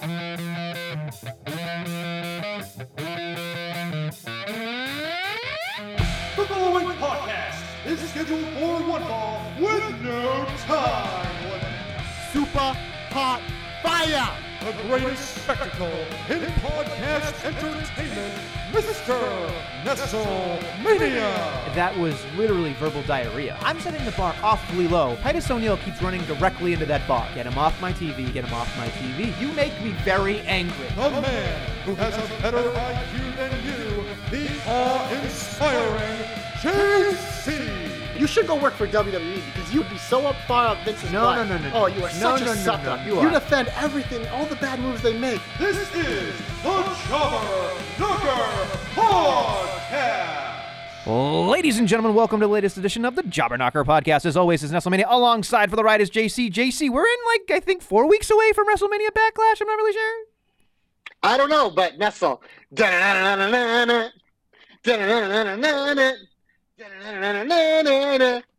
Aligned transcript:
The 0.00 0.06
following 6.48 6.86
podcast 6.96 7.60
is 7.84 8.00
scheduled 8.08 8.46
for 8.54 8.80
one 8.88 9.02
ball 9.02 9.42
with 9.60 10.00
no 10.02 10.46
time 10.60 11.44
limit. 11.44 11.64
Super 12.32 12.72
hot 13.12 13.42
fire! 13.82 14.30
The 14.64 14.72
greatest 14.88 15.42
spectacle 15.42 16.06
in 16.30 16.40
podcast 16.64 17.44
entertainment, 17.44 18.34
Mr. 18.72 19.18
Nestlemania. 19.84 21.74
That 21.74 21.96
was 21.98 22.14
literally 22.36 22.72
verbal 22.74 23.02
diarrhea. 23.02 23.56
I'm 23.62 23.80
setting 23.80 24.04
the 24.04 24.12
bar 24.12 24.34
awfully 24.42 24.86
low. 24.86 25.16
Titus 25.22 25.50
O'Neil 25.50 25.76
keeps 25.78 26.00
running 26.02 26.22
directly 26.24 26.72
into 26.72 26.86
that 26.86 27.06
bar. 27.08 27.26
Get 27.34 27.46
him 27.46 27.58
off 27.58 27.80
my 27.80 27.92
TV, 27.92 28.32
get 28.32 28.44
him 28.44 28.54
off 28.54 28.74
my 28.76 28.86
TV. 28.88 29.38
You 29.40 29.48
make 29.52 29.72
me 29.82 29.90
very 30.04 30.40
angry. 30.42 30.86
The 30.94 31.10
man 31.10 31.60
who 31.84 31.94
has 31.96 32.14
a 32.16 32.42
better 32.42 32.62
IQ 32.62 33.36
than 33.36 33.52
you, 33.64 34.04
the 34.30 34.48
awe-inspiring 34.70 36.20
JC. 36.60 38.18
You 38.20 38.26
should 38.26 38.46
go 38.46 38.54
work 38.54 38.74
for 38.74 38.86
WWE 38.86 39.40
because 39.46 39.72
you'd 39.72 39.88
be 39.88 39.96
so 39.96 40.26
up 40.26 40.36
far 40.46 40.66
up 40.66 40.78
Vince's 40.84 41.10
No, 41.10 41.22
butt. 41.22 41.48
no, 41.48 41.56
no, 41.56 41.62
no, 41.70 41.70
Oh, 41.74 41.86
you 41.86 42.00
are 42.04 42.10
No, 42.20 42.36
such 42.36 42.40
no, 42.42 42.52
a 42.52 42.54
no, 42.54 42.60
sucker. 42.62 42.96
no, 42.98 43.04
you 43.06 43.22
you 43.22 43.30
defend 43.30 43.68
everything, 43.78 44.26
all 44.28 44.44
the 44.44 44.56
bad 44.56 44.78
moves 44.78 45.00
they 45.00 45.16
make. 45.18 45.40
This 45.58 45.78
is 45.78 45.88
the 45.88 46.32
Jobber 46.62 47.72
Knocker 48.30 48.78
Podcast. 48.94 50.56
Ladies 51.50 51.78
and 51.78 51.88
gentlemen, 51.88 52.14
welcome 52.14 52.38
to 52.40 52.46
the 52.46 52.52
latest 52.52 52.76
edition 52.76 53.04
of 53.04 53.16
the 53.16 53.22
Jobber 53.24 53.58
Knocker 53.58 53.84
podcast. 53.84 54.24
As 54.24 54.36
always, 54.36 54.62
is 54.62 54.70
Nestlemania 54.70 55.06
Alongside 55.08 55.68
for 55.68 55.76
the 55.76 55.82
ride 55.82 56.00
is 56.00 56.10
JC. 56.10 56.50
JC, 56.50 56.90
we're 56.90 57.06
in 57.06 57.16
like, 57.26 57.50
I 57.50 57.60
think, 57.60 57.82
four 57.82 58.06
weeks 58.06 58.30
away 58.30 58.52
from 58.52 58.68
WrestleMania 58.68 59.10
Backlash. 59.10 59.60
I'm 59.60 59.66
not 59.66 59.76
really 59.76 59.92
sure. 59.92 60.24
I 61.24 61.36
don't 61.36 61.50
know, 61.50 61.70
but 61.70 61.98
Nestle. 61.98 62.40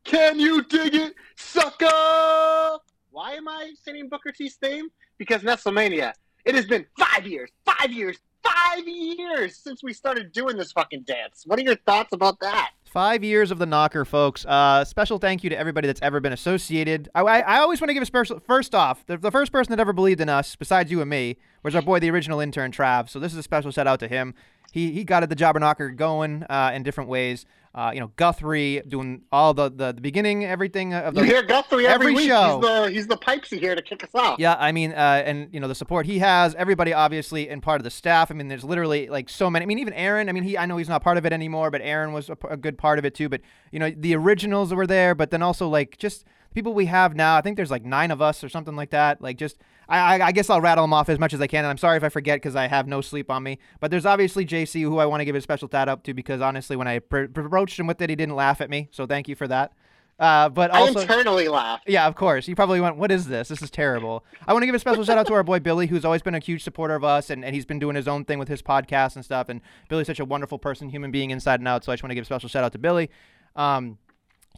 Can 0.03 0.39
you 0.39 0.63
dig 0.63 0.95
it, 0.95 1.15
sucker? 1.37 2.79
Why 3.11 3.33
am 3.33 3.47
I 3.47 3.71
singing 3.81 4.09
Booker 4.09 4.33
T's 4.33 4.55
theme? 4.55 4.89
Because 5.17 5.43
WrestleMania. 5.43 6.13
It 6.43 6.55
has 6.55 6.65
been 6.65 6.85
five 6.97 7.25
years, 7.25 7.51
five 7.65 7.91
years, 7.91 8.17
five 8.43 8.87
years 8.87 9.55
since 9.55 9.83
we 9.83 9.93
started 9.93 10.31
doing 10.31 10.57
this 10.57 10.71
fucking 10.71 11.01
dance. 11.03 11.43
What 11.45 11.59
are 11.59 11.63
your 11.63 11.75
thoughts 11.75 12.13
about 12.13 12.39
that? 12.39 12.71
Five 12.85 13.23
years 13.23 13.51
of 13.51 13.57
the 13.57 13.65
knocker, 13.65 14.03
folks. 14.03 14.45
Uh, 14.45 14.83
special 14.83 15.17
thank 15.17 15.43
you 15.43 15.49
to 15.49 15.57
everybody 15.57 15.87
that's 15.87 16.01
ever 16.01 16.19
been 16.19 16.33
associated. 16.33 17.09
I, 17.15 17.21
I, 17.21 17.39
I 17.39 17.57
always 17.59 17.79
want 17.79 17.89
to 17.89 17.93
give 17.93 18.03
a 18.03 18.05
special. 18.05 18.39
First 18.41 18.75
off, 18.75 19.05
the, 19.05 19.17
the 19.17 19.31
first 19.31 19.51
person 19.51 19.71
that 19.71 19.79
ever 19.79 19.93
believed 19.93 20.19
in 20.19 20.27
us, 20.27 20.55
besides 20.55 20.91
you 20.91 20.99
and 20.99 21.09
me, 21.09 21.37
was 21.63 21.73
our 21.73 21.81
boy, 21.81 21.99
the 21.99 22.09
original 22.09 22.39
intern 22.39 22.71
Trav. 22.71 23.09
So 23.09 23.19
this 23.19 23.31
is 23.31 23.37
a 23.37 23.43
special 23.43 23.71
shout 23.71 23.87
out 23.87 23.99
to 24.01 24.07
him. 24.07 24.33
He 24.71 24.91
he 24.91 25.03
got 25.03 25.27
the 25.27 25.35
jobber 25.35 25.59
knocker 25.59 25.89
going 25.91 26.43
uh, 26.43 26.71
in 26.73 26.83
different 26.83 27.09
ways. 27.09 27.45
Uh, 27.73 27.91
you 27.93 28.01
know, 28.01 28.11
Guthrie 28.17 28.81
doing 28.85 29.21
all 29.31 29.53
the, 29.53 29.69
the, 29.69 29.93
the 29.93 30.01
beginning, 30.01 30.43
everything 30.43 30.93
of 30.93 31.15
the 31.15 31.21
You 31.21 31.27
hear 31.27 31.41
Guthrie 31.43 31.87
every, 31.87 32.07
every 32.07 32.13
week. 32.15 32.27
show. 32.29 32.59
He's 32.59 32.67
the 32.69 32.89
he's 32.91 33.07
the 33.07 33.15
pipesy 33.17 33.59
here 33.59 33.75
to 33.75 33.81
kick 33.81 34.03
us 34.03 34.09
off. 34.13 34.39
Yeah, 34.39 34.57
I 34.59 34.73
mean, 34.73 34.91
uh, 34.91 35.23
and 35.25 35.47
you 35.53 35.59
know 35.61 35.69
the 35.69 35.75
support 35.75 36.05
he 36.05 36.19
has, 36.19 36.53
everybody 36.55 36.91
obviously, 36.91 37.47
and 37.49 37.63
part 37.63 37.79
of 37.79 37.85
the 37.85 37.89
staff. 37.89 38.29
I 38.29 38.33
mean, 38.33 38.49
there's 38.49 38.65
literally 38.65 39.07
like 39.07 39.29
so 39.29 39.49
many. 39.49 39.63
I 39.63 39.65
mean, 39.67 39.79
even 39.79 39.93
Aaron. 39.93 40.27
I 40.27 40.33
mean, 40.33 40.43
he 40.43 40.57
I 40.57 40.65
know 40.65 40.75
he's 40.75 40.89
not 40.89 41.01
part 41.01 41.17
of 41.17 41.25
it 41.25 41.31
anymore, 41.31 41.71
but 41.71 41.81
Aaron 41.81 42.11
was 42.11 42.29
a 42.49 42.57
good 42.57 42.77
part 42.77 42.99
of 42.99 43.05
it 43.05 43.15
too. 43.15 43.29
But 43.29 43.39
you 43.71 43.79
know, 43.79 43.89
the 43.89 44.15
originals 44.15 44.73
were 44.73 44.85
there, 44.85 45.15
but 45.15 45.31
then 45.31 45.41
also 45.41 45.69
like 45.69 45.97
just 45.97 46.25
people 46.53 46.73
we 46.73 46.87
have 46.87 47.15
now. 47.15 47.37
I 47.37 47.41
think 47.41 47.55
there's 47.55 47.71
like 47.71 47.85
nine 47.85 48.11
of 48.11 48.21
us 48.21 48.43
or 48.43 48.49
something 48.49 48.75
like 48.75 48.89
that. 48.89 49.21
Like 49.21 49.37
just. 49.37 49.57
I, 49.91 50.15
I- 50.19 50.27
I 50.27 50.31
guess 50.31 50.49
I'll 50.49 50.61
rattle 50.61 50.83
them 50.83 50.93
off 50.93 51.09
as 51.09 51.19
much 51.19 51.33
as 51.33 51.41
I 51.41 51.47
can, 51.47 51.59
and 51.65 51.67
I'm 51.67 51.77
sorry 51.77 51.97
if 51.97 52.03
I 52.03 52.09
forget 52.09 52.37
because 52.37 52.55
I 52.55 52.67
have 52.67 52.87
no 52.87 53.01
sleep 53.01 53.29
on 53.29 53.43
me. 53.43 53.59
But 53.79 53.91
there's 53.91 54.05
obviously 54.05 54.45
JC, 54.45 54.81
who 54.81 54.97
I 54.99 55.05
want 55.05 55.21
to 55.21 55.25
give 55.25 55.35
a 55.35 55.41
special 55.41 55.67
shout 55.69 55.89
out 55.89 56.03
to 56.05 56.13
because 56.13 56.41
honestly, 56.41 56.75
when 56.75 56.87
I 56.87 56.99
pr- 56.99 57.17
approached 57.35 57.79
him 57.79 57.87
with 57.87 58.01
it, 58.01 58.09
he 58.09 58.15
didn't 58.15 58.35
laugh 58.35 58.61
at 58.61 58.69
me. 58.69 58.87
So 58.91 59.05
thank 59.05 59.27
you 59.27 59.35
for 59.35 59.47
that. 59.47 59.73
Uh, 60.19 60.47
but 60.49 60.71
I 60.71 60.81
also, 60.81 60.99
internally 60.99 61.47
laugh. 61.47 61.81
yeah, 61.87 62.05
of 62.05 62.13
course. 62.15 62.47
You 62.47 62.55
probably 62.55 62.79
went, 62.79 62.95
what 62.97 63.11
is 63.11 63.25
this? 63.27 63.47
This 63.47 63.63
is 63.63 63.71
terrible. 63.71 64.23
I 64.47 64.53
want 64.53 64.61
to 64.61 64.67
give 64.67 64.75
a 64.75 64.79
special 64.79 65.03
shout 65.03 65.17
out 65.17 65.25
to 65.27 65.33
our 65.33 65.41
boy 65.41 65.59
Billy, 65.59 65.87
who's 65.87 66.05
always 66.05 66.21
been 66.21 66.35
a 66.35 66.39
huge 66.39 66.63
supporter 66.63 66.93
of 66.93 67.03
us, 67.03 67.31
and, 67.31 67.43
and 67.43 67.55
he's 67.55 67.65
been 67.65 67.79
doing 67.79 67.95
his 67.95 68.07
own 68.07 68.23
thing 68.25 68.37
with 68.37 68.47
his 68.47 68.61
podcast 68.61 69.15
and 69.15 69.25
stuff. 69.25 69.49
And 69.49 69.61
Billy's 69.89 70.05
such 70.05 70.19
a 70.19 70.25
wonderful 70.25 70.59
person, 70.59 70.89
human 70.89 71.09
being 71.09 71.31
inside 71.31 71.59
and 71.59 71.67
out. 71.67 71.83
So 71.83 71.91
I 71.91 71.95
just 71.95 72.03
want 72.03 72.11
to 72.11 72.15
give 72.15 72.21
a 72.21 72.25
special 72.25 72.49
shout 72.49 72.63
out 72.63 72.71
to 72.73 72.77
Billy. 72.77 73.09
Um, 73.55 73.97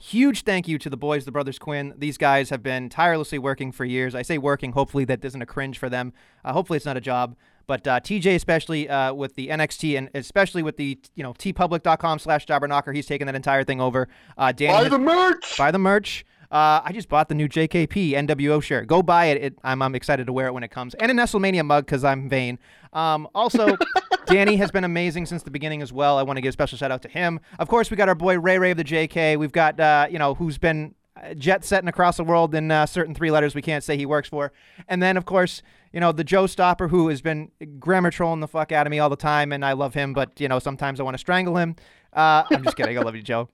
huge 0.01 0.43
thank 0.43 0.67
you 0.67 0.77
to 0.79 0.89
the 0.89 0.97
boys, 0.97 1.25
the 1.25 1.31
brothers 1.31 1.59
Quinn. 1.59 1.93
These 1.97 2.17
guys 2.17 2.49
have 2.49 2.61
been 2.63 2.89
tirelessly 2.89 3.39
working 3.39 3.71
for 3.71 3.85
years. 3.85 4.15
I 4.15 4.21
say 4.21 4.37
working, 4.37 4.73
hopefully 4.73 5.05
that 5.05 5.23
isn't 5.23 5.41
a 5.41 5.45
cringe 5.45 5.77
for 5.77 5.89
them. 5.89 6.13
Uh, 6.43 6.53
hopefully 6.53 6.77
it's 6.77 6.85
not 6.85 6.97
a 6.97 7.01
job. 7.01 7.35
But 7.65 7.87
uh, 7.87 7.99
TJ, 8.01 8.35
especially 8.35 8.89
uh, 8.89 9.13
with 9.13 9.35
the 9.35 9.47
NXT 9.47 9.97
and 9.97 10.09
especially 10.13 10.63
with 10.63 10.75
the 10.77 10.99
you 11.15 11.23
know 11.23 11.33
teepublic.com 11.33 12.19
slash 12.19 12.45
jobberknocker, 12.45 12.93
he's 12.93 13.05
taken 13.05 13.25
that 13.27 13.35
entire 13.35 13.63
thing 13.63 13.79
over. 13.79 14.09
Uh, 14.37 14.51
Danny 14.51 14.73
Buy 14.73 14.89
the 14.89 14.99
merch. 14.99 15.57
buy 15.57 15.71
the 15.71 15.79
merch. 15.79 16.25
Uh, 16.53 16.81
I 16.85 16.91
just 16.91 17.09
bought 17.09 17.29
the 17.29 17.35
new 17.35 17.49
JKP 17.49 18.11
NWO 18.11 18.61
shirt. 18.61 18.85
Go 18.85 19.01
buy 19.01 19.25
it. 19.25 19.43
it 19.43 19.59
I'm, 19.63 19.81
I'm 19.81 19.95
excited 19.95 20.27
to 20.27 20.33
wear 20.33 20.45
it 20.45 20.53
when 20.53 20.61
it 20.61 20.69
comes. 20.69 20.93
And 20.93 21.09
a 21.09 21.13
Nestlemania 21.15 21.65
mug 21.65 21.87
because 21.87 22.03
I'm 22.03 22.29
vain. 22.29 22.59
Um, 22.93 23.27
also, 23.33 23.75
Danny 24.27 24.57
has 24.57 24.69
been 24.69 24.83
amazing 24.83 25.25
since 25.25 25.41
the 25.41 25.49
beginning 25.49 25.81
as 25.81 25.91
well. 25.91 26.19
I 26.19 26.21
want 26.21 26.37
to 26.37 26.41
give 26.41 26.49
a 26.49 26.53
special 26.53 26.77
shout 26.77 26.91
out 26.91 27.01
to 27.01 27.09
him. 27.09 27.39
Of 27.57 27.69
course, 27.69 27.89
we 27.89 27.97
got 27.97 28.07
our 28.07 28.13
boy 28.13 28.39
Ray 28.39 28.59
Ray 28.59 28.69
of 28.69 28.77
the 28.77 28.83
JK. 28.83 29.39
We've 29.39 29.51
got, 29.51 29.79
uh, 29.79 30.05
you 30.11 30.19
know, 30.19 30.35
who's 30.35 30.59
been 30.59 30.93
uh, 31.17 31.33
jet 31.33 31.65
setting 31.65 31.87
across 31.87 32.17
the 32.17 32.23
world 32.23 32.53
in 32.53 32.69
uh, 32.69 32.85
certain 32.85 33.15
three 33.15 33.31
letters 33.31 33.55
we 33.55 33.63
can't 33.63 33.83
say 33.83 33.97
he 33.97 34.05
works 34.05 34.29
for. 34.29 34.51
And 34.87 35.01
then, 35.01 35.17
of 35.17 35.25
course, 35.25 35.63
you 35.91 35.99
know, 35.99 36.11
the 36.11 36.23
Joe 36.23 36.45
Stopper 36.45 36.87
who 36.87 37.07
has 37.07 37.23
been 37.23 37.49
grammar 37.79 38.11
trolling 38.11 38.41
the 38.41 38.47
fuck 38.47 38.71
out 38.71 38.85
of 38.85 38.91
me 38.91 38.99
all 38.99 39.09
the 39.09 39.15
time. 39.15 39.53
And 39.53 39.65
I 39.65 39.73
love 39.73 39.95
him, 39.95 40.13
but, 40.13 40.39
you 40.39 40.47
know, 40.47 40.59
sometimes 40.59 40.99
I 40.99 41.03
want 41.03 41.15
to 41.15 41.19
strangle 41.19 41.57
him. 41.57 41.77
Uh, 42.13 42.43
I'm 42.51 42.63
just 42.63 42.77
kidding. 42.77 42.95
I 42.95 43.01
love 43.01 43.15
you, 43.15 43.23
Joe. 43.23 43.49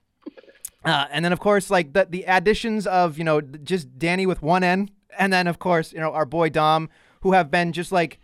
Uh, 0.85 1.05
and 1.11 1.25
then 1.25 1.33
of 1.33 1.39
course 1.39 1.69
like 1.69 1.93
the 1.93 2.07
the 2.09 2.23
additions 2.23 2.87
of 2.87 3.17
you 3.17 3.23
know 3.23 3.41
just 3.41 3.99
Danny 3.99 4.25
with 4.25 4.41
one 4.41 4.63
N, 4.63 4.89
and 5.17 5.31
then 5.33 5.47
of 5.47 5.59
course 5.59 5.91
you 5.91 5.99
know 5.99 6.13
our 6.13 6.25
boy 6.25 6.49
Dom, 6.49 6.89
who 7.21 7.33
have 7.33 7.51
been 7.51 7.73
just 7.73 7.91
like 7.91 8.19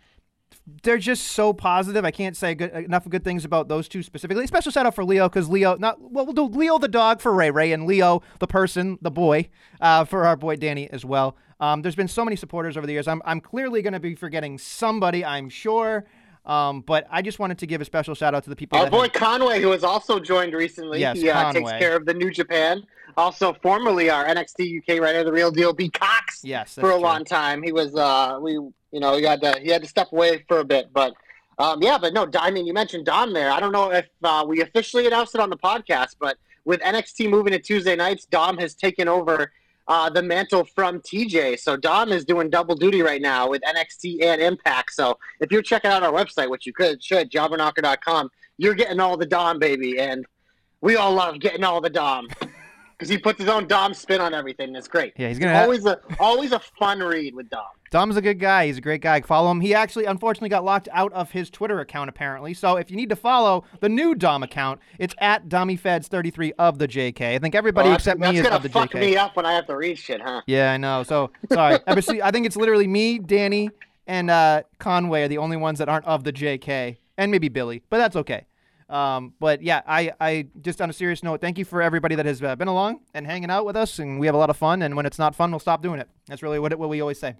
they're 0.82 0.98
just 0.98 1.28
so 1.28 1.52
positive. 1.52 2.04
I 2.04 2.10
can't 2.10 2.36
say 2.36 2.54
good, 2.54 2.72
enough 2.72 3.08
good 3.08 3.24
things 3.24 3.44
about 3.44 3.68
those 3.68 3.88
two 3.88 4.02
specifically. 4.02 4.46
Special 4.46 4.72
shout 4.72 4.86
out 4.86 4.94
for 4.94 5.04
Leo 5.04 5.28
because 5.28 5.48
Leo, 5.48 5.76
not 5.76 6.00
well, 6.00 6.26
we'll 6.26 6.34
do 6.34 6.44
Leo 6.44 6.78
the 6.78 6.88
dog 6.88 7.20
for 7.20 7.32
Ray 7.32 7.50
Ray 7.50 7.72
and 7.72 7.86
Leo 7.86 8.22
the 8.40 8.46
person, 8.46 8.98
the 9.00 9.10
boy, 9.10 9.48
uh, 9.80 10.04
for 10.04 10.26
our 10.26 10.36
boy 10.36 10.56
Danny 10.56 10.90
as 10.90 11.04
well. 11.04 11.36
Um, 11.60 11.82
there's 11.82 11.94
been 11.94 12.08
so 12.08 12.24
many 12.24 12.36
supporters 12.36 12.76
over 12.76 12.86
the 12.86 12.92
years. 12.92 13.06
I'm 13.08 13.22
I'm 13.24 13.40
clearly 13.40 13.82
going 13.82 13.92
to 13.92 14.00
be 14.00 14.14
forgetting 14.14 14.58
somebody, 14.58 15.24
I'm 15.24 15.48
sure. 15.48 16.04
Um, 16.46 16.80
but 16.80 17.06
I 17.10 17.22
just 17.22 17.38
wanted 17.38 17.58
to 17.58 17.66
give 17.66 17.80
a 17.80 17.84
special 17.84 18.14
shout 18.14 18.34
out 18.34 18.44
to 18.44 18.50
the 18.50 18.56
people. 18.56 18.78
Our 18.78 18.84
that 18.84 18.92
boy 18.92 19.02
have- 19.04 19.12
Conway, 19.12 19.60
who 19.60 19.72
has 19.72 19.82
also 19.82 20.20
joined 20.20 20.54
recently, 20.54 21.00
Yes, 21.00 21.18
he 21.18 21.28
uh, 21.28 21.52
takes 21.52 21.70
care 21.72 21.96
of 21.96 22.06
the 22.06 22.14
New 22.14 22.30
Japan. 22.30 22.84
Also, 23.16 23.54
formerly 23.62 24.10
our 24.10 24.24
NXT 24.24 24.78
UK 24.78 25.00
writer, 25.00 25.24
the 25.24 25.32
real 25.32 25.50
deal, 25.50 25.72
B 25.72 25.88
Cox, 25.90 26.42
yes, 26.44 26.74
for 26.74 26.90
a 26.90 26.94
true. 26.94 27.02
long 27.02 27.24
time. 27.24 27.62
He 27.62 27.72
was, 27.72 27.94
uh, 27.96 28.38
we, 28.40 28.52
you 28.52 28.72
know, 28.92 29.16
he 29.16 29.24
had 29.24 29.40
to, 29.40 29.58
he 29.60 29.70
had 29.70 29.82
to 29.82 29.88
step 29.88 30.12
away 30.12 30.44
for 30.48 30.58
a 30.60 30.64
bit, 30.64 30.92
but. 30.92 31.14
Um, 31.58 31.82
yeah, 31.82 31.96
but 31.96 32.12
no, 32.12 32.28
I 32.38 32.50
mean, 32.50 32.66
you 32.66 32.74
mentioned 32.74 33.06
Dom 33.06 33.32
there. 33.32 33.50
I 33.50 33.60
don't 33.60 33.72
know 33.72 33.90
if 33.90 34.06
uh, 34.22 34.44
we 34.46 34.60
officially 34.60 35.06
announced 35.06 35.34
it 35.34 35.40
on 35.40 35.48
the 35.48 35.56
podcast, 35.56 36.16
but 36.20 36.36
with 36.66 36.80
NXT 36.80 37.30
moving 37.30 37.52
to 37.54 37.58
Tuesday 37.58 37.96
nights, 37.96 38.26
Dom 38.26 38.58
has 38.58 38.74
taken 38.74 39.08
over 39.08 39.52
uh, 39.88 40.10
the 40.10 40.22
mantle 40.22 40.64
from 40.74 41.00
TJ. 41.00 41.58
So 41.60 41.76
Dom 41.76 42.10
is 42.12 42.24
doing 42.24 42.50
double 42.50 42.74
duty 42.74 43.02
right 43.02 43.22
now 43.22 43.48
with 43.48 43.62
NXT 43.62 44.22
and 44.22 44.40
Impact. 44.40 44.92
So 44.92 45.18
if 45.40 45.52
you're 45.52 45.62
checking 45.62 45.90
out 45.90 46.02
our 46.02 46.12
website, 46.12 46.50
which 46.50 46.66
you 46.66 46.72
could, 46.72 47.02
should, 47.02 47.30
jobberknocker.com, 47.30 48.28
you're 48.58 48.74
getting 48.74 49.00
all 49.00 49.16
the 49.16 49.26
Dom, 49.26 49.58
baby. 49.58 49.98
And 50.00 50.24
we 50.80 50.96
all 50.96 51.12
love 51.12 51.40
getting 51.40 51.64
all 51.64 51.80
the 51.80 51.90
Dom 51.90 52.28
because 52.98 53.08
he 53.08 53.18
puts 53.18 53.38
his 53.40 53.48
own 53.48 53.66
Dom 53.66 53.94
spin 53.94 54.20
on 54.20 54.34
everything. 54.34 54.74
It's 54.74 54.88
great. 54.88 55.12
Yeah, 55.16 55.28
he's 55.28 55.38
gonna 55.38 55.52
have- 55.52 55.64
always 55.64 55.86
a 55.86 56.00
always 56.18 56.52
a 56.52 56.60
fun 56.78 57.00
read 57.00 57.34
with 57.34 57.48
Dom. 57.50 57.64
Dom's 57.90 58.16
a 58.16 58.22
good 58.22 58.38
guy. 58.38 58.66
He's 58.66 58.78
a 58.78 58.80
great 58.80 59.00
guy. 59.00 59.20
Follow 59.20 59.50
him. 59.50 59.60
He 59.60 59.74
actually, 59.74 60.04
unfortunately, 60.04 60.48
got 60.48 60.64
locked 60.64 60.88
out 60.92 61.12
of 61.12 61.30
his 61.30 61.50
Twitter 61.50 61.80
account, 61.80 62.08
apparently. 62.08 62.54
So 62.54 62.76
if 62.76 62.90
you 62.90 62.96
need 62.96 63.08
to 63.10 63.16
follow 63.16 63.64
the 63.80 63.88
new 63.88 64.14
Dom 64.14 64.42
account, 64.42 64.80
it's 64.98 65.14
at 65.18 65.48
DommyFeds33 65.48 66.52
of 66.58 66.78
the 66.78 66.88
JK. 66.88 67.34
I 67.34 67.38
think 67.38 67.54
everybody 67.54 67.90
Oh, 67.90 67.94
except 67.94 68.20
me 68.20 68.38
is 68.38 68.46
of 68.46 68.62
the 68.62 68.68
JK. 68.68 68.72
That's 68.72 68.74
gonna 68.74 68.86
the 68.86 68.92
fuck 68.92 69.00
me 69.00 69.16
up 69.16 69.36
when 69.36 69.46
I 69.46 69.52
have 69.52 69.66
to 69.66 69.76
read 69.76 69.98
shit, 69.98 70.20
huh? 70.20 70.42
Yeah, 70.46 70.72
I 70.72 70.76
know. 70.76 71.02
So 71.02 71.30
sorry. 71.52 71.78
I 71.86 72.30
think 72.30 72.46
it's 72.46 72.56
literally 72.56 72.86
me, 72.86 73.18
Danny, 73.18 73.70
and 74.06 74.30
uh, 74.30 74.62
Conway 74.78 75.22
are 75.22 75.28
the 75.28 75.38
only 75.38 75.56
ones 75.56 75.78
that 75.78 75.88
aren't 75.88 76.06
of 76.06 76.24
the 76.24 76.32
JK, 76.32 76.96
and 77.16 77.30
maybe 77.30 77.48
Billy, 77.48 77.82
but 77.90 77.98
that's 77.98 78.16
okay. 78.16 78.46
Um, 78.88 79.34
but 79.40 79.62
yeah, 79.62 79.82
I, 79.86 80.12
I 80.20 80.46
just 80.60 80.80
on 80.80 80.88
a 80.90 80.92
serious 80.92 81.22
note, 81.24 81.40
thank 81.40 81.58
you 81.58 81.64
for 81.64 81.82
everybody 81.82 82.14
that 82.14 82.24
has 82.26 82.40
uh, 82.42 82.54
been 82.54 82.68
along 82.68 83.00
and 83.14 83.26
hanging 83.26 83.50
out 83.50 83.66
with 83.66 83.76
us, 83.76 83.98
and 83.98 84.20
we 84.20 84.26
have 84.26 84.34
a 84.34 84.38
lot 84.38 84.48
of 84.50 84.56
fun. 84.56 84.82
And 84.82 84.94
when 84.96 85.06
it's 85.06 85.18
not 85.18 85.34
fun, 85.34 85.50
we'll 85.50 85.58
stop 85.58 85.82
doing 85.82 85.98
it. 85.98 86.08
That's 86.28 86.42
really 86.42 86.60
what 86.60 86.70
it, 86.72 86.78
what 86.78 86.88
we 86.88 87.00
always 87.00 87.18
say. 87.18 87.34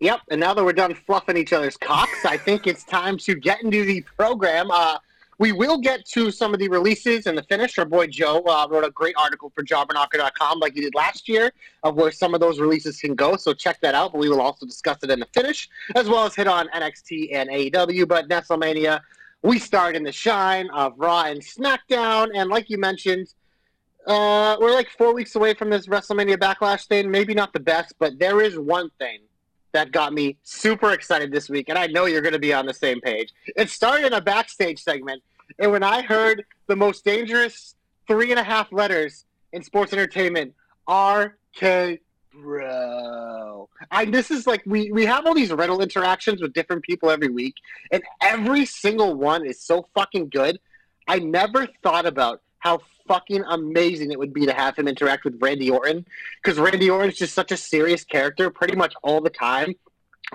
Yep, 0.00 0.20
and 0.30 0.40
now 0.40 0.52
that 0.54 0.64
we're 0.64 0.72
done 0.72 0.94
fluffing 0.94 1.36
each 1.36 1.52
other's 1.52 1.76
cocks, 1.76 2.24
I 2.24 2.36
think 2.36 2.66
it's 2.66 2.84
time 2.84 3.16
to 3.18 3.34
get 3.34 3.62
into 3.62 3.84
the 3.84 4.02
program. 4.16 4.70
Uh, 4.70 4.98
we 5.38 5.52
will 5.52 5.78
get 5.78 6.04
to 6.06 6.30
some 6.30 6.52
of 6.54 6.60
the 6.60 6.68
releases 6.68 7.26
and 7.26 7.36
the 7.36 7.42
finish. 7.44 7.78
Our 7.78 7.84
boy 7.84 8.06
Joe 8.06 8.40
uh, 8.42 8.66
wrote 8.70 8.84
a 8.84 8.90
great 8.90 9.14
article 9.16 9.50
for 9.54 9.64
jobberknocker.com 9.64 10.58
like 10.58 10.74
he 10.74 10.80
did 10.80 10.94
last 10.94 11.28
year 11.28 11.52
of 11.82 11.96
where 11.96 12.10
some 12.10 12.34
of 12.34 12.40
those 12.40 12.60
releases 12.60 13.00
can 13.00 13.14
go. 13.14 13.36
So 13.36 13.52
check 13.52 13.80
that 13.80 13.94
out. 13.94 14.12
But 14.12 14.18
we 14.18 14.28
will 14.28 14.40
also 14.40 14.66
discuss 14.66 14.98
it 15.02 15.10
in 15.10 15.20
the 15.20 15.28
finish, 15.34 15.68
as 15.94 16.08
well 16.08 16.24
as 16.24 16.34
hit 16.34 16.46
on 16.46 16.68
NXT 16.68 17.34
and 17.34 17.50
AEW. 17.50 18.06
But 18.06 18.28
Nestlemania, 18.28 19.00
we 19.42 19.58
start 19.58 19.96
in 19.96 20.04
the 20.04 20.12
shine 20.12 20.70
of 20.70 20.94
Raw 20.96 21.24
and 21.24 21.40
SmackDown. 21.40 22.30
And 22.34 22.48
like 22.48 22.70
you 22.70 22.78
mentioned, 22.78 23.34
uh, 24.06 24.56
we're 24.60 24.72
like 24.72 24.88
four 24.90 25.14
weeks 25.14 25.34
away 25.34 25.54
from 25.54 25.70
this 25.70 25.86
WrestleMania 25.86 26.36
Backlash 26.36 26.86
thing. 26.86 27.10
Maybe 27.10 27.34
not 27.34 27.52
the 27.52 27.60
best, 27.60 27.94
but 27.98 28.18
there 28.18 28.40
is 28.40 28.58
one 28.58 28.90
thing 28.98 29.20
that 29.74 29.92
got 29.92 30.14
me 30.14 30.38
super 30.42 30.92
excited 30.92 31.30
this 31.30 31.50
week, 31.50 31.68
and 31.68 31.78
I 31.78 31.86
know 31.86 32.06
you're 32.06 32.22
going 32.22 32.32
to 32.32 32.38
be 32.38 32.54
on 32.54 32.64
the 32.64 32.72
same 32.72 33.00
page. 33.00 33.32
It 33.56 33.68
started 33.68 34.06
in 34.06 34.12
a 34.14 34.20
backstage 34.20 34.82
segment, 34.82 35.22
and 35.58 35.70
when 35.70 35.82
I 35.82 36.00
heard 36.00 36.44
the 36.66 36.76
most 36.76 37.04
dangerous 37.04 37.74
three 38.08 38.30
and 38.30 38.40
a 38.40 38.42
half 38.42 38.72
letters 38.72 39.26
in 39.52 39.62
sports 39.62 39.92
entertainment, 39.92 40.54
RK 40.88 42.00
Bro, 42.32 43.68
I 43.92 44.06
this 44.06 44.30
is 44.32 44.46
like 44.46 44.62
we 44.66 44.90
we 44.90 45.06
have 45.06 45.24
all 45.24 45.34
these 45.34 45.52
Riddle 45.52 45.80
interactions 45.80 46.42
with 46.42 46.52
different 46.52 46.82
people 46.82 47.10
every 47.10 47.28
week, 47.28 47.54
and 47.92 48.02
every 48.22 48.64
single 48.64 49.14
one 49.14 49.46
is 49.46 49.60
so 49.60 49.86
fucking 49.94 50.30
good. 50.30 50.58
I 51.06 51.18
never 51.18 51.68
thought 51.82 52.06
about 52.06 52.42
how 52.64 52.80
fucking 53.06 53.44
amazing 53.48 54.10
it 54.10 54.18
would 54.18 54.32
be 54.32 54.46
to 54.46 54.54
have 54.54 54.76
him 54.76 54.88
interact 54.88 55.24
with 55.24 55.40
Randy 55.40 55.70
Orton 55.70 56.06
because 56.42 56.58
Randy 56.58 56.88
Orton 56.88 57.10
is 57.10 57.18
just 57.18 57.34
such 57.34 57.52
a 57.52 57.56
serious 57.56 58.04
character 58.04 58.48
pretty 58.48 58.74
much 58.74 58.94
all 59.02 59.20
the 59.20 59.30
time. 59.30 59.74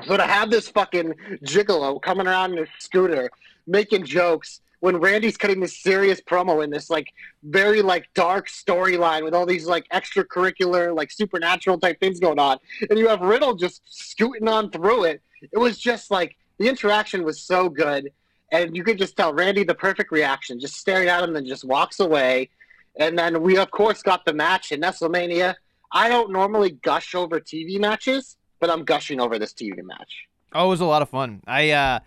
So 0.05 0.15
to 0.15 0.23
have 0.23 0.51
this 0.51 0.69
fucking 0.69 1.15
gigolo 1.43 1.99
coming 1.99 2.27
around 2.27 2.53
in 2.53 2.59
a 2.59 2.67
scooter 2.77 3.31
making 3.65 4.05
jokes 4.05 4.61
when 4.81 4.97
Randy's 4.97 5.37
cutting 5.37 5.59
this 5.59 5.81
serious 5.81 6.21
promo 6.21 6.63
in 6.63 6.69
this 6.69 6.89
like 6.91 7.11
very 7.43 7.81
like 7.81 8.07
dark 8.13 8.47
storyline 8.47 9.23
with 9.23 9.33
all 9.33 9.47
these 9.47 9.65
like 9.65 9.87
extracurricular 9.89 10.95
like 10.95 11.11
supernatural 11.11 11.79
type 11.79 11.99
things 11.99 12.19
going 12.19 12.39
on, 12.39 12.59
and 12.89 12.97
you 12.97 13.07
have 13.09 13.21
Riddle 13.21 13.55
just 13.55 13.81
scooting 13.85 14.47
on 14.47 14.69
through 14.69 15.05
it. 15.05 15.21
It 15.51 15.57
was 15.57 15.79
just 15.79 16.11
like 16.11 16.37
the 16.59 16.69
interaction 16.69 17.23
was 17.23 17.41
so 17.41 17.67
good, 17.67 18.11
and 18.51 18.75
you 18.75 18.83
could 18.83 18.97
just 18.97 19.15
tell 19.15 19.33
Randy 19.33 19.63
the 19.63 19.75
perfect 19.75 20.11
reaction, 20.11 20.59
just 20.59 20.75
staring 20.77 21.07
at 21.07 21.23
him, 21.23 21.35
and 21.35 21.45
just 21.45 21.63
walks 21.63 21.99
away. 21.99 22.49
And 22.97 23.17
then 23.17 23.41
we 23.41 23.57
of 23.57 23.71
course 23.71 24.01
got 24.01 24.25
the 24.25 24.33
match 24.33 24.71
in 24.71 24.81
WrestleMania. 24.81 25.55
I 25.91 26.09
don't 26.09 26.31
normally 26.31 26.71
gush 26.71 27.15
over 27.15 27.39
TV 27.39 27.79
matches, 27.79 28.37
but 28.59 28.69
I'm 28.69 28.83
gushing 28.83 29.19
over 29.19 29.39
this 29.39 29.53
TV 29.53 29.83
match. 29.83 30.27
Oh, 30.53 30.65
it 30.65 30.69
was 30.69 30.81
a 30.81 30.85
lot 30.85 31.01
of 31.01 31.09
fun. 31.09 31.41
I 31.47 31.71
uh, 31.71 31.99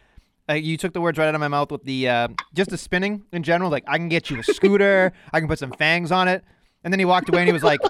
you 0.53 0.77
took 0.77 0.93
the 0.93 1.01
words 1.01 1.19
right 1.19 1.29
out 1.29 1.35
of 1.35 1.41
my 1.41 1.49
mouth 1.49 1.71
with 1.71 1.85
the 1.85 2.09
uh, 2.09 2.29
just 2.55 2.71
the 2.71 2.79
spinning 2.79 3.23
in 3.33 3.43
general. 3.43 3.71
Like 3.71 3.85
I 3.87 3.97
can 3.97 4.09
get 4.09 4.31
you 4.31 4.41
a 4.41 4.43
scooter, 4.43 5.13
I 5.33 5.41
can 5.41 5.49
put 5.49 5.59
some 5.59 5.73
fangs 5.73 6.13
on 6.13 6.29
it, 6.29 6.45
and 6.85 6.93
then 6.93 6.99
he 6.99 7.05
walked 7.05 7.29
away 7.29 7.41
and 7.41 7.49
he 7.49 7.53
was 7.53 7.63
like, 7.63 7.81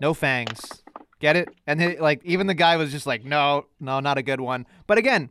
"No 0.00 0.14
fangs, 0.14 0.82
get 1.20 1.36
it?" 1.36 1.48
And 1.66 1.80
he, 1.80 1.98
like 1.98 2.20
even 2.24 2.46
the 2.46 2.54
guy 2.54 2.76
was 2.76 2.92
just 2.92 3.06
like, 3.06 3.24
"No, 3.24 3.66
no, 3.80 4.00
not 4.00 4.18
a 4.18 4.22
good 4.22 4.40
one." 4.40 4.66
But 4.86 4.98
again, 4.98 5.30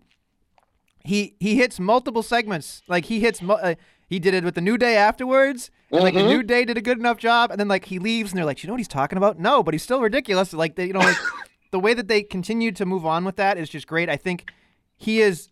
he 1.04 1.36
he 1.40 1.56
hits 1.56 1.80
multiple 1.80 2.24
segments. 2.24 2.82
Like 2.88 3.06
he 3.06 3.20
hits. 3.20 3.42
Mu- 3.42 3.54
uh, 3.54 3.76
he 4.08 4.20
did 4.20 4.34
it 4.34 4.44
with 4.44 4.56
the 4.56 4.62
New 4.62 4.78
Day 4.78 4.98
afterwards, 4.98 5.72
and 5.90 6.02
like 6.04 6.14
the 6.14 6.20
Mhm. 6.20 6.28
New 6.28 6.44
Day 6.44 6.66
did 6.66 6.78
a 6.78 6.82
good 6.82 7.00
enough 7.00 7.18
job, 7.18 7.50
and 7.50 7.58
then 7.60 7.68
like 7.70 7.86
he 7.86 7.98
leaves, 7.98 8.32
and 8.32 8.38
they're 8.38 8.46
like, 8.46 8.62
"You 8.62 8.68
know 8.68 8.74
what 8.74 8.80
he's 8.80 8.88
talking 8.90 9.18
about?" 9.18 9.40
No, 9.40 9.64
but 9.64 9.74
he's 9.74 9.84
still 9.84 10.02
ridiculous. 10.02 10.52
Like 10.54 10.76
they, 10.76 10.88
you 10.88 10.94
know, 10.94 11.00
like 11.00 11.16
the 11.72 11.80
way 11.80 11.94
that 11.94 12.08
they 12.10 12.22
continue 12.22 12.72
to 12.74 12.86
move 12.86 13.06
on 13.06 13.24
with 13.24 13.38
that 13.38 13.58
is 13.58 13.70
just 13.70 13.88
great. 13.88 14.10
I 14.10 14.18
think 14.18 14.52
he 14.98 15.22
is 15.22 15.48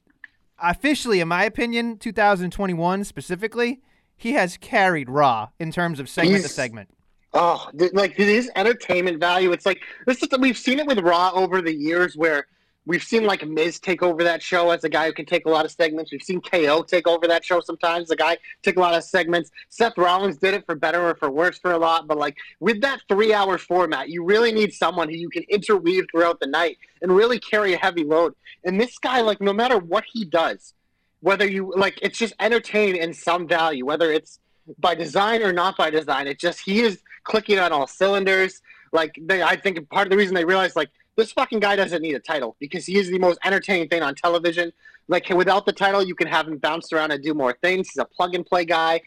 officially, 0.61 1.21
in 1.21 1.27
my 1.29 1.43
opinion, 1.45 1.97
2021 1.97 3.03
specifically, 3.05 3.79
he 4.17 4.33
has 4.33 4.57
carried 4.57 5.09
Raw 5.09 5.49
in 5.59 5.71
terms 5.71 5.99
of 5.99 6.09
segment 6.09 6.43
to 6.43 6.49
segment. 6.49 6.89
Oh, 7.33 7.69
like 7.93 8.13
his 8.15 8.51
entertainment 8.55 9.19
value. 9.19 9.51
It's 9.51 9.65
like 9.65 9.79
this 10.05 10.21
is 10.21 10.27
we've 10.39 10.57
seen 10.57 10.79
it 10.79 10.85
with 10.87 10.99
Raw 10.99 11.31
over 11.33 11.61
the 11.61 11.73
years 11.73 12.17
where 12.17 12.47
we've 12.89 13.03
seen 13.03 13.23
like 13.23 13.47
Miz 13.47 13.79
take 13.79 14.01
over 14.01 14.23
that 14.23 14.41
show 14.41 14.71
as 14.71 14.83
a 14.83 14.89
guy 14.89 15.05
who 15.05 15.13
can 15.13 15.27
take 15.27 15.45
a 15.45 15.49
lot 15.49 15.63
of 15.63 15.69
segments. 15.69 16.11
We've 16.11 16.23
seen 16.23 16.41
KO 16.41 16.81
take 16.81 17.07
over 17.07 17.27
that 17.27 17.45
show 17.45 17.61
sometimes. 17.61 18.07
The 18.07 18.15
guy 18.15 18.37
take 18.63 18.77
a 18.77 18.79
lot 18.79 18.95
of 18.95 19.03
segments. 19.03 19.51
Seth 19.69 19.95
Rollins 19.95 20.37
did 20.37 20.55
it 20.55 20.65
for 20.65 20.73
better 20.73 21.07
or 21.07 21.13
for 21.13 21.29
worse 21.29 21.59
for 21.59 21.71
a 21.71 21.77
lot, 21.77 22.07
but 22.07 22.17
like 22.17 22.35
with 22.59 22.81
that 22.81 23.01
three-hour 23.07 23.59
format, 23.59 24.09
you 24.09 24.23
really 24.25 24.51
need 24.51 24.73
someone 24.73 25.07
who 25.07 25.15
you 25.15 25.29
can 25.29 25.43
interweave 25.49 26.05
throughout 26.09 26.39
the 26.39 26.47
night 26.47 26.79
and 27.03 27.15
really 27.15 27.39
carry 27.39 27.75
a 27.75 27.77
heavy 27.77 28.03
load. 28.03 28.33
And 28.63 28.81
this 28.81 28.97
guy, 28.97 29.21
like, 29.21 29.39
no 29.39 29.53
matter 29.53 29.77
what 29.77 30.03
he 30.11 30.25
does, 30.25 30.73
whether 31.21 31.47
you 31.47 31.71
like, 31.77 31.99
it's 32.01 32.17
just 32.17 32.33
entertained 32.39 32.97
in 32.97 33.13
some 33.13 33.47
value, 33.47 33.85
whether 33.85 34.11
it's 34.11 34.39
by 34.79 34.95
design 34.95 35.43
or 35.43 35.53
not 35.53 35.77
by 35.77 35.91
design. 35.91 36.25
It 36.25 36.39
just 36.39 36.61
he 36.61 36.79
is 36.79 37.03
clicking 37.23 37.59
on 37.59 37.71
all 37.71 37.85
cylinders. 37.85 38.63
Like 38.91 39.19
they, 39.21 39.43
I 39.43 39.57
think 39.57 39.87
part 39.89 40.07
of 40.07 40.11
the 40.11 40.17
reason 40.17 40.33
they 40.33 40.45
realized 40.45 40.75
like 40.75 40.89
this 41.19 41.31
fucking 41.31 41.59
guy 41.59 41.75
doesn't 41.75 42.01
need 42.01 42.15
a 42.15 42.19
title 42.19 42.55
because 42.59 42.85
he 42.85 42.97
is 42.97 43.09
the 43.09 43.19
most 43.19 43.39
entertaining 43.43 43.87
thing 43.87 44.01
on 44.01 44.15
television. 44.15 44.71
Like 45.07 45.29
without 45.29 45.65
the 45.65 45.73
title, 45.73 46.03
you 46.03 46.15
can 46.15 46.27
have 46.27 46.47
him 46.47 46.57
bounce 46.57 46.91
around 46.93 47.11
and 47.11 47.23
do 47.23 47.33
more 47.33 47.55
things. 47.61 47.89
He's 47.89 47.97
a 47.97 48.05
plug 48.05 48.35
and 48.35 48.45
play 48.45 48.65
guy. 48.65 49.01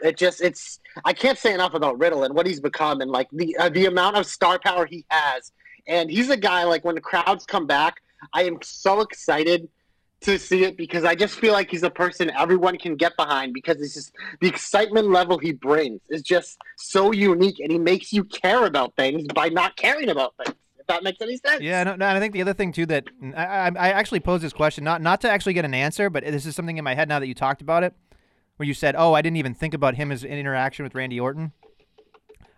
It 0.00 0.16
just 0.16 0.40
it's 0.40 0.80
I 1.04 1.12
can't 1.12 1.38
say 1.38 1.54
enough 1.54 1.74
about 1.74 1.98
Riddle 1.98 2.24
and 2.24 2.34
what 2.34 2.46
he's 2.46 2.60
become 2.60 3.00
and 3.00 3.10
like 3.10 3.28
the 3.32 3.56
uh, 3.56 3.68
the 3.68 3.86
amount 3.86 4.16
of 4.16 4.26
star 4.26 4.58
power 4.58 4.86
he 4.86 5.04
has. 5.10 5.52
And 5.86 6.10
he's 6.10 6.30
a 6.30 6.36
guy 6.36 6.64
like 6.64 6.84
when 6.84 6.94
the 6.94 7.00
crowds 7.00 7.46
come 7.46 7.66
back, 7.66 8.02
I 8.32 8.44
am 8.44 8.58
so 8.62 9.00
excited 9.00 9.68
to 10.20 10.38
see 10.38 10.64
it 10.64 10.76
because 10.76 11.04
I 11.04 11.14
just 11.14 11.38
feel 11.38 11.52
like 11.52 11.70
he's 11.70 11.84
a 11.84 11.90
person 11.90 12.30
everyone 12.36 12.76
can 12.76 12.96
get 12.96 13.16
behind 13.16 13.54
because 13.54 13.80
it's 13.80 13.94
just 13.94 14.12
the 14.40 14.48
excitement 14.48 15.10
level 15.10 15.38
he 15.38 15.52
brings 15.52 16.00
is 16.10 16.22
just 16.22 16.58
so 16.76 17.12
unique 17.12 17.60
and 17.60 17.70
he 17.70 17.78
makes 17.78 18.12
you 18.12 18.24
care 18.24 18.66
about 18.66 18.96
things 18.96 19.26
by 19.34 19.48
not 19.48 19.76
caring 19.76 20.08
about 20.08 20.34
things. 20.44 20.56
That 20.88 21.02
makes 21.02 21.20
any 21.20 21.36
sense. 21.36 21.60
Yeah, 21.60 21.84
no, 21.84 21.96
no, 21.96 22.06
and 22.06 22.16
I 22.16 22.20
think 22.20 22.32
the 22.32 22.40
other 22.40 22.54
thing 22.54 22.72
too 22.72 22.86
that 22.86 23.04
I, 23.36 23.44
I, 23.44 23.66
I 23.68 23.88
actually 23.90 24.20
posed 24.20 24.42
this 24.42 24.54
question 24.54 24.84
not 24.84 25.02
not 25.02 25.20
to 25.20 25.30
actually 25.30 25.52
get 25.52 25.66
an 25.66 25.74
answer, 25.74 26.08
but 26.08 26.24
this 26.24 26.46
is 26.46 26.56
something 26.56 26.78
in 26.78 26.84
my 26.84 26.94
head 26.94 27.08
now 27.08 27.18
that 27.18 27.26
you 27.26 27.34
talked 27.34 27.60
about 27.60 27.84
it, 27.84 27.94
where 28.56 28.66
you 28.66 28.74
said, 28.74 28.94
"Oh, 28.96 29.12
I 29.12 29.20
didn't 29.20 29.36
even 29.36 29.54
think 29.54 29.74
about 29.74 29.96
him 29.96 30.10
as 30.10 30.24
an 30.24 30.30
interaction 30.30 30.84
with 30.84 30.94
Randy 30.94 31.20
Orton." 31.20 31.52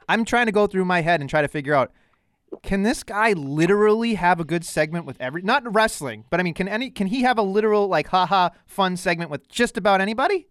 I'm 0.09 0.25
trying 0.25 0.47
to 0.47 0.53
go 0.53 0.67
through 0.67 0.85
my 0.85 1.03
head 1.03 1.21
and 1.21 1.29
try 1.29 1.43
to 1.43 1.49
figure 1.49 1.75
out 1.75 1.93
can 2.63 2.83
this 2.83 3.03
guy 3.03 3.33
literally 3.33 4.15
have 4.15 4.41
a 4.41 4.45
good 4.45 4.65
segment 4.65 5.07
with 5.07 5.17
every 5.21 5.43
not 5.43 5.73
wrestling, 5.73 6.25
but 6.31 6.41
I 6.41 6.43
mean, 6.43 6.55
can 6.55 6.69
any 6.69 6.91
can 6.91 7.09
he 7.09 7.23
have 7.23 7.39
a 7.39 7.43
literal 7.43 7.89
like 7.89 8.09
haha 8.09 8.51
fun 8.67 8.97
segment 8.97 9.31
with 9.31 9.49
just 9.49 9.77
about 9.77 10.01
anybody? 10.01 10.47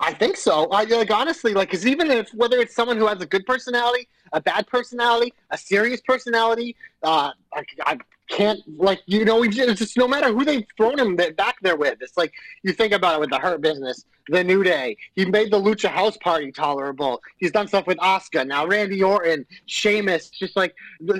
I 0.00 0.12
think 0.12 0.36
so. 0.36 0.68
I 0.70 0.84
like 0.84 1.10
honestly, 1.10 1.54
like, 1.54 1.70
because 1.70 1.86
even 1.86 2.10
if 2.10 2.30
whether 2.34 2.58
it's 2.58 2.74
someone 2.74 2.96
who 2.96 3.06
has 3.06 3.20
a 3.20 3.26
good 3.26 3.46
personality, 3.46 4.08
a 4.32 4.40
bad 4.40 4.66
personality, 4.66 5.32
a 5.50 5.58
serious 5.58 6.00
personality, 6.00 6.76
uh, 7.02 7.30
I, 7.52 7.64
I 7.86 7.98
can't 8.28 8.60
like 8.78 9.02
you 9.06 9.24
know, 9.24 9.44
just, 9.46 9.78
just 9.78 9.96
no 9.96 10.08
matter 10.08 10.32
who 10.32 10.44
they've 10.44 10.64
thrown 10.76 10.98
him 10.98 11.16
back 11.16 11.56
there 11.62 11.76
with. 11.76 11.98
It's 12.00 12.16
like 12.16 12.32
you 12.62 12.72
think 12.72 12.92
about 12.92 13.16
it 13.16 13.20
with 13.20 13.30
the 13.30 13.38
Hurt 13.38 13.60
Business, 13.60 14.04
the 14.28 14.42
New 14.42 14.64
Day. 14.64 14.96
He 15.14 15.24
made 15.24 15.52
the 15.52 15.60
Lucha 15.60 15.88
House 15.88 16.16
Party 16.16 16.50
tolerable. 16.50 17.20
He's 17.36 17.52
done 17.52 17.68
stuff 17.68 17.86
with 17.86 17.98
Oscar 18.00 18.44
now, 18.44 18.66
Randy 18.66 19.02
Orton, 19.02 19.46
Sheamus. 19.66 20.30
Just 20.30 20.56
like 20.56 20.74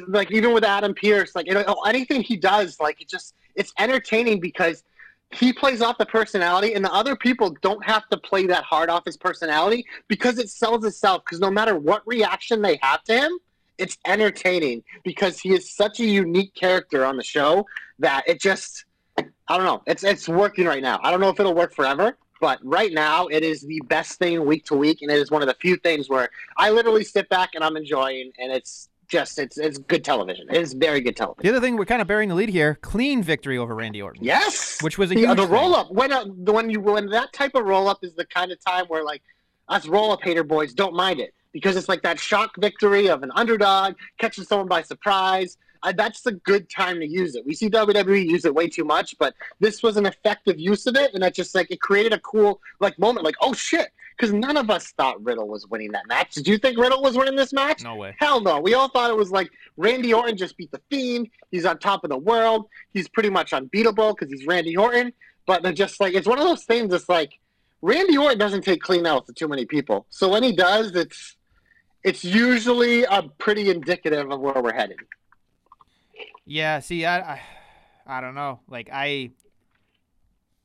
like 0.08 0.30
even 0.30 0.52
with 0.54 0.64
Adam 0.64 0.94
Pearce, 0.94 1.34
like 1.34 1.46
you 1.46 1.54
know, 1.54 1.82
anything 1.86 2.22
he 2.22 2.36
does, 2.36 2.80
like 2.80 3.00
it 3.00 3.08
just 3.08 3.34
it's 3.54 3.72
entertaining 3.78 4.40
because 4.40 4.82
he 5.34 5.52
plays 5.52 5.80
off 5.80 5.98
the 5.98 6.06
personality, 6.06 6.74
and 6.74 6.84
the 6.84 6.92
other 6.92 7.16
people 7.16 7.54
don't 7.62 7.84
have 7.84 8.08
to 8.10 8.16
play 8.18 8.46
that 8.46 8.64
hard 8.64 8.90
off 8.90 9.04
his 9.04 9.16
personality 9.16 9.86
because 10.08 10.38
it 10.38 10.50
sells 10.50 10.84
itself. 10.84 11.22
Because 11.24 11.40
no 11.40 11.50
matter 11.50 11.76
what 11.76 12.02
reaction 12.06 12.62
they 12.62 12.78
have 12.82 13.02
to 13.04 13.14
him, 13.14 13.38
it's 13.78 13.96
entertaining 14.06 14.82
because 15.02 15.38
he 15.38 15.52
is 15.52 15.74
such 15.74 16.00
a 16.00 16.04
unique 16.04 16.54
character 16.54 17.04
on 17.04 17.16
the 17.16 17.24
show 17.24 17.66
that 17.98 18.28
it 18.28 18.40
just 18.40 18.84
I 19.18 19.56
don't 19.56 19.66
know. 19.66 19.82
It's 19.86 20.04
it's 20.04 20.28
working 20.28 20.66
right 20.66 20.82
now. 20.82 21.00
I 21.02 21.10
don't 21.10 21.20
know 21.20 21.28
if 21.28 21.40
it'll 21.40 21.54
work 21.54 21.74
forever, 21.74 22.16
but 22.40 22.58
right 22.62 22.92
now 22.92 23.26
it 23.26 23.42
is 23.42 23.62
the 23.62 23.80
best 23.88 24.18
thing 24.18 24.44
week 24.44 24.64
to 24.66 24.74
week, 24.74 25.02
and 25.02 25.10
it 25.10 25.18
is 25.18 25.30
one 25.30 25.42
of 25.42 25.48
the 25.48 25.56
few 25.60 25.76
things 25.76 26.08
where 26.08 26.28
I 26.56 26.70
literally 26.70 27.04
sit 27.04 27.28
back 27.28 27.50
and 27.54 27.64
I'm 27.64 27.76
enjoying, 27.76 28.32
and 28.38 28.52
it's 28.52 28.88
just 29.08 29.38
it's 29.38 29.58
it's 29.58 29.78
good 29.78 30.04
television. 30.04 30.46
It 30.50 30.60
is 30.60 30.72
very 30.72 31.00
good 31.00 31.16
television. 31.16 31.42
The 31.42 31.56
other 31.56 31.64
thing 31.64 31.76
we're 31.76 31.84
kind 31.84 32.02
of 32.02 32.08
burying 32.08 32.28
the 32.28 32.34
lead 32.34 32.48
here: 32.48 32.76
clean 32.76 33.22
victory 33.22 33.58
over 33.58 33.74
Randy 33.74 34.00
Orton. 34.00 34.24
Yes, 34.24 34.82
Which 34.82 34.98
was 34.98 35.10
a 35.10 35.14
the, 35.14 35.20
huge 35.20 35.36
the 35.36 35.46
roll 35.46 35.74
up 35.74 35.90
when 35.90 36.12
uh, 36.12 36.24
the 36.44 36.52
when 36.52 36.70
you 36.70 36.80
when 36.80 37.06
that 37.10 37.32
type 37.32 37.54
of 37.54 37.64
roll 37.64 37.88
up 37.88 38.02
is 38.02 38.14
the 38.14 38.26
kind 38.26 38.52
of 38.52 38.62
time 38.64 38.86
where 38.86 39.04
like 39.04 39.22
us 39.68 39.86
roll 39.86 40.12
up 40.12 40.22
hater 40.22 40.44
boys 40.44 40.72
don't 40.72 40.94
mind 40.94 41.20
it 41.20 41.34
because 41.52 41.76
it's 41.76 41.88
like 41.88 42.02
that 42.02 42.18
shock 42.18 42.52
victory 42.58 43.08
of 43.08 43.22
an 43.22 43.30
underdog 43.34 43.94
catching 44.18 44.44
someone 44.44 44.68
by 44.68 44.82
surprise. 44.82 45.58
Uh, 45.84 45.92
that's 45.92 46.24
a 46.26 46.32
good 46.32 46.70
time 46.70 47.00
to 47.00 47.06
use 47.06 47.34
it. 47.34 47.44
We 47.44 47.54
see 47.54 47.68
WWE 47.68 48.24
use 48.24 48.44
it 48.44 48.54
way 48.54 48.68
too 48.68 48.84
much, 48.84 49.16
but 49.18 49.34
this 49.58 49.82
was 49.82 49.96
an 49.96 50.06
effective 50.06 50.58
use 50.58 50.86
of 50.86 50.94
it, 50.94 51.12
and 51.12 51.22
that 51.22 51.34
just 51.34 51.54
like 51.56 51.70
it 51.70 51.80
created 51.80 52.12
a 52.12 52.20
cool 52.20 52.60
like 52.80 52.98
moment. 52.98 53.24
Like 53.24 53.34
oh 53.40 53.52
shit, 53.52 53.90
because 54.16 54.32
none 54.32 54.56
of 54.56 54.70
us 54.70 54.92
thought 54.92 55.22
Riddle 55.22 55.48
was 55.48 55.66
winning 55.66 55.92
that 55.92 56.06
match. 56.06 56.34
Did 56.34 56.46
you 56.46 56.58
think 56.58 56.78
Riddle 56.78 57.02
was 57.02 57.16
winning 57.16 57.36
this 57.36 57.52
match? 57.52 57.82
No 57.82 57.96
way. 57.96 58.14
Hell 58.18 58.40
no. 58.40 58.60
We 58.60 58.74
all 58.74 58.88
thought 58.88 59.10
it 59.10 59.16
was 59.16 59.30
like 59.30 59.50
Randy 59.76 60.12
Orton 60.12 60.36
just 60.36 60.56
beat 60.56 60.70
the 60.70 60.80
Fiend. 60.90 61.28
He's 61.50 61.64
on 61.64 61.78
top 61.78 62.04
of 62.04 62.10
the 62.10 62.18
world. 62.18 62.66
He's 62.92 63.08
pretty 63.08 63.30
much 63.30 63.52
unbeatable 63.52 64.14
because 64.14 64.32
he's 64.32 64.46
Randy 64.46 64.76
Orton. 64.76 65.12
But 65.46 65.62
they're 65.62 65.72
just 65.72 66.00
like 66.00 66.14
it's 66.14 66.26
one 66.26 66.38
of 66.38 66.44
those 66.44 66.64
things. 66.64 66.92
It's 66.92 67.08
like 67.08 67.32
Randy 67.80 68.16
Orton 68.16 68.38
doesn't 68.38 68.62
take 68.62 68.80
clean 68.80 69.06
outs 69.06 69.26
to 69.26 69.32
too 69.32 69.48
many 69.48 69.64
people. 69.64 70.06
So 70.08 70.28
when 70.28 70.42
he 70.42 70.52
does, 70.52 70.94
it's 70.94 71.36
it's 72.04 72.24
usually 72.24 73.04
a 73.04 73.22
pretty 73.38 73.70
indicative 73.70 74.30
of 74.30 74.40
where 74.40 74.60
we're 74.60 74.74
headed. 74.74 74.98
Yeah, 76.44 76.80
see, 76.80 77.04
I, 77.04 77.34
I, 77.34 77.40
I 78.06 78.20
don't 78.20 78.34
know. 78.34 78.60
Like 78.68 78.88
I, 78.92 79.30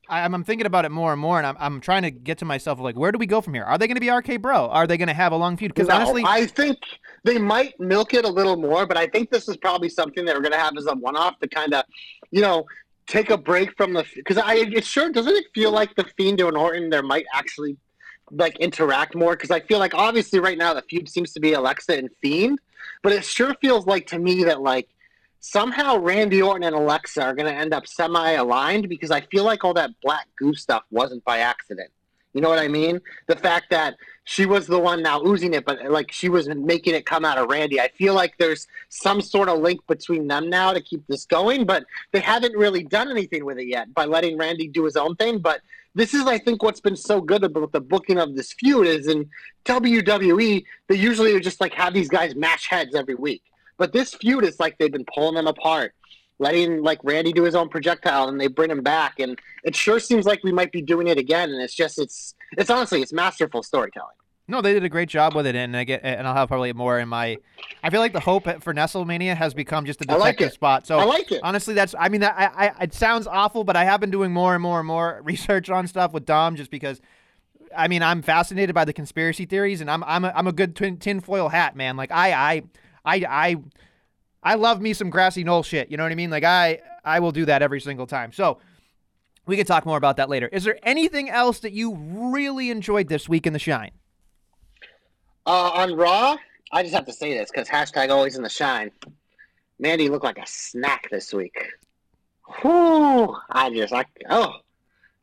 I, 0.08 0.20
I'm 0.20 0.44
thinking 0.44 0.66
about 0.66 0.84
it 0.84 0.90
more 0.90 1.12
and 1.12 1.20
more, 1.20 1.38
and 1.38 1.46
I'm, 1.46 1.56
I'm 1.58 1.80
trying 1.80 2.02
to 2.02 2.10
get 2.10 2.38
to 2.38 2.44
myself 2.44 2.80
like, 2.80 2.96
where 2.96 3.12
do 3.12 3.18
we 3.18 3.26
go 3.26 3.40
from 3.40 3.54
here? 3.54 3.64
Are 3.64 3.78
they 3.78 3.86
going 3.86 3.96
to 3.96 4.00
be 4.00 4.10
RK 4.10 4.40
Bro? 4.40 4.68
Are 4.68 4.86
they 4.86 4.96
going 4.96 5.08
to 5.08 5.14
have 5.14 5.32
a 5.32 5.36
long 5.36 5.56
feud? 5.56 5.74
Because 5.74 5.88
No, 5.88 5.96
honestly, 5.96 6.22
I 6.26 6.46
think 6.46 6.78
they 7.24 7.38
might 7.38 7.78
milk 7.78 8.14
it 8.14 8.24
a 8.24 8.28
little 8.28 8.56
more, 8.56 8.86
but 8.86 8.96
I 8.96 9.06
think 9.06 9.30
this 9.30 9.48
is 9.48 9.56
probably 9.56 9.88
something 9.88 10.24
that 10.24 10.34
we're 10.34 10.42
going 10.42 10.52
to 10.52 10.58
have 10.58 10.76
as 10.76 10.86
a 10.86 10.94
one-off 10.94 11.38
to 11.40 11.48
kind 11.48 11.74
of, 11.74 11.84
you 12.30 12.40
know, 12.40 12.66
take 13.06 13.30
a 13.30 13.38
break 13.38 13.74
from 13.76 13.94
the 13.94 14.04
because 14.14 14.36
I 14.36 14.56
it 14.56 14.84
sure 14.84 15.10
doesn't 15.10 15.34
it 15.34 15.46
feel 15.54 15.72
like 15.72 15.94
the 15.96 16.04
Fiend 16.16 16.40
and 16.40 16.56
Orton 16.56 16.90
there 16.90 17.02
might 17.02 17.24
actually 17.32 17.76
like 18.30 18.58
interact 18.58 19.14
more 19.14 19.32
because 19.32 19.50
I 19.50 19.60
feel 19.60 19.78
like 19.78 19.94
obviously 19.94 20.38
right 20.38 20.58
now 20.58 20.74
the 20.74 20.82
feud 20.82 21.08
seems 21.08 21.32
to 21.32 21.40
be 21.40 21.54
Alexa 21.54 21.96
and 21.96 22.10
Fiend, 22.20 22.60
but 23.02 23.12
it 23.12 23.24
sure 23.24 23.54
feels 23.60 23.86
like 23.86 24.06
to 24.08 24.18
me 24.18 24.44
that 24.44 24.60
like 24.60 24.88
somehow 25.40 25.98
Randy 25.98 26.42
Orton 26.42 26.64
and 26.64 26.74
Alexa 26.74 27.22
are 27.22 27.34
going 27.34 27.52
to 27.52 27.58
end 27.58 27.72
up 27.72 27.86
semi-aligned 27.86 28.88
because 28.88 29.10
I 29.10 29.20
feel 29.22 29.44
like 29.44 29.64
all 29.64 29.74
that 29.74 29.90
black 30.02 30.26
goo 30.38 30.54
stuff 30.54 30.84
wasn't 30.90 31.24
by 31.24 31.38
accident. 31.38 31.90
You 32.34 32.42
know 32.42 32.50
what 32.50 32.58
I 32.58 32.68
mean? 32.68 33.00
The 33.26 33.36
fact 33.36 33.70
that 33.70 33.96
she 34.24 34.44
was 34.44 34.66
the 34.66 34.78
one 34.78 35.02
now 35.02 35.22
oozing 35.24 35.54
it, 35.54 35.64
but 35.64 35.90
like 35.90 36.12
she 36.12 36.28
was 36.28 36.48
making 36.48 36.94
it 36.94 37.06
come 37.06 37.24
out 37.24 37.38
of 37.38 37.48
Randy. 37.48 37.80
I 37.80 37.88
feel 37.88 38.14
like 38.14 38.36
there's 38.38 38.66
some 38.90 39.22
sort 39.22 39.48
of 39.48 39.60
link 39.60 39.80
between 39.86 40.28
them 40.28 40.50
now 40.50 40.72
to 40.72 40.80
keep 40.80 41.06
this 41.06 41.24
going, 41.24 41.64
but 41.64 41.84
they 42.12 42.20
haven't 42.20 42.54
really 42.54 42.84
done 42.84 43.10
anything 43.10 43.44
with 43.44 43.58
it 43.58 43.66
yet 43.66 43.92
by 43.94 44.04
letting 44.04 44.36
Randy 44.36 44.68
do 44.68 44.84
his 44.84 44.96
own 44.96 45.16
thing. 45.16 45.38
But 45.38 45.62
this 45.94 46.12
is, 46.12 46.26
I 46.26 46.38
think, 46.38 46.62
what's 46.62 46.80
been 46.80 46.96
so 46.96 47.20
good 47.20 47.42
about 47.42 47.72
the 47.72 47.80
booking 47.80 48.18
of 48.18 48.36
this 48.36 48.52
feud 48.52 48.86
is 48.86 49.08
in 49.08 49.28
WWE, 49.64 50.64
they 50.88 50.94
usually 50.94 51.40
just 51.40 51.60
like 51.60 51.72
have 51.72 51.94
these 51.94 52.08
guys 52.08 52.34
mash 52.36 52.68
heads 52.68 52.94
every 52.94 53.14
week. 53.14 53.42
But 53.78 53.92
this 53.92 54.12
feud 54.14 54.44
is 54.44 54.58
like 54.60 54.76
they've 54.78 54.92
been 54.92 55.06
pulling 55.14 55.36
them 55.36 55.46
apart, 55.46 55.94
letting 56.38 56.82
like 56.82 56.98
Randy 57.04 57.32
do 57.32 57.44
his 57.44 57.54
own 57.54 57.68
projectile, 57.68 58.28
and 58.28 58.40
they 58.40 58.48
bring 58.48 58.70
him 58.70 58.82
back, 58.82 59.20
and 59.20 59.38
it 59.64 59.74
sure 59.74 60.00
seems 60.00 60.26
like 60.26 60.42
we 60.44 60.52
might 60.52 60.72
be 60.72 60.82
doing 60.82 61.06
it 61.06 61.16
again. 61.18 61.50
And 61.50 61.62
it's 61.62 61.74
just, 61.74 61.98
it's, 61.98 62.34
it's 62.56 62.70
honestly, 62.70 63.00
it's 63.00 63.12
masterful 63.12 63.62
storytelling. 63.62 64.16
no, 64.48 64.60
they 64.60 64.72
did 64.72 64.82
a 64.82 64.88
great 64.88 65.08
job 65.08 65.34
with 65.34 65.46
it, 65.46 65.54
and 65.54 65.76
I 65.76 65.84
get, 65.84 66.00
and 66.02 66.26
I'll 66.26 66.34
have 66.34 66.48
probably 66.48 66.72
more 66.72 66.98
in 66.98 67.08
my. 67.08 67.36
I 67.82 67.90
feel 67.90 68.00
like 68.00 68.12
the 68.12 68.20
hope 68.20 68.44
for 68.62 68.74
Nestlemania 68.74 69.36
has 69.36 69.54
become 69.54 69.86
just 69.86 70.00
a 70.04 70.06
like 70.08 70.38
detective 70.38 70.48
it. 70.48 70.54
spot. 70.54 70.86
So 70.86 70.98
I 70.98 71.04
like 71.04 71.30
it. 71.30 71.40
Honestly, 71.44 71.74
that's. 71.74 71.94
I 71.98 72.08
mean, 72.08 72.22
that 72.22 72.34
I, 72.36 72.66
I. 72.66 72.84
It 72.84 72.94
sounds 72.94 73.26
awful, 73.26 73.62
but 73.62 73.76
I 73.76 73.84
have 73.84 74.00
been 74.00 74.10
doing 74.10 74.32
more 74.32 74.54
and 74.54 74.62
more 74.62 74.80
and 74.80 74.88
more 74.88 75.20
research 75.24 75.70
on 75.70 75.86
stuff 75.86 76.12
with 76.12 76.26
Dom, 76.26 76.56
just 76.56 76.70
because. 76.70 77.00
I 77.76 77.86
mean, 77.86 78.02
I'm 78.02 78.22
fascinated 78.22 78.74
by 78.74 78.86
the 78.86 78.94
conspiracy 78.94 79.44
theories, 79.44 79.82
and 79.82 79.90
I'm 79.90 80.02
I'm 80.04 80.24
a, 80.24 80.32
I'm 80.34 80.46
a 80.46 80.52
good 80.52 80.74
tin 80.74 80.96
tinfoil 80.96 81.50
hat 81.50 81.76
man. 81.76 81.98
Like 81.98 82.10
I 82.10 82.32
I 82.32 82.62
I 83.08 83.24
I 83.28 83.56
I 84.42 84.54
love 84.54 84.80
me 84.80 84.92
some 84.92 85.10
grassy 85.10 85.42
knoll 85.42 85.62
shit. 85.62 85.90
You 85.90 85.96
know 85.96 86.02
what 86.02 86.12
I 86.12 86.16
mean? 86.16 86.30
Like 86.30 86.44
I 86.44 86.80
I 87.04 87.20
will 87.20 87.32
do 87.32 87.46
that 87.46 87.62
every 87.62 87.80
single 87.80 88.06
time. 88.06 88.32
So 88.32 88.58
we 89.46 89.56
can 89.56 89.64
talk 89.64 89.86
more 89.86 89.96
about 89.96 90.18
that 90.18 90.28
later. 90.28 90.48
Is 90.48 90.64
there 90.64 90.78
anything 90.82 91.30
else 91.30 91.60
that 91.60 91.72
you 91.72 91.94
really 91.94 92.70
enjoyed 92.70 93.08
this 93.08 93.28
week 93.28 93.46
in 93.46 93.54
the 93.54 93.58
Shine? 93.58 93.92
Uh, 95.46 95.70
on 95.74 95.96
Raw, 95.96 96.36
I 96.70 96.82
just 96.82 96.94
have 96.94 97.06
to 97.06 97.12
say 97.12 97.36
this 97.36 97.50
because 97.50 97.66
hashtag 97.66 98.10
always 98.10 98.36
in 98.36 98.42
the 98.42 98.50
shine. 98.50 98.90
Mandy 99.78 100.10
looked 100.10 100.24
like 100.24 100.36
a 100.36 100.46
snack 100.46 101.08
this 101.10 101.32
week. 101.32 101.56
Whew, 102.60 103.34
I 103.50 103.70
just 103.70 103.92
like 103.92 104.08
oh, 104.28 104.56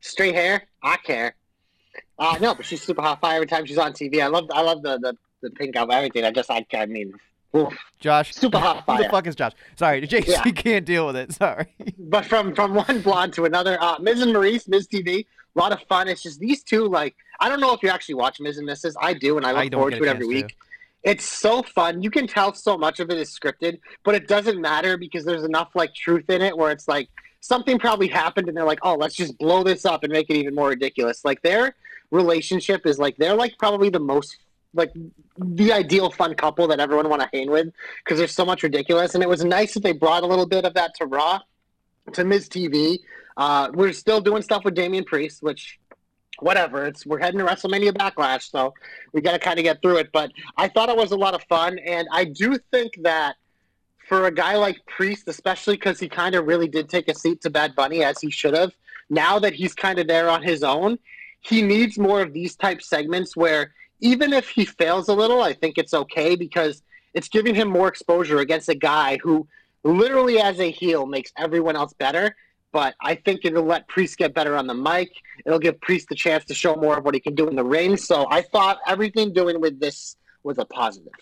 straight 0.00 0.34
hair, 0.34 0.64
I 0.82 0.96
care. 0.96 1.36
Uh, 2.18 2.36
no, 2.40 2.54
but 2.54 2.64
she's 2.66 2.82
super 2.82 3.02
hot 3.02 3.20
fire 3.20 3.36
every 3.36 3.46
time 3.46 3.64
she's 3.66 3.78
on 3.78 3.92
TV. 3.92 4.20
I 4.20 4.26
love 4.26 4.50
I 4.52 4.62
love 4.62 4.82
the 4.82 4.98
the, 4.98 5.16
the 5.42 5.50
pink 5.50 5.76
outfit, 5.76 5.94
everything. 5.94 6.24
I 6.24 6.32
just 6.32 6.50
I, 6.50 6.66
I 6.74 6.86
mean. 6.86 7.14
Josh. 8.00 8.34
Super 8.34 8.58
hot 8.58 8.84
Who 8.86 8.98
the 9.02 9.08
fuck 9.08 9.26
is 9.26 9.34
Josh? 9.34 9.52
Sorry, 9.76 10.00
JC 10.06 10.26
Yeah. 10.28 10.42
can't 10.52 10.84
deal 10.84 11.06
with 11.06 11.16
it. 11.16 11.32
Sorry. 11.32 11.66
but 11.98 12.24
from 12.26 12.54
from 12.54 12.74
one 12.74 13.00
blonde 13.02 13.32
to 13.34 13.44
another. 13.44 13.76
Uh, 13.80 13.98
Miz 14.00 14.20
and 14.20 14.32
Maryse, 14.34 14.68
Miz 14.68 14.86
TV, 14.86 15.26
a 15.54 15.58
lot 15.58 15.72
of 15.72 15.80
fun. 15.88 16.08
It's 16.08 16.22
just 16.22 16.38
these 16.40 16.62
two. 16.62 16.86
Like 16.86 17.14
I 17.40 17.48
don't 17.48 17.60
know 17.60 17.72
if 17.72 17.82
you 17.82 17.88
actually 17.88 18.16
watch 18.16 18.38
Miz 18.40 18.58
and 18.58 18.68
Mrs. 18.68 18.94
I 19.00 19.14
do, 19.14 19.36
and 19.36 19.46
I 19.46 19.50
I 19.50 19.62
look 19.64 19.72
don't 19.72 19.78
forward 19.80 19.90
to 19.92 19.96
it 20.04 20.08
every 20.08 20.26
chance 20.26 20.28
to. 20.40 20.42
week. 20.46 20.56
It's 21.02 21.24
so 21.24 21.62
fun. 21.62 22.02
You 22.02 22.10
can 22.10 22.26
tell 22.26 22.52
so 22.52 22.76
much 22.76 22.98
of 23.00 23.10
it 23.10 23.16
is 23.18 23.30
scripted, 23.38 23.78
but 24.02 24.14
it 24.16 24.26
doesn't 24.26 24.60
matter 24.60 24.96
because 24.96 25.24
there's 25.24 25.44
enough 25.44 25.68
like 25.74 25.94
truth 25.94 26.28
in 26.30 26.42
it 26.42 26.56
where 26.56 26.72
it's 26.72 26.88
like 26.88 27.08
something 27.40 27.78
probably 27.78 28.08
happened 28.08 28.48
and 28.48 28.56
they're 28.56 28.64
like, 28.64 28.80
oh, 28.82 28.94
let's 28.96 29.14
just 29.14 29.38
blow 29.38 29.62
this 29.62 29.84
up 29.84 30.02
and 30.02 30.12
make 30.12 30.28
it 30.30 30.36
even 30.36 30.52
more 30.54 30.70
ridiculous. 30.70 31.24
Like 31.24 31.40
their 31.42 31.76
relationship 32.10 32.86
is 32.86 32.98
like 32.98 33.16
they're 33.18 33.36
like 33.36 33.56
probably 33.58 33.88
the 33.88 34.00
most 34.00 34.36
like 34.76 34.92
the 35.38 35.72
ideal 35.72 36.10
fun 36.10 36.34
couple 36.34 36.66
that 36.68 36.80
everyone 36.80 37.08
want 37.08 37.22
to 37.22 37.28
hang 37.32 37.50
with 37.50 37.68
because 38.04 38.18
there's 38.18 38.32
so 38.32 38.44
much 38.44 38.62
ridiculous. 38.62 39.14
And 39.14 39.22
it 39.22 39.28
was 39.28 39.44
nice 39.44 39.74
that 39.74 39.82
they 39.82 39.92
brought 39.92 40.22
a 40.22 40.26
little 40.26 40.46
bit 40.46 40.64
of 40.64 40.74
that 40.74 40.94
to 40.96 41.06
Raw, 41.06 41.40
to 42.12 42.24
Miz 42.24 42.48
TV. 42.48 42.98
Uh, 43.36 43.70
we're 43.74 43.92
still 43.92 44.20
doing 44.20 44.42
stuff 44.42 44.64
with 44.64 44.74
Damian 44.74 45.04
Priest, 45.04 45.42
which 45.42 45.78
whatever. 46.40 46.86
It's 46.86 47.06
we're 47.06 47.18
heading 47.18 47.38
to 47.40 47.46
WrestleMania 47.46 47.92
Backlash, 47.92 48.50
so 48.50 48.74
we 49.12 49.20
got 49.20 49.32
to 49.32 49.38
kind 49.38 49.58
of 49.58 49.64
get 49.64 49.82
through 49.82 49.98
it. 49.98 50.10
But 50.12 50.32
I 50.56 50.68
thought 50.68 50.88
it 50.88 50.96
was 50.96 51.12
a 51.12 51.16
lot 51.16 51.34
of 51.34 51.42
fun, 51.44 51.78
and 51.78 52.08
I 52.12 52.24
do 52.24 52.58
think 52.70 53.02
that 53.02 53.36
for 54.08 54.26
a 54.26 54.30
guy 54.30 54.56
like 54.56 54.84
Priest, 54.86 55.28
especially 55.28 55.74
because 55.74 55.98
he 55.98 56.08
kind 56.08 56.34
of 56.34 56.46
really 56.46 56.68
did 56.68 56.88
take 56.88 57.08
a 57.08 57.14
seat 57.14 57.40
to 57.42 57.50
Bad 57.50 57.74
Bunny 57.74 58.04
as 58.04 58.20
he 58.20 58.30
should 58.30 58.54
have. 58.54 58.72
Now 59.10 59.38
that 59.38 59.52
he's 59.52 59.74
kind 59.74 59.98
of 59.98 60.06
there 60.06 60.28
on 60.28 60.42
his 60.42 60.62
own, 60.62 60.98
he 61.40 61.62
needs 61.62 61.98
more 61.98 62.22
of 62.22 62.32
these 62.32 62.56
type 62.56 62.82
segments 62.82 63.36
where 63.36 63.72
even 64.00 64.32
if 64.32 64.48
he 64.48 64.64
fails 64.64 65.08
a 65.08 65.14
little, 65.14 65.42
I 65.42 65.52
think 65.52 65.78
it's 65.78 65.94
okay 65.94 66.36
because 66.36 66.82
it's 67.14 67.28
giving 67.28 67.54
him 67.54 67.68
more 67.68 67.88
exposure 67.88 68.38
against 68.38 68.68
a 68.68 68.74
guy 68.74 69.18
who 69.22 69.46
literally 69.84 70.40
as 70.40 70.60
a 70.60 70.70
heel 70.70 71.06
makes 71.06 71.32
everyone 71.36 71.76
else 71.76 71.92
better. 71.94 72.36
But 72.72 72.94
I 73.00 73.14
think 73.14 73.44
it'll 73.44 73.64
let 73.64 73.88
Priest 73.88 74.18
get 74.18 74.34
better 74.34 74.54
on 74.54 74.66
the 74.66 74.74
mic. 74.74 75.10
It'll 75.46 75.58
give 75.58 75.80
Priest 75.80 76.08
the 76.10 76.14
chance 76.14 76.44
to 76.46 76.54
show 76.54 76.74
more 76.74 76.98
of 76.98 77.04
what 77.04 77.14
he 77.14 77.20
can 77.20 77.34
do 77.34 77.48
in 77.48 77.56
the 77.56 77.64
ring. 77.64 77.96
So 77.96 78.26
I 78.30 78.42
thought 78.42 78.80
everything 78.86 79.32
doing 79.32 79.60
with 79.60 79.80
this 79.80 80.16
was 80.42 80.58
a 80.58 80.64
positive. 80.66 81.12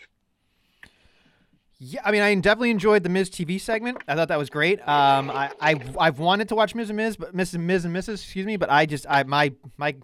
Yeah, 1.78 2.00
I 2.04 2.12
mean, 2.12 2.22
I 2.22 2.34
definitely 2.36 2.70
enjoyed 2.70 3.02
the 3.02 3.08
Miz 3.08 3.28
TV 3.28 3.60
segment. 3.60 3.98
I 4.08 4.14
thought 4.14 4.28
that 4.28 4.38
was 4.38 4.48
great. 4.48 4.80
Um, 4.88 5.30
I, 5.30 5.50
I 5.60 5.80
I've 5.98 6.18
wanted 6.18 6.48
to 6.48 6.54
watch 6.54 6.74
Miz 6.74 6.88
and 6.88 6.96
Miz, 6.96 7.16
but 7.16 7.34
Miz 7.34 7.52
and 7.54 7.66
Miz 7.66 7.84
and 7.84 7.94
Mrs. 7.94 8.14
Excuse 8.14 8.46
me, 8.46 8.56
but 8.56 8.70
I 8.70 8.86
just 8.86 9.06
I 9.08 9.22
my 9.24 9.52
my, 9.76 9.94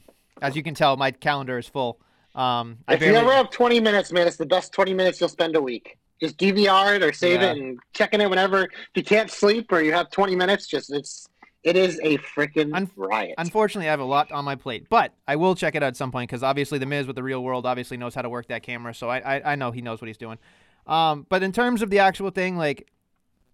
as 0.43 0.55
you 0.55 0.63
can 0.63 0.75
tell, 0.75 0.97
my 0.97 1.11
calendar 1.11 1.59
is 1.59 1.67
full. 1.67 1.99
Um, 2.41 2.79
I 2.89 2.95
If 2.95 3.01
you 3.01 3.07
barely- 3.13 3.19
ever 3.19 3.33
have 3.33 3.51
20 3.51 3.81
minutes, 3.81 4.13
man, 4.13 4.27
it's 4.27 4.39
the 4.39 4.47
best 4.47 4.73
20 4.73 4.95
minutes 4.95 5.21
you'll 5.21 5.29
spend 5.29 5.57
a 5.57 5.61
week. 5.61 5.99
Just 6.23 6.39
DVR 6.39 6.97
it 6.97 7.03
or 7.03 7.13
save 7.13 7.43
Yeah. 7.43 7.53
it 7.53 7.59
and 7.59 7.79
checking 7.95 8.21
it 8.21 8.31
whenever. 8.31 8.63
If 8.65 8.71
you 8.95 9.03
can't 9.05 9.31
sleep 9.31 9.71
or 9.73 9.83
you 9.83 9.93
have 9.93 10.11
20 10.11 10.35
minutes, 10.37 10.67
just 10.67 10.93
it's 10.93 11.27
it 11.63 11.77
is 11.77 12.01
a 12.03 12.17
freaking 12.19 12.75
Un- 12.75 12.91
riot. 12.97 13.35
Unfortunately, 13.37 13.87
I 13.87 13.91
have 13.91 14.01
a 14.01 14.05
lot 14.05 14.33
on 14.33 14.47
my 14.47 14.55
plate, 14.55 14.87
but 14.89 15.13
I 15.29 15.37
will 15.37 15.55
check 15.55 15.75
it 15.75 15.83
out 15.83 15.89
at 15.89 15.97
some 15.97 16.11
point 16.11 16.31
because 16.31 16.43
obviously 16.43 16.79
the 16.79 16.87
Miz 16.87 17.07
with 17.07 17.17
the 17.17 17.23
real 17.23 17.43
world 17.45 17.67
obviously 17.67 17.99
knows 17.99 18.15
how 18.15 18.23
to 18.23 18.31
work 18.31 18.47
that 18.49 18.63
camera, 18.63 18.95
so 18.95 19.11
I 19.11 19.19
I, 19.37 19.53
I 19.53 19.55
know 19.57 19.71
he 19.71 19.83
knows 19.83 20.01
what 20.01 20.09
he's 20.09 20.17
doing. 20.17 20.39
Um, 20.87 21.27
but 21.29 21.43
in 21.43 21.53
terms 21.53 21.83
of 21.83 21.91
the 21.91 21.99
actual 21.99 22.31
thing, 22.31 22.57
like 22.57 22.89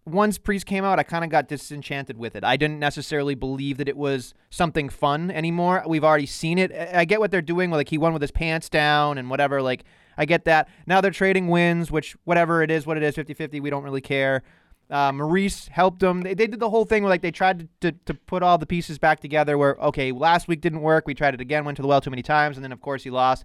once 0.07 0.39
Priest 0.39 0.67
came 0.67 0.85
out, 0.85 1.01
I 1.01 1.03
kind 1.03 1.25
of 1.25 1.31
got 1.31 1.49
disenchanted 1.49 2.17
with 2.17 2.37
it. 2.37 2.45
I 2.45 2.57
didn't 2.57 2.79
necessarily 2.79 3.35
believe 3.35 3.79
that 3.79 3.89
it 3.89 3.97
was 3.97 4.35
something 4.51 4.89
fun 4.89 5.33
anymore. 5.33 5.83
We've 5.87 6.05
already 6.05 6.27
seen 6.27 6.59
it. 6.59 6.73
I 6.73 7.05
get 7.05 7.19
what 7.19 7.33
they're 7.33 7.43
doing. 7.43 7.73
Like 7.73 7.89
he 7.89 7.99
won 7.99 8.13
with 8.13 8.23
his 8.23 8.31
pants 8.31 8.69
down 8.69 9.19
and 9.19 9.29
whatever. 9.29 9.61
Like 9.61 9.85
I 10.17 10.25
get 10.25 10.45
that. 10.45 10.69
Now 10.87 11.01
they're 11.01 11.11
trading 11.11 11.49
wins, 11.49 11.91
which 11.91 12.17
whatever 12.25 12.63
it 12.63 12.71
is, 12.71 12.87
what 12.87 12.97
it 12.97 13.03
is, 13.03 13.17
50-50, 13.17 13.61
we 13.61 13.69
don't 13.69 13.83
really 13.83 14.01
care. 14.01 14.45
Uh, 14.89 15.11
Maryse 15.11 15.69
helped 15.69 15.99
them. 15.99 16.23
They, 16.23 16.35
they 16.35 16.47
did 16.47 16.61
the 16.61 16.71
whole 16.71 16.85
thing 16.85 17.03
where 17.03 17.11
like 17.11 17.23
they 17.23 17.33
tried 17.33 17.69
to, 17.81 17.91
to, 17.91 17.99
to 18.05 18.15
put 18.15 18.45
all 18.45 18.59
the 18.59 18.67
pieces 18.67 18.99
back 18.99 19.19
together. 19.19 19.59
Where 19.59 19.75
okay, 19.81 20.13
last 20.13 20.47
week 20.47 20.61
didn't 20.61 20.83
work. 20.83 21.09
We 21.09 21.15
tried 21.15 21.35
it 21.35 21.41
again, 21.41 21.65
went 21.65 21.77
to 21.77 21.83
the 21.83 21.89
well 21.89 22.01
too 22.01 22.11
many 22.11 22.23
times, 22.23 22.57
and 22.57 22.63
then 22.63 22.71
of 22.71 22.81
course 22.81 23.03
he 23.03 23.11
lost. 23.11 23.45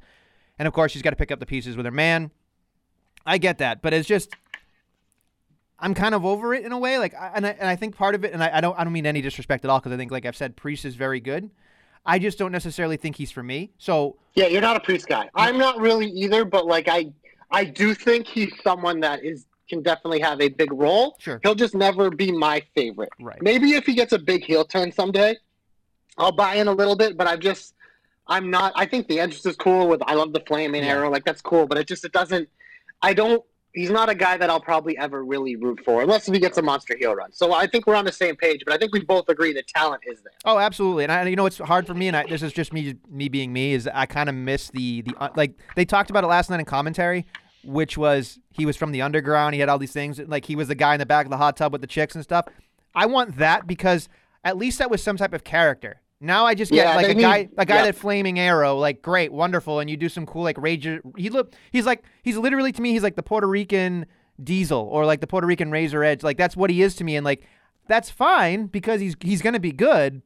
And 0.60 0.68
of 0.68 0.76
course 0.76 0.92
she's 0.92 1.02
got 1.02 1.10
to 1.10 1.16
pick 1.16 1.32
up 1.32 1.40
the 1.40 1.48
pieces 1.48 1.76
with 1.76 1.88
her 1.88 1.92
man. 1.92 2.30
I 3.26 3.40
get 3.40 3.58
that, 3.58 3.82
but 3.82 3.94
it's 3.94 4.08
just 4.08 4.36
I'm 5.82 5.94
kind 5.96 6.14
of 6.16 6.24
over 6.26 6.54
it 6.54 6.64
in 6.64 6.72
a 6.72 6.78
way. 6.78 6.98
Like, 7.00 7.16
I, 7.16 7.32
and 7.36 7.46
I, 7.46 7.50
and 7.52 7.68
I 7.68 7.76
think 7.76 7.96
part 7.96 8.14
of 8.16 8.24
it, 8.24 8.34
and 8.34 8.44
I, 8.44 8.58
I 8.58 8.62
don't 8.62 8.78
I 8.80 8.84
don't 8.84 8.94
mean 8.94 9.06
any 9.08 9.22
disrespect 9.22 9.66
at 9.66 9.72
all 9.72 9.80
because 9.80 9.92
I 9.92 9.98
think 9.98 10.12
like 10.12 10.26
I've 10.26 10.36
said, 10.38 10.56
Priest 10.56 10.86
is 10.86 10.96
very 10.96 11.20
good. 11.20 11.50
I 12.06 12.18
just 12.20 12.38
don't 12.38 12.52
necessarily 12.52 12.98
think 12.98 13.16
he's 13.16 13.32
for 13.32 13.44
me. 13.44 13.72
So 13.78 14.16
yeah, 14.36 14.48
you're 14.48 14.62
not 14.62 14.76
a 14.78 14.80
priest 14.80 15.08
guy. 15.08 15.30
I'm 15.36 15.58
not 15.58 15.80
really 15.80 16.08
either, 16.08 16.46
but 16.46 16.66
like 16.66 16.88
I 16.88 17.12
I 17.52 17.66
do 17.66 17.94
think 17.94 18.28
he's 18.28 18.52
someone 18.64 19.00
that 19.02 19.24
is 19.24 19.46
can 19.70 19.82
definitely 19.82 20.20
have 20.20 20.42
a 20.42 20.50
big 20.50 20.72
role. 20.74 21.16
sure, 21.20 21.40
He'll 21.44 21.56
just 21.56 21.74
never 21.76 22.10
be 22.10 22.32
my 22.32 22.62
favorite. 22.76 23.10
right. 23.22 23.42
Maybe 23.42 23.72
if 23.74 23.86
he 23.86 23.94
gets 23.94 24.12
a 24.14 24.20
big 24.20 24.44
heel 24.44 24.66
turn 24.66 24.92
someday, 24.92 25.36
I'll 26.18 26.32
buy 26.34 26.56
in 26.56 26.68
a 26.68 26.74
little 26.74 26.96
bit. 26.96 27.18
But 27.18 27.28
I'm 27.28 27.40
just, 27.40 27.74
I'm 28.28 28.50
not. 28.50 28.74
I 28.76 28.86
think 28.86 29.08
the 29.08 29.20
entrance 29.20 29.46
is 29.46 29.56
cool. 29.56 29.88
With 29.88 30.02
I 30.06 30.14
love 30.16 30.34
the 30.34 30.42
flaming 30.48 30.84
Yeah. 30.84 30.90
arrow, 30.94 31.10
like 31.12 31.24
that's 31.26 31.42
cool. 31.42 31.68
But 31.68 31.78
it 31.78 31.88
just 31.88 32.04
it 32.06 32.12
doesn't. 32.12 32.50
I 33.02 33.14
don't. 33.14 33.44
He's 33.74 33.90
not 33.90 34.10
a 34.10 34.16
guy 34.16 34.38
that 34.38 34.50
I'll 34.50 34.62
probably 34.62 34.98
ever 34.98 35.24
really 35.24 35.56
root 35.56 35.82
for 35.84 36.02
unless 36.02 36.26
he 36.26 36.40
gets 36.40 36.58
a 36.58 36.62
monster 36.62 36.96
heel 36.98 37.16
run. 37.16 37.32
So 37.32 37.54
I 37.54 37.68
think 37.68 37.88
we're 37.88 37.96
on 37.96 38.06
the 38.06 38.12
same 38.12 38.36
page, 38.36 38.64
but 38.66 38.74
I 38.74 38.78
think 38.78 38.94
we 38.94 39.02
both 39.02 39.30
agree 39.30 39.54
the 39.54 39.64
talent 39.64 40.04
is 40.06 40.22
there. 40.22 40.34
Oh, 40.46 40.60
absolutely. 40.60 41.04
And 41.04 41.12
I, 41.12 41.28
you 41.28 41.36
know, 41.36 41.46
it's 41.46 41.58
hard 41.58 41.88
for 41.88 41.94
me, 41.94 42.08
and 42.08 42.18
I, 42.18 42.26
this 42.26 42.42
is 42.42 42.54
just 42.54 42.74
me, 42.74 42.96
me 43.10 43.30
being 43.30 43.54
me. 43.54 43.74
Is 43.74 43.88
I 43.88 44.06
kind 44.06 44.30
of 44.30 44.36
miss 44.36 44.70
the 44.70 45.02
the 45.02 45.16
uh, 45.18 45.30
like 45.36 45.58
they 45.76 45.86
talked 45.86 46.10
about 46.10 46.24
it 46.24 46.28
last 46.28 46.50
night 46.50 46.60
in 46.60 46.66
commentary, 46.66 47.26
which 47.64 47.98
was 47.98 48.40
he 48.52 48.66
was 48.66 48.76
from 48.76 48.92
the 48.92 49.02
underground. 49.02 49.54
He 49.54 49.60
had 49.60 49.70
all 49.70 49.80
these 49.80 49.94
things, 49.94 50.20
like 50.20 50.46
he 50.46 50.56
was 50.56 50.68
the 50.68 50.76
guy 50.76 50.94
in 50.94 51.00
the 51.00 51.06
back 51.06 51.26
of 51.26 51.30
the 51.30 51.38
hot 51.38 51.58
tub 51.58 51.72
with 51.72 51.82
the 51.82 51.88
chicks 51.88 52.16
and 52.16 52.24
stuff. 52.24 52.48
I 52.94 53.06
want 53.06 53.38
that 53.38 53.68
because 53.68 54.10
at 54.44 54.58
least 54.58 54.80
that 54.80 54.90
was 54.90 55.02
some 55.02 55.18
type 55.18 55.34
of 55.34 55.44
character. 55.44 56.01
Now 56.24 56.46
I 56.46 56.54
just 56.54 56.72
get 56.72 56.86
Yeah, 56.86 56.96
like 56.96 57.10
a 57.10 57.16
guy, 57.16 57.50
a 57.58 57.66
guy 57.66 57.76
yeah. 57.78 57.86
that 57.86 57.96
flaming 57.96 58.40
arrow, 58.40 58.78
like 58.78 59.02
great, 59.02 59.34
wonderful, 59.34 59.80
and 59.80 59.90
you 59.90 59.98
do 59.98 60.08
some 60.08 60.28
cool 60.28 60.44
like 60.44 60.58
rage. 60.60 60.88
He 61.18 61.30
look, 61.32 61.54
he's 61.72 61.88
like, 61.88 62.04
he's 62.22 62.38
literally 62.38 62.72
to 62.72 62.82
me, 62.82 62.92
he's 62.92 63.02
like 63.02 63.16
the 63.16 63.24
Puerto 63.24 63.48
Rican 63.48 64.06
Diesel 64.42 64.80
or 64.80 65.06
like 65.06 65.20
the 65.20 65.28
Puerto 65.28 65.48
Rican 65.48 65.72
Razor 65.72 66.04
Edge. 66.04 66.22
Like 66.22 66.38
that's 66.38 66.56
what 66.56 66.70
he 66.70 66.84
is 66.84 66.96
to 66.96 67.04
me, 67.04 67.16
and 67.16 67.26
like 67.26 67.44
that's 67.88 68.12
fine 68.12 68.68
because 68.68 69.02
he's 69.02 69.16
he's 69.20 69.42
gonna 69.42 69.60
be 69.60 69.72
good. 69.72 70.22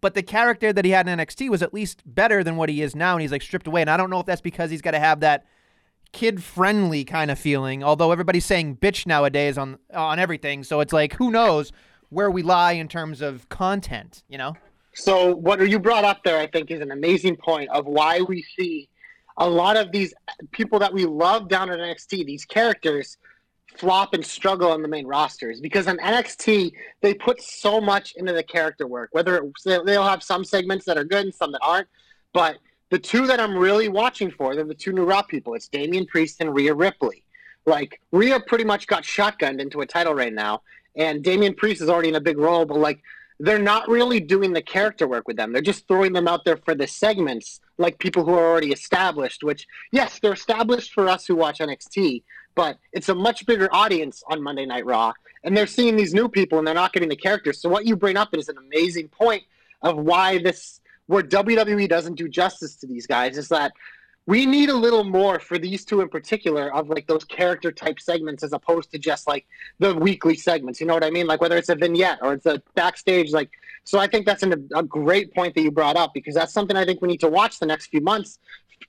But 0.00 0.14
the 0.14 0.22
character 0.22 0.72
that 0.72 0.84
he 0.84 0.90
had 0.90 1.08
in 1.08 1.18
NXT 1.18 1.48
was 1.48 1.62
at 1.62 1.72
least 1.72 2.02
better 2.04 2.42
than 2.44 2.56
what 2.56 2.68
he 2.68 2.82
is 2.82 2.96
now, 2.96 3.12
and 3.14 3.22
he's 3.22 3.32
like 3.32 3.40
stripped 3.40 3.68
away. 3.68 3.82
And 3.82 3.88
I 3.90 3.96
don't 3.96 4.10
know 4.10 4.20
if 4.20 4.26
that's 4.26 4.42
because 4.42 4.70
he's 4.70 4.82
got 4.82 4.90
to 4.90 4.98
have 4.98 5.20
that 5.20 5.46
kid-friendly 6.12 7.04
kind 7.04 7.30
of 7.30 7.38
feeling. 7.38 7.82
Although 7.82 8.12
everybody's 8.12 8.44
saying 8.44 8.76
bitch 8.78 9.06
nowadays 9.06 9.56
on 9.56 9.78
on 9.94 10.18
everything, 10.18 10.64
so 10.64 10.80
it's 10.80 10.92
like 10.92 11.14
who 11.14 11.30
knows 11.30 11.72
where 12.10 12.30
we 12.30 12.42
lie 12.42 12.72
in 12.72 12.88
terms 12.88 13.20
of 13.20 13.48
content, 13.48 14.22
you 14.28 14.38
know? 14.38 14.56
So 14.94 15.34
what 15.34 15.60
you 15.68 15.78
brought 15.78 16.04
up 16.04 16.22
there, 16.24 16.38
I 16.38 16.46
think, 16.46 16.70
is 16.70 16.80
an 16.80 16.90
amazing 16.90 17.36
point 17.36 17.68
of 17.70 17.86
why 17.86 18.20
we 18.20 18.42
see 18.56 18.88
a 19.36 19.48
lot 19.48 19.76
of 19.76 19.90
these 19.90 20.14
people 20.52 20.78
that 20.78 20.92
we 20.92 21.04
love 21.04 21.48
down 21.48 21.70
at 21.70 21.78
NXT, 21.78 22.24
these 22.24 22.44
characters, 22.44 23.18
flop 23.76 24.14
and 24.14 24.24
struggle 24.24 24.70
on 24.70 24.82
the 24.82 24.88
main 24.88 25.06
rosters 25.06 25.60
because 25.60 25.88
on 25.88 25.98
NXT 25.98 26.72
they 27.00 27.12
put 27.12 27.42
so 27.42 27.80
much 27.80 28.14
into 28.16 28.32
the 28.32 28.42
character 28.42 28.86
work. 28.86 29.10
Whether 29.12 29.36
it, 29.66 29.84
they'll 29.84 30.04
have 30.04 30.22
some 30.22 30.44
segments 30.44 30.84
that 30.86 30.96
are 30.96 31.04
good 31.04 31.24
and 31.24 31.34
some 31.34 31.52
that 31.52 31.60
aren't, 31.62 31.88
but 32.32 32.58
the 32.90 32.98
two 32.98 33.26
that 33.26 33.40
I'm 33.40 33.56
really 33.56 33.88
watching 33.88 34.30
for, 34.30 34.54
they're 34.54 34.64
the 34.64 34.74
two 34.74 34.92
new 34.92 35.04
Raw 35.04 35.22
people. 35.22 35.54
It's 35.54 35.68
Damian 35.68 36.06
Priest 36.06 36.36
and 36.40 36.54
Rhea 36.54 36.74
Ripley. 36.74 37.24
Like 37.66 38.00
Rhea 38.12 38.38
pretty 38.46 38.64
much 38.64 38.86
got 38.86 39.02
shotgunned 39.02 39.60
into 39.60 39.80
a 39.80 39.86
title 39.86 40.14
right 40.14 40.32
now, 40.32 40.62
and 40.94 41.24
Damian 41.24 41.54
Priest 41.54 41.82
is 41.82 41.88
already 41.88 42.10
in 42.10 42.14
a 42.14 42.20
big 42.20 42.38
role, 42.38 42.64
but 42.64 42.78
like 42.78 43.00
they're 43.44 43.58
not 43.58 43.88
really 43.88 44.20
doing 44.20 44.52
the 44.52 44.62
character 44.62 45.06
work 45.06 45.28
with 45.28 45.36
them. 45.36 45.52
They're 45.52 45.62
just 45.62 45.86
throwing 45.86 46.12
them 46.12 46.26
out 46.26 46.44
there 46.44 46.56
for 46.56 46.74
the 46.74 46.86
segments, 46.86 47.60
like 47.78 47.98
people 47.98 48.24
who 48.24 48.32
are 48.32 48.50
already 48.50 48.72
established. 48.72 49.44
Which, 49.44 49.66
yes, 49.92 50.18
they're 50.18 50.32
established 50.32 50.92
for 50.92 51.08
us 51.08 51.26
who 51.26 51.36
watch 51.36 51.58
NXT, 51.58 52.22
but 52.54 52.78
it's 52.92 53.08
a 53.08 53.14
much 53.14 53.46
bigger 53.46 53.68
audience 53.72 54.22
on 54.28 54.42
Monday 54.42 54.66
Night 54.66 54.86
Raw, 54.86 55.12
and 55.42 55.56
they're 55.56 55.66
seeing 55.66 55.96
these 55.96 56.14
new 56.14 56.28
people 56.28 56.58
and 56.58 56.66
they're 56.66 56.74
not 56.74 56.92
getting 56.92 57.08
the 57.08 57.16
characters. 57.16 57.60
So 57.60 57.68
what 57.68 57.84
you 57.84 57.96
bring 57.96 58.16
up 58.16 58.34
is 58.34 58.48
an 58.48 58.56
amazing 58.58 59.08
point 59.08 59.42
of 59.82 59.96
why 59.96 60.38
this, 60.38 60.80
where 61.06 61.22
WWE 61.22 61.88
doesn't 61.88 62.14
do 62.14 62.28
justice 62.28 62.76
to 62.76 62.86
these 62.86 63.06
guys, 63.06 63.36
is 63.36 63.48
that 63.48 63.72
we 64.26 64.46
need 64.46 64.70
a 64.70 64.74
little 64.74 65.04
more 65.04 65.38
for 65.38 65.58
these 65.58 65.84
two 65.84 66.00
in 66.00 66.08
particular 66.08 66.74
of 66.74 66.88
like 66.88 67.06
those 67.06 67.24
character 67.24 67.70
type 67.70 68.00
segments 68.00 68.42
as 68.42 68.52
opposed 68.52 68.90
to 68.92 68.98
just 68.98 69.26
like 69.26 69.46
the 69.80 69.94
weekly 69.94 70.34
segments. 70.34 70.80
You 70.80 70.86
know 70.86 70.94
what 70.94 71.04
I 71.04 71.10
mean? 71.10 71.26
Like 71.26 71.40
whether 71.40 71.56
it's 71.56 71.68
a 71.68 71.74
vignette 71.74 72.18
or 72.22 72.34
it's 72.34 72.46
a 72.46 72.62
backstage, 72.74 73.32
like. 73.32 73.50
So 73.86 73.98
I 73.98 74.06
think 74.06 74.24
that's 74.24 74.42
an, 74.42 74.66
a 74.74 74.82
great 74.82 75.34
point 75.34 75.54
that 75.54 75.60
you 75.60 75.70
brought 75.70 75.96
up 75.96 76.14
because 76.14 76.34
that's 76.34 76.54
something 76.54 76.74
I 76.74 76.86
think 76.86 77.02
we 77.02 77.08
need 77.08 77.20
to 77.20 77.28
watch 77.28 77.58
the 77.58 77.66
next 77.66 77.88
few 77.88 78.00
months, 78.00 78.38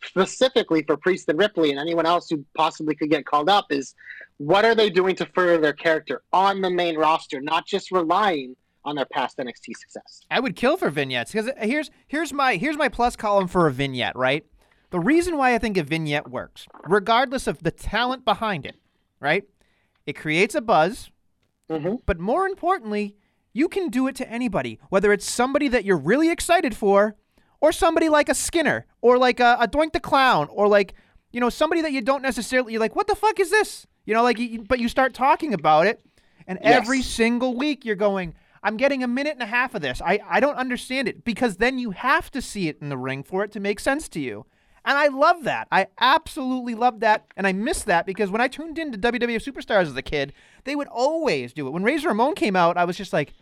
specifically 0.05 0.83
for 0.83 0.95
Priest 0.95 1.27
and 1.27 1.37
Ripley 1.37 1.71
and 1.71 1.77
anyone 1.77 2.05
else 2.05 2.29
who 2.29 2.45
possibly 2.55 2.95
could 2.95 3.09
get 3.09 3.25
called 3.25 3.49
up. 3.49 3.65
Is 3.71 3.93
what 4.37 4.63
are 4.63 4.73
they 4.73 4.89
doing 4.89 5.17
to 5.17 5.25
further 5.25 5.57
their 5.57 5.73
character 5.73 6.21
on 6.31 6.61
the 6.61 6.69
main 6.69 6.97
roster, 6.97 7.41
not 7.41 7.65
just 7.65 7.91
relying 7.91 8.55
on 8.85 8.95
their 8.95 9.05
past 9.05 9.37
NXT 9.37 9.75
success. 9.77 10.21
I 10.31 10.39
would 10.39 10.55
kill 10.55 10.77
for 10.77 10.89
vignettes 10.89 11.31
because 11.31 11.49
here's 11.59 11.89
here's 12.07 12.31
my 12.31 12.55
here's 12.55 12.77
my 12.77 12.87
plus 12.87 13.15
column 13.15 13.47
for 13.47 13.67
a 13.67 13.71
vignette, 13.73 14.15
right? 14.15 14.45
The 14.95 15.01
reason 15.01 15.35
why 15.35 15.53
I 15.53 15.57
think 15.57 15.75
a 15.75 15.83
vignette 15.83 16.29
works, 16.31 16.69
regardless 16.87 17.47
of 17.47 17.61
the 17.61 17.69
talent 17.71 18.23
behind 18.23 18.65
it, 18.65 18.77
right? 19.19 19.43
It 20.05 20.13
creates 20.13 20.55
a 20.55 20.61
buzz, 20.61 21.11
Mhm. 21.69 21.99
but 22.05 22.17
more 22.17 22.47
importantly, 22.47 23.17
you 23.51 23.67
can 23.67 23.89
do 23.89 24.07
it 24.07 24.15
to 24.15 24.29
anybody, 24.31 24.79
whether 24.87 25.11
it's 25.11 25.29
somebody 25.29 25.67
that 25.67 25.83
you're 25.83 25.97
really 25.97 26.29
excited 26.29 26.77
for, 26.77 27.17
or 27.59 27.73
somebody 27.73 28.07
like 28.07 28.29
a 28.29 28.33
Skinner, 28.33 28.85
or 29.01 29.17
like 29.17 29.41
a, 29.41 29.57
a 29.59 29.67
Doink 29.67 29.91
the 29.91 29.99
Clown, 29.99 30.47
or 30.49 30.69
like 30.69 30.93
you 31.33 31.41
know 31.41 31.49
somebody 31.49 31.81
that 31.81 31.91
you 31.91 31.99
don't 31.99 32.21
necessarily 32.21 32.71
you're 32.71 32.79
like, 32.79 32.95
what 32.95 33.07
the 33.07 33.15
fuck 33.15 33.37
is 33.41 33.49
this? 33.49 33.85
You 34.05 34.13
know, 34.13 34.23
like, 34.23 34.39
you, 34.39 34.63
but 34.63 34.79
you 34.79 34.87
start 34.87 35.13
talking 35.13 35.53
about 35.53 35.87
it, 35.87 35.99
and 36.47 36.57
Yes. 36.63 36.73
every 36.73 37.01
single 37.01 37.53
week 37.53 37.83
you're 37.83 37.95
going, 37.97 38.33
I'm 38.63 38.77
getting 38.77 39.03
a 39.03 39.09
minute 39.09 39.33
and 39.33 39.43
a 39.43 39.45
half 39.57 39.75
of 39.75 39.81
this. 39.81 40.01
I, 40.01 40.21
I 40.25 40.39
don't 40.39 40.55
understand 40.55 41.09
it 41.09 41.25
because 41.25 41.57
then 41.57 41.79
you 41.79 41.91
have 41.91 42.31
to 42.31 42.41
see 42.41 42.69
it 42.69 42.77
in 42.81 42.87
the 42.87 42.97
ring 42.97 43.23
for 43.23 43.43
it 43.43 43.51
to 43.51 43.59
make 43.59 43.81
sense 43.81 44.07
to 44.07 44.21
you. 44.21 44.45
And 44.85 44.97
I 44.97 45.07
love 45.07 45.43
that. 45.43 45.67
I 45.71 45.87
absolutely 45.99 46.75
love 46.75 46.99
that. 46.99 47.25
And 47.35 47.47
I 47.47 47.53
miss 47.53 47.83
that 47.83 48.05
because 48.05 48.29
when 48.29 48.39
I 48.39 48.47
tuned 48.47 48.77
into 48.77 48.99
WWF 48.99 49.43
Superstars 49.43 49.87
as 49.87 49.95
a 49.95 50.03
kid, 50.03 50.31
they 50.63 50.75
would 50.75 50.87
always 50.87 51.53
do 51.53 51.65
it. 51.65 51.71
When 51.71 51.83
Razor 51.83 52.09
Ramon 52.09 52.35
came 52.35 52.55
out, 52.55 52.77
I 52.77 52.85
was 52.85 52.95
just 52.95 53.11
like, 53.11 53.33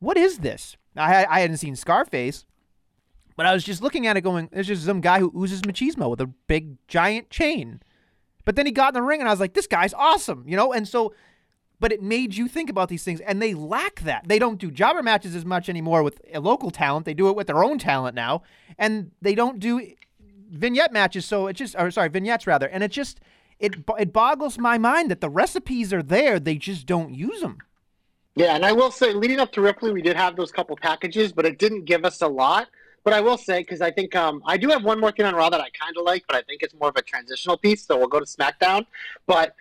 what 0.00 0.16
is 0.16 0.38
this? 0.38 0.76
I, 0.96 1.24
I 1.26 1.40
hadn't 1.40 1.58
seen 1.58 1.76
Scarface, 1.76 2.44
but 3.36 3.46
I 3.46 3.54
was 3.54 3.62
just 3.62 3.82
looking 3.82 4.06
at 4.06 4.16
it 4.16 4.22
going, 4.22 4.48
there's 4.52 4.66
just 4.66 4.84
some 4.84 5.00
guy 5.00 5.20
who 5.20 5.32
oozes 5.36 5.62
machismo 5.62 6.10
with 6.10 6.20
a 6.20 6.26
big 6.26 6.76
giant 6.88 7.30
chain. 7.30 7.80
But 8.44 8.56
then 8.56 8.66
he 8.66 8.72
got 8.72 8.88
in 8.88 8.94
the 8.94 9.02
ring 9.02 9.20
and 9.20 9.28
I 9.28 9.32
was 9.32 9.40
like, 9.40 9.54
this 9.54 9.68
guy's 9.68 9.94
awesome, 9.94 10.44
you 10.46 10.56
know? 10.56 10.72
And 10.72 10.86
so, 10.86 11.14
but 11.80 11.92
it 11.92 12.02
made 12.02 12.34
you 12.34 12.48
think 12.48 12.68
about 12.68 12.88
these 12.88 13.04
things 13.04 13.20
and 13.20 13.40
they 13.40 13.54
lack 13.54 14.00
that. 14.00 14.26
They 14.26 14.38
don't 14.38 14.58
do 14.58 14.70
jobber 14.70 15.02
matches 15.02 15.36
as 15.36 15.44
much 15.44 15.68
anymore 15.68 16.02
with 16.02 16.20
local 16.34 16.70
talent. 16.70 17.06
They 17.06 17.14
do 17.14 17.28
it 17.28 17.36
with 17.36 17.46
their 17.46 17.64
own 17.64 17.78
talent 17.78 18.14
now. 18.14 18.42
And 18.76 19.12
they 19.22 19.34
don't 19.34 19.60
do 19.60 19.94
vignette 20.54 20.92
matches. 20.92 21.24
So 21.24 21.46
it 21.46 21.54
just, 21.54 21.74
or 21.78 21.90
sorry, 21.90 22.08
vignettes 22.08 22.46
rather. 22.46 22.66
And 22.66 22.82
it 22.82 22.90
just, 22.90 23.20
it, 23.58 23.76
it 23.98 24.12
boggles 24.12 24.58
my 24.58 24.78
mind 24.78 25.10
that 25.10 25.20
the 25.20 25.28
recipes 25.28 25.92
are 25.92 26.02
there. 26.02 26.40
They 26.40 26.56
just 26.56 26.86
don't 26.86 27.14
use 27.14 27.40
them. 27.40 27.58
Yeah, 28.36 28.56
and 28.56 28.66
I 28.66 28.72
will 28.72 28.90
say, 28.90 29.12
leading 29.12 29.38
up 29.38 29.52
to 29.52 29.60
Ripley, 29.60 29.92
we 29.92 30.02
did 30.02 30.16
have 30.16 30.34
those 30.34 30.50
couple 30.50 30.76
packages, 30.76 31.32
but 31.32 31.46
it 31.46 31.58
didn't 31.58 31.84
give 31.84 32.04
us 32.04 32.20
a 32.20 32.26
lot. 32.26 32.68
But 33.04 33.12
I 33.12 33.20
will 33.20 33.36
say, 33.36 33.60
because 33.60 33.80
I 33.80 33.90
think 33.90 34.16
um, 34.16 34.42
I 34.46 34.56
do 34.56 34.68
have 34.70 34.82
one 34.82 34.98
more 34.98 35.12
thing 35.12 35.26
on 35.26 35.34
Raw 35.34 35.50
that 35.50 35.60
I 35.60 35.68
kind 35.70 35.96
of 35.96 36.04
like, 36.04 36.24
but 36.26 36.36
I 36.36 36.42
think 36.42 36.62
it's 36.62 36.74
more 36.74 36.88
of 36.88 36.96
a 36.96 37.02
transitional 37.02 37.56
piece, 37.56 37.86
so 37.86 37.96
we'll 37.96 38.08
go 38.08 38.18
to 38.18 38.26
SmackDown. 38.26 38.86
But 39.26 39.54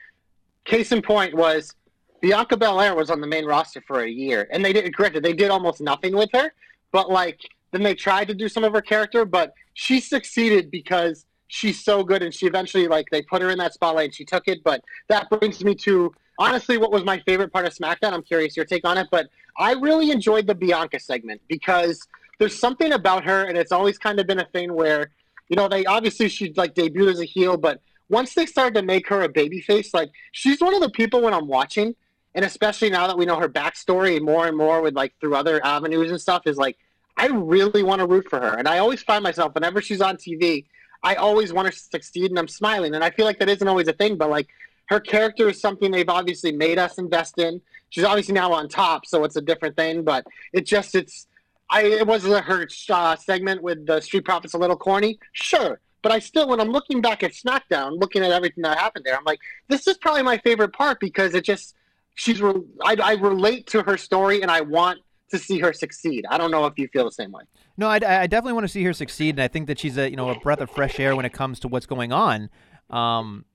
case 0.65 0.91
in 0.91 1.01
point 1.01 1.35
was 1.35 1.75
Bianca 2.21 2.55
Belair 2.55 2.95
was 2.95 3.09
on 3.09 3.19
the 3.19 3.27
main 3.27 3.45
roster 3.45 3.81
for 3.85 4.01
a 4.01 4.09
year, 4.09 4.47
and 4.49 4.63
they 4.63 4.71
did 4.71 4.91
granted 4.95 5.23
they 5.23 5.33
did 5.33 5.51
almost 5.51 5.81
nothing 5.81 6.15
with 6.15 6.29
her, 6.33 6.53
but 6.93 7.09
like 7.09 7.41
then 7.71 7.83
they 7.83 7.93
tried 7.93 8.29
to 8.29 8.33
do 8.33 8.47
some 8.47 8.63
of 8.63 8.71
her 8.71 8.81
character, 8.81 9.25
but 9.25 9.53
she 9.73 9.99
succeeded 9.99 10.71
because 10.71 11.25
she's 11.47 11.83
so 11.83 12.03
good, 12.03 12.23
and 12.23 12.33
she 12.33 12.45
eventually 12.45 12.87
like 12.87 13.07
they 13.11 13.21
put 13.21 13.41
her 13.41 13.49
in 13.49 13.57
that 13.59 13.73
spotlight 13.73 14.05
and 14.05 14.15
she 14.15 14.25
took 14.25 14.47
it. 14.47 14.63
But 14.63 14.83
that 15.09 15.29
brings 15.29 15.63
me 15.63 15.75
to 15.75 16.13
honestly 16.39 16.77
what 16.77 16.91
was 16.91 17.03
my 17.03 17.19
favorite 17.19 17.53
part 17.53 17.65
of 17.65 17.73
SmackDown. 17.73 18.13
I'm 18.13 18.23
curious 18.23 18.57
your 18.57 18.65
take 18.65 18.85
on 18.85 18.97
it, 18.97 19.07
but 19.11 19.29
I 19.57 19.73
really 19.73 20.11
enjoyed 20.11 20.47
the 20.47 20.55
Bianca 20.55 20.99
segment 20.99 21.41
because 21.47 22.01
there's 22.39 22.57
something 22.57 22.93
about 22.93 23.23
her, 23.25 23.43
and 23.43 23.57
it's 23.57 23.71
always 23.71 23.97
kind 23.97 24.19
of 24.19 24.27
been 24.27 24.39
a 24.39 24.45
thing 24.45 24.73
where 24.73 25.11
you 25.49 25.55
know 25.55 25.67
they 25.67 25.85
obviously 25.85 26.29
she 26.29 26.53
like 26.55 26.73
debuted 26.73 27.11
as 27.11 27.19
a 27.19 27.25
heel, 27.25 27.57
but 27.57 27.81
once 28.09 28.33
they 28.33 28.45
started 28.45 28.75
to 28.75 28.81
make 28.81 29.07
her 29.07 29.21
a 29.21 29.29
babyface, 29.29 29.93
like 29.93 30.11
she's 30.31 30.59
one 30.59 30.73
of 30.73 30.81
the 30.81 30.89
people 30.89 31.21
when 31.21 31.33
I'm 31.33 31.47
watching, 31.47 31.95
and 32.35 32.45
especially 32.45 32.89
now 32.89 33.07
that 33.07 33.17
we 33.17 33.25
know 33.25 33.39
her 33.39 33.49
backstory 33.49 34.21
more 34.21 34.47
and 34.47 34.57
more 34.57 34.81
with 34.81 34.95
like 34.95 35.13
through 35.19 35.35
other 35.35 35.63
avenues 35.65 36.11
and 36.11 36.19
stuff, 36.19 36.43
is 36.45 36.57
like 36.57 36.77
I 37.17 37.27
really 37.27 37.83
want 37.83 37.99
to 37.99 38.07
root 38.07 38.27
for 38.29 38.39
her. 38.39 38.57
And 38.57 38.67
I 38.67 38.79
always 38.79 39.03
find 39.03 39.23
myself 39.23 39.53
whenever 39.53 39.81
she's 39.81 40.01
on 40.01 40.17
TV, 40.17 40.65
I 41.03 41.15
always 41.15 41.53
want 41.53 41.67
her 41.67 41.71
to 41.71 41.77
succeed, 41.77 42.31
and 42.31 42.39
I'm 42.39 42.47
smiling. 42.47 42.95
And 42.95 43.03
I 43.03 43.11
feel 43.11 43.25
like 43.25 43.39
that 43.39 43.49
isn't 43.49 43.67
always 43.67 43.87
a 43.87 43.93
thing, 43.93 44.17
but 44.17 44.29
like 44.29 44.47
her 44.87 44.99
character 44.99 45.49
is 45.49 45.59
something 45.59 45.91
they've 45.91 46.09
obviously 46.09 46.51
made 46.51 46.79
us 46.79 46.97
invest 46.97 47.37
in. 47.37 47.61
She's 47.89 48.03
obviously 48.03 48.33
now 48.33 48.51
on 48.53 48.69
top, 48.69 49.05
so 49.05 49.23
it's 49.23 49.35
a 49.35 49.41
different 49.41 49.75
thing. 49.75 50.03
But 50.03 50.25
it 50.53 50.65
just 50.65 50.95
it's 50.95 51.27
I 51.69 51.83
it 51.83 52.07
was 52.07 52.23
her 52.23 52.67
uh, 52.89 53.15
segment 53.15 53.61
with 53.61 53.85
the 53.85 54.01
Street 54.01 54.25
Profits 54.25 54.53
a 54.53 54.57
little 54.57 54.77
corny, 54.77 55.19
sure. 55.33 55.79
But 56.01 56.11
I 56.11 56.19
still, 56.19 56.49
when 56.49 56.59
I'm 56.59 56.69
looking 56.69 57.01
back 57.01 57.23
at 57.23 57.31
SmackDown, 57.31 57.97
looking 57.97 58.23
at 58.23 58.31
everything 58.31 58.61
that 58.63 58.77
happened 58.77 59.05
there, 59.05 59.15
I'm 59.15 59.23
like, 59.23 59.39
this 59.69 59.87
is 59.87 59.97
probably 59.97 60.21
my 60.21 60.37
favorite 60.39 60.73
part 60.73 60.99
because 60.99 61.33
it 61.33 61.45
just 61.45 61.75
she's 62.15 62.41
re- 62.41 62.61
I, 62.83 62.97
I 63.01 63.13
relate 63.13 63.67
to 63.67 63.83
her 63.83 63.97
story 63.97 64.41
and 64.41 64.51
I 64.51 64.61
want 64.61 64.99
to 65.31 65.39
see 65.39 65.59
her 65.59 65.73
succeed. 65.73 66.25
I 66.29 66.37
don't 66.37 66.51
know 66.51 66.65
if 66.65 66.77
you 66.77 66.87
feel 66.87 67.05
the 67.05 67.11
same 67.11 67.31
way. 67.31 67.43
No, 67.77 67.87
I, 67.87 67.95
I 67.95 68.27
definitely 68.27 68.53
want 68.53 68.65
to 68.65 68.71
see 68.71 68.83
her 68.83 68.93
succeed, 68.93 69.35
and 69.35 69.41
I 69.41 69.47
think 69.47 69.67
that 69.67 69.79
she's 69.79 69.97
a 69.97 70.09
you 70.09 70.15
know 70.15 70.29
a 70.29 70.39
breath 70.39 70.61
of 70.61 70.69
fresh 70.69 70.99
air 70.99 71.15
when 71.15 71.25
it 71.25 71.33
comes 71.33 71.59
to 71.61 71.67
what's 71.67 71.85
going 71.85 72.11
on. 72.11 72.49
Um, 72.89 73.45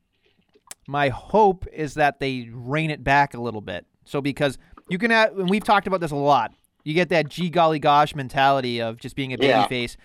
my 0.86 1.10
hope 1.10 1.66
is 1.72 1.94
that 1.94 2.18
they 2.18 2.48
rein 2.50 2.90
it 2.90 3.04
back 3.04 3.34
a 3.34 3.40
little 3.40 3.60
bit. 3.60 3.86
So 4.04 4.20
because 4.20 4.58
you 4.88 4.98
can 4.98 5.10
have, 5.10 5.38
and 5.38 5.50
we've 5.50 5.62
talked 5.62 5.86
about 5.86 6.00
this 6.00 6.10
a 6.10 6.16
lot, 6.16 6.52
you 6.82 6.94
get 6.94 7.10
that 7.10 7.28
gee 7.28 7.50
golly 7.50 7.78
gosh 7.78 8.14
mentality 8.14 8.80
of 8.80 8.98
just 8.98 9.14
being 9.14 9.32
a 9.32 9.36
Yeah. 9.38 9.66
babyface, 9.66 9.96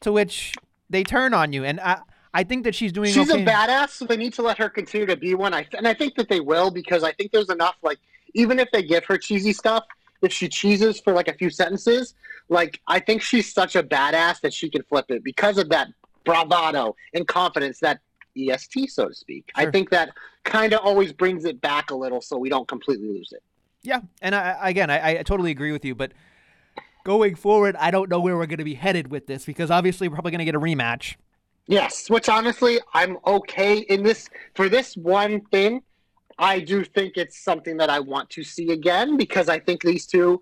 to 0.00 0.12
which 0.12 0.54
they 0.88 1.02
turn 1.02 1.34
on 1.34 1.52
you, 1.52 1.64
and 1.64 1.80
I 1.80 2.00
I 2.32 2.44
think 2.44 2.64
that 2.64 2.74
she's 2.74 2.92
doing. 2.92 3.12
She's 3.12 3.30
okay. 3.30 3.42
a 3.42 3.46
badass, 3.46 3.90
so 3.90 4.04
they 4.04 4.16
need 4.16 4.32
to 4.34 4.42
let 4.42 4.56
her 4.58 4.68
continue 4.68 5.06
to 5.06 5.16
be 5.16 5.34
one. 5.34 5.52
I 5.52 5.66
and 5.76 5.86
I 5.86 5.94
think 5.94 6.14
that 6.14 6.28
they 6.28 6.40
will 6.40 6.70
because 6.70 7.02
I 7.02 7.12
think 7.12 7.32
there's 7.32 7.50
enough. 7.50 7.74
Like 7.82 7.98
even 8.34 8.58
if 8.60 8.70
they 8.70 8.82
give 8.82 9.04
her 9.06 9.18
cheesy 9.18 9.52
stuff, 9.52 9.84
if 10.22 10.32
she 10.32 10.48
cheeses 10.48 11.00
for 11.00 11.12
like 11.12 11.28
a 11.28 11.34
few 11.34 11.50
sentences, 11.50 12.14
like 12.48 12.80
I 12.86 13.00
think 13.00 13.22
she's 13.22 13.52
such 13.52 13.76
a 13.76 13.82
badass 13.82 14.40
that 14.40 14.52
she 14.52 14.70
can 14.70 14.82
flip 14.82 15.06
it 15.10 15.24
because 15.24 15.58
of 15.58 15.68
that 15.70 15.88
bravado 16.24 16.96
and 17.14 17.26
confidence 17.26 17.80
that 17.80 18.00
EST, 18.36 18.90
so 18.90 19.08
to 19.08 19.14
speak. 19.14 19.50
Sure. 19.56 19.68
I 19.68 19.70
think 19.70 19.90
that 19.90 20.10
kind 20.44 20.72
of 20.72 20.80
always 20.80 21.12
brings 21.12 21.44
it 21.44 21.60
back 21.60 21.90
a 21.90 21.94
little, 21.94 22.20
so 22.20 22.36
we 22.38 22.48
don't 22.48 22.68
completely 22.68 23.08
lose 23.08 23.32
it. 23.32 23.42
Yeah, 23.82 24.00
and 24.20 24.34
I, 24.34 24.68
again, 24.68 24.90
I, 24.90 25.18
I 25.18 25.22
totally 25.22 25.50
agree 25.50 25.72
with 25.72 25.84
you, 25.84 25.94
but 25.94 26.12
going 27.04 27.34
forward, 27.34 27.76
I 27.76 27.90
don't 27.90 28.10
know 28.10 28.20
where 28.20 28.36
we're 28.36 28.46
going 28.46 28.58
to 28.58 28.64
be 28.64 28.74
headed 28.74 29.10
with 29.10 29.26
this 29.26 29.44
because 29.44 29.70
obviously 29.70 30.08
we're 30.08 30.16
probably 30.16 30.32
going 30.32 30.40
to 30.40 30.44
get 30.44 30.54
a 30.54 30.60
rematch. 30.60 31.16
Yes, 31.66 32.10
which 32.10 32.28
honestly, 32.28 32.80
I'm 32.94 33.16
okay 33.26 33.78
in 33.78 34.02
this 34.02 34.28
for 34.54 34.68
this 34.68 34.96
one 34.96 35.40
thing. 35.46 35.82
I 36.38 36.60
do 36.60 36.84
think 36.84 37.16
it's 37.16 37.42
something 37.42 37.76
that 37.78 37.90
I 37.90 38.00
want 38.00 38.30
to 38.30 38.42
see 38.42 38.72
again 38.72 39.16
because 39.16 39.48
I 39.48 39.58
think 39.58 39.82
these 39.82 40.06
two, 40.06 40.40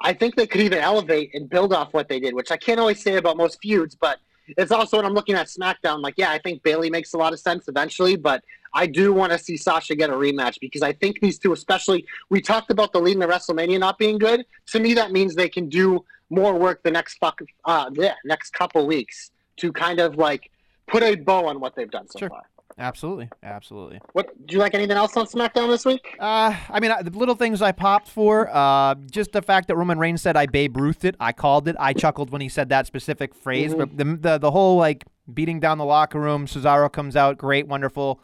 I 0.00 0.12
think 0.12 0.36
they 0.36 0.46
could 0.46 0.60
even 0.60 0.78
elevate 0.78 1.30
and 1.34 1.48
build 1.48 1.72
off 1.72 1.92
what 1.92 2.08
they 2.08 2.20
did, 2.20 2.34
which 2.34 2.50
I 2.50 2.56
can't 2.56 2.80
always 2.80 3.02
say 3.02 3.16
about 3.16 3.36
most 3.36 3.58
feuds. 3.62 3.94
But 3.94 4.18
it's 4.56 4.72
also 4.72 4.96
when 4.96 5.06
I'm 5.06 5.14
looking 5.14 5.34
at 5.34 5.46
SmackDown, 5.46 6.02
like, 6.02 6.14
yeah, 6.16 6.30
I 6.30 6.38
think 6.38 6.62
Bayley 6.62 6.90
makes 6.90 7.12
a 7.14 7.18
lot 7.18 7.32
of 7.32 7.40
sense 7.40 7.68
eventually, 7.68 8.16
but 8.16 8.42
I 8.74 8.86
do 8.86 9.12
want 9.12 9.32
to 9.32 9.38
see 9.38 9.56
Sasha 9.56 9.94
get 9.94 10.10
a 10.10 10.14
rematch 10.14 10.58
because 10.60 10.82
I 10.82 10.92
think 10.92 11.20
these 11.20 11.38
two, 11.38 11.52
especially, 11.52 12.06
we 12.30 12.40
talked 12.40 12.70
about 12.70 12.92
the 12.92 13.00
lead 13.00 13.12
in 13.14 13.18
the 13.20 13.26
WrestleMania 13.26 13.78
not 13.78 13.98
being 13.98 14.18
good. 14.18 14.44
To 14.68 14.80
me, 14.80 14.94
that 14.94 15.12
means 15.12 15.34
they 15.34 15.48
can 15.48 15.68
do 15.68 16.04
more 16.30 16.58
work 16.58 16.82
the 16.82 16.90
next 16.90 17.16
fuck, 17.18 17.40
uh, 17.64 17.90
yeah, 17.94 18.14
next 18.24 18.52
couple 18.52 18.86
weeks 18.86 19.30
to 19.58 19.72
kind 19.72 20.00
of 20.00 20.16
like 20.16 20.50
put 20.86 21.02
a 21.02 21.14
bow 21.14 21.46
on 21.46 21.60
what 21.60 21.74
they've 21.74 21.90
done 21.90 22.08
so 22.08 22.18
Sure. 22.18 22.28
far. 22.28 22.44
Absolutely, 22.76 23.28
absolutely. 23.42 24.00
What 24.12 24.46
do 24.46 24.52
you 24.54 24.60
like? 24.60 24.74
Anything 24.74 24.96
else 24.96 25.16
on 25.16 25.26
SmackDown 25.26 25.68
this 25.68 25.84
week? 25.84 26.16
Uh, 26.20 26.54
I 26.70 26.78
mean, 26.78 26.90
I- 26.92 27.02
the 27.02 27.10
little 27.10 27.34
things 27.34 27.60
I 27.60 27.72
popped 27.72 28.08
for, 28.08 28.48
uh, 28.54 28.94
just 29.10 29.32
the 29.32 29.42
fact 29.42 29.68
that 29.68 29.76
Roman 29.76 29.98
Reigns 29.98 30.22
said 30.22 30.36
I 30.36 30.46
Babe 30.46 30.76
Ruthed 30.76 31.04
it, 31.04 31.16
I 31.18 31.32
called 31.32 31.66
it, 31.66 31.74
I 31.80 31.92
chuckled 31.92 32.30
when 32.30 32.40
he 32.40 32.48
said 32.48 32.68
that 32.68 32.86
specific 32.86 33.34
phrase. 33.34 33.74
Mhm. 33.74 33.78
But 33.78 33.96
the, 33.96 34.04
the 34.04 34.38
the 34.38 34.50
whole 34.52 34.76
like 34.76 35.04
beating 35.32 35.58
down 35.60 35.78
the 35.78 35.84
locker 35.84 36.20
room, 36.20 36.46
Cesaro 36.46 36.90
comes 36.92 37.16
out, 37.16 37.36
great, 37.36 37.66
wonderful. 37.66 38.20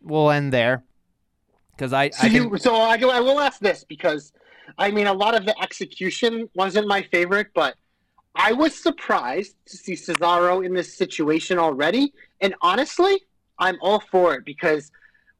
We'll 0.00 0.30
end 0.30 0.52
there 0.52 0.84
because 1.76 1.92
I, 1.92 2.10
So 2.10 2.26
I 2.26 2.30
you, 2.30 2.58
so 2.58 2.74
I, 2.76 2.96
I 2.96 3.20
will 3.20 3.40
ask 3.40 3.60
this 3.60 3.84
because, 3.84 4.32
I 4.78 4.90
mean, 4.90 5.06
a 5.08 5.12
lot 5.12 5.34
of 5.34 5.44
the 5.44 5.60
execution 5.60 6.48
wasn't 6.54 6.86
my 6.86 7.02
favorite, 7.02 7.48
but 7.54 7.74
I 8.34 8.52
was 8.52 8.74
surprised 8.74 9.56
to 9.66 9.76
see 9.76 9.94
Cesaro 9.94 10.64
in 10.64 10.72
this 10.72 10.96
situation 10.96 11.58
already. 11.58 12.12
And 12.40 12.54
honestly, 12.62 13.20
I'm 13.62 13.78
all 13.80 14.00
for 14.00 14.34
it 14.34 14.44
because 14.44 14.90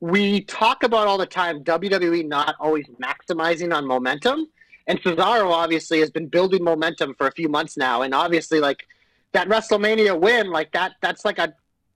we 0.00 0.42
talk 0.42 0.84
about 0.84 1.06
all 1.08 1.18
the 1.18 1.26
time 1.26 1.64
WWE 1.64 2.26
not 2.26 2.54
always 2.60 2.86
maximizing 3.00 3.74
on 3.74 3.86
momentum, 3.86 4.46
and 4.86 5.00
Cesaro 5.02 5.50
obviously 5.50 6.00
has 6.00 6.10
been 6.10 6.28
building 6.28 6.62
momentum 6.62 7.14
for 7.14 7.26
a 7.26 7.32
few 7.32 7.48
months 7.48 7.76
now, 7.76 8.02
and 8.02 8.14
obviously 8.14 8.60
like 8.60 8.86
that 9.32 9.48
WrestleMania 9.48 10.18
win, 10.20 10.50
like 10.50 10.72
that, 10.72 10.92
that's 11.00 11.24
like 11.24 11.38
a 11.38 11.52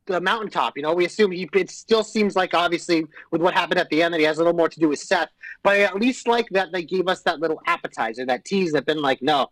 the 0.07 0.21
mountaintop. 0.21 0.77
You 0.77 0.83
know, 0.83 0.95
we 0.95 1.05
assume 1.05 1.33
he. 1.33 1.49
It 1.55 1.71
still 1.71 2.05
seems 2.05 2.37
like 2.37 2.55
obviously 2.55 3.07
with 3.31 3.43
what 3.43 3.55
happened 3.55 3.79
at 3.79 3.89
the 3.91 4.03
end 4.03 4.15
that 4.15 4.21
he 4.21 4.27
has 4.27 4.39
a 4.39 4.41
little 4.41 4.57
more 4.57 4.69
to 4.69 4.81
do 4.81 4.89
with 4.89 5.01
Seth, 5.01 5.31
but 5.63 5.75
I 5.75 5.81
at 5.81 5.97
least 5.97 6.27
like 6.29 6.49
that 6.51 6.73
they 6.73 6.83
gave 6.83 7.09
us 7.09 7.23
that 7.23 7.41
little 7.41 7.61
appetizer, 7.67 8.25
that 8.27 8.45
tease. 8.45 8.73
That 8.73 8.87
been 8.87 9.03
like, 9.03 9.23
no, 9.23 9.51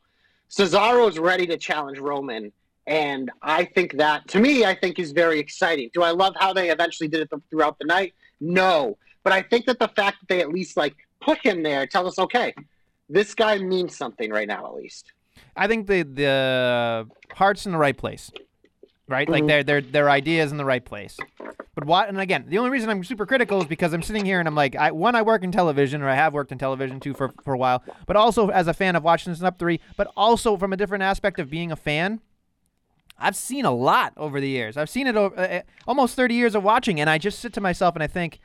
Cesaro's 0.50 1.18
ready 1.18 1.46
to 1.48 1.56
challenge 1.56 1.98
Roman, 1.98 2.52
and 2.86 3.30
I 3.42 3.64
think 3.64 3.94
that 3.98 4.28
to 4.28 4.38
me, 4.40 4.64
I 4.64 4.74
think 4.74 4.98
is 4.98 5.12
very 5.12 5.38
exciting. 5.38 5.90
Do 5.94 6.02
I 6.02 6.10
love 6.10 6.34
how 6.38 6.52
they 6.52 6.70
eventually 6.70 7.08
did 7.08 7.20
it 7.22 7.30
th- 7.30 7.42
throughout 7.50 7.78
the 7.78 7.86
night? 7.86 8.14
No, 8.40 8.98
but 9.22 9.32
I 9.32 9.42
think 9.42 9.66
that 9.66 9.78
the 9.78 9.88
fact 9.88 10.18
that 10.20 10.28
they 10.28 10.40
at 10.40 10.50
least 10.50 10.76
like 10.76 10.94
put 11.20 11.38
him 11.38 11.62
there 11.62 11.86
tells 11.86 12.08
us, 12.08 12.18
okay, 12.18 12.54
this 13.08 13.34
guy 13.34 13.58
means 13.58 13.96
something 13.96 14.30
right 14.30 14.48
now, 14.48 14.66
at 14.66 14.74
least. 14.74 15.12
I 15.56 15.66
think 15.66 15.86
the 15.86 16.02
the 16.02 17.08
heart's 17.34 17.66
in 17.66 17.72
the 17.72 17.78
right 17.78 17.96
place, 17.96 18.30
right? 19.08 19.28
Like 19.28 19.44
Mhm. 19.44 19.48
their 19.48 19.64
their 19.64 19.80
their 19.80 20.10
idea 20.10 20.42
is 20.44 20.52
in 20.52 20.58
the 20.58 20.64
right 20.64 20.84
place. 20.84 21.18
But 21.74 21.86
what? 21.86 22.08
And 22.08 22.20
again, 22.20 22.44
the 22.46 22.58
only 22.58 22.70
reason 22.70 22.88
I'm 22.88 23.02
super 23.02 23.26
critical 23.26 23.58
is 23.60 23.66
because 23.66 23.92
I'm 23.92 24.02
sitting 24.02 24.24
here 24.24 24.38
and 24.38 24.46
I'm 24.46 24.54
like, 24.54 24.76
I, 24.76 24.92
one, 24.92 25.16
I 25.16 25.22
work 25.22 25.42
in 25.42 25.50
television, 25.50 26.02
or 26.02 26.08
I 26.08 26.14
have 26.14 26.32
worked 26.32 26.52
in 26.52 26.58
television 26.58 27.00
too 27.00 27.14
for 27.14 27.32
for 27.42 27.52
a 27.54 27.58
while. 27.58 27.82
But 28.06 28.16
also 28.16 28.48
as 28.50 28.68
a 28.68 28.74
fan 28.74 28.94
of 28.94 29.02
watching 29.02 29.32
this 29.32 29.42
up 29.42 29.58
three, 29.58 29.80
but 29.96 30.08
also 30.16 30.56
from 30.56 30.72
a 30.72 30.76
different 30.76 31.02
aspect 31.02 31.38
of 31.40 31.50
being 31.50 31.72
a 31.72 31.76
fan. 31.76 32.20
I've 33.18 33.36
seen 33.36 33.64
a 33.64 33.70
lot 33.70 34.12
over 34.16 34.40
the 34.40 34.48
years. 34.48 34.76
I've 34.76 34.90
seen 34.90 35.06
it 35.06 35.16
over 35.16 35.38
uh, 35.38 35.42
uh, 35.42 35.62
almost 35.86 36.16
30 36.16 36.34
years 36.34 36.54
of 36.54 36.64
watching, 36.64 37.00
and 37.00 37.08
I 37.08 37.18
just 37.18 37.38
sit 37.38 37.52
to 37.54 37.60
myself 37.60 37.94
and 37.94 38.02
I 38.02 38.06
think, 38.06 38.40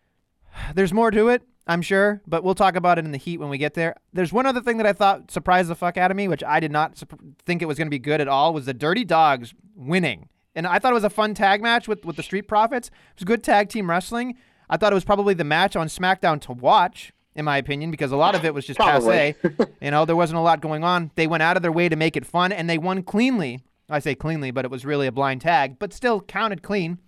there's 0.74 0.92
more 0.92 1.10
to 1.10 1.28
it, 1.28 1.42
I'm 1.66 1.82
sure, 1.82 2.20
but 2.26 2.42
we'll 2.42 2.54
talk 2.54 2.76
about 2.76 2.98
it 2.98 3.04
in 3.04 3.12
the 3.12 3.18
heat 3.18 3.38
when 3.38 3.48
we 3.48 3.58
get 3.58 3.74
there. 3.74 3.96
There's 4.12 4.32
one 4.32 4.46
other 4.46 4.60
thing 4.60 4.78
that 4.78 4.86
I 4.86 4.92
thought 4.92 5.30
surprised 5.30 5.68
the 5.68 5.74
fuck 5.74 5.96
out 5.96 6.10
of 6.10 6.16
me, 6.16 6.28
which 6.28 6.42
I 6.42 6.60
did 6.60 6.72
not 6.72 7.02
think 7.44 7.62
it 7.62 7.66
was 7.66 7.78
going 7.78 7.86
to 7.86 7.90
be 7.90 7.98
good 7.98 8.20
at 8.20 8.28
all, 8.28 8.52
was 8.52 8.66
the 8.66 8.74
Dirty 8.74 9.04
Dawgs 9.04 9.54
winning. 9.74 10.28
And 10.54 10.66
I 10.66 10.78
thought 10.78 10.92
it 10.92 10.94
was 10.94 11.04
a 11.04 11.10
fun 11.10 11.34
tag 11.34 11.62
match 11.62 11.86
with, 11.86 12.04
with 12.04 12.16
the 12.16 12.22
Street 12.22 12.48
Profits. 12.48 12.88
It 12.88 13.20
was 13.20 13.24
good 13.24 13.44
tag 13.44 13.68
team 13.68 13.88
wrestling. 13.88 14.36
I 14.68 14.76
thought 14.76 14.92
it 14.92 14.96
was 14.96 15.04
probably 15.04 15.34
the 15.34 15.44
match 15.44 15.76
on 15.76 15.86
SmackDown 15.86 16.40
to 16.42 16.52
watch, 16.52 17.12
in 17.34 17.44
my 17.44 17.56
opinion, 17.56 17.90
because 17.90 18.10
a 18.10 18.16
lot 18.16 18.34
of 18.34 18.44
it 18.44 18.52
was 18.52 18.66
just 18.66 18.78
Probably. 18.80 19.34
passe. 19.34 19.68
you 19.80 19.90
know, 19.90 20.04
there 20.04 20.16
wasn't 20.16 20.38
a 20.38 20.42
lot 20.42 20.60
going 20.60 20.82
on. 20.82 21.12
They 21.14 21.26
went 21.26 21.42
out 21.42 21.56
of 21.56 21.62
their 21.62 21.72
way 21.72 21.88
to 21.88 21.96
make 21.96 22.16
it 22.16 22.26
fun, 22.26 22.50
and 22.52 22.68
they 22.68 22.78
won 22.78 23.02
cleanly. 23.02 23.60
I 23.90 23.98
say 23.98 24.14
cleanly, 24.14 24.50
but 24.50 24.64
it 24.64 24.70
was 24.70 24.84
really 24.84 25.06
a 25.06 25.12
blind 25.12 25.40
tag, 25.40 25.78
but 25.78 25.92
still 25.92 26.20
counted 26.20 26.62
clean. 26.62 26.98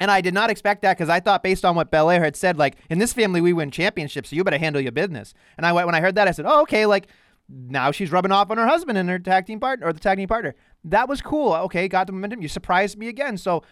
And 0.00 0.10
I 0.10 0.20
did 0.20 0.34
not 0.34 0.50
expect 0.50 0.82
that 0.82 0.96
because 0.96 1.08
I 1.08 1.20
thought, 1.20 1.42
based 1.42 1.64
on 1.64 1.76
what 1.76 1.90
Belair 1.90 2.22
had 2.22 2.36
said, 2.36 2.58
like 2.58 2.76
in 2.90 2.98
this 2.98 3.12
family 3.12 3.40
we 3.40 3.52
win 3.52 3.70
championships, 3.70 4.30
so 4.30 4.36
you 4.36 4.44
better 4.44 4.58
handle 4.58 4.82
your 4.82 4.92
business. 4.92 5.34
And 5.56 5.64
I 5.64 5.72
went 5.72 5.86
when 5.86 5.94
I 5.94 6.00
heard 6.00 6.16
that, 6.16 6.26
I 6.26 6.32
said, 6.32 6.46
oh 6.46 6.62
okay, 6.62 6.84
like 6.84 7.06
now 7.48 7.90
she's 7.90 8.10
rubbing 8.10 8.32
off 8.32 8.50
on 8.50 8.58
her 8.58 8.66
husband 8.66 8.98
and 8.98 9.08
her 9.08 9.18
tag 9.18 9.46
team 9.46 9.60
partner 9.60 9.86
or 9.86 9.92
the 9.92 10.00
tag 10.00 10.18
team 10.18 10.28
partner. 10.28 10.54
That 10.82 11.08
was 11.08 11.20
cool. 11.20 11.54
Okay, 11.54 11.88
got 11.88 12.06
the 12.06 12.12
momentum. 12.12 12.42
You 12.42 12.48
surprised 12.48 12.98
me 12.98 13.08
again. 13.08 13.38
So 13.38 13.62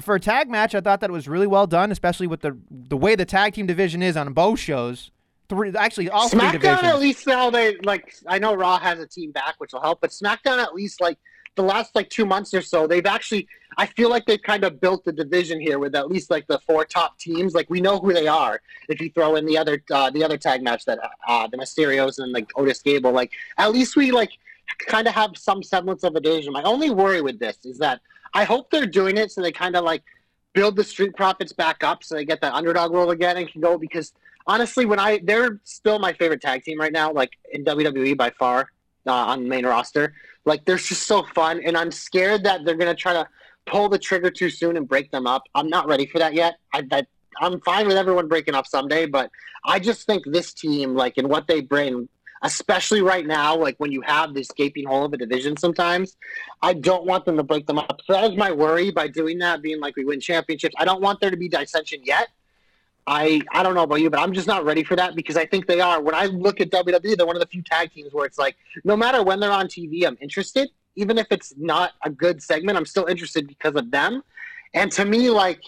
for 0.00 0.14
a 0.14 0.20
tag 0.20 0.50
match, 0.50 0.74
I 0.74 0.80
thought 0.80 1.00
that 1.00 1.10
was 1.10 1.26
really 1.26 1.46
well 1.46 1.66
done, 1.66 1.90
especially 1.90 2.26
with 2.26 2.40
the 2.42 2.56
the 2.70 2.96
way 2.96 3.14
the 3.14 3.24
tag 3.24 3.54
team 3.54 3.66
division 3.66 4.02
is 4.02 4.16
on 4.16 4.32
both 4.32 4.58
shows. 4.58 5.10
Three, 5.48 5.72
actually, 5.76 6.10
all 6.10 6.28
three 6.28 6.40
SmackDown 6.40 6.52
divisions. 6.52 6.82
at 6.82 6.98
least 6.98 7.26
now 7.26 7.50
they 7.50 7.76
like 7.78 8.14
I 8.26 8.38
know 8.38 8.54
Raw 8.54 8.78
has 8.78 8.98
a 8.98 9.06
team 9.06 9.30
back 9.30 9.54
which 9.58 9.72
will 9.72 9.80
help, 9.80 10.00
but 10.00 10.10
SmackDown 10.10 10.58
at 10.58 10.74
least 10.74 11.00
like 11.00 11.18
the 11.56 11.62
last 11.62 11.94
like 11.94 12.08
two 12.10 12.26
months 12.26 12.54
or 12.54 12.62
so 12.62 12.86
they've 12.86 13.06
actually 13.06 13.48
I 13.78 13.86
feel 13.86 14.08
like 14.08 14.24
they've 14.24 14.42
kind 14.42 14.64
of 14.64 14.80
built 14.80 15.04
the 15.04 15.12
division 15.12 15.60
here 15.60 15.78
with 15.78 15.94
at 15.94 16.08
least 16.08 16.30
like 16.30 16.46
the 16.46 16.58
four 16.60 16.86
top 16.86 17.18
teams. 17.18 17.54
Like 17.54 17.68
we 17.68 17.80
know 17.80 17.98
who 17.98 18.12
they 18.14 18.26
are 18.26 18.60
if 18.88 19.00
you 19.00 19.10
throw 19.10 19.36
in 19.36 19.44
the 19.44 19.58
other 19.58 19.82
uh, 19.90 20.10
the 20.10 20.24
other 20.24 20.38
tag 20.38 20.62
match 20.62 20.84
that 20.86 20.98
uh, 21.28 21.46
the 21.48 21.58
Mysterios 21.58 22.18
and 22.18 22.32
like 22.32 22.50
Otis 22.56 22.80
Gable. 22.80 23.12
Like 23.12 23.32
at 23.58 23.72
least 23.72 23.96
we 23.96 24.12
like 24.12 24.30
kind 24.86 25.06
of 25.06 25.14
have 25.14 25.36
some 25.36 25.62
semblance 25.62 26.04
of 26.04 26.16
a 26.16 26.20
division. 26.20 26.52
My 26.52 26.62
only 26.62 26.90
worry 26.90 27.20
with 27.20 27.38
this 27.38 27.58
is 27.64 27.78
that 27.78 28.00
I 28.32 28.44
hope 28.44 28.70
they're 28.70 28.86
doing 28.86 29.18
it 29.18 29.30
so 29.30 29.42
they 29.42 29.52
kind 29.52 29.76
of 29.76 29.84
like 29.84 30.02
build 30.54 30.76
the 30.76 30.84
Street 30.84 31.14
Profits 31.14 31.52
back 31.52 31.84
up 31.84 32.02
so 32.02 32.14
they 32.14 32.24
get 32.24 32.40
that 32.40 32.54
underdog 32.54 32.92
role 32.92 33.10
again 33.10 33.36
and 33.36 33.46
can 33.46 33.60
go 33.60 33.76
because 33.76 34.12
honestly, 34.46 34.86
when 34.86 34.98
I 34.98 35.20
they're 35.22 35.60
still 35.64 35.98
my 35.98 36.14
favorite 36.14 36.40
tag 36.40 36.62
team 36.64 36.80
right 36.80 36.92
now, 36.92 37.12
like 37.12 37.32
in 37.52 37.62
WWE 37.62 38.16
by 38.16 38.30
far 38.30 38.70
uh, 39.06 39.12
on 39.12 39.42
the 39.42 39.48
main 39.48 39.66
roster. 39.66 40.14
Like 40.46 40.64
they're 40.64 40.76
just 40.76 41.02
so 41.02 41.24
fun, 41.34 41.60
and 41.64 41.76
I'm 41.76 41.90
scared 41.90 42.44
that 42.44 42.64
they're 42.64 42.76
gonna 42.76 42.94
try 42.94 43.12
to 43.12 43.28
pull 43.66 43.88
the 43.88 43.98
trigger 43.98 44.30
too 44.30 44.48
soon 44.48 44.76
and 44.76 44.88
break 44.88 45.10
them 45.10 45.26
up. 45.26 45.42
I'm 45.54 45.68
not 45.68 45.86
ready 45.88 46.06
for 46.06 46.18
that 46.20 46.34
yet. 46.34 46.56
I 46.72 46.82
that 46.90 47.08
I'm 47.40 47.60
fine 47.60 47.86
with 47.86 47.96
everyone 47.96 48.28
breaking 48.28 48.54
up 48.54 48.66
someday, 48.66 49.06
but 49.06 49.30
I 49.64 49.78
just 49.78 50.06
think 50.06 50.24
this 50.26 50.54
team, 50.54 50.94
like, 50.94 51.18
and 51.18 51.28
what 51.28 51.46
they 51.46 51.60
bring. 51.60 52.08
Especially 52.42 53.00
right 53.00 53.26
now, 53.26 53.56
like 53.56 53.76
when 53.78 53.90
you 53.90 54.02
have 54.02 54.34
this 54.34 54.48
gaping 54.52 54.86
hole 54.86 55.06
of 55.06 55.12
a 55.14 55.16
division, 55.16 55.56
sometimes 55.56 56.16
I 56.60 56.74
don't 56.74 57.06
want 57.06 57.24
them 57.24 57.38
to 57.38 57.42
break 57.42 57.66
them 57.66 57.78
up. 57.78 58.00
So 58.04 58.12
that 58.12 58.30
is 58.30 58.36
my 58.36 58.52
worry 58.52 58.90
by 58.90 59.08
doing 59.08 59.38
that, 59.38 59.62
being 59.62 59.80
like 59.80 59.96
we 59.96 60.04
win 60.04 60.20
championships. 60.20 60.74
I 60.78 60.84
don't 60.84 61.00
want 61.00 61.18
there 61.20 61.30
to 61.30 61.36
be 61.36 61.48
dissension 61.48 62.00
yet. 62.04 62.28
I 63.06 63.40
I 63.52 63.62
don't 63.62 63.74
know 63.74 63.84
about 63.84 64.00
you, 64.00 64.10
but 64.10 64.20
I'm 64.20 64.32
just 64.32 64.46
not 64.46 64.64
ready 64.64 64.82
for 64.82 64.96
that 64.96 65.14
because 65.14 65.36
I 65.36 65.46
think 65.46 65.66
they 65.66 65.80
are. 65.80 66.00
When 66.00 66.14
I 66.14 66.26
look 66.26 66.60
at 66.60 66.70
WWE, 66.70 67.16
they're 67.16 67.26
one 67.26 67.36
of 67.36 67.40
the 67.40 67.48
few 67.48 67.62
tag 67.62 67.92
teams 67.92 68.12
where 68.12 68.26
it's 68.26 68.38
like 68.38 68.56
no 68.84 68.96
matter 68.96 69.22
when 69.22 69.40
they're 69.40 69.52
on 69.52 69.66
TV, 69.68 70.04
I'm 70.06 70.18
interested. 70.20 70.68
Even 70.96 71.18
if 71.18 71.26
it's 71.30 71.54
not 71.56 71.92
a 72.02 72.10
good 72.10 72.42
segment, 72.42 72.76
I'm 72.78 72.86
still 72.86 73.06
interested 73.06 73.46
because 73.46 73.74
of 73.74 73.90
them. 73.90 74.22
And 74.74 74.90
to 74.92 75.04
me, 75.04 75.30
like 75.30 75.62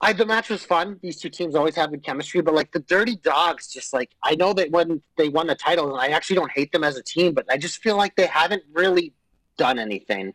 I 0.00 0.12
the 0.12 0.26
match 0.26 0.50
was 0.50 0.64
fun. 0.64 0.98
These 1.02 1.18
two 1.18 1.30
teams 1.30 1.54
always 1.54 1.76
have 1.76 1.90
good 1.90 2.04
chemistry, 2.04 2.42
but 2.42 2.52
like 2.52 2.72
the 2.72 2.80
Dirty 2.80 3.16
Dawgs, 3.16 3.68
just 3.72 3.94
like 3.94 4.10
I 4.22 4.34
know 4.34 4.52
that 4.52 4.70
when 4.70 5.00
they 5.16 5.30
won 5.30 5.46
the 5.46 5.54
title, 5.54 5.90
and 5.90 6.00
I 6.00 6.14
actually 6.14 6.36
don't 6.36 6.52
hate 6.52 6.72
them 6.72 6.84
as 6.84 6.98
a 6.98 7.02
team, 7.02 7.32
but 7.32 7.46
I 7.50 7.56
just 7.56 7.78
feel 7.78 7.96
like 7.96 8.14
they 8.16 8.26
haven't 8.26 8.64
really 8.72 9.14
done 9.56 9.78
anything. 9.78 10.34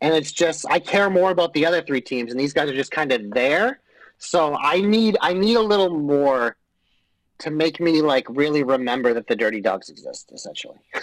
And 0.00 0.14
it's 0.14 0.32
just 0.32 0.64
I 0.70 0.78
care 0.78 1.10
more 1.10 1.30
about 1.30 1.52
the 1.52 1.66
other 1.66 1.82
three 1.82 2.00
teams, 2.00 2.30
and 2.30 2.40
these 2.40 2.54
guys 2.54 2.70
are 2.70 2.74
just 2.74 2.92
kind 2.92 3.12
of 3.12 3.30
there. 3.32 3.80
So 4.20 4.54
I 4.54 4.80
need 4.80 5.16
I 5.20 5.32
need 5.32 5.56
a 5.56 5.60
little 5.62 5.90
more 5.98 6.56
to 7.38 7.50
make 7.50 7.80
me 7.80 8.02
like 8.02 8.26
really 8.28 8.62
remember 8.62 9.12
that 9.14 9.26
the 9.26 9.34
Dirty 9.34 9.60
Dawgs 9.60 9.88
exist. 9.88 10.30
Essentially, 10.32 10.76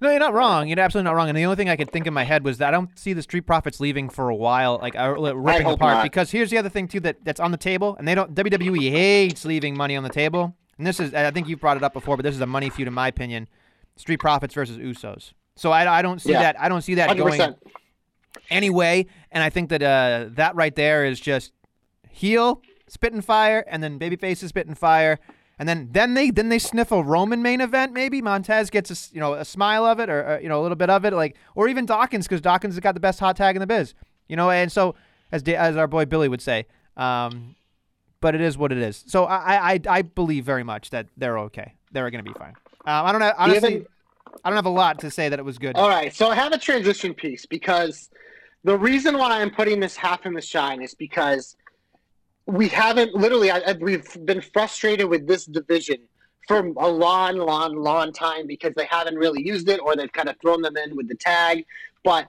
No, 0.00 0.10
you're 0.10 0.18
not 0.18 0.34
wrong. 0.34 0.66
You're 0.68 0.80
absolutely 0.80 1.08
not 1.10 1.14
wrong. 1.16 1.28
And 1.28 1.38
the 1.38 1.44
only 1.44 1.56
thing 1.56 1.68
I 1.68 1.76
could 1.76 1.90
think 1.90 2.06
in 2.06 2.12
my 2.14 2.24
head 2.24 2.42
was 2.44 2.58
that 2.58 2.68
I 2.68 2.70
don't 2.72 2.90
see 2.98 3.12
the 3.12 3.22
Street 3.22 3.42
Profits 3.46 3.78
leaving 3.80 4.10
for 4.10 4.28
a 4.28 4.34
while, 4.34 4.78
like 4.82 4.96
uh, 4.96 5.14
ripping 5.14 5.66
apart. 5.66 5.78
not. 5.94 6.02
Because 6.02 6.30
here's 6.32 6.50
the 6.50 6.58
other 6.58 6.68
thing 6.68 6.88
too 6.88 7.00
that 7.00 7.24
that's 7.24 7.38
on 7.38 7.52
the 7.52 7.56
table, 7.56 7.94
and 7.96 8.08
they 8.08 8.14
don't. 8.14 8.34
WWE 8.34 8.90
hates 8.90 9.44
leaving 9.44 9.76
money 9.76 9.94
on 9.96 10.02
the 10.02 10.08
table. 10.10 10.56
And 10.78 10.86
this 10.86 10.98
is, 10.98 11.14
I 11.14 11.30
think 11.30 11.46
you've 11.48 11.60
brought 11.60 11.76
it 11.76 11.84
up 11.84 11.92
before, 11.92 12.16
but 12.16 12.24
this 12.24 12.34
is 12.34 12.40
a 12.40 12.46
money 12.46 12.68
feud 12.70 12.88
in 12.88 12.94
my 12.94 13.06
opinion. 13.06 13.46
Street 13.96 14.16
Profits 14.18 14.54
versus 14.54 14.76
Usos. 14.78 15.32
So 15.54 15.70
I, 15.70 15.98
I 15.98 16.02
don't 16.02 16.20
see 16.20 16.32
Yeah. 16.32 16.42
that. 16.42 16.60
I 16.60 16.68
don't 16.68 16.82
see 16.82 16.94
that 16.96 17.06
Hundred 17.06 17.20
going 17.20 17.30
percent. 17.38 17.58
anyway. 18.50 19.06
And 19.30 19.42
I 19.44 19.50
think 19.50 19.70
that 19.70 19.82
uh, 19.82 20.26
that 20.32 20.56
right 20.56 20.74
there 20.74 21.04
is 21.04 21.20
just 21.20 21.52
heel 22.14 22.62
spitting 22.86 23.20
fire, 23.20 23.64
and 23.68 23.82
then 23.82 23.98
babyface 23.98 24.42
is 24.42 24.50
spitting 24.50 24.74
fire, 24.74 25.18
and 25.58 25.68
then 25.68 25.88
then 25.92 26.14
they 26.14 26.30
then 26.30 26.48
they 26.48 26.58
sniff 26.58 26.92
a 26.92 27.02
Roman 27.02 27.42
main 27.42 27.60
event. 27.60 27.92
Maybe 27.92 28.22
Montez 28.22 28.70
gets 28.70 28.90
a 28.90 29.14
you 29.14 29.20
know 29.20 29.34
a 29.34 29.44
smile 29.44 29.84
of 29.84 30.00
it, 30.00 30.08
or, 30.08 30.20
or 30.20 30.40
you 30.40 30.48
know 30.48 30.60
a 30.60 30.62
little 30.62 30.76
bit 30.76 30.90
of 30.90 31.04
it, 31.04 31.12
like 31.12 31.36
or 31.54 31.68
even 31.68 31.86
Dawkins 31.86 32.26
because 32.26 32.40
Dawkins 32.40 32.74
has 32.74 32.80
got 32.80 32.94
the 32.94 33.00
best 33.00 33.20
hot 33.20 33.36
tag 33.36 33.56
in 33.56 33.60
the 33.60 33.66
biz. 33.66 33.94
You 34.28 34.36
know, 34.36 34.50
and 34.50 34.70
so 34.70 34.94
as 35.32 35.42
Da- 35.42 35.56
as 35.56 35.76
our 35.76 35.86
boy 35.86 36.04
Billy 36.04 36.28
would 36.28 36.42
say. 36.42 36.66
Um, 36.96 37.56
but 38.20 38.34
it 38.34 38.40
is 38.40 38.56
what 38.56 38.72
it 38.72 38.78
is. 38.78 39.04
So 39.06 39.24
I, 39.24 39.72
I 39.74 39.80
I 39.88 40.02
believe 40.02 40.44
very 40.44 40.62
much 40.62 40.90
that 40.90 41.08
they're 41.16 41.38
okay. 41.40 41.74
They're 41.92 42.10
going 42.10 42.24
to 42.24 42.30
be 42.32 42.38
fine. 42.38 42.54
Um, 42.86 43.06
I 43.06 43.12
don't 43.12 43.20
have, 43.20 43.34
honestly. 43.38 43.86
I 44.42 44.50
don't 44.50 44.56
have 44.56 44.66
a 44.66 44.70
lot 44.70 44.98
to 45.00 45.10
say 45.10 45.28
that 45.28 45.38
it 45.38 45.44
was 45.44 45.58
good. 45.58 45.76
All 45.76 45.88
right, 45.88 46.14
so 46.14 46.28
I 46.28 46.34
have 46.34 46.52
a 46.52 46.58
transition 46.58 47.14
piece 47.14 47.46
because 47.46 48.10
the 48.64 48.76
reason 48.76 49.16
why 49.16 49.40
I'm 49.40 49.50
putting 49.50 49.78
this 49.78 49.94
half 49.94 50.26
in 50.26 50.34
the 50.34 50.40
shine 50.40 50.82
is 50.82 50.94
because 50.94 51.56
we 52.46 52.68
haven't 52.68 53.14
literally 53.14 53.50
I, 53.50 53.58
I- 53.58 53.72
we've 53.80 54.06
been 54.24 54.40
frustrated 54.40 55.08
with 55.08 55.26
this 55.26 55.44
division 55.46 55.98
for 56.46 56.58
a 56.58 56.88
long, 56.88 57.36
long, 57.38 57.74
long 57.74 58.12
time 58.12 58.46
because 58.46 58.74
they 58.74 58.84
haven't 58.86 59.16
really 59.16 59.42
used 59.42 59.68
it 59.68 59.80
or 59.80 59.96
they've 59.96 60.12
kind 60.12 60.28
of 60.28 60.36
thrown 60.42 60.60
them 60.60 60.76
in 60.76 60.94
with 60.94 61.08
the 61.08 61.14
tag. 61.14 61.64
But 62.02 62.28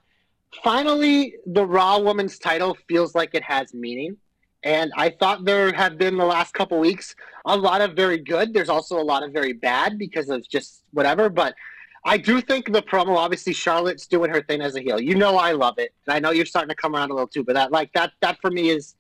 finally, 0.64 1.36
the 1.46 1.66
Raw 1.66 2.00
Women's 2.00 2.40
title 2.40 2.78
feels 2.88 3.14
like 3.14 3.36
it 3.36 3.44
has 3.44 3.74
meaning. 3.74 4.16
And 4.64 4.92
I 4.96 5.10
thought 5.10 5.44
there 5.46 5.74
have 5.74 5.98
been 5.98 6.18
the 6.18 6.26
last 6.26 6.54
couple 6.54 6.80
weeks 6.80 7.14
a 7.46 7.56
lot 7.56 7.82
of 7.82 7.94
very 7.94 8.18
good. 8.18 8.54
There's 8.54 8.70
also 8.70 9.00
a 9.00 9.04
lot 9.04 9.22
of 9.22 9.32
very 9.32 9.54
bad 9.54 10.00
because 10.00 10.30
of 10.30 10.48
just 10.48 10.82
whatever. 10.92 11.30
But 11.30 11.54
I 12.06 12.18
do 12.18 12.40
think 12.42 12.72
the 12.72 12.82
promo, 12.82 13.18
obviously, 13.18 13.54
Charlotte's 13.54 14.08
doing 14.08 14.32
her 14.32 14.42
thing 14.42 14.62
as 14.62 14.76
a 14.76 14.82
heel. 14.82 15.00
You 15.00 15.16
know, 15.16 15.38
I 15.38 15.52
love 15.52 15.76
it, 15.78 15.94
and 16.08 16.16
I 16.16 16.20
know 16.20 16.32
you're 16.32 16.46
starting 16.46 16.70
to 16.70 16.76
come 16.76 16.96
around 16.96 17.12
a 17.12 17.14
little 17.14 17.28
too. 17.28 17.44
But 17.44 17.54
that, 17.56 17.72
like 17.72 17.92
that, 17.94 18.14
that 18.22 18.38
for 18.42 18.50
me 18.50 18.70
is 18.70 18.96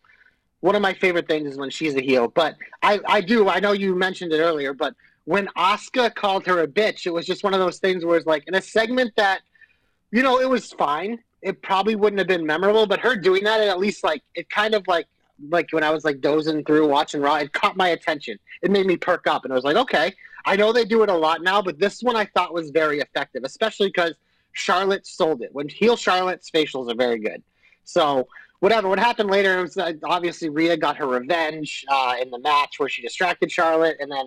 one 0.65 0.75
of 0.75 0.81
my 0.81 0.95
favorite 0.95 1.27
things 1.27 1.51
is 1.51 1.57
when 1.59 1.69
she's 1.69 1.95
a 1.95 2.01
heel. 2.01 2.27
But 2.27 2.55
I, 2.81 2.99
I 3.07 3.21
do. 3.21 3.47
I 3.47 3.59
know 3.59 3.71
you 3.71 3.93
mentioned 3.93 4.33
it 4.33 4.39
earlier, 4.39 4.73
but 4.73 4.95
when 5.25 5.47
Asuka 5.55 6.13
called 6.13 6.43
her 6.47 6.63
a 6.63 6.67
bitch, 6.67 7.05
it 7.05 7.11
was 7.11 7.27
just 7.27 7.43
one 7.43 7.53
of 7.53 7.59
those 7.59 7.77
things 7.77 8.03
where 8.03 8.17
it's 8.17 8.25
like 8.25 8.47
in 8.47 8.55
a 8.55 8.61
segment 8.61 9.13
that, 9.15 9.41
you 10.11 10.23
know, 10.23 10.41
it 10.41 10.49
was 10.49 10.73
fine. 10.73 11.19
It 11.43 11.61
probably 11.61 11.95
wouldn't 11.95 12.17
have 12.17 12.27
been 12.27 12.47
memorable, 12.47 12.87
but 12.87 12.99
her 13.01 13.15
doing 13.15 13.43
that, 13.43 13.61
at 13.61 13.77
least 13.77 14.03
like 14.03 14.23
it 14.33 14.49
kind 14.49 14.73
of 14.73 14.87
like 14.87 15.05
like 15.49 15.71
when 15.71 15.83
I 15.83 15.91
was 15.91 16.03
like 16.03 16.19
dozing 16.19 16.63
through 16.63 16.87
watching 16.87 17.21
Raw, 17.21 17.35
it 17.35 17.53
caught 17.53 17.77
my 17.77 17.89
attention. 17.89 18.39
It 18.63 18.71
made 18.71 18.87
me 18.87 18.97
perk 18.97 19.27
up, 19.27 19.43
and 19.43 19.53
I 19.53 19.55
was 19.55 19.65
like, 19.65 19.75
okay, 19.75 20.13
I 20.45 20.55
know 20.55 20.73
they 20.73 20.85
do 20.85 21.03
it 21.03 21.09
a 21.09 21.13
lot 21.13 21.43
now, 21.43 21.61
but 21.61 21.77
this 21.77 22.01
one 22.01 22.15
I 22.15 22.25
thought 22.25 22.55
was 22.55 22.71
very 22.71 23.01
effective, 23.01 23.43
especially 23.43 23.89
because 23.89 24.13
Charlotte 24.53 25.05
sold 25.05 25.43
it. 25.43 25.49
When 25.53 25.69
heel 25.69 25.95
Charlotte's 25.95 26.49
facials 26.49 26.91
are 26.91 26.95
very 26.95 27.19
good. 27.19 27.43
So 27.83 28.27
whatever. 28.65 28.89
What 28.89 28.97
happened 28.97 29.29
later 29.29 29.61
was 29.61 29.77
obviously 30.03 30.49
Rhea 30.49 30.75
got 30.75 30.97
her 30.97 31.05
revenge 31.05 31.85
uh, 31.87 32.15
in 32.19 32.31
the 32.31 32.39
match 32.39 32.79
where 32.79 32.89
she 32.89 33.03
distracted 33.03 33.51
Charlotte, 33.51 33.97
and 33.99 34.11
then 34.11 34.25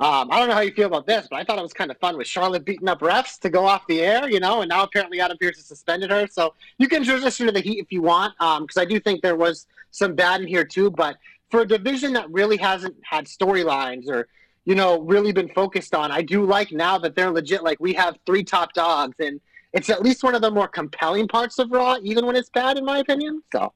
um, 0.00 0.28
I 0.32 0.40
don't 0.40 0.48
know 0.48 0.54
how 0.54 0.62
you 0.62 0.72
feel 0.72 0.88
about 0.88 1.06
this, 1.06 1.28
but 1.30 1.36
I 1.36 1.44
thought 1.44 1.60
it 1.60 1.62
was 1.62 1.72
kind 1.72 1.92
of 1.92 1.96
fun 1.98 2.18
with 2.18 2.26
Charlotte 2.26 2.64
beating 2.64 2.88
up 2.88 2.98
refs 2.98 3.38
to 3.38 3.48
go 3.48 3.64
off 3.66 3.86
the 3.86 4.00
air, 4.00 4.28
you 4.28 4.40
know, 4.40 4.62
and 4.62 4.68
now 4.68 4.82
apparently 4.82 5.20
Adam 5.20 5.38
Pearce 5.38 5.58
has 5.58 5.66
suspended 5.66 6.10
her. 6.10 6.26
So 6.26 6.54
you 6.78 6.88
can 6.88 7.04
transition 7.04 7.46
to 7.46 7.52
the 7.52 7.60
Heat 7.60 7.78
if 7.78 7.92
you 7.92 8.02
want, 8.02 8.34
because 8.36 8.76
I 8.76 8.84
do 8.84 8.98
think 8.98 9.22
there 9.22 9.36
was 9.36 9.68
some 9.92 10.16
bad 10.16 10.40
in 10.40 10.48
here 10.48 10.64
too. 10.64 10.90
But 10.90 11.16
for 11.48 11.60
a 11.60 11.66
division 11.66 12.12
that 12.14 12.28
really 12.32 12.56
hasn't 12.56 12.96
had 13.04 13.26
storylines 13.26 14.08
or 14.08 14.26
you 14.64 14.74
know 14.74 15.02
really 15.02 15.30
been 15.30 15.50
focused 15.50 15.94
on, 15.94 16.10
I 16.10 16.22
do 16.22 16.44
like 16.44 16.72
now 16.72 16.98
that 16.98 17.14
they're 17.14 17.30
legit. 17.30 17.62
Like 17.62 17.78
we 17.78 17.92
have 17.92 18.18
three 18.26 18.42
top 18.42 18.72
dogs, 18.72 19.14
and 19.20 19.40
it's 19.72 19.90
at 19.90 20.02
least 20.02 20.22
one 20.22 20.34
of 20.34 20.42
the 20.42 20.50
more 20.50 20.68
compelling 20.68 21.28
parts 21.28 21.58
of 21.58 21.70
Raw, 21.70 21.96
even 22.02 22.26
when 22.26 22.36
it's 22.36 22.50
bad, 22.50 22.78
in 22.78 22.84
my 22.84 22.98
opinion. 22.98 23.42
So 23.52 23.72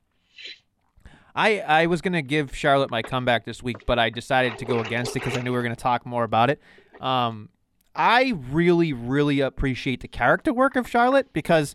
I, 1.35 1.61
I 1.61 1.87
was 1.87 2.01
going 2.01 2.13
to 2.15 2.23
give 2.23 2.55
Charlotte 2.55 2.91
my 2.91 3.03
comeback 3.03 3.45
this 3.45 3.63
week, 3.63 3.87
but 3.87 3.99
I 3.99 4.11
decided 4.11 4.59
to 4.59 4.65
go 4.65 4.81
against 4.81 5.13
it 5.13 5.21
because 5.23 5.37
I 5.37 5.43
knew 5.43 5.51
we 5.51 5.57
were 5.57 5.63
going 5.63 5.75
to 5.75 5.81
talk 5.81 6.05
more 6.07 6.25
about 6.25 6.51
it. 6.51 6.61
Um, 7.01 7.49
I 7.95 8.35
really, 8.51 8.93
really 8.93 9.41
appreciate 9.41 10.01
the 10.01 10.09
character 10.09 10.53
work 10.53 10.77
of 10.77 10.89
Charlotte 10.89 11.33
because 11.33 11.75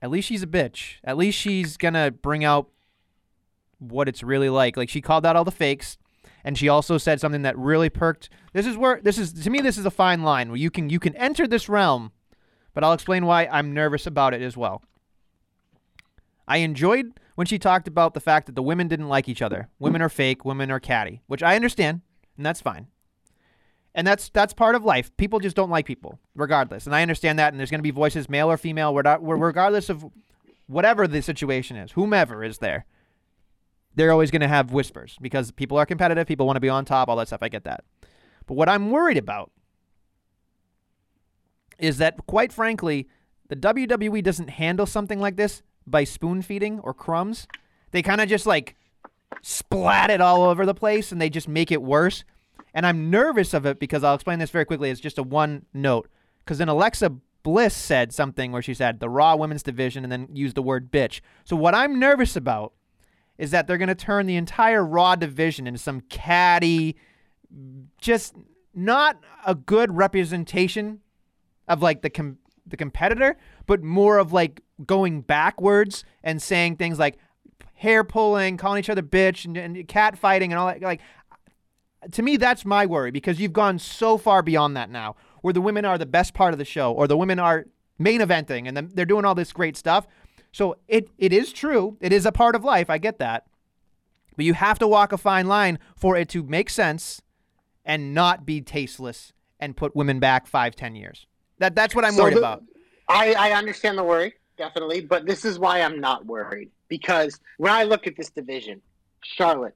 at 0.00 0.10
least 0.10 0.28
she's 0.28 0.42
a 0.42 0.46
bitch. 0.46 0.96
At 1.02 1.16
least 1.16 1.38
she's 1.38 1.76
going 1.76 1.94
to 1.94 2.10
bring 2.10 2.44
out 2.44 2.68
what 3.78 4.08
it's 4.08 4.22
really 4.22 4.50
like. 4.50 4.76
Like 4.76 4.88
she 4.88 5.00
called 5.00 5.26
out 5.26 5.36
all 5.36 5.44
the 5.44 5.50
fakes 5.50 5.98
and 6.44 6.56
she 6.56 6.68
also 6.68 6.98
said 6.98 7.20
something 7.20 7.42
that 7.42 7.56
really 7.58 7.90
perked. 7.90 8.28
This 8.52 8.66
is 8.66 8.76
where 8.76 9.00
this 9.02 9.18
is 9.18 9.32
to 9.32 9.50
me 9.50 9.60
this 9.60 9.78
is 9.78 9.86
a 9.86 9.90
fine 9.90 10.22
line 10.22 10.48
where 10.48 10.58
you 10.58 10.70
can 10.70 10.88
you 10.90 11.00
can 11.00 11.14
enter 11.16 11.46
this 11.46 11.68
realm, 11.68 12.12
but 12.74 12.84
I'll 12.84 12.92
explain 12.92 13.26
why 13.26 13.46
I'm 13.46 13.74
nervous 13.74 14.06
about 14.06 14.34
it 14.34 14.42
as 14.42 14.56
well. 14.56 14.82
I 16.46 16.58
enjoyed 16.58 17.20
when 17.34 17.46
she 17.46 17.58
talked 17.58 17.86
about 17.86 18.14
the 18.14 18.20
fact 18.20 18.46
that 18.46 18.54
the 18.54 18.62
women 18.62 18.88
didn't 18.88 19.08
like 19.08 19.28
each 19.28 19.42
other. 19.42 19.68
Women 19.78 20.02
are 20.02 20.08
fake, 20.08 20.44
women 20.44 20.70
are 20.70 20.80
catty, 20.80 21.20
which 21.26 21.42
I 21.42 21.56
understand, 21.56 22.00
and 22.36 22.46
that's 22.46 22.60
fine. 22.60 22.88
And 23.94 24.06
that's 24.06 24.28
that's 24.28 24.54
part 24.54 24.74
of 24.74 24.84
life. 24.84 25.14
People 25.16 25.40
just 25.40 25.56
don't 25.56 25.70
like 25.70 25.86
people, 25.86 26.18
regardless. 26.34 26.86
And 26.86 26.94
I 26.94 27.02
understand 27.02 27.38
that. 27.38 27.52
And 27.52 27.58
there's 27.58 27.70
going 27.70 27.80
to 27.80 27.82
be 27.82 27.90
voices, 27.90 28.28
male 28.28 28.50
or 28.50 28.56
female, 28.56 28.94
regardless 28.94 29.88
of 29.88 30.04
whatever 30.66 31.08
the 31.08 31.20
situation 31.20 31.76
is, 31.76 31.92
whomever 31.92 32.44
is 32.44 32.58
there. 32.58 32.86
They're 33.94 34.12
always 34.12 34.30
going 34.30 34.42
to 34.42 34.48
have 34.48 34.72
whispers 34.72 35.16
because 35.20 35.50
people 35.50 35.76
are 35.78 35.86
competitive. 35.86 36.28
People 36.28 36.46
want 36.46 36.56
to 36.56 36.60
be 36.60 36.68
on 36.68 36.84
top, 36.84 37.08
all 37.08 37.16
that 37.16 37.26
stuff. 37.26 37.42
I 37.42 37.48
get 37.48 37.64
that. 37.64 37.84
But 38.46 38.54
what 38.54 38.68
I'm 38.68 38.90
worried 38.90 39.16
about 39.16 39.50
is 41.78 41.98
that, 41.98 42.26
quite 42.26 42.52
frankly, 42.52 43.08
the 43.48 43.56
WWE 43.56 44.22
doesn't 44.22 44.50
handle 44.50 44.86
something 44.86 45.20
like 45.20 45.36
this 45.36 45.62
by 45.86 46.04
spoon 46.04 46.42
feeding 46.42 46.80
or 46.80 46.92
crumbs. 46.92 47.46
They 47.90 48.02
kind 48.02 48.20
of 48.20 48.28
just 48.28 48.46
like 48.46 48.76
splat 49.42 50.10
it 50.10 50.20
all 50.20 50.42
over 50.42 50.66
the 50.66 50.74
place 50.74 51.12
and 51.12 51.20
they 51.20 51.30
just 51.30 51.48
make 51.48 51.70
it 51.70 51.82
worse. 51.82 52.24
And 52.74 52.86
I'm 52.86 53.10
nervous 53.10 53.54
of 53.54 53.66
it 53.66 53.78
because 53.78 54.04
I'll 54.04 54.14
explain 54.14 54.38
this 54.38 54.50
very 54.50 54.64
quickly. 54.64 54.90
It's 54.90 55.00
just 55.00 55.18
a 55.18 55.22
one 55.22 55.64
note. 55.72 56.08
Because 56.40 56.58
then 56.58 56.68
Alexa 56.68 57.14
Bliss 57.42 57.74
said 57.74 58.12
something 58.12 58.52
where 58.52 58.62
she 58.62 58.74
said 58.74 59.00
the 59.00 59.08
Raw 59.08 59.36
Women's 59.36 59.62
Division 59.62 60.04
and 60.04 60.12
then 60.12 60.28
used 60.32 60.54
the 60.54 60.62
word 60.62 60.90
bitch. 60.90 61.20
So 61.44 61.56
what 61.56 61.74
I'm 61.74 61.98
nervous 61.98 62.36
about 62.36 62.72
is 63.38 63.52
that 63.52 63.66
they're 63.66 63.78
going 63.78 63.88
to 63.88 63.94
turn 63.94 64.26
the 64.26 64.36
entire 64.36 64.84
Raw 64.84 65.14
division 65.14 65.66
into 65.66 65.78
some 65.78 66.00
catty, 66.02 66.96
just 68.00 68.34
not 68.74 69.18
a 69.46 69.54
good 69.54 69.96
representation 69.96 71.00
of 71.68 71.82
like 71.82 72.02
the 72.02 72.10
com- 72.10 72.38
the 72.66 72.76
competitor, 72.76 73.36
but 73.66 73.82
more 73.82 74.18
of 74.18 74.32
like 74.32 74.60
going 74.84 75.22
backwards 75.22 76.04
and 76.22 76.40
saying 76.42 76.76
things 76.76 76.98
like 76.98 77.18
hair 77.74 78.04
pulling, 78.04 78.56
calling 78.56 78.80
each 78.80 78.90
other 78.90 79.02
bitch, 79.02 79.44
and, 79.44 79.56
and 79.56 79.88
cat 79.88 80.18
fighting, 80.18 80.52
and 80.52 80.58
all 80.58 80.66
that. 80.66 80.82
Like 80.82 81.00
uh, 81.32 82.08
to 82.12 82.22
me, 82.22 82.36
that's 82.36 82.64
my 82.64 82.86
worry 82.86 83.10
because 83.10 83.40
you've 83.40 83.52
gone 83.52 83.78
so 83.78 84.18
far 84.18 84.42
beyond 84.42 84.76
that 84.76 84.90
now, 84.90 85.16
where 85.42 85.54
the 85.54 85.60
women 85.60 85.84
are 85.84 85.98
the 85.98 86.06
best 86.06 86.34
part 86.34 86.52
of 86.52 86.58
the 86.58 86.64
show, 86.64 86.92
or 86.92 87.06
the 87.06 87.16
women 87.16 87.38
are 87.38 87.66
main 87.98 88.20
eventing, 88.20 88.68
and 88.68 88.90
they're 88.90 89.06
doing 89.06 89.24
all 89.24 89.34
this 89.34 89.52
great 89.52 89.76
stuff. 89.76 90.06
So 90.52 90.76
it 90.88 91.10
it 91.18 91.32
is 91.32 91.52
true, 91.52 91.96
it 92.00 92.12
is 92.12 92.26
a 92.26 92.32
part 92.32 92.54
of 92.54 92.64
life. 92.64 92.90
I 92.90 92.98
get 92.98 93.18
that, 93.18 93.46
but 94.36 94.44
you 94.44 94.54
have 94.54 94.78
to 94.80 94.88
walk 94.88 95.12
a 95.12 95.18
fine 95.18 95.46
line 95.46 95.78
for 95.96 96.16
it 96.16 96.28
to 96.30 96.42
make 96.42 96.70
sense 96.70 97.22
and 97.84 98.12
not 98.12 98.44
be 98.44 98.60
tasteless 98.60 99.32
and 99.60 99.76
put 99.76 99.96
women 99.96 100.20
back 100.20 100.46
five, 100.46 100.74
ten 100.74 100.94
years. 100.94 101.27
That 101.58 101.74
that's 101.74 101.94
what 101.94 102.04
I'm 102.04 102.12
So 102.12 102.24
worried 102.24 102.34
the- 102.34 102.38
about. 102.40 102.62
I, 103.08 103.32
I 103.34 103.52
understand 103.52 103.96
the 103.96 104.04
worry, 104.04 104.34
definitely, 104.58 105.00
but 105.00 105.24
this 105.26 105.44
is 105.46 105.58
why 105.58 105.80
I'm 105.80 105.98
not 105.98 106.26
worried. 106.26 106.70
Because 106.88 107.40
when 107.56 107.72
I 107.72 107.84
look 107.84 108.06
at 108.06 108.16
this 108.16 108.28
division, 108.30 108.82
Charlotte, 109.22 109.74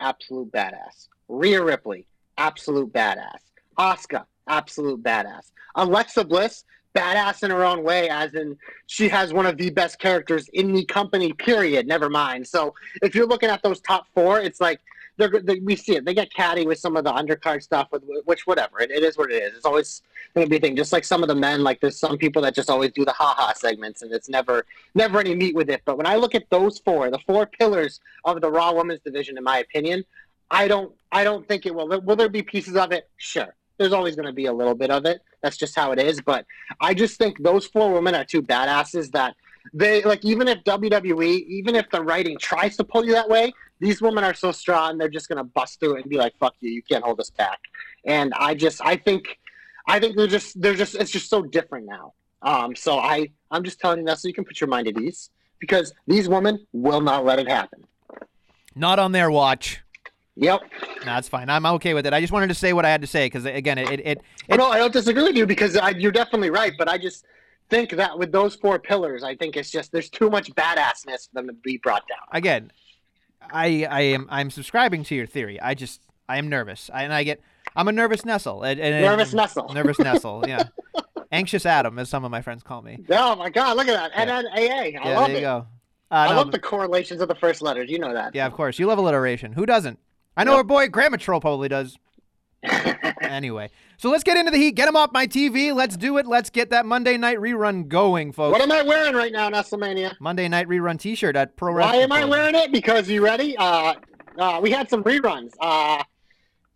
absolute 0.00 0.52
badass. 0.52 1.08
Rhea 1.28 1.62
Ripley, 1.62 2.06
absolute 2.36 2.92
badass. 2.92 3.38
Asuka, 3.78 4.24
absolute 4.48 5.02
badass. 5.02 5.50
Alexa 5.76 6.24
Bliss, 6.24 6.64
badass 6.94 7.42
in 7.42 7.50
her 7.50 7.64
own 7.64 7.82
way, 7.82 8.08
as 8.10 8.34
in 8.34 8.56
she 8.86 9.08
has 9.08 9.32
one 9.32 9.46
of 9.46 9.56
the 9.56 9.70
best 9.70 9.98
characters 9.98 10.48
in 10.52 10.72
the 10.72 10.84
company, 10.84 11.32
period. 11.32 11.86
Never 11.86 12.10
mind. 12.10 12.46
So 12.46 12.74
if 13.02 13.14
you're 13.14 13.26
looking 13.26 13.48
at 13.48 13.62
those 13.62 13.80
top 13.80 14.04
four, 14.14 14.40
it's 14.40 14.60
like 14.60 14.80
they're, 15.16 15.40
they, 15.40 15.60
we 15.60 15.76
see 15.76 15.96
it. 15.96 16.04
They 16.04 16.14
get 16.14 16.32
catty 16.32 16.66
with 16.66 16.78
some 16.78 16.96
of 16.96 17.04
the 17.04 17.12
undercard 17.12 17.62
stuff, 17.62 17.88
with 17.92 18.02
which 18.24 18.46
whatever. 18.46 18.80
It, 18.80 18.90
it 18.90 19.02
is 19.02 19.16
what 19.16 19.30
it 19.30 19.42
is. 19.42 19.54
It's 19.56 19.64
always 19.64 20.02
going 20.34 20.46
to 20.46 20.50
be 20.50 20.56
a 20.56 20.60
thing. 20.60 20.76
Just 20.76 20.92
like 20.92 21.04
some 21.04 21.22
of 21.22 21.28
the 21.28 21.34
men, 21.34 21.62
like 21.62 21.80
there's 21.80 21.98
some 21.98 22.18
people 22.18 22.42
that 22.42 22.54
just 22.54 22.68
always 22.70 22.92
do 22.92 23.04
the 23.04 23.12
ha-ha 23.12 23.52
segments, 23.54 24.02
and 24.02 24.12
it's 24.12 24.28
never 24.28 24.66
never 24.94 25.20
any 25.20 25.34
meat 25.34 25.54
with 25.54 25.70
it. 25.70 25.82
But 25.84 25.96
when 25.96 26.06
I 26.06 26.16
look 26.16 26.34
at 26.34 26.44
those 26.50 26.78
four, 26.80 27.10
the 27.10 27.20
four 27.26 27.46
pillars 27.46 28.00
of 28.24 28.40
the 28.40 28.50
Raw 28.50 28.72
Women's 28.72 29.00
division, 29.00 29.38
in 29.38 29.44
my 29.44 29.58
opinion, 29.58 30.04
I 30.50 30.68
don't 30.68 30.92
I 31.12 31.24
don't 31.24 31.46
think 31.46 31.66
it 31.66 31.74
will. 31.74 31.88
Will 32.00 32.16
there 32.16 32.28
be 32.28 32.42
pieces 32.42 32.76
of 32.76 32.92
it? 32.92 33.08
Sure. 33.16 33.54
There's 33.78 33.92
always 33.92 34.14
going 34.14 34.26
to 34.26 34.32
be 34.32 34.46
a 34.46 34.52
little 34.52 34.74
bit 34.74 34.90
of 34.90 35.04
it. 35.04 35.20
That's 35.42 35.56
just 35.56 35.74
how 35.74 35.92
it 35.92 35.98
is. 35.98 36.20
But 36.20 36.46
I 36.80 36.94
just 36.94 37.18
think 37.18 37.42
those 37.42 37.66
four 37.66 37.92
women 37.92 38.14
are 38.14 38.24
two 38.24 38.42
badasses 38.42 39.10
that 39.12 39.34
they 39.72 40.02
like. 40.02 40.24
Even 40.24 40.48
if 40.48 40.62
WWE, 40.64 41.46
even 41.46 41.74
if 41.74 41.90
the 41.90 42.02
writing 42.02 42.38
tries 42.38 42.76
to 42.76 42.84
pull 42.84 43.04
you 43.04 43.12
that 43.12 43.28
way, 43.28 43.52
these 43.84 44.00
women 44.00 44.24
are 44.24 44.34
so 44.34 44.50
strong. 44.52 44.98
They're 44.98 45.08
just 45.08 45.28
gonna 45.28 45.44
bust 45.44 45.78
through 45.78 45.96
it 45.96 46.02
and 46.02 46.10
be 46.10 46.16
like, 46.16 46.34
"Fuck 46.38 46.54
you, 46.60 46.70
you 46.70 46.82
can't 46.82 47.04
hold 47.04 47.20
us 47.20 47.30
back." 47.30 47.60
And 48.04 48.32
I 48.34 48.54
just, 48.54 48.80
I 48.84 48.96
think, 48.96 49.38
I 49.86 49.98
think 49.98 50.16
they're 50.16 50.26
just, 50.26 50.60
they're 50.60 50.74
just, 50.74 50.94
it's 50.94 51.10
just 51.10 51.28
so 51.30 51.42
different 51.42 51.86
now. 51.86 52.12
Um, 52.42 52.76
so 52.76 52.98
I, 52.98 53.28
I'm 53.50 53.64
just 53.64 53.80
telling 53.80 54.00
you 54.00 54.04
that 54.06 54.18
so 54.18 54.28
you 54.28 54.34
can 54.34 54.44
put 54.44 54.60
your 54.60 54.68
mind 54.68 54.88
at 54.88 54.98
ease 54.98 55.30
because 55.58 55.94
these 56.06 56.28
women 56.28 56.66
will 56.72 57.00
not 57.00 57.24
let 57.24 57.38
it 57.38 57.48
happen. 57.48 57.84
Not 58.74 58.98
on 58.98 59.12
their 59.12 59.30
watch. 59.30 59.80
Yep. 60.36 60.60
No, 60.82 61.04
that's 61.04 61.28
fine. 61.28 61.48
I'm 61.48 61.64
okay 61.64 61.94
with 61.94 62.06
it. 62.06 62.12
I 62.12 62.20
just 62.20 62.32
wanted 62.32 62.48
to 62.48 62.54
say 62.54 62.72
what 62.72 62.84
I 62.84 62.90
had 62.90 63.00
to 63.00 63.06
say 63.06 63.26
because 63.26 63.44
again, 63.46 63.78
it 63.78 63.88
it, 63.88 64.00
it, 64.04 64.20
Oh, 64.50 64.56
no, 64.56 64.66
I 64.66 64.78
don't 64.78 64.92
disagree 64.92 65.22
with 65.22 65.36
you 65.36 65.46
because 65.46 65.76
I, 65.76 65.90
you're 65.90 66.12
definitely 66.12 66.50
right. 66.50 66.72
But 66.76 66.88
I 66.88 66.98
just 66.98 67.24
think 67.70 67.90
that 67.92 68.18
with 68.18 68.32
those 68.32 68.56
four 68.56 68.78
pillars, 68.78 69.22
I 69.22 69.36
think 69.36 69.56
it's 69.56 69.70
just 69.70 69.92
there's 69.92 70.10
too 70.10 70.28
much 70.28 70.50
badassness 70.54 71.28
for 71.28 71.34
them 71.34 71.46
to 71.46 71.52
be 71.52 71.78
brought 71.78 72.02
down. 72.08 72.26
again, 72.32 72.70
I 73.52 73.86
I 73.90 74.00
am 74.02 74.26
I'm 74.30 74.50
subscribing 74.50 75.04
to 75.04 75.14
your 75.14 75.26
theory. 75.26 75.60
I 75.60 75.74
just 75.74 76.00
I 76.28 76.38
am 76.38 76.48
nervous, 76.48 76.90
I, 76.92 77.02
and 77.04 77.12
I 77.12 77.22
get 77.24 77.40
I'm 77.76 77.88
a 77.88 77.92
nervous 77.92 78.24
Nestle. 78.24 78.62
And, 78.62 78.78
and- 78.80 79.04
Nervous 79.04 79.32
Nestle. 79.34 79.72
Nervous 79.74 79.98
Nestle. 79.98 80.44
Yeah. 80.46 80.64
Anxious 81.32 81.66
Adam, 81.66 81.98
as 81.98 82.08
some 82.08 82.24
of 82.24 82.30
my 82.30 82.42
friends 82.42 82.62
call 82.62 82.80
me. 82.82 82.98
Oh 83.10 83.34
my 83.34 83.50
God, 83.50 83.76
look 83.76 83.88
at 83.88 84.12
that 84.14 84.26
Yeah. 84.28 84.42
NNAA. 84.42 84.70
I 84.70 84.86
yeah, 85.08 85.18
love 85.18 85.26
there 85.26 85.30
you 85.32 85.38
it. 85.38 85.40
go. 85.40 85.66
Uh, 86.10 86.14
I 86.14 86.28
no, 86.30 86.36
love 86.36 86.52
the 86.52 86.58
correlations 86.60 87.20
of 87.20 87.28
the 87.28 87.34
first 87.34 87.60
letters. 87.62 87.90
You 87.90 87.98
know 87.98 88.12
that. 88.14 88.34
yeah, 88.34 88.46
of 88.46 88.52
course. 88.52 88.78
You 88.78 88.86
love 88.86 88.98
alliteration. 88.98 89.52
Who 89.52 89.66
doesn't? 89.66 89.98
I 90.36 90.44
know 90.44 90.52
Yep. 90.52 90.58
our 90.58 90.64
boy 90.64 90.88
Grandma 90.88 91.16
Troll 91.16 91.40
probably 91.40 91.68
does. 91.68 91.98
Anyway, 93.22 93.70
so 93.96 94.10
let's 94.10 94.22
get 94.22 94.36
into 94.36 94.50
the 94.50 94.58
heat. 94.58 94.72
Get 94.72 94.86
them 94.86 94.96
off 94.96 95.10
my 95.12 95.26
TV. 95.26 95.74
Let's 95.74 95.96
do 95.96 96.18
it. 96.18 96.26
Let's 96.26 96.50
get 96.50 96.70
that 96.70 96.86
Monday 96.86 97.16
night 97.16 97.38
rerun 97.38 97.88
going, 97.88 98.32
folks. 98.32 98.52
What 98.52 98.60
am 98.60 98.70
I 98.70 98.82
wearing 98.82 99.14
right 99.14 99.32
now, 99.32 99.50
Nestlemania? 99.50 100.14
Monday 100.20 100.46
night 100.48 100.68
rerun 100.68 100.98
T-shirt 100.98 101.34
at 101.36 101.56
Pro 101.56 101.72
Wrestling. 101.72 101.98
Why 101.98 102.02
am 102.02 102.12
I 102.12 102.24
wearing 102.24 102.54
it? 102.54 102.72
Because 102.72 103.08
you 103.08 103.24
ready? 103.24 103.56
Uh, 103.56 103.94
uh, 104.38 104.60
we 104.62 104.70
had 104.70 104.88
some 104.88 105.02
reruns. 105.02 105.52
Uh, 105.60 106.02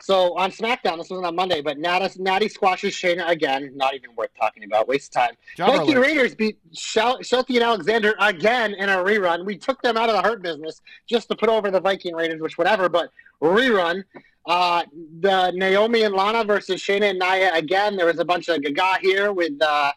so 0.01 0.37
on 0.39 0.51
SmackDown, 0.51 0.99
this 0.99 1.11
wasn't 1.11 1.27
on 1.27 1.35
Monday, 1.35 1.61
but 1.61 1.79
Natty, 1.79 2.23
Natty 2.23 2.49
squashes 2.49 2.95
Shayna 2.95 3.29
again. 3.29 3.73
Not 3.75 3.95
even 3.95 4.15
worth 4.17 4.31
talking 4.39 4.65
about. 4.65 4.87
Waste 4.87 5.15
of 5.17 5.23
time. 5.23 5.35
Viking. 5.57 5.97
Raiders 5.97 6.35
beat 6.35 6.59
Shel- 6.73 7.21
Shelton 7.23 7.57
and 7.57 7.65
Alexander 7.65 8.15
again 8.21 8.75
in 8.75 8.89
a 8.89 8.97
rerun. 8.97 9.45
We 9.45 9.57
took 9.57 9.83
them 9.83 9.97
out 9.97 10.09
of 10.09 10.15
the 10.15 10.23
hurt 10.23 10.41
business 10.41 10.81
just 11.09 11.29
to 11.29 11.37
put 11.37 11.49
over 11.49 11.71
the 11.71 11.81
Viking 11.81 12.15
Raiders, 12.15 12.41
which 12.41 12.57
whatever, 12.57 12.89
but 12.89 13.11
rerun. 13.43 14.05
Uh, 14.49 14.83
the 15.21 15.51
Naomi 15.51 16.05
and 16.05 16.15
Lana 16.15 16.43
versus 16.43 16.81
Shayna 16.83 17.11
and 17.11 17.19
Nia 17.19 17.53
again. 17.53 17.97
There 17.97 18.07
was 18.07 18.19
a 18.19 18.25
bunch 18.25 18.49
of 18.49 18.63
gaga 18.63 18.97
here 19.03 19.31
with 19.31 19.61
uh, 19.61 19.93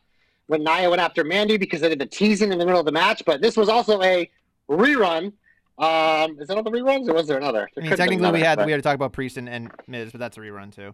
when 0.47 0.61
Nia 0.61 0.89
went 0.89 1.01
after 1.01 1.23
Mandy 1.23 1.55
because 1.55 1.79
they 1.79 1.87
did 1.87 1.99
the 1.99 2.05
teasing 2.05 2.51
in 2.51 2.59
the 2.59 2.65
middle 2.65 2.79
of 2.79 2.85
the 2.85 2.91
match. 2.91 3.23
But 3.25 3.41
this 3.41 3.55
was 3.55 3.69
also 3.69 4.01
a 4.01 4.29
rerun. 4.69 5.31
Um, 5.77 6.37
is 6.37 6.49
that 6.49 6.57
all 6.57 6.63
the 6.63 6.69
reruns, 6.69 7.07
or 7.07 7.13
was 7.13 7.27
there 7.27 7.37
another? 7.37 7.69
I 7.77 7.79
mean, 7.79 7.95
technically, 7.95 8.29
we 8.29 8.41
had 8.41 8.57
but- 8.57 8.65
we 8.65 8.73
had 8.73 8.79
to 8.79 8.83
talk 8.83 8.95
about 8.95 9.13
Priest 9.13 9.37
and, 9.37 9.47
and 9.47 9.71
Miz, 9.87 10.11
but 10.11 10.19
that's 10.19 10.35
a 10.35 10.41
rerun 10.41 10.75
too. 10.75 10.93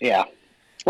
yeah, 0.00 0.24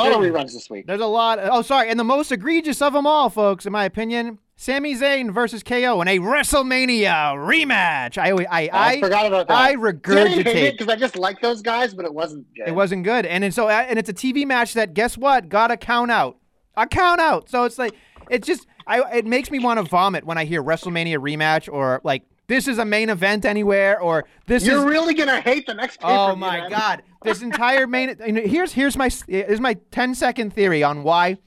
lot 0.01 0.13
of 0.13 0.23
Yeah. 0.23 0.31
reruns 0.31 0.53
this 0.53 0.69
week. 0.71 0.87
There's 0.87 1.01
a 1.01 1.07
lot. 1.07 1.39
Oh, 1.43 1.63
sorry. 1.63 1.89
And 1.89 1.99
the 1.99 2.05
most 2.05 2.31
egregious 2.33 2.83
of 2.83 2.93
them 2.93 3.07
all, 3.07 3.31
folks, 3.31 3.67
in 3.67 3.73
my 3.73 3.85
opinion, 3.85 4.39
Sami 4.57 4.95
Zayn 4.95 5.33
versus 5.33 5.63
KO 5.63 6.01
in 6.01 6.09
a 6.09 6.19
WrestleMania 6.19 7.35
rematch. 7.37 8.19
I, 8.19 8.29
I, 8.29 8.33
oh, 8.33 8.39
I, 8.51 8.71
I, 8.73 9.01
forgot 9.01 9.27
about 9.27 9.49
that. 9.49 9.55
I 9.55 9.73
See, 9.73 9.77
I 9.77 9.91
didn't 9.93 10.07
hate 10.07 10.17
it 10.17 10.45
regurgitate. 10.45 10.79
because 10.79 10.89
I 10.89 10.97
just 10.97 11.17
like 11.17 11.41
those 11.41 11.63
guys, 11.63 11.95
but 11.95 12.05
it 12.05 12.15
wasn't 12.15 12.47
good. 12.55 12.69
It 12.69 12.75
wasn't 12.75 13.05
good, 13.05 13.27
and, 13.27 13.45
and 13.45 13.53
so 13.53 13.69
and 13.69 13.99
it's 13.99 14.09
a 14.09 14.15
TV 14.15 14.47
match 14.47 14.75
that 14.75 14.95
guess 14.95 15.19
what 15.19 15.49
got 15.49 15.71
a 15.71 15.77
count 15.77 16.11
out, 16.11 16.39
a 16.77 16.87
count 16.87 17.21
out. 17.21 17.51
So 17.51 17.65
it's 17.65 17.79
like 17.79 17.93
it's 18.31 18.47
just 18.47 18.67
I 18.87 19.19
it 19.19 19.27
makes 19.27 19.51
me 19.51 19.59
want 19.59 19.79
to 19.79 19.83
vomit 19.85 20.25
when 20.25 20.39
I 20.39 20.45
hear 20.47 20.63
WrestleMania 20.63 21.19
rematch 21.19 21.71
or 21.71 22.01
like 22.03 22.23
this 22.49 22.69
is 22.69 22.79
a 22.79 22.85
main 22.85 23.11
event 23.11 23.45
anywhere 23.45 24.01
or 24.01 24.25
this 24.47 24.63
is 24.63 24.69
You're 24.69 24.79
is 24.79 24.85
really 24.85 25.15
gonna 25.15 25.41
hate 25.41 25.67
the 25.67 25.75
next. 25.75 26.01
Oh 26.03 26.37
my 26.37 26.61
man. 26.61 26.71
God! 26.71 27.03
This 27.23 27.43
entire 27.51 27.87
main. 27.87 28.17
You 28.25 28.33
know, 28.33 28.43
here's 28.43 28.73
here's 28.73 28.97
my 28.97 29.11
here's 29.27 29.61
my 29.61 29.75
10 29.91 30.15
second 30.15 30.53
theory 30.53 30.83
on 30.83 31.03
why 31.03 31.39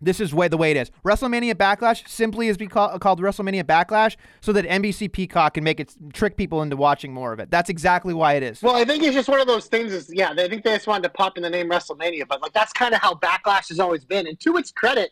this 0.00 0.20
is 0.20 0.32
way 0.32 0.48
the 0.48 0.56
way 0.56 0.70
it 0.70 0.76
is. 0.76 0.90
WrestleMania 1.04 1.54
Backlash 1.54 2.08
simply 2.08 2.48
is 2.48 2.56
be 2.56 2.66
call, 2.66 2.98
called 2.98 3.20
WrestleMania 3.20 3.64
Backlash 3.64 4.16
so 4.40 4.52
that 4.52 4.64
NBC 4.64 5.10
Peacock 5.12 5.54
can 5.54 5.64
make 5.64 5.80
it 5.80 5.94
trick 6.12 6.36
people 6.36 6.62
into 6.62 6.76
watching 6.76 7.12
more 7.12 7.32
of 7.32 7.40
it. 7.40 7.50
That's 7.50 7.68
exactly 7.68 8.14
why 8.14 8.34
it 8.34 8.42
is. 8.42 8.62
Well, 8.62 8.76
I 8.76 8.84
think 8.84 9.02
it's 9.02 9.14
just 9.14 9.28
one 9.28 9.40
of 9.40 9.46
those 9.46 9.66
things. 9.66 9.92
Is 9.92 10.10
yeah, 10.12 10.32
they 10.32 10.48
think 10.48 10.64
they 10.64 10.74
just 10.74 10.86
wanted 10.86 11.04
to 11.04 11.10
pop 11.10 11.36
in 11.36 11.42
the 11.42 11.50
name 11.50 11.68
WrestleMania, 11.68 12.28
but 12.28 12.40
like 12.42 12.52
that's 12.52 12.72
kind 12.72 12.94
of 12.94 13.00
how 13.00 13.14
Backlash 13.14 13.68
has 13.68 13.80
always 13.80 14.04
been. 14.04 14.26
And 14.26 14.38
to 14.40 14.56
its 14.56 14.70
credit, 14.70 15.10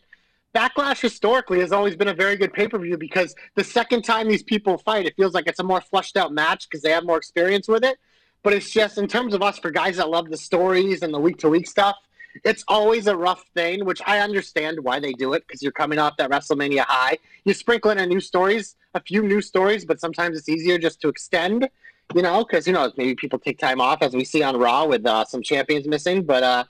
Backlash 0.57 0.99
historically 0.99 1.59
has 1.59 1.71
always 1.71 1.95
been 1.95 2.07
a 2.07 2.15
very 2.15 2.35
good 2.35 2.51
pay 2.51 2.67
per 2.67 2.79
view 2.79 2.97
because 2.97 3.35
the 3.53 3.63
second 3.63 4.01
time 4.01 4.27
these 4.27 4.41
people 4.41 4.79
fight, 4.79 5.05
it 5.05 5.15
feels 5.15 5.35
like 5.35 5.45
it's 5.45 5.59
a 5.59 5.63
more 5.63 5.81
fleshed 5.81 6.17
out 6.17 6.33
match 6.33 6.67
because 6.67 6.81
they 6.81 6.89
have 6.89 7.05
more 7.05 7.17
experience 7.17 7.67
with 7.67 7.83
it. 7.83 7.99
But 8.41 8.53
it's 8.53 8.71
just 8.71 8.97
in 8.97 9.07
terms 9.07 9.35
of 9.35 9.43
us 9.43 9.59
for 9.59 9.69
guys 9.69 9.97
that 9.97 10.09
love 10.09 10.31
the 10.31 10.37
stories 10.37 11.03
and 11.03 11.13
the 11.13 11.19
week 11.19 11.37
to 11.39 11.49
week 11.49 11.67
stuff. 11.67 11.95
It's 12.43 12.63
always 12.67 13.05
a 13.05 13.15
rough 13.15 13.43
thing, 13.53 13.85
which 13.85 14.01
I 14.07 14.17
understand 14.17 14.79
why 14.79 14.99
they 14.99 15.13
do 15.13 15.33
it 15.33 15.45
because 15.45 15.61
you're 15.61 15.71
coming 15.71 15.99
off 15.99 16.17
that 16.17 16.31
WrestleMania 16.31 16.85
high. 16.87 17.19
You 17.45 17.53
sprinkle 17.53 17.91
in 17.91 17.99
a 17.99 18.07
new 18.07 18.19
stories, 18.19 18.75
a 18.95 18.99
few 18.99 19.21
new 19.21 19.41
stories, 19.41 19.85
but 19.85 19.99
sometimes 19.99 20.39
it's 20.39 20.49
easier 20.49 20.79
just 20.79 20.99
to 21.01 21.07
extend 21.07 21.69
you 22.15 22.21
know, 22.21 22.43
because 22.45 22.65
who 22.65 22.71
knows? 22.71 22.93
Maybe 22.97 23.15
people 23.15 23.37
take 23.37 23.59
time 23.59 23.81
off, 23.81 24.01
as 24.01 24.13
we 24.13 24.23
see 24.23 24.41
on 24.41 24.57
Raw 24.57 24.85
with 24.85 25.05
uh, 25.05 25.25
some 25.25 25.41
champions 25.41 25.87
missing. 25.87 26.23
But 26.23 26.41
uh, 26.41 26.63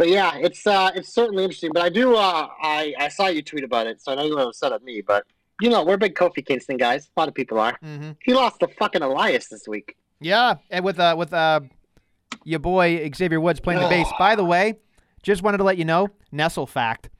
but 0.00 0.08
yeah, 0.08 0.34
it's 0.36 0.66
uh, 0.66 0.90
it's 0.94 1.12
certainly 1.12 1.44
interesting. 1.44 1.72
But 1.74 1.82
I 1.82 1.90
do 1.90 2.16
uh, 2.16 2.48
I 2.62 2.94
I 2.98 3.08
saw 3.08 3.26
you 3.26 3.42
tweet 3.42 3.64
about 3.64 3.86
it, 3.86 4.00
so 4.00 4.12
I 4.12 4.14
know 4.14 4.24
you 4.24 4.34
were 4.34 4.40
upset 4.44 4.72
at 4.72 4.82
me. 4.82 5.02
But 5.02 5.26
you 5.60 5.68
know, 5.68 5.84
we're 5.84 5.98
big 5.98 6.14
Kofi 6.14 6.42
Kingston 6.44 6.78
guys. 6.78 7.10
A 7.14 7.20
lot 7.20 7.28
of 7.28 7.34
people 7.34 7.60
are. 7.60 7.76
hmm 7.82 8.12
He 8.24 8.32
lost 8.32 8.60
to 8.60 8.68
fucking 8.78 9.02
Elias 9.02 9.48
this 9.48 9.68
week. 9.68 9.98
Yeah, 10.18 10.54
and 10.70 10.86
with 10.86 10.98
uh 10.98 11.16
with 11.18 11.34
uh 11.34 11.60
your 12.44 12.60
boy 12.60 13.10
Xavier 13.14 13.42
Woods 13.42 13.60
playing 13.60 13.82
the 13.82 13.88
bass. 13.90 14.10
By 14.18 14.36
the 14.36 14.44
way, 14.44 14.78
just 15.22 15.42
wanted 15.42 15.58
to 15.58 15.64
let 15.64 15.76
you 15.76 15.84
know, 15.84 16.08
Nestle 16.32 16.66
fact. 16.66 17.10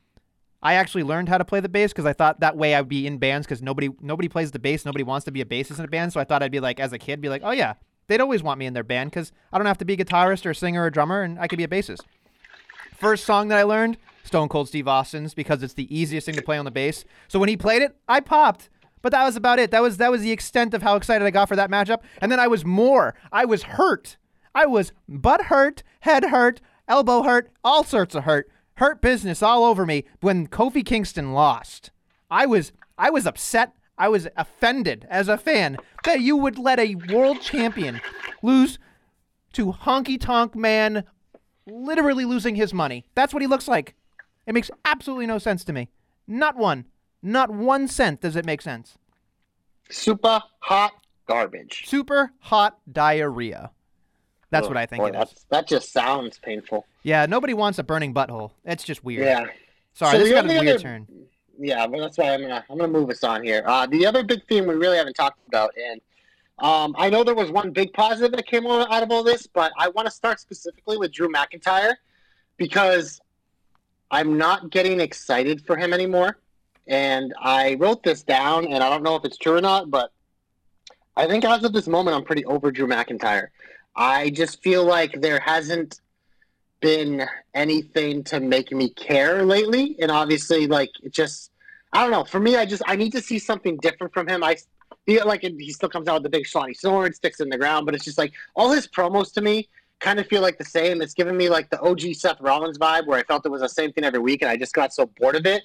I 0.63 0.75
actually 0.75 1.03
learned 1.03 1.29
how 1.29 1.37
to 1.37 1.45
play 1.45 1.61
the 1.61 1.69
bass 1.69 1.93
because 1.93 2.07
I 2.07 2.15
thought 2.15 2.41
that 2.41 2.57
way 2.57 2.75
I'd 2.75 2.89
be 2.89 3.07
in 3.07 3.19
bands 3.19 3.47
because 3.47 3.61
nobody 3.61 3.91
nobody 4.01 4.29
plays 4.31 4.53
the 4.53 4.59
bass, 4.59 4.87
nobody 4.87 5.05
wants 5.05 5.27
to 5.27 5.33
be 5.33 5.43
a 5.43 5.45
bassist 5.45 5.79
in 5.79 5.85
a 5.85 5.89
band. 5.89 6.15
So 6.15 6.19
I 6.21 6.25
thought 6.25 6.43
I'd 6.43 6.51
be 6.51 6.61
like, 6.61 6.81
as 6.81 6.95
a 6.95 6.99
kid, 6.99 7.21
be 7.21 7.29
like, 7.29 7.43
oh 7.45 7.51
yeah, 7.51 7.75
they'd 8.07 8.23
always 8.23 8.43
want 8.43 8.59
me 8.59 8.65
in 8.65 8.73
their 8.73 8.85
band 8.85 9.11
because 9.11 9.33
I 9.53 9.59
don't 9.59 9.67
have 9.67 9.79
to 9.79 9.85
be 9.85 9.93
a 9.93 9.97
guitarist 9.99 10.47
or 10.47 10.51
a 10.51 10.55
singer 10.55 10.83
or 10.85 10.89
drummer, 10.89 11.21
and 11.21 11.39
I 11.39 11.47
could 11.47 11.59
be 11.59 11.65
a 11.65 11.69
bassist. 11.69 12.01
First 13.01 13.25
song 13.25 13.49
that 13.49 13.59
I 13.59 13.63
learned, 13.63 13.97
Stone 14.25 14.51
Cold 14.51 14.69
Steve 14.69 14.87
Austin's, 14.87 15.33
because 15.33 15.63
it's 15.63 15.73
the 15.73 15.93
easiest 15.95 16.27
thing 16.27 16.35
to 16.35 16.43
play 16.43 16.59
on 16.59 16.67
the 16.67 16.71
bass. 16.71 17.07
So 17.29 17.39
when 17.39 17.49
he 17.49 17.57
played 17.57 17.81
it, 17.81 17.97
I 18.07 18.21
popped. 18.21 18.69
But 19.01 19.13
that 19.13 19.25
was 19.25 19.37
about 19.37 19.59
it. 19.59 19.71
That 19.71 19.81
was 19.81 19.97
that 19.97 20.11
was 20.11 20.21
the 20.21 20.33
extent 20.33 20.75
of 20.75 20.83
how 20.83 20.97
excited 20.97 21.25
I 21.25 21.31
got 21.31 21.49
for 21.49 21.57
that 21.57 21.71
matchup. 21.71 22.03
And 22.21 22.31
then 22.31 22.39
I 22.39 22.47
was 22.47 22.63
more. 22.63 23.15
I 23.33 23.47
was 23.47 23.63
hurt. 23.63 24.19
I 24.55 24.67
was 24.67 24.93
butt 25.09 25.45
hurt, 25.47 25.83
head 26.01 26.25
hurt, 26.25 26.61
elbow 26.87 27.23
hurt, 27.23 27.51
all 27.65 27.85
sorts 27.85 28.15
of 28.15 28.25
hurt. 28.25 28.51
Hurt 28.75 29.01
business 29.01 29.43
all 29.43 29.65
over 29.65 29.87
me 29.87 30.05
when 30.21 30.47
Kofi 30.47 30.85
Kingston 30.85 31.33
lost. 31.33 31.91
I 32.31 32.45
was 32.45 32.73
I 32.99 33.09
was 33.09 33.27
upset. 33.27 33.73
I 33.97 34.09
was 34.09 34.29
offended 34.37 35.07
as 35.09 35.29
a 35.29 35.39
fan 35.39 35.79
that 36.05 36.21
you 36.21 36.37
would 36.37 36.59
let 36.59 36.79
a 36.79 36.97
world 36.97 37.41
champion 37.41 38.03
lose 38.43 38.79
to 39.55 39.73
honky 39.73 40.21
tonk 40.21 40.55
man 40.55 41.05
literally 41.67 42.25
losing 42.25 42.55
his 42.55 42.73
money. 42.75 43.05
That's 43.15 43.33
what 43.33 43.43
he 43.43 43.47
looks 43.49 43.69
like. 43.69 43.95
It 44.47 44.55
makes 44.55 44.71
absolutely 44.85 45.27
no 45.27 45.39
sense 45.39 45.65
to 45.65 45.73
me. 45.73 45.89
Not 46.27 46.57
one. 46.57 46.87
Not 47.23 47.51
one 47.51 47.87
cent 47.89 48.21
does 48.21 48.37
it 48.37 48.45
make 48.47 48.63
sense. 48.63 48.97
Super 49.91 50.41
hot 50.61 50.93
garbage. 51.27 51.85
Super 51.87 52.33
hot 52.41 52.79
diarrhea. 52.91 53.71
That's 54.51 54.65
Ugh, 54.65 54.71
what 54.71 54.77
I 54.77 54.87
think 54.87 55.03
boy, 55.03 55.09
it 55.11 55.17
is. 55.23 55.47
That 55.51 55.67
just 55.69 55.93
sounds 55.93 56.39
painful. 56.39 56.87
Yeah, 57.03 57.27
nobody 57.27 57.55
wants 57.55 57.79
a 57.79 57.83
burning 57.85 58.13
butthole. 58.15 58.51
It's 58.65 58.83
just 58.85 59.05
weird. 59.05 59.25
Yeah. 59.25 59.47
Sorry, 59.95 60.13
So 60.13 60.19
this 60.19 60.33
got 60.33 60.45
a 60.45 60.49
weird 60.49 60.67
other- 60.69 60.79
turn. 60.79 61.07
yeah, 61.59 61.87
but 61.87 62.01
that's 62.01 62.19
why 62.19 62.35
I'm 62.35 62.41
gonna 62.43 62.65
I'm 62.71 62.79
gonna 62.79 62.93
move 62.93 63.11
us 63.11 63.23
on 63.23 63.45
here. 63.45 63.63
Uh, 63.67 63.87
the 63.87 64.07
other 64.07 64.23
big 64.25 64.45
theme 64.49 64.67
we 64.67 64.75
really 64.75 64.97
haven't 64.97 65.15
talked 65.15 65.39
about, 65.47 65.71
and 65.77 66.01
um, 66.61 66.95
I 66.99 67.09
know 67.09 67.25
there 67.25 67.35
was 67.35 67.51
one 67.51 67.71
big 67.71 67.93
positive 67.93 68.33
that 68.33 68.47
came 68.47 68.67
out 68.67 69.03
of 69.03 69.11
all 69.11 69.23
this, 69.23 69.47
but 69.47 69.73
I 69.79 69.89
want 69.89 70.07
to 70.07 70.13
start 70.13 70.41
specifically 70.41 70.99
with 70.99 71.13
Drew 71.13 71.29
McIntyre 71.29 71.95
because 72.57 73.21
I'm 74.11 74.37
not 74.37 74.71
getting 74.71 75.01
excited 75.01 75.65
for 75.65 75.77
him 75.77 75.93
anymore. 75.93 76.39
And 76.87 77.33
I 77.41 77.75
wrote 77.75 78.03
this 78.03 78.23
down, 78.23 78.67
and 78.67 78.83
I 78.83 78.91
don't 78.91 79.03
know 79.03 79.17
if 79.17 79.25
it's 79.25 79.39
true 79.39 79.57
or 79.57 79.61
not, 79.61 79.91
but 79.91 80.13
I 81.17 81.27
think 81.27 81.45
as 81.45 81.65
of 81.65 81.73
this 81.73 81.87
moment, 81.87 82.17
I'm 82.17 82.25
pretty 82.25 82.45
over 82.45 82.71
Drew 82.71 82.87
McIntyre. 82.87 83.49
I 83.97 84.31
just 84.31 84.63
feel 84.63 84.85
like 84.85 85.21
there 85.21 85.41
hasn't 85.41 86.01
been 86.81 87.27
anything 87.55 88.25
to 88.25 88.41
make 88.41 88.73
me 88.73 88.91
care 88.91 89.45
lately, 89.45 89.97
and 90.01 90.11
obviously, 90.11 90.67
like 90.67 90.91
it 91.03 91.13
just 91.13 91.53
I 91.93 92.03
don't 92.03 92.11
know. 92.11 92.25
For 92.25 92.41
me, 92.41 92.57
I 92.57 92.67
just 92.67 92.83
I 92.87 92.97
need 92.97 93.13
to 93.13 93.21
see 93.21 93.39
something 93.39 93.77
different 93.79 94.13
from 94.13 94.29
him. 94.29 94.43
I 94.43 94.57
he, 95.11 95.21
like 95.23 95.43
he 95.43 95.73
still 95.73 95.89
comes 95.89 96.09
out 96.09 96.15
with 96.15 96.23
the 96.23 96.31
big 96.31 96.45
schlongy 96.45 96.77
sword, 96.77 97.15
sticks 97.15 97.41
in 97.41 97.49
the 97.49 97.59
ground, 97.59 97.87
but 97.87 97.95
it's 97.95 98.05
just 98.05 98.19
like 98.19 98.33
all 98.55 98.71
his 98.71 98.87
promos 98.87 99.33
to 99.35 99.41
me 99.41 99.69
kind 100.01 100.19
of 100.19 100.27
feel 100.27 100.43
like 100.43 100.59
the 100.59 100.65
same. 100.65 101.01
It's 101.03 101.15
giving 101.15 101.37
me 101.37 101.49
like 101.49 101.71
the 101.71 101.81
OG 101.81 102.15
Seth 102.15 102.41
Rollins 102.41 102.79
vibe, 102.79 103.07
where 103.07 103.19
I 103.19 103.23
felt 103.23 103.47
it 103.47 103.51
was 103.51 103.61
the 103.61 103.69
same 103.69 103.93
thing 103.93 104.05
every 104.05 104.19
week, 104.19 104.43
and 104.43 104.51
I 104.51 104.57
just 104.57 104.75
got 104.75 104.93
so 104.93 105.07
bored 105.07 105.37
of 105.37 105.47
it. 105.47 105.63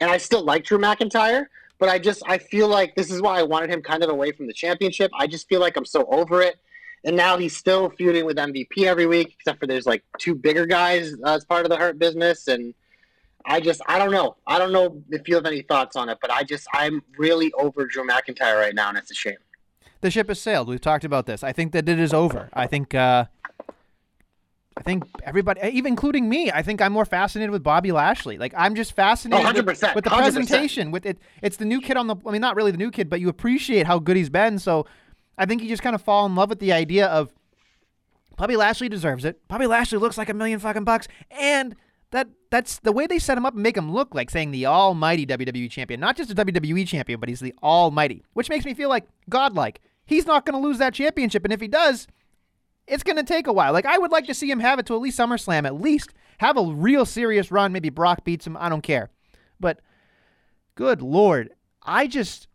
And 0.00 0.10
I 0.10 0.18
still 0.18 0.44
like 0.44 0.64
Drew 0.64 0.78
McIntyre, 0.78 1.46
but 1.78 1.88
I 1.88 1.98
just 1.98 2.22
I 2.26 2.38
feel 2.38 2.68
like 2.68 2.94
this 2.94 3.10
is 3.10 3.20
why 3.20 3.38
I 3.38 3.42
wanted 3.42 3.70
him 3.70 3.82
kind 3.82 4.04
of 4.04 4.10
away 4.10 4.32
from 4.32 4.46
the 4.46 4.52
championship. 4.52 5.10
I 5.18 5.26
just 5.26 5.48
feel 5.48 5.60
like 5.60 5.76
I'm 5.76 5.86
so 5.86 6.04
over 6.06 6.42
it. 6.42 6.56
And 7.04 7.16
now 7.16 7.38
he's 7.38 7.56
still 7.56 7.90
feuding 7.90 8.26
with 8.26 8.36
MVP 8.36 8.84
every 8.84 9.06
week, 9.06 9.34
except 9.38 9.60
for 9.60 9.66
there's 9.66 9.86
like 9.86 10.02
two 10.18 10.34
bigger 10.34 10.66
guys 10.66 11.14
as 11.24 11.44
part 11.44 11.64
of 11.64 11.70
the 11.70 11.76
Hurt 11.76 11.98
business, 11.98 12.48
and 12.48 12.74
I 13.44 13.60
just 13.60 13.80
I 13.86 13.98
don't 13.98 14.10
know. 14.10 14.36
I 14.46 14.58
don't 14.58 14.72
know 14.72 15.02
if 15.10 15.26
you 15.28 15.34
have 15.36 15.46
any 15.46 15.62
thoughts 15.62 15.96
on 15.96 16.08
it, 16.08 16.18
but 16.20 16.30
I 16.30 16.42
just 16.44 16.66
I'm 16.74 17.02
really 17.18 17.52
over 17.54 17.86
Drew 17.86 18.06
McIntyre 18.06 18.58
right 18.60 18.74
now, 18.74 18.88
and 18.88 18.98
it's 18.98 19.10
a 19.10 19.14
shame. 19.14 19.36
The 20.00 20.10
ship 20.10 20.28
has 20.28 20.40
sailed. 20.40 20.68
We've 20.68 20.80
talked 20.80 21.04
about 21.04 21.26
this. 21.26 21.42
I 21.42 21.52
think 21.52 21.72
that 21.72 21.88
it 21.88 21.98
is 21.98 22.12
over. 22.12 22.48
I 22.52 22.66
think. 22.66 22.94
Uh, 22.94 23.24
I 24.76 24.82
think 24.82 25.02
everybody, 25.24 25.60
even 25.70 25.90
including 25.92 26.28
me, 26.28 26.52
I 26.52 26.62
think 26.62 26.80
I'm 26.80 26.92
more 26.92 27.04
fascinated 27.04 27.50
with 27.50 27.64
Bobby 27.64 27.90
Lashley. 27.90 28.38
Like 28.38 28.54
I'm 28.56 28.76
just 28.76 28.92
fascinated 28.92 29.44
Oh, 29.44 29.48
with, 29.52 29.66
100%, 29.80 29.94
with 29.96 30.04
the 30.04 30.10
100%. 30.10 30.18
presentation. 30.18 30.90
With 30.92 31.04
it, 31.04 31.18
it's 31.42 31.56
the 31.56 31.64
new 31.64 31.80
kid 31.80 31.96
on 31.96 32.06
the. 32.06 32.14
I 32.24 32.30
mean, 32.30 32.40
not 32.40 32.54
really 32.54 32.70
the 32.70 32.76
new 32.78 32.92
kid, 32.92 33.10
but 33.10 33.18
you 33.20 33.28
appreciate 33.28 33.86
how 33.88 33.98
good 33.98 34.16
he's 34.16 34.30
been. 34.30 34.60
So, 34.60 34.86
I 35.36 35.46
think 35.46 35.62
you 35.62 35.68
just 35.68 35.82
kind 35.82 35.96
of 35.96 36.02
fall 36.02 36.26
in 36.26 36.36
love 36.36 36.48
with 36.48 36.60
the 36.60 36.72
idea 36.72 37.06
of 37.06 37.32
Bobby 38.36 38.56
Lashley 38.56 38.88
deserves 38.88 39.24
it. 39.24 39.40
Bobby 39.48 39.66
Lashley 39.66 39.98
looks 39.98 40.16
like 40.16 40.28
a 40.28 40.34
million 40.34 40.60
fucking 40.60 40.84
bucks, 40.84 41.08
and 41.32 41.74
that 42.10 42.28
that's 42.50 42.78
the 42.80 42.92
way 42.92 43.06
they 43.06 43.18
set 43.18 43.36
him 43.36 43.44
up 43.44 43.54
and 43.54 43.62
make 43.62 43.76
him 43.76 43.92
look 43.92 44.14
like 44.14 44.30
saying 44.30 44.50
the 44.50 44.66
almighty 44.66 45.26
WWE 45.26 45.70
champion, 45.70 46.00
not 46.00 46.16
just 46.16 46.30
a 46.30 46.34
WWE 46.34 46.86
champion, 46.86 47.20
but 47.20 47.28
he's 47.28 47.40
the 47.40 47.54
almighty, 47.62 48.24
which 48.32 48.48
makes 48.48 48.64
me 48.64 48.74
feel 48.74 48.88
like 48.88 49.06
godlike. 49.28 49.80
He's 50.06 50.26
not 50.26 50.46
going 50.46 50.60
to 50.60 50.66
lose 50.66 50.78
that 50.78 50.94
championship, 50.94 51.44
and 51.44 51.52
if 51.52 51.60
he 51.60 51.68
does, 51.68 52.06
it's 52.86 53.02
going 53.02 53.16
to 53.16 53.22
take 53.22 53.46
a 53.46 53.52
while. 53.52 53.72
Like 53.72 53.86
I 53.86 53.98
would 53.98 54.10
like 54.10 54.26
to 54.26 54.34
see 54.34 54.50
him 54.50 54.60
have 54.60 54.78
it 54.78 54.86
to 54.86 54.94
at 54.94 55.02
least 55.02 55.18
SummerSlam, 55.18 55.66
at 55.66 55.80
least 55.80 56.14
have 56.38 56.56
a 56.56 56.62
real 56.62 57.04
serious 57.04 57.50
run. 57.50 57.72
Maybe 57.72 57.90
Brock 57.90 58.24
beats 58.24 58.46
him. 58.46 58.56
I 58.56 58.68
don't 58.68 58.82
care, 58.82 59.10
but 59.60 59.80
good 60.74 61.02
lord, 61.02 61.50
I 61.82 62.06
just 62.06 62.48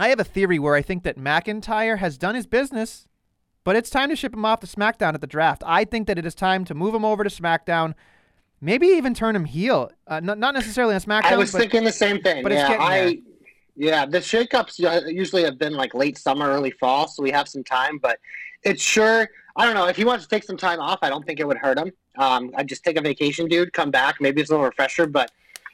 I 0.00 0.08
have 0.08 0.20
a 0.20 0.24
theory 0.24 0.58
where 0.58 0.74
I 0.74 0.82
think 0.82 1.02
that 1.02 1.18
McIntyre 1.18 1.98
has 1.98 2.16
done 2.16 2.34
his 2.34 2.46
business, 2.46 3.06
but 3.64 3.76
it's 3.76 3.90
time 3.90 4.08
to 4.08 4.16
ship 4.16 4.32
him 4.32 4.46
off 4.46 4.60
to 4.60 4.66
SmackDown 4.66 5.12
at 5.12 5.20
the 5.20 5.26
draft. 5.26 5.62
I 5.66 5.84
think 5.84 6.06
that 6.06 6.18
it 6.18 6.24
is 6.24 6.34
time 6.34 6.64
to 6.64 6.74
move 6.74 6.94
him 6.94 7.04
over 7.04 7.22
to 7.22 7.28
SmackDown. 7.28 7.94
Maybe 8.60 8.88
even 8.88 9.14
turn 9.14 9.34
him 9.34 9.44
heel. 9.44 9.90
Uh, 10.06 10.20
not, 10.20 10.38
not 10.38 10.54
necessarily 10.54 10.94
on 10.94 11.00
SmackDown. 11.00 11.24
I 11.24 11.36
was 11.36 11.52
but 11.52 11.58
thinking 11.62 11.84
the 11.84 11.92
same 11.92 12.20
thing. 12.20 12.42
but 12.42 12.52
yeah, 12.52 12.76
I. 12.78 13.00
there. 13.00 13.14
Yeah, 13.76 14.04
the 14.04 14.18
shakeups 14.18 15.10
usually 15.10 15.42
have 15.44 15.58
been 15.58 15.72
like 15.72 15.94
late 15.94 16.18
summer, 16.18 16.48
early 16.48 16.72
fall, 16.72 17.08
so 17.08 17.22
we 17.22 17.30
have 17.30 17.48
some 17.48 17.64
time. 17.64 17.96
But 17.96 18.18
it's 18.62 18.82
sure. 18.82 19.28
I 19.56 19.64
don't 19.64 19.74
know 19.74 19.86
if 19.86 19.96
he 19.96 20.04
wants 20.04 20.24
to 20.24 20.28
take 20.28 20.44
some 20.44 20.58
time 20.58 20.80
off. 20.80 20.98
I 21.00 21.08
don't 21.08 21.24
think 21.24 21.40
it 21.40 21.46
would 21.46 21.56
hurt 21.56 21.78
him. 21.78 21.90
Um, 22.18 22.52
I'd 22.56 22.68
just 22.68 22.84
take 22.84 22.98
a 22.98 23.00
vacation, 23.00 23.48
dude. 23.48 23.72
Come 23.72 23.90
back. 23.90 24.16
Maybe 24.20 24.42
it's 24.42 24.50
a 24.50 24.52
little 24.52 24.66
refresher, 24.66 25.06
but 25.06 25.30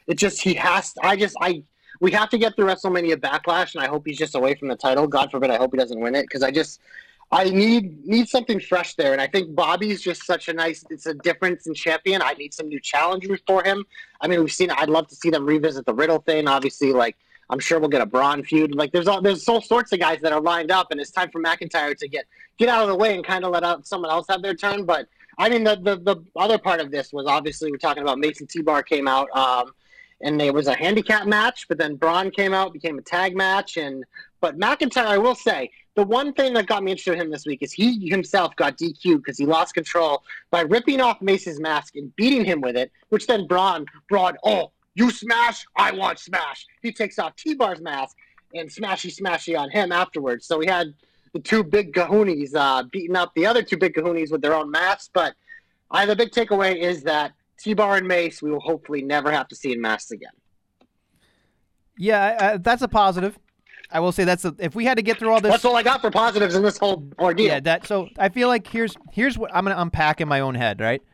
it 0.07 0.17
just 0.17 0.41
he 0.41 0.53
has. 0.53 0.93
I 1.03 1.17
just 1.17 1.35
I 1.41 1.63
we 1.99 2.11
have 2.11 2.29
to 2.29 2.37
get 2.37 2.55
through 2.55 2.67
WrestleMania 2.67 3.15
Backlash, 3.15 3.75
and 3.75 3.83
I 3.83 3.87
hope 3.87 4.03
he's 4.05 4.17
just 4.17 4.35
away 4.35 4.55
from 4.55 4.67
the 4.69 4.75
title. 4.75 5.07
God 5.07 5.31
forbid, 5.31 5.49
I 5.49 5.57
hope 5.57 5.73
he 5.73 5.77
doesn't 5.77 5.99
win 5.99 6.15
it 6.15 6.23
because 6.23 6.43
I 6.43 6.51
just 6.51 6.79
I 7.29 7.49
need 7.49 8.05
need 8.05 8.29
something 8.29 8.59
fresh 8.59 8.95
there, 8.95 9.11
and 9.11 9.21
I 9.21 9.27
think 9.27 9.53
Bobby's 9.53 10.01
just 10.01 10.25
such 10.25 10.47
a 10.47 10.53
nice. 10.53 10.85
It's 10.89 11.07
a 11.07 11.13
difference 11.13 11.67
in 11.67 11.73
champion. 11.73 12.21
I 12.21 12.33
need 12.33 12.53
some 12.53 12.69
new 12.69 12.79
challengers 12.79 13.41
for 13.45 13.63
him. 13.63 13.83
I 14.21 14.27
mean, 14.27 14.39
we've 14.39 14.51
seen. 14.51 14.71
I'd 14.71 14.89
love 14.89 15.07
to 15.09 15.15
see 15.15 15.29
them 15.29 15.45
revisit 15.45 15.85
the 15.85 15.93
Riddle 15.93 16.19
thing. 16.19 16.47
Obviously, 16.47 16.93
like 16.93 17.17
I'm 17.49 17.59
sure 17.59 17.79
we'll 17.79 17.89
get 17.89 18.01
a 18.01 18.05
Braun 18.05 18.43
feud. 18.43 18.75
Like 18.75 18.93
there's 18.93 19.09
all 19.09 19.21
there's 19.21 19.47
all 19.49 19.61
sorts 19.61 19.91
of 19.91 19.99
guys 19.99 20.21
that 20.21 20.31
are 20.31 20.39
lined 20.39 20.71
up, 20.71 20.87
and 20.91 21.01
it's 21.01 21.11
time 21.11 21.29
for 21.29 21.41
McIntyre 21.41 21.97
to 21.97 22.07
get 22.07 22.25
get 22.57 22.69
out 22.69 22.83
of 22.83 22.87
the 22.87 22.95
way 22.95 23.13
and 23.13 23.25
kind 23.25 23.43
of 23.43 23.51
let 23.51 23.63
out 23.63 23.85
someone 23.85 24.09
else 24.09 24.25
have 24.29 24.41
their 24.41 24.55
turn. 24.55 24.85
But 24.85 25.07
I 25.37 25.49
mean, 25.49 25.65
the 25.65 25.75
the, 25.75 25.97
the 25.97 26.23
other 26.37 26.57
part 26.57 26.79
of 26.79 26.91
this 26.91 27.11
was 27.11 27.25
obviously 27.27 27.71
we're 27.71 27.77
talking 27.77 28.03
about 28.03 28.19
Mace 28.19 28.39
and 28.39 28.49
T-Bar 28.49 28.83
came 28.83 29.07
out. 29.07 29.29
Um, 29.31 29.73
and 30.21 30.39
there 30.39 30.51
was 30.51 30.65
a 30.65 30.75
handicap 30.75 31.27
match, 31.27 31.67
but 31.67 31.77
then 31.77 31.95
Braun 31.95 32.31
came 32.31 32.51
out, 32.51 32.73
became 32.73 32.97
a 32.97 33.03
tag 33.03 33.35
match, 33.35 33.77
and 33.77 34.03
but 34.41 34.57
McIntyre, 34.57 35.05
I 35.05 35.17
will 35.19 35.35
say, 35.35 35.69
the 35.97 36.03
one 36.03 36.31
thing 36.31 36.53
that 36.53 36.67
got 36.67 36.83
me 36.83 36.91
interested 36.91 37.15
in 37.15 37.21
him 37.21 37.31
this 37.31 37.47
week 37.47 37.63
is 37.63 37.73
he 37.73 38.07
himself 38.07 38.55
got 38.55 38.77
DQ'd 38.77 39.17
because 39.17 39.35
he 39.35 39.47
lost 39.47 39.73
control 39.73 40.23
by 40.51 40.61
ripping 40.61 41.01
off 41.01 41.19
Mace's 41.23 41.59
mask 41.59 41.95
and 41.95 42.15
beating 42.15 42.45
him 42.45 42.61
with 42.61 42.77
it, 42.77 42.91
which 43.09 43.25
then 43.25 43.47
Braun 43.47 43.87
brought, 44.07 44.35
oh, 44.43 44.71
you 44.93 45.09
smash, 45.09 45.65
I 45.75 45.89
want 45.89 46.19
smash. 46.19 46.67
He 46.83 46.91
takes 46.91 47.17
off 47.17 47.35
T-Bar's 47.35 47.81
mask 47.81 48.15
and 48.53 48.69
smashy 48.69 49.11
smashy 49.11 49.57
on 49.57 49.71
him 49.71 49.91
afterwards. 49.91 50.45
So 50.45 50.59
we 50.59 50.67
had 50.67 50.93
the 51.33 51.39
two 51.39 51.63
big 51.63 51.93
kahoonies 51.93 52.53
uh, 52.53 52.83
beating 52.91 53.15
up 53.15 53.31
the 53.35 53.47
other 53.47 53.63
two 53.63 53.77
big 53.77 53.95
kahoonies 53.95 54.31
with 54.31 54.43
their 54.43 54.53
own 54.53 54.69
masks. 54.69 55.09
But 55.11 55.33
I, 55.89 56.05
the 56.05 56.15
big 56.15 56.29
takeaway 56.29 56.79
is 56.79 57.01
that 57.03 57.33
T-Bar 57.59 57.97
and 57.97 58.07
Mace, 58.07 58.43
we 58.43 58.51
will 58.51 58.59
hopefully 58.59 59.01
never 59.01 59.31
have 59.31 59.47
to 59.47 59.55
see 59.55 59.73
in 59.73 59.81
masks 59.81 60.11
again. 60.11 60.29
Yeah, 61.97 62.37
uh, 62.39 62.57
that's 62.61 62.83
a 62.83 62.87
positive. 62.87 63.39
I 63.91 63.99
will 63.99 64.11
say 64.11 64.23
that's 64.25 64.45
a, 64.45 64.53
if 64.59 64.75
we 64.75 64.85
had 64.85 64.97
to 64.97 65.03
get 65.03 65.17
through 65.17 65.31
all 65.31 65.41
this. 65.41 65.51
That's 65.51 65.65
all 65.65 65.75
I 65.75 65.83
got 65.83 66.01
for 66.01 66.11
positives 66.11 66.55
in 66.55 66.63
this 66.63 66.77
whole 66.77 67.07
ordeal. 67.19 67.47
Yeah, 67.47 67.59
that. 67.61 67.87
So 67.87 68.09
I 68.17 68.29
feel 68.29 68.47
like 68.47 68.67
here's 68.67 68.95
here's 69.11 69.37
what 69.37 69.53
I'm 69.53 69.63
gonna 69.63 69.81
unpack 69.81 70.19
in 70.21 70.27
my 70.27 70.39
own 70.39 70.55
head, 70.55 70.79
right? 70.79 71.01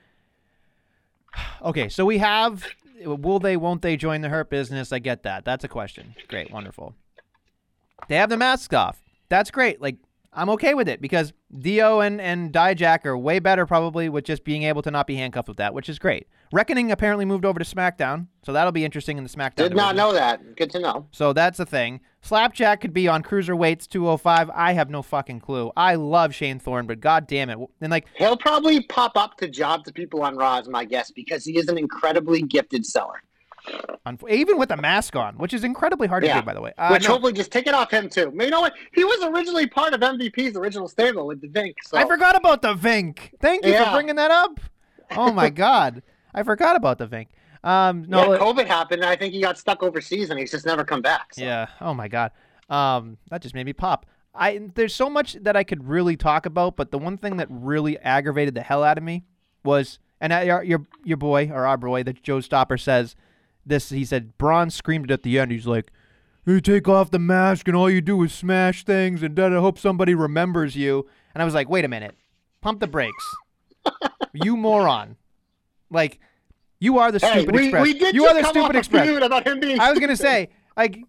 Okay, 1.64 1.90
so 1.90 2.06
we 2.06 2.20
have 2.20 2.66
will 3.06 3.40
they, 3.40 3.58
won't 3.58 3.82
they 3.82 3.98
join 3.98 4.22
the 4.22 4.30
hurt 4.30 4.50
business? 4.50 4.92
I 4.92 5.00
get 5.00 5.24
that. 5.24 5.46
That's 5.46 5.64
a 5.64 5.68
question. 5.68 6.16
Great, 6.28 6.52
wonderful. 6.52 6.96
They 8.08 8.16
have 8.16 8.30
the 8.30 8.38
masks 8.38 8.74
off. 8.74 9.02
That's 9.30 9.52
great. 9.52 9.82
Like 9.82 9.98
I'm 10.36 10.50
okay 10.52 10.74
with 10.74 10.88
it 10.90 11.02
because 11.02 11.34
Dio 11.58 12.00
and 12.00 12.20
and 12.20 12.52
Dijak 12.52 13.06
are 13.06 13.18
way 13.18 13.40
better 13.40 13.66
probably 13.66 14.10
with 14.10 14.26
just 14.26 14.44
being 14.44 14.64
able 14.64 14.82
to 14.82 14.92
not 14.92 15.08
be 15.08 15.16
handcuffed 15.16 15.48
with 15.48 15.58
that, 15.58 15.74
which 15.74 15.90
is 15.90 16.00
great. 16.00 16.28
Reckoning 16.52 16.92
apparently 16.92 17.26
moved 17.26 17.46
over 17.46 17.60
to 17.60 17.66
SmackDown, 17.66 18.28
so 18.44 18.54
that'll 18.54 18.72
be 18.72 18.86
interesting 18.86 19.18
in 19.18 19.24
the 19.24 19.30
SmackDown. 19.30 19.56
Did 19.56 19.76
not 19.76 19.96
know 19.96 20.14
that. 20.14 20.56
Good 20.56 20.70
to 20.72 20.80
know. 20.80 21.08
So 21.12 21.34
that's 21.34 21.60
a 21.60 21.66
thing. 21.66 22.02
Slapjack 22.22 22.80
could 22.80 22.94
be 22.94 23.08
on 23.08 23.24
cruiserweights 23.24 23.88
205. 23.90 24.50
I 24.54 24.74
have 24.74 24.90
no 24.90 25.02
fucking 25.02 25.40
clue. 25.40 25.72
I 25.76 25.96
love 25.96 26.34
Shane 26.34 26.60
Thorne, 26.60 26.86
but 26.86 27.00
god 27.00 27.28
damn 27.28 27.50
it. 27.50 27.58
And 27.82 27.92
like 27.92 28.06
He'll 28.16 28.38
probably 28.38 28.84
pop 28.84 29.18
up 29.18 29.38
to 29.38 29.50
job 29.50 29.84
to 29.86 29.94
people 29.94 30.22
on 30.22 30.38
Raw, 30.38 30.60
is 30.60 30.70
my 30.70 30.86
guess, 30.86 31.12
because 31.12 31.44
he 31.44 31.58
is 31.58 31.68
an 31.68 31.78
incredibly 31.78 32.42
gifted 32.42 32.86
seller. 32.86 33.22
Even 34.30 34.58
with 34.58 34.72
a 34.72 34.78
mask 34.78 35.16
on, 35.16 35.36
which 35.36 35.54
is 35.54 35.64
incredibly 35.64 36.08
hard 36.08 36.24
to 36.24 36.34
do 36.34 36.42
by 36.42 36.54
the 36.54 36.62
way. 36.62 36.74
Uh, 36.78 36.90
Which 36.90 37.04
no, 37.04 37.12
hopefully 37.12 37.34
just 37.34 37.52
take 37.52 37.68
it 37.68 37.74
off 37.74 37.92
him 37.92 38.10
too. 38.10 38.34
You 38.38 38.50
know 38.50 38.62
what? 38.62 38.74
He 38.94 39.04
was 39.04 39.24
originally 39.24 39.68
part 39.68 39.94
of 39.94 40.02
MVP's 40.02 40.58
original 40.58 40.88
stable 40.88 41.28
with 41.28 41.42
the 41.42 41.48
Vink. 41.48 41.76
So 41.84 41.98
I 41.98 42.06
forgot 42.06 42.36
about 42.36 42.62
the 42.62 42.74
Vink. 42.74 43.32
Thank 43.40 43.66
you 43.66 43.74
for 43.78 43.92
bringing 43.92 44.16
that 44.16 44.32
up. 44.32 44.60
Oh 45.12 45.32
my 45.32 45.50
god. 45.66 46.04
I 46.34 46.44
forgot 46.44 46.76
about 46.76 46.98
the 46.98 47.08
Vink. 47.08 47.28
Um 47.64 48.06
no 48.08 48.34
yeah, 48.34 48.40
COVID 48.40 48.68
happened, 48.68 49.04
and 49.04 49.10
I 49.10 49.16
think 49.16 49.34
he 49.34 49.42
got 49.42 49.58
stuck 49.58 49.84
overseas, 49.84 50.30
and 50.30 50.40
he's 50.40 50.52
just 50.52 50.66
never 50.66 50.84
come 50.84 51.02
back. 51.02 51.34
So. 51.34 51.44
Yeah. 51.44 51.68
Oh 51.80 51.94
my 51.94 52.08
god. 52.08 52.32
Um, 52.70 53.18
that 53.30 53.42
just 53.42 53.56
made 53.56 53.66
me 53.66 53.74
pop. 53.74 54.06
I 54.36 54.60
there's 54.76 54.94
so 54.94 55.10
much 55.10 55.34
that 55.42 55.56
I 55.56 55.64
could 55.64 55.88
really 55.88 56.18
talk 56.18 56.46
about, 56.46 56.76
but 56.76 56.92
the 56.92 56.98
one 56.98 57.18
thing 57.18 57.38
that 57.38 57.48
really 57.50 57.98
aggravated 58.00 58.56
the 58.56 58.62
hell 58.62 58.84
out 58.84 58.98
of 58.98 59.04
me 59.04 59.24
was, 59.64 60.00
and 60.20 60.34
I, 60.34 60.44
your 60.44 60.64
your 60.64 60.88
your 61.04 61.18
boy 61.18 61.50
or 61.54 61.66
our 61.68 61.78
boy, 61.78 62.04
that 62.04 62.24
Joe 62.24 62.42
Stopper 62.42 62.78
says 62.78 63.16
this. 63.66 63.90
He 63.90 64.06
said 64.06 64.38
Braun 64.38 64.70
screamed 64.70 65.12
at 65.12 65.24
the 65.24 65.40
end. 65.40 65.52
He's 65.52 65.68
like, 65.68 65.92
"You 66.46 66.60
take 66.62 66.88
off 66.88 67.12
the 67.12 67.20
mask 67.20 67.68
and 67.68 67.76
all 67.78 67.90
you 67.90 68.02
do 68.02 68.22
is 68.24 68.34
smash 68.34 68.84
things, 68.84 69.24
and 69.24 69.36
then 69.36 69.54
I 69.54 69.60
hope 69.60 69.78
somebody 69.78 70.14
remembers 70.16 70.76
you." 70.76 71.08
And 71.34 71.42
I 71.42 71.46
was 71.46 71.54
like, 71.54 71.70
"Wait 71.70 71.86
a 71.86 71.88
minute, 71.88 72.16
pump 72.62 72.80
the 72.80 72.88
brakes, 72.88 73.26
you 74.34 74.56
moron!" 74.58 75.18
Like, 75.90 76.20
you 76.80 76.98
are 76.98 77.12
the 77.12 77.20
Hey, 77.20 77.42
stupid 77.42 77.56
we, 77.56 77.64
express. 77.66 77.84
we 77.84 77.94
did 77.94 78.16
you 78.16 78.26
are 78.26 78.34
the 78.42 78.48
stupid 78.50 78.76
express. 78.76 79.24
about 79.24 79.46
him 79.48 79.60
being. 79.60 79.80
I 79.80 79.90
was 79.92 80.00
gonna 80.00 80.16
say, 80.18 80.50
like, 80.76 81.00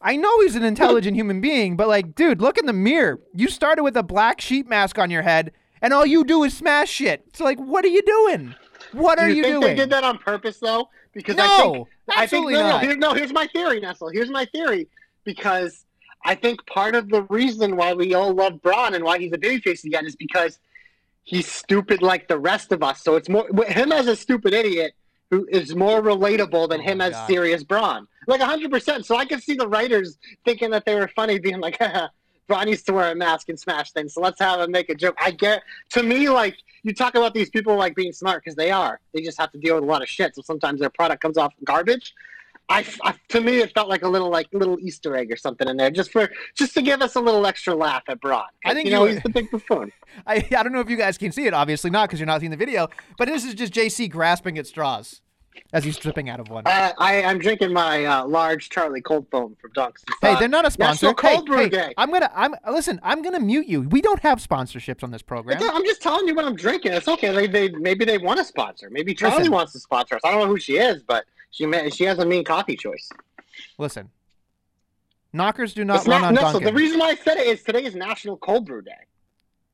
I 0.00 0.16
know 0.16 0.40
he's 0.40 0.56
an 0.56 0.62
intelligent 0.64 1.16
human 1.16 1.40
being, 1.40 1.76
but 1.76 1.88
like, 1.88 2.14
dude, 2.14 2.40
look 2.40 2.58
in 2.58 2.66
the 2.66 2.72
mirror. 2.72 3.20
You 3.34 3.48
started 3.48 3.82
with 3.82 3.96
a 3.96 4.02
black 4.02 4.40
sheep 4.40 4.68
mask 4.68 4.98
on 4.98 5.10
your 5.10 5.22
head, 5.22 5.52
and 5.82 5.92
all 5.92 6.06
you 6.06 6.24
do 6.24 6.42
is 6.44 6.56
smash 6.56 6.90
shit. 6.90 7.24
It's 7.28 7.40
like, 7.40 7.58
what 7.58 7.84
are 7.84 7.88
you 7.88 8.02
doing? 8.02 8.54
What 8.92 9.18
Do 9.18 9.24
are 9.24 9.28
you 9.28 9.36
you 9.36 9.42
think 9.42 9.54
doing? 9.62 9.76
they 9.76 9.82
did 9.82 9.90
that 9.90 10.04
on 10.04 10.18
purpose 10.18 10.58
though? 10.58 10.88
Because 11.16 11.38
I 11.38 11.46
No, 11.46 11.56
think 11.56 11.88
I 12.10 12.26
think 12.26 12.44
absolutely 12.44 12.52
no, 12.54 12.60
no, 12.60 12.68
not. 12.68 12.82
here- 12.82 12.96
no. 12.96 13.14
Here's 13.14 13.32
my 13.32 13.46
theory, 13.48 13.80
Nestle. 13.80 14.10
Here's 14.10 14.30
my 14.30 14.44
theory. 14.44 14.86
Because 15.24 15.84
I 16.24 16.34
think 16.34 16.64
part 16.66 16.94
of 16.94 17.08
the 17.08 17.22
reason 17.24 17.76
why 17.76 17.94
we 17.94 18.12
all 18.14 18.32
love 18.34 18.60
Braun 18.62 18.94
and 18.94 19.02
why 19.02 19.18
he's 19.18 19.32
a 19.32 19.38
babyface 19.38 19.84
again 19.84 20.06
is 20.06 20.14
because 20.14 20.58
he's 21.24 21.50
stupid 21.50 22.02
like 22.02 22.28
the 22.28 22.38
rest 22.38 22.70
of 22.70 22.82
us. 22.82 23.02
So 23.02 23.16
it's 23.16 23.28
more 23.28 23.48
him 23.66 23.90
as 23.92 24.06
a 24.06 24.14
stupid 24.14 24.52
idiot 24.52 24.92
who 25.30 25.46
is 25.50 25.74
more 25.74 26.00
relatable 26.02 26.68
than 26.68 26.80
Oh 26.80 26.84
him 26.84 27.00
as 27.00 27.12
God. 27.12 27.26
serious 27.26 27.64
Braun. 27.64 28.06
Like 28.28 28.40
hundred 28.40 28.70
percent. 28.70 29.06
So 29.06 29.16
I 29.16 29.24
could 29.24 29.42
see 29.42 29.54
the 29.54 29.66
writers 29.68 30.18
thinking 30.44 30.70
that 30.70 30.84
they 30.84 30.94
were 30.94 31.08
funny, 31.16 31.38
being 31.38 31.60
like, 31.60 31.78
Braun 32.48 32.68
used 32.68 32.86
to 32.86 32.92
wear 32.92 33.10
a 33.12 33.14
mask 33.14 33.48
and 33.48 33.58
smash 33.58 33.92
things, 33.92 34.14
so 34.14 34.20
let's 34.20 34.38
have 34.40 34.60
him 34.60 34.70
make 34.70 34.88
a 34.90 34.94
joke. 34.94 35.16
I 35.20 35.30
get 35.32 35.62
to 35.90 36.02
me 36.02 36.28
like 36.28 36.56
you 36.82 36.94
talk 36.94 37.14
about 37.16 37.34
these 37.34 37.50
people 37.50 37.76
like 37.76 37.94
being 37.96 38.12
smart 38.12 38.42
because 38.44 38.56
they 38.56 38.70
are. 38.70 39.00
They 39.12 39.22
just 39.22 39.38
have 39.40 39.50
to 39.52 39.58
deal 39.58 39.74
with 39.74 39.84
a 39.84 39.86
lot 39.86 40.02
of 40.02 40.08
shit. 40.08 40.34
So 40.36 40.42
sometimes 40.42 40.80
their 40.80 40.90
product 40.90 41.20
comes 41.22 41.36
off 41.36 41.52
garbage. 41.64 42.14
I, 42.68 42.84
I, 43.04 43.14
to 43.28 43.40
me 43.40 43.58
it 43.58 43.72
felt 43.74 43.88
like 43.88 44.02
a 44.02 44.08
little 44.08 44.28
like 44.28 44.48
little 44.52 44.76
Easter 44.80 45.16
egg 45.16 45.30
or 45.30 45.36
something 45.36 45.68
in 45.68 45.76
there, 45.76 45.90
just 45.90 46.10
for 46.10 46.28
just 46.56 46.74
to 46.74 46.82
give 46.82 47.00
us 47.00 47.14
a 47.14 47.20
little 47.20 47.46
extra 47.46 47.74
laugh 47.74 48.02
at 48.08 48.20
Braun. 48.20 48.42
I 48.64 48.74
think 48.74 48.86
you 48.86 48.92
know 48.92 49.04
you- 49.04 49.14
he's 49.14 49.22
the 49.22 49.28
big 49.30 49.50
buffoon. 49.52 49.92
I, 50.26 50.36
I 50.56 50.62
don't 50.64 50.72
know 50.72 50.80
if 50.80 50.90
you 50.90 50.96
guys 50.96 51.16
can 51.18 51.30
see 51.30 51.46
it, 51.46 51.54
obviously 51.54 51.90
not 51.90 52.08
because 52.08 52.18
you're 52.18 52.26
not 52.26 52.40
seeing 52.40 52.50
the 52.50 52.56
video, 52.56 52.88
but 53.18 53.28
this 53.28 53.44
is 53.44 53.54
just 53.54 53.72
JC 53.72 54.10
grasping 54.10 54.58
at 54.58 54.66
straws 54.66 55.20
as 55.72 55.84
he's 55.84 55.96
stripping 55.96 56.28
out 56.28 56.40
of 56.40 56.48
one. 56.48 56.64
Uh, 56.66 56.92
I, 56.98 57.22
I'm 57.22 57.38
drinking 57.38 57.72
my 57.72 58.04
uh, 58.04 58.26
large 58.26 58.68
Charli 58.70 59.02
Cold 59.02 59.26
Foam 59.30 59.56
from 59.60 59.72
Dunks. 59.72 60.02
Hey, 60.22 60.36
they're 60.38 60.48
not 60.48 60.66
a 60.66 60.70
sponsor. 60.70 61.06
National 61.06 61.14
Cold 61.14 61.48
hey, 61.48 61.54
Brew 61.54 61.62
hey, 61.64 61.68
Day. 61.68 61.94
I'm 61.96 62.10
gonna. 62.10 62.30
I'm 62.34 62.54
listen. 62.70 63.00
I'm 63.02 63.22
gonna 63.22 63.40
mute 63.40 63.66
you. 63.66 63.82
We 63.82 64.00
don't 64.00 64.20
have 64.20 64.38
sponsorships 64.38 65.02
on 65.02 65.10
this 65.10 65.22
program. 65.22 65.56
It's- 65.56 65.70
I'm 65.72 65.84
just 65.84 66.02
telling 66.02 66.26
you 66.26 66.34
what 66.34 66.44
I'm 66.44 66.56
drinking. 66.56 66.92
It's 66.92 67.08
okay. 67.08 67.32
They, 67.34 67.46
they 67.46 67.68
maybe 67.70 68.04
they 68.04 68.18
want 68.18 68.40
a 68.40 68.44
sponsor. 68.44 68.88
Maybe 68.90 69.14
Charli 69.14 69.38
Listen. 69.38 69.52
wants 69.52 69.72
to 69.72 69.80
sponsor 69.80 70.16
us. 70.16 70.20
I 70.24 70.30
don't 70.30 70.40
know 70.40 70.48
who 70.48 70.58
she 70.58 70.76
is, 70.76 71.02
but 71.02 71.24
she 71.50 71.66
may, 71.66 71.90
she 71.90 72.04
has 72.04 72.18
a 72.18 72.26
mean 72.26 72.44
coffee 72.44 72.76
choice. 72.76 73.08
Listen, 73.78 74.10
knockers 75.32 75.74
do 75.74 75.84
not 75.84 75.98
it's 75.98 76.08
run 76.08 76.22
not 76.22 76.28
on 76.28 76.34
Nestle. 76.34 76.52
Dunkin'. 76.60 76.74
The 76.74 76.80
reason 76.80 76.98
why 76.98 77.08
I 77.10 77.14
said 77.14 77.38
it 77.38 77.46
is 77.46 77.62
today 77.62 77.84
is 77.84 77.94
National 77.94 78.36
Cold 78.36 78.66
Brew 78.66 78.82
Day. 78.82 78.92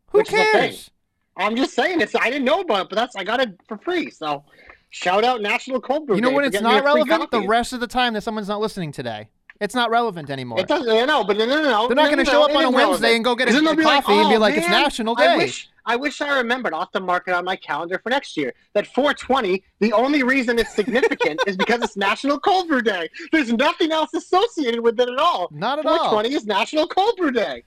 Who 0.09 0.18
which 0.18 0.28
is 0.28 0.33
the 0.33 0.37
thing. 0.37 0.53
cares? 0.53 0.91
I'm 1.37 1.57
just 1.57 1.74
saying 1.74 2.01
it's. 2.01 2.14
I 2.14 2.30
didn't 2.30 2.45
know 2.45 2.61
about 2.61 2.83
it, 2.83 2.89
but 2.91 2.97
that's 2.97 3.16
I 3.16 3.24
got 3.24 3.41
it 3.41 3.59
for 3.66 3.78
free. 3.78 4.11
So 4.11 4.45
shout 4.93 5.24
out 5.24 5.43
National 5.43 5.80
Cold 5.80 6.07
Brew 6.07 6.14
Day. 6.14 6.18
You 6.18 6.22
know 6.22 6.28
Day 6.30 6.36
when 6.36 6.45
it's 6.45 6.61
not 6.61 6.84
relevant? 6.84 7.30
The 7.32 7.40
rest 7.40 7.72
of 7.72 7.80
the 7.80 7.88
time 7.88 8.14
that 8.14 8.22
someone's 8.22 8.49
not 8.49 8.61
listening 8.61 8.93
today. 8.93 9.28
It's 9.61 9.74
not 9.76 9.90
relevant 9.90 10.28
anymore. 10.28 10.59
It 10.59 10.66
doesn't. 10.66 10.90
I 10.90 11.05
know, 11.05 11.22
but 11.22 11.36
no, 11.36 11.47
no, 11.47 11.62
no. 11.62 11.86
They're 11.86 11.95
not 11.95 12.11
no, 12.11 12.14
going 12.14 12.18
to 12.18 12.24
no, 12.24 12.30
show 12.30 12.43
up 12.43 12.51
it 12.51 12.57
on 12.57 12.64
a 12.64 12.70
Wednesday 12.70 12.82
relevant. 12.82 13.14
and 13.14 13.24
go 13.24 13.36
get 13.36 13.49
a, 13.49 13.51
a 13.51 13.55
they'll 13.55 13.76
like, 13.76 14.05
coffee 14.05 14.12
and 14.18 14.28
be 14.28 14.34
"Oh, 14.34 14.38
like, 14.40 14.57
it's 14.57 14.68
man, 14.68 14.82
National 14.82 15.14
I 15.16 15.26
Day. 15.26 15.36
wish, 15.36 15.70
I 15.86 15.95
wish 15.95 16.20
I 16.20 16.38
remembered. 16.38 16.74
I'll 16.74 16.80
have 16.80 16.90
to 16.93 17.01
mark 17.01 17.28
it 17.28 17.34
on 17.34 17.45
my 17.45 17.55
calendar 17.55 18.01
for 18.03 18.11
next 18.11 18.36
year. 18.36 18.55
That 18.72 18.88
420, 18.88 19.62
the 19.78 19.93
only 19.93 20.24
reason 20.24 20.59
it's 20.59 20.74
significant 20.74 21.40
is 21.47 21.57
because 21.57 21.80
it's 21.80 21.97
National 21.97 22.40
Cold 22.40 22.66
Brew 22.66 22.82
Day. 22.82 23.09
There's 23.30 23.53
nothing 23.53 23.93
else 23.93 24.12
associated 24.14 24.80
with 24.80 24.99
it 24.99 25.09
at 25.09 25.18
all. 25.18 25.49
Not 25.53 25.78
at 25.78 25.86
all. 25.86 26.11
420 26.11 26.34
is 26.34 26.45
National 26.45 26.88
Cold 26.88 27.16
Brew 27.16 27.30
Day. 27.30 27.62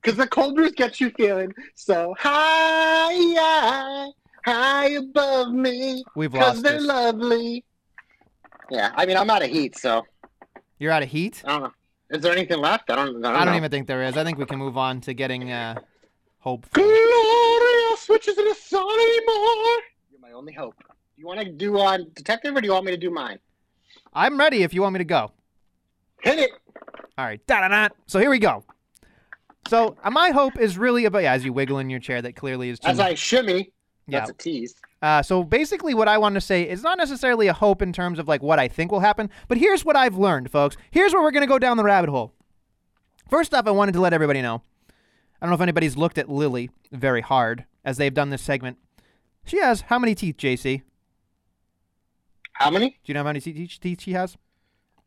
Because 0.00 0.16
the 0.16 0.28
cold 0.28 0.54
brews 0.54 0.72
get 0.72 1.00
you 1.00 1.10
feeling 1.10 1.52
so 1.74 2.14
high, 2.18 4.12
high, 4.44 4.52
high 4.52 4.88
above 4.90 5.52
me. 5.52 6.04
We've 6.16 6.32
Because 6.32 6.62
they're 6.62 6.74
this. 6.74 6.86
lovely. 6.86 7.64
Yeah, 8.70 8.92
I 8.94 9.04
mean, 9.06 9.16
I'm 9.16 9.28
out 9.30 9.42
of 9.42 9.50
heat, 9.50 9.76
so 9.76 10.04
You're 10.78 10.92
out 10.92 11.02
of 11.02 11.08
heat. 11.08 11.42
I 11.44 11.50
don't 11.52 11.62
know. 11.64 11.72
Is 12.10 12.22
there 12.22 12.32
anything 12.32 12.58
left? 12.58 12.90
I 12.90 12.96
don't, 12.96 13.08
I 13.08 13.12
don't, 13.12 13.24
I 13.24 13.38
don't 13.44 13.46
know. 13.52 13.56
even 13.56 13.70
think 13.70 13.86
there 13.86 14.02
is. 14.02 14.16
I 14.16 14.24
think 14.24 14.38
we 14.38 14.44
can 14.46 14.58
move 14.58 14.76
on 14.76 15.00
to 15.02 15.14
getting 15.14 15.50
uh, 15.50 15.74
hope. 16.38 16.66
Glorious, 16.72 18.08
which 18.08 18.26
isn't 18.28 18.46
a 18.48 18.54
song 18.54 18.90
anymore. 18.90 19.78
You're 20.10 20.20
my 20.20 20.32
only 20.32 20.52
hope. 20.52 20.74
Do 20.78 20.84
you 21.16 21.26
want 21.26 21.40
to 21.40 21.50
do 21.50 21.78
on 21.78 22.06
detective 22.14 22.56
or 22.56 22.60
do 22.60 22.66
you 22.66 22.72
want 22.72 22.84
me 22.86 22.92
to 22.92 22.96
do 22.98 23.10
mine? 23.10 23.38
I'm 24.12 24.38
ready 24.38 24.62
if 24.62 24.74
you 24.74 24.82
want 24.82 24.94
me 24.94 24.98
to 24.98 25.04
go. 25.04 25.30
Hit 26.22 26.38
it. 26.38 26.50
All 27.18 27.24
right. 27.24 27.44
Da-da-da. 27.46 27.88
So 28.06 28.18
here 28.18 28.30
we 28.30 28.38
go. 28.38 28.64
So 29.68 29.96
uh, 30.02 30.10
my 30.10 30.30
hope 30.30 30.58
is 30.58 30.76
really 30.78 31.04
about 31.04 31.22
yeah, 31.22 31.32
as 31.34 31.44
you 31.44 31.52
wiggle 31.52 31.78
in 31.78 31.90
your 31.90 32.00
chair 32.00 32.20
that 32.22 32.34
clearly 32.34 32.70
is 32.70 32.78
too 32.80 32.88
As 32.88 32.98
I 32.98 33.14
shimmy. 33.14 33.72
Yeah. 34.06 34.20
That's 34.20 34.30
a 34.30 34.34
tease. 34.34 34.74
Uh, 35.02 35.22
so 35.22 35.44
basically, 35.44 35.94
what 35.94 36.08
I 36.08 36.18
want 36.18 36.34
to 36.34 36.40
say 36.40 36.68
is 36.68 36.82
not 36.82 36.98
necessarily 36.98 37.46
a 37.46 37.52
hope 37.52 37.80
in 37.80 37.92
terms 37.92 38.18
of 38.18 38.28
like 38.28 38.42
what 38.42 38.58
I 38.58 38.68
think 38.68 38.92
will 38.92 39.00
happen, 39.00 39.30
but 39.48 39.58
here's 39.58 39.84
what 39.84 39.96
I've 39.96 40.16
learned, 40.16 40.50
folks. 40.50 40.76
Here's 40.90 41.12
where 41.12 41.22
we're 41.22 41.30
gonna 41.30 41.46
go 41.46 41.58
down 41.58 41.76
the 41.76 41.84
rabbit 41.84 42.10
hole. 42.10 42.32
First 43.28 43.54
off, 43.54 43.66
I 43.66 43.70
wanted 43.70 43.92
to 43.92 44.00
let 44.00 44.12
everybody 44.12 44.42
know. 44.42 44.62
I 45.40 45.46
don't 45.46 45.50
know 45.50 45.54
if 45.54 45.60
anybody's 45.60 45.96
looked 45.96 46.18
at 46.18 46.28
Lily 46.28 46.70
very 46.92 47.20
hard 47.20 47.64
as 47.84 47.96
they've 47.96 48.12
done 48.12 48.30
this 48.30 48.42
segment. 48.42 48.76
She 49.44 49.58
has 49.60 49.82
how 49.82 49.98
many 49.98 50.14
teeth, 50.14 50.36
JC? 50.36 50.82
How 52.52 52.70
many? 52.70 52.90
Do 52.90 52.96
you 53.06 53.14
know 53.14 53.20
how 53.20 53.24
many 53.24 53.40
teeth 53.40 53.78
teeth 53.80 54.02
she 54.02 54.12
has? 54.12 54.36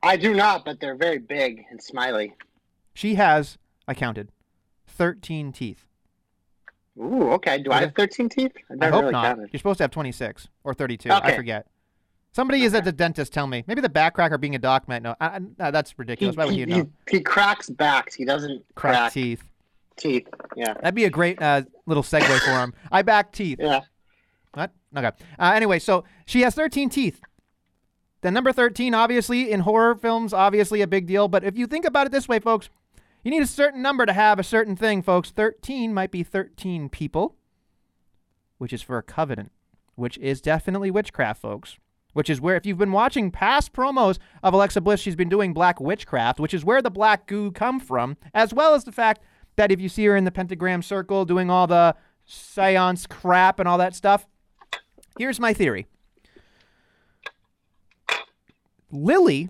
I 0.02 0.18
do 0.18 0.34
not, 0.34 0.66
but 0.66 0.80
they're 0.80 0.96
very 0.96 1.20
big 1.20 1.66
and 1.70 1.82
smiley. 1.82 2.36
She 2.94 3.16
has, 3.16 3.58
I 3.88 3.94
counted, 3.94 4.32
13 4.88 5.52
teeth. 5.54 5.86
Ooh, 7.00 7.32
okay. 7.34 7.62
Do 7.62 7.72
I 7.72 7.80
have 7.82 7.94
13 7.96 8.30
teeth? 8.30 8.52
I 8.82 8.86
I 8.86 8.90
hope 8.90 9.02
really 9.02 9.12
not. 9.14 9.26
counted. 9.36 9.50
You're 9.52 9.58
supposed 9.60 9.78
to 9.80 9.84
have 9.84 9.92
26 9.92 10.48
or 10.64 10.74
32. 10.74 11.10
I 11.12 11.36
forget. 11.36 11.68
Somebody 12.34 12.64
is 12.64 12.74
at 12.74 12.84
the 12.84 12.92
dentist. 12.92 13.32
Tell 13.34 13.46
me. 13.48 13.64
Maybe 13.68 13.82
the 13.82 13.90
back 13.90 14.16
cracker 14.16 14.38
being 14.38 14.56
a 14.56 14.60
doc 14.60 14.88
might 14.88 15.02
know. 15.04 15.16
I, 15.22 15.40
I, 15.60 15.72
that's 15.72 15.92
He, 15.92 15.96
ridiculous. 15.98 16.36
Why 16.36 16.46
would 16.46 16.54
he, 16.54 16.62
you 16.62 16.66
know? 16.66 16.90
he, 17.10 17.18
he 17.18 17.24
cracks 17.24 17.70
backs. 17.70 18.16
He 18.16 18.26
doesn't 18.26 18.64
Crack 18.76 18.94
crack 18.96 19.14
teeth. 19.14 19.44
teeth. 19.98 20.28
Yeah. 20.56 20.74
That'd 20.74 20.96
be 20.96 21.06
a 21.06 21.10
great 21.12 21.42
uh, 21.42 21.64
little 21.86 22.02
segue 22.04 22.40
for 22.40 22.52
him. 22.52 22.74
I 22.92 23.02
back 23.04 23.32
teeth. 23.32 23.60
Yeah. 23.62 23.82
What? 24.54 24.72
Okay. 24.96 25.12
Uh, 25.40 25.52
anyway, 25.56 25.80
so 25.80 26.04
she 26.26 26.42
has 26.42 26.54
13 26.56 26.90
teeth. 26.90 27.22
The 28.22 28.32
number 28.32 28.52
13, 28.54 28.94
obviously, 28.96 29.52
in 29.52 29.60
horror 29.62 29.96
films, 29.96 30.34
obviously 30.34 30.82
a 30.82 30.88
big 30.88 31.06
deal. 31.08 31.28
But 31.28 31.44
if 31.44 31.58
you 31.58 31.68
think 31.68 31.86
about 31.86 32.06
it 32.08 32.12
this 32.12 32.28
way, 32.28 32.40
folks, 32.40 32.70
you 33.24 33.32
need 33.32 33.42
a 33.42 33.48
certain 33.48 33.82
number 33.82 34.06
to 34.06 34.14
have 34.14 34.40
a 34.40 34.44
certain 34.44 34.76
thing, 34.76 35.02
folks. 35.02 35.32
13 35.32 35.94
might 35.94 36.12
be 36.12 36.24
13 36.24 36.90
people, 36.90 37.36
which 38.58 38.74
is 38.74 38.82
for 38.82 38.98
a 38.98 39.04
covenant, 39.04 39.52
which 39.96 40.18
is 40.18 40.42
definitely 40.42 40.92
witchcraft, 40.92 41.42
folks. 41.42 41.78
Which 42.14 42.30
is 42.30 42.40
where, 42.40 42.56
if 42.56 42.66
you've 42.66 42.78
been 42.78 42.92
watching 42.92 43.32
past 43.32 43.74
promos 43.74 44.20
of 44.44 44.54
Alexa 44.54 44.82
Bliss, 44.82 45.00
she's 45.00 45.16
been 45.16 45.30
doing 45.30 45.52
black 45.52 45.80
witchcraft, 45.80 46.40
which 46.40 46.54
is 46.54 46.64
where 46.64 46.80
the 46.80 46.92
black 46.92 47.26
goo 47.26 47.52
come 47.52 47.80
from, 47.80 48.18
as 48.36 48.54
well 48.54 48.76
as 48.76 48.84
the 48.84 48.92
fact 48.92 49.24
that 49.56 49.72
if 49.72 49.82
you 49.82 49.90
see 49.90 50.06
her 50.06 50.16
in 50.16 50.24
the 50.24 50.32
pentagram 50.32 50.84
circle 50.84 51.26
doing 51.26 51.50
all 51.50 51.66
the 51.66 51.96
seance 52.26 53.08
crap 53.08 53.60
and 53.60 53.68
all 53.68 53.80
that 53.80 53.96
stuff, 53.96 54.28
here's 55.18 55.40
my 55.40 55.54
theory. 55.54 55.88
Lily 58.92 59.50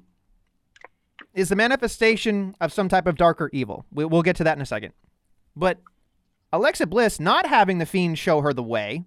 is 1.33 1.49
the 1.49 1.55
manifestation 1.55 2.55
of 2.61 2.71
some 2.71 2.89
type 2.89 3.07
of 3.07 3.15
darker 3.15 3.49
evil. 3.53 3.85
We- 3.91 4.05
We'll 4.05 4.21
get 4.21 4.35
to 4.37 4.43
that 4.43 4.57
in 4.57 4.61
a 4.61 4.65
second. 4.65 4.93
But 5.55 5.79
Alexa 6.51 6.85
Bliss, 6.87 7.19
not 7.19 7.45
having 7.47 7.79
the 7.79 7.85
fiend 7.85 8.19
show 8.19 8.41
her 8.41 8.53
the 8.53 8.63
way, 8.63 9.03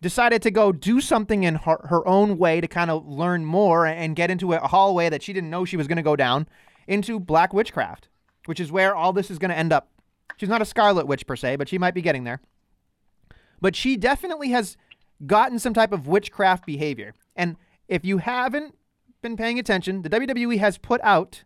decided 0.00 0.42
to 0.42 0.50
go 0.50 0.70
do 0.70 1.00
something 1.00 1.44
in 1.44 1.54
her, 1.56 1.78
her 1.88 2.06
own 2.06 2.36
way 2.38 2.60
to 2.60 2.68
kind 2.68 2.90
of 2.90 3.06
learn 3.06 3.44
more 3.44 3.86
and 3.86 4.14
get 4.14 4.30
into 4.30 4.52
a 4.52 4.58
hallway 4.60 5.08
that 5.08 5.22
she 5.22 5.32
didn't 5.32 5.50
know 5.50 5.64
she 5.64 5.76
was 5.76 5.88
going 5.88 5.96
to 5.96 6.02
go 6.02 6.14
down 6.16 6.46
into 6.86 7.18
black 7.18 7.52
witchcraft, 7.54 8.08
which 8.46 8.60
is 8.60 8.70
where 8.70 8.94
all 8.94 9.12
this 9.12 9.30
is 9.30 9.38
going 9.38 9.50
to 9.50 9.56
end 9.56 9.72
up. 9.72 9.90
She's 10.36 10.48
not 10.48 10.62
a 10.62 10.66
scarlet 10.66 11.06
witch 11.06 11.26
per 11.26 11.36
se, 11.36 11.56
but 11.56 11.68
she 11.68 11.78
might 11.78 11.94
be 11.94 12.02
getting 12.02 12.24
there. 12.24 12.40
But 13.60 13.74
she 13.74 13.96
definitely 13.96 14.50
has 14.50 14.76
gotten 15.26 15.58
some 15.58 15.72
type 15.74 15.92
of 15.92 16.06
witchcraft 16.06 16.66
behavior. 16.66 17.14
And 17.34 17.56
if 17.88 18.04
you 18.04 18.18
haven't 18.18 18.74
been 19.24 19.36
paying 19.36 19.58
attention, 19.58 20.02
the 20.02 20.10
WWE 20.10 20.58
has 20.58 20.78
put 20.78 21.00
out 21.02 21.42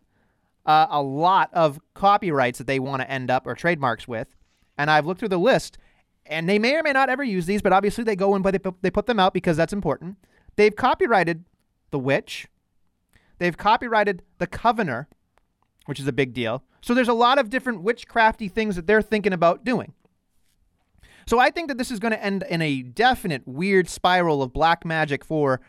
uh, 0.65 0.85
a 0.91 1.01
lot 1.01 1.49
of 1.53 1.79
copyrights 1.95 2.59
that 2.59 2.67
they 2.67 2.77
want 2.77 3.01
to 3.01 3.09
end 3.09 3.31
up 3.31 3.47
or 3.47 3.55
trademarks 3.55 4.07
with. 4.07 4.35
And 4.77 4.91
I've 4.91 5.07
looked 5.07 5.19
through 5.19 5.29
the 5.29 5.39
list, 5.39 5.79
and 6.25 6.47
they 6.47 6.59
may 6.59 6.75
or 6.75 6.83
may 6.83 6.91
not 6.91 7.09
ever 7.09 7.23
use 7.23 7.47
these, 7.47 7.61
but 7.61 7.73
obviously 7.73 8.03
they 8.03 8.15
go 8.15 8.35
in, 8.35 8.41
but 8.41 8.51
they 8.51 8.59
put, 8.59 8.75
they 8.81 8.91
put 8.91 9.07
them 9.07 9.19
out 9.19 9.33
because 9.33 9.57
that's 9.57 9.73
important. 9.73 10.17
They've 10.57 10.75
copyrighted 10.75 11.45
the 11.89 11.97
witch. 11.97 12.47
They've 13.39 13.57
copyrighted 13.57 14.21
the 14.37 14.47
covener, 14.47 15.07
which 15.85 15.99
is 15.99 16.07
a 16.07 16.13
big 16.13 16.33
deal. 16.33 16.63
So 16.81 16.93
there's 16.93 17.07
a 17.07 17.13
lot 17.13 17.39
of 17.39 17.49
different 17.49 17.83
witchcrafty 17.83 18.51
things 18.51 18.75
that 18.75 18.85
they're 18.85 19.01
thinking 19.01 19.33
about 19.33 19.63
doing. 19.63 19.93
So 21.25 21.39
I 21.39 21.49
think 21.49 21.69
that 21.69 21.77
this 21.77 21.91
is 21.91 21.99
going 21.99 22.11
to 22.11 22.23
end 22.23 22.43
in 22.49 22.61
a 22.61 22.81
definite 22.81 23.47
weird 23.47 23.87
spiral 23.87 24.43
of 24.43 24.51
black 24.51 24.85
magic 24.85 25.23
for 25.23 25.61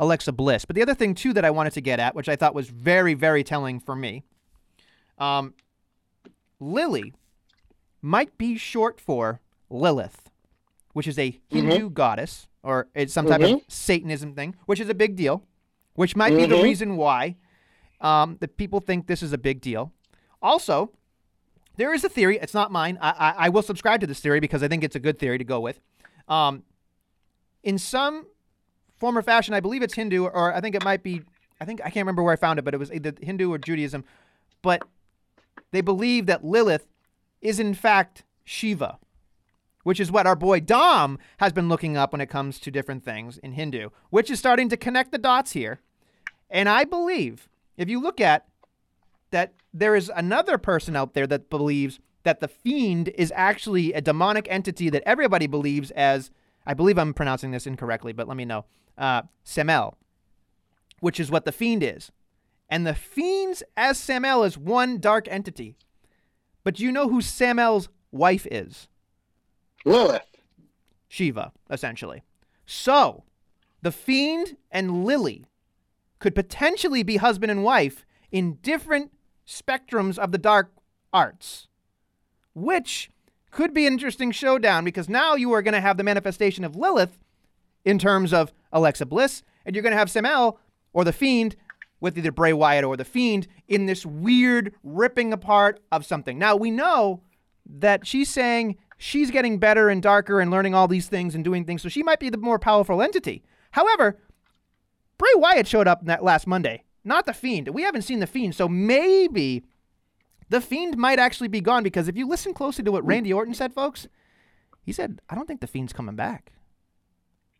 Alexa 0.00 0.32
Bliss. 0.32 0.64
But 0.64 0.74
the 0.74 0.82
other 0.82 0.94
thing 0.94 1.14
too 1.14 1.32
that 1.34 1.44
I 1.44 1.50
wanted 1.50 1.74
to 1.74 1.80
get 1.80 2.00
at, 2.00 2.16
which 2.16 2.28
I 2.28 2.34
thought 2.34 2.54
was 2.54 2.68
very 2.68 3.14
very 3.14 3.44
telling 3.44 3.78
for 3.78 3.94
me, 3.94 4.24
um, 5.18 5.54
Lily 6.58 7.14
might 8.02 8.36
be 8.38 8.56
short 8.56 9.00
for 9.00 9.40
Lilith, 9.68 10.30
which 10.94 11.06
is 11.06 11.18
a 11.18 11.38
Hindu 11.48 11.90
goddess 11.90 12.48
or 12.62 12.88
it's 12.94 13.12
some 13.12 13.26
type 13.26 13.40
of 13.40 13.50
Mhm. 13.50 13.62
Satanism 13.70 14.34
thing, 14.34 14.54
which 14.66 14.80
is 14.80 14.88
a 14.88 14.94
big 14.94 15.16
deal. 15.16 15.44
Which 15.94 16.16
might 16.16 16.34
be 16.36 16.46
the 16.46 16.56
Mhm. 16.56 16.62
reason 16.62 16.96
why 16.96 17.36
um, 18.00 18.38
that 18.40 18.56
people 18.56 18.80
think 18.80 19.06
this 19.06 19.22
is 19.22 19.34
a 19.34 19.38
big 19.38 19.60
deal. 19.60 19.92
Also, 20.40 20.90
there 21.76 21.92
is 21.92 22.02
a 22.02 22.08
theory. 22.08 22.38
It's 22.38 22.54
not 22.54 22.72
mine. 22.72 22.96
I, 22.98 23.10
I, 23.10 23.34
I 23.36 23.48
will 23.50 23.60
subscribe 23.60 24.00
to 24.00 24.06
this 24.06 24.20
theory 24.20 24.40
because 24.40 24.62
I 24.62 24.68
think 24.68 24.82
it's 24.82 24.96
a 24.96 25.00
good 25.00 25.18
theory 25.18 25.36
to 25.36 25.44
go 25.44 25.60
with. 25.60 25.78
Um, 26.26 26.62
in 27.62 27.76
some 27.76 28.24
form 29.00 29.18
or 29.18 29.22
fashion, 29.22 29.54
I 29.54 29.60
believe 29.60 29.82
it's 29.82 29.94
Hindu, 29.94 30.24
or 30.24 30.54
I 30.54 30.60
think 30.60 30.76
it 30.76 30.84
might 30.84 31.02
be. 31.02 31.22
I 31.60 31.64
think 31.64 31.80
I 31.80 31.90
can't 31.90 32.04
remember 32.04 32.22
where 32.22 32.32
I 32.32 32.36
found 32.36 32.58
it, 32.58 32.64
but 32.64 32.74
it 32.74 32.78
was 32.78 32.92
either 32.92 33.12
Hindu 33.20 33.52
or 33.52 33.58
Judaism. 33.58 34.04
But 34.62 34.82
they 35.72 35.80
believe 35.80 36.26
that 36.26 36.44
Lilith 36.44 36.86
is 37.40 37.58
in 37.58 37.74
fact 37.74 38.24
Shiva, 38.44 38.98
which 39.82 40.00
is 40.00 40.12
what 40.12 40.26
our 40.26 40.36
boy 40.36 40.60
Dom 40.60 41.18
has 41.38 41.52
been 41.52 41.68
looking 41.68 41.96
up 41.96 42.12
when 42.12 42.20
it 42.20 42.28
comes 42.28 42.58
to 42.60 42.70
different 42.70 43.04
things 43.04 43.38
in 43.38 43.52
Hindu, 43.52 43.90
which 44.10 44.30
is 44.30 44.38
starting 44.38 44.68
to 44.68 44.76
connect 44.76 45.12
the 45.12 45.18
dots 45.18 45.52
here. 45.52 45.80
And 46.48 46.68
I 46.68 46.84
believe 46.84 47.48
if 47.76 47.88
you 47.88 48.00
look 48.00 48.20
at 48.20 48.46
that 49.30 49.54
there 49.72 49.94
is 49.94 50.10
another 50.14 50.58
person 50.58 50.96
out 50.96 51.14
there 51.14 51.26
that 51.26 51.48
believes 51.48 52.00
that 52.22 52.40
the 52.40 52.48
fiend 52.48 53.08
is 53.08 53.32
actually 53.34 53.92
a 53.92 54.00
demonic 54.00 54.46
entity 54.50 54.90
that 54.90 55.02
everybody 55.06 55.46
believes 55.46 55.90
as 55.92 56.30
I 56.66 56.74
believe 56.74 56.98
I'm 56.98 57.14
pronouncing 57.14 57.50
this 57.50 57.66
incorrectly, 57.66 58.12
but 58.12 58.28
let 58.28 58.36
me 58.36 58.44
know. 58.44 58.64
Uh, 58.98 59.22
Samael, 59.44 59.96
which 61.00 61.18
is 61.18 61.30
what 61.30 61.44
the 61.44 61.52
fiend 61.52 61.82
is. 61.82 62.12
and 62.68 62.86
the 62.86 62.94
Fiends 62.94 63.62
as 63.76 63.98
Samael 63.98 64.44
is 64.44 64.56
one 64.56 64.98
dark 64.98 65.26
entity. 65.28 65.76
But 66.62 66.74
do 66.74 66.84
you 66.84 66.92
know 66.92 67.08
who 67.08 67.20
Samael's 67.20 67.88
wife 68.12 68.46
is? 68.50 68.88
Lilith. 69.84 70.22
Shiva, 71.08 71.52
essentially. 71.70 72.22
So, 72.66 73.24
the 73.82 73.90
Fiend 73.90 74.56
and 74.70 75.04
Lily 75.04 75.46
could 76.20 76.34
potentially 76.34 77.02
be 77.02 77.16
husband 77.16 77.50
and 77.50 77.64
wife 77.64 78.04
in 78.30 78.58
different 78.62 79.10
spectrums 79.46 80.18
of 80.18 80.30
the 80.30 80.38
dark 80.38 80.70
arts, 81.12 81.66
which 82.54 83.10
could 83.50 83.74
be 83.74 83.86
an 83.86 83.94
interesting 83.94 84.30
showdown 84.30 84.84
because 84.84 85.08
now 85.08 85.34
you 85.34 85.52
are 85.52 85.62
going 85.62 85.74
to 85.74 85.80
have 85.80 85.96
the 85.96 86.04
manifestation 86.04 86.64
of 86.64 86.76
Lilith 86.76 87.18
in 87.84 87.98
terms 87.98 88.32
of 88.32 88.52
Alexa 88.72 89.06
Bliss, 89.06 89.42
and 89.64 89.74
you're 89.74 89.82
going 89.82 89.92
to 89.92 89.98
have 89.98 90.10
Samael 90.10 90.58
or 90.92 91.04
the 91.04 91.12
Fiend 91.12 91.56
with 92.00 92.16
either 92.16 92.32
Bray 92.32 92.52
Wyatt 92.52 92.84
or 92.84 92.96
the 92.96 93.04
Fiend 93.04 93.46
in 93.68 93.86
this 93.86 94.06
weird 94.06 94.74
ripping 94.82 95.32
apart 95.32 95.80
of 95.92 96.06
something. 96.06 96.38
Now, 96.38 96.56
we 96.56 96.70
know 96.70 97.22
that 97.66 98.06
she's 98.06 98.30
saying 98.30 98.76
she's 98.96 99.30
getting 99.30 99.58
better 99.58 99.88
and 99.88 100.02
darker 100.02 100.40
and 100.40 100.50
learning 100.50 100.74
all 100.74 100.88
these 100.88 101.08
things 101.08 101.34
and 101.34 101.44
doing 101.44 101.64
things, 101.64 101.82
so 101.82 101.88
she 101.88 102.02
might 102.02 102.20
be 102.20 102.30
the 102.30 102.38
more 102.38 102.58
powerful 102.58 103.02
entity. 103.02 103.42
However, 103.72 104.18
Bray 105.18 105.30
Wyatt 105.36 105.66
showed 105.66 105.86
up 105.86 106.04
that 106.06 106.24
last 106.24 106.46
Monday, 106.46 106.84
not 107.04 107.26
the 107.26 107.34
Fiend. 107.34 107.68
We 107.68 107.82
haven't 107.82 108.02
seen 108.02 108.20
the 108.20 108.26
Fiend, 108.26 108.54
so 108.54 108.68
maybe 108.68 109.64
the 110.50 110.60
Fiend 110.60 110.98
might 110.98 111.18
actually 111.18 111.48
be 111.48 111.60
gone 111.60 111.82
because 111.82 112.08
if 112.08 112.16
you 112.16 112.28
listen 112.28 112.52
closely 112.52 112.84
to 112.84 112.92
what 112.92 113.02
hmm. 113.02 113.08
Randy 113.08 113.32
Orton 113.32 113.54
said, 113.54 113.72
folks, 113.72 114.06
he 114.82 114.92
said, 114.92 115.20
I 115.30 115.34
don't 115.34 115.46
think 115.46 115.60
the 115.60 115.66
Fiend's 115.66 115.92
coming 115.92 116.16
back. 116.16 116.52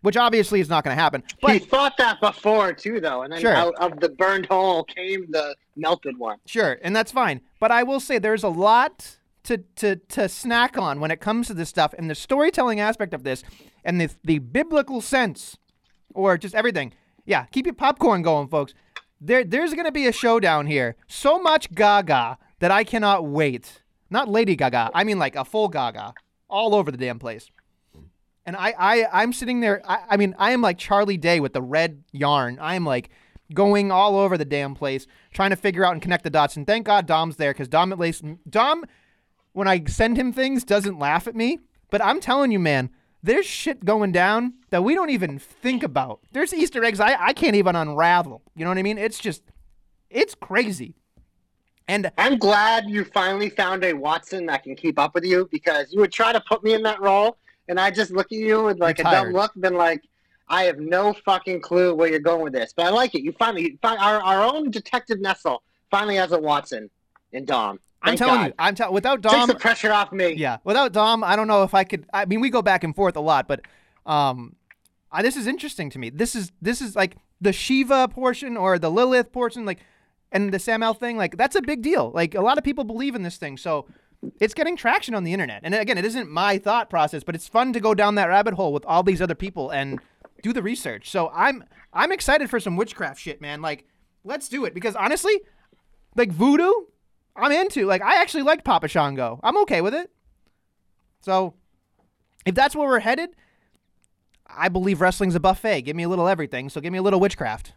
Which 0.02 0.16
obviously 0.16 0.60
is 0.60 0.70
not 0.70 0.82
going 0.82 0.96
to 0.96 1.02
happen. 1.02 1.22
But 1.42 1.52
he 1.52 1.58
thought 1.58 1.98
that 1.98 2.20
before 2.20 2.72
too, 2.72 3.00
though, 3.00 3.22
and 3.22 3.32
then 3.32 3.40
Sure. 3.40 3.54
out 3.54 3.74
of 3.74 4.00
the 4.00 4.08
burned 4.08 4.46
hole 4.46 4.82
came 4.84 5.30
the 5.30 5.54
melted 5.76 6.18
one. 6.18 6.38
Sure, 6.46 6.78
and 6.82 6.96
that's 6.96 7.12
fine. 7.12 7.42
But 7.58 7.70
I 7.70 7.82
will 7.82 8.00
say 8.00 8.18
there's 8.18 8.42
a 8.42 8.48
lot 8.48 9.18
to 9.44 9.58
to 9.76 9.96
to 9.96 10.26
snack 10.26 10.78
on 10.78 11.00
when 11.00 11.10
it 11.10 11.20
comes 11.20 11.48
to 11.48 11.54
this 11.54 11.68
stuff 11.68 11.94
and 11.98 12.08
the 12.08 12.14
storytelling 12.14 12.80
aspect 12.80 13.12
of 13.12 13.24
this 13.24 13.44
and 13.84 14.00
the 14.00 14.08
the 14.24 14.38
biblical 14.38 15.02
sense 15.02 15.58
or 16.14 16.38
just 16.38 16.54
everything. 16.54 16.94
Yeah, 17.26 17.44
keep 17.44 17.66
your 17.66 17.74
popcorn 17.74 18.22
going, 18.22 18.48
folks. 18.48 18.72
There 19.20 19.44
there's 19.44 19.74
going 19.74 19.84
to 19.84 19.92
be 19.92 20.06
a 20.06 20.12
showdown 20.12 20.66
here. 20.66 20.96
So 21.08 21.38
much 21.38 21.74
gaga 21.74 22.38
that 22.60 22.70
I 22.70 22.84
cannot 22.84 23.26
wait. 23.26 23.82
Not 24.08 24.28
Lady 24.28 24.56
Gaga. 24.56 24.90
I 24.94 25.04
mean 25.04 25.18
like 25.18 25.36
a 25.36 25.44
full 25.44 25.68
gaga 25.68 26.14
all 26.48 26.74
over 26.74 26.90
the 26.90 26.98
damn 26.98 27.18
place. 27.18 27.50
And 28.46 28.56
I, 28.56 28.74
I 28.78 29.06
I'm 29.12 29.32
sitting 29.32 29.60
there. 29.60 29.82
I, 29.84 30.00
I 30.10 30.16
mean, 30.16 30.34
I 30.38 30.52
am 30.52 30.62
like 30.62 30.78
Charlie 30.78 31.16
Day 31.16 31.40
with 31.40 31.52
the 31.52 31.62
red 31.62 32.02
yarn. 32.12 32.58
I 32.60 32.74
am 32.74 32.84
like 32.84 33.10
going 33.52 33.90
all 33.90 34.16
over 34.16 34.38
the 34.38 34.44
damn 34.44 34.74
place, 34.74 35.06
trying 35.32 35.50
to 35.50 35.56
figure 35.56 35.84
out 35.84 35.92
and 35.92 36.02
connect 36.02 36.24
the 36.24 36.30
dots. 36.30 36.56
And 36.56 36.66
thank 36.66 36.86
God 36.86 37.06
Dom's 37.06 37.36
there 37.36 37.52
because 37.52 37.68
Dom 37.68 37.92
at 37.92 37.98
least 37.98 38.24
Dom, 38.48 38.84
when 39.52 39.68
I 39.68 39.84
send 39.86 40.16
him 40.16 40.32
things, 40.32 40.64
doesn't 40.64 40.98
laugh 40.98 41.26
at 41.26 41.36
me. 41.36 41.58
But 41.90 42.02
I'm 42.02 42.20
telling 42.20 42.52
you, 42.52 42.58
man, 42.58 42.90
there's 43.22 43.46
shit 43.46 43.84
going 43.84 44.12
down 44.12 44.54
that 44.70 44.84
we 44.84 44.94
don't 44.94 45.10
even 45.10 45.38
think 45.38 45.82
about. 45.82 46.20
There's 46.32 46.54
Easter 46.54 46.84
eggs 46.84 47.00
I, 47.00 47.16
I 47.20 47.32
can't 47.32 47.56
even 47.56 47.76
unravel. 47.76 48.42
You 48.54 48.64
know 48.64 48.70
what 48.70 48.78
I 48.78 48.82
mean? 48.82 48.98
It's 48.98 49.18
just, 49.18 49.42
it's 50.08 50.34
crazy. 50.34 50.94
And 51.90 52.08
I'm 52.18 52.38
glad 52.38 52.88
you 52.88 53.04
finally 53.04 53.50
found 53.50 53.82
a 53.82 53.92
Watson 53.92 54.46
that 54.46 54.62
can 54.62 54.76
keep 54.76 54.96
up 54.96 55.12
with 55.12 55.24
you 55.24 55.48
because 55.50 55.92
you 55.92 55.98
would 55.98 56.12
try 56.12 56.32
to 56.32 56.40
put 56.40 56.62
me 56.62 56.72
in 56.72 56.84
that 56.84 57.00
role, 57.00 57.36
and 57.68 57.80
I 57.80 57.90
just 57.90 58.12
look 58.12 58.26
at 58.26 58.38
you 58.38 58.62
with 58.62 58.78
like 58.78 59.00
a 59.00 59.02
dumb 59.02 59.32
look, 59.32 59.50
been 59.58 59.74
like, 59.74 60.04
I 60.48 60.64
have 60.64 60.78
no 60.78 61.12
fucking 61.12 61.62
clue 61.62 61.92
where 61.92 62.08
you're 62.08 62.20
going 62.20 62.44
with 62.44 62.52
this. 62.52 62.72
But 62.72 62.86
I 62.86 62.90
like 62.90 63.16
it. 63.16 63.22
You 63.22 63.32
finally, 63.32 63.76
our 63.82 64.22
our 64.22 64.40
own 64.40 64.70
Detective 64.70 65.20
Nestle 65.20 65.64
finally 65.90 66.14
has 66.14 66.30
a 66.30 66.38
Watson 66.38 66.88
in 67.32 67.44
Dom. 67.44 67.80
I'm 68.02 68.16
telling 68.16 68.36
God. 68.36 68.46
you, 68.46 68.52
I'm 68.60 68.74
telling 68.76 68.94
without 68.94 69.20
Takes 69.20 69.34
Dom, 69.34 69.48
the 69.48 69.56
pressure 69.56 69.92
off 69.92 70.12
me. 70.12 70.34
Yeah, 70.34 70.58
without 70.62 70.92
Dom, 70.92 71.24
I 71.24 71.34
don't 71.34 71.48
know 71.48 71.64
if 71.64 71.74
I 71.74 71.82
could. 71.82 72.06
I 72.12 72.24
mean, 72.24 72.40
we 72.40 72.50
go 72.50 72.62
back 72.62 72.84
and 72.84 72.94
forth 72.94 73.16
a 73.16 73.20
lot, 73.20 73.48
but 73.48 73.62
um, 74.06 74.54
I, 75.10 75.22
this 75.22 75.36
is 75.36 75.48
interesting 75.48 75.90
to 75.90 75.98
me. 75.98 76.10
This 76.10 76.36
is 76.36 76.52
this 76.62 76.80
is 76.80 76.94
like 76.94 77.16
the 77.40 77.52
Shiva 77.52 78.06
portion 78.06 78.56
or 78.56 78.78
the 78.78 78.92
Lilith 78.92 79.32
portion, 79.32 79.64
like, 79.64 79.80
and 80.32 80.52
the 80.52 80.58
Samuel 80.58 80.94
thing. 80.94 81.16
Like, 81.16 81.36
that's 81.36 81.56
a 81.56 81.62
big 81.62 81.82
deal. 81.82 82.10
Like, 82.14 82.34
a 82.34 82.40
lot 82.40 82.58
of 82.58 82.64
people 82.64 82.84
believe 82.84 83.14
in 83.14 83.22
this 83.22 83.36
thing, 83.36 83.56
so 83.56 83.86
it's 84.38 84.54
getting 84.54 84.76
traction 84.76 85.14
on 85.14 85.24
the 85.24 85.32
internet. 85.32 85.60
And 85.64 85.74
again, 85.74 85.98
it 85.98 86.04
isn't 86.04 86.30
my 86.30 86.58
thought 86.58 86.90
process, 86.90 87.24
but 87.24 87.34
it's 87.34 87.48
fun 87.48 87.72
to 87.72 87.80
go 87.80 87.94
down 87.94 88.14
that 88.16 88.28
rabbit 88.28 88.54
hole 88.54 88.72
with 88.72 88.84
all 88.84 89.02
these 89.02 89.22
other 89.22 89.34
people 89.34 89.70
and 89.70 89.98
do 90.42 90.52
the 90.52 90.62
research. 90.62 91.10
So 91.10 91.30
I'm 91.34 91.64
I'm 91.92 92.12
excited 92.12 92.50
for 92.50 92.60
some 92.60 92.76
witchcraft 92.76 93.20
shit, 93.20 93.40
man. 93.40 93.62
Like, 93.62 93.86
let's 94.24 94.48
do 94.48 94.64
it 94.64 94.74
because 94.74 94.94
honestly, 94.94 95.40
like 96.16 96.30
voodoo, 96.30 96.72
I'm 97.36 97.52
into. 97.52 97.86
Like, 97.86 98.02
I 98.02 98.20
actually 98.20 98.42
liked 98.42 98.64
Papa 98.64 98.88
Shango. 98.88 99.40
I'm 99.42 99.56
okay 99.58 99.80
with 99.80 99.94
it. 99.94 100.10
So, 101.22 101.54
if 102.46 102.54
that's 102.54 102.74
where 102.74 102.88
we're 102.88 103.00
headed, 103.00 103.30
I 104.46 104.68
believe 104.68 105.00
wrestling's 105.00 105.34
a 105.34 105.40
buffet. 105.40 105.82
Give 105.82 105.96
me 105.96 106.04
a 106.04 106.08
little 106.08 106.28
everything. 106.28 106.68
So, 106.68 106.80
give 106.80 106.92
me 106.92 106.98
a 106.98 107.02
little 107.02 107.20
witchcraft. 107.20 107.74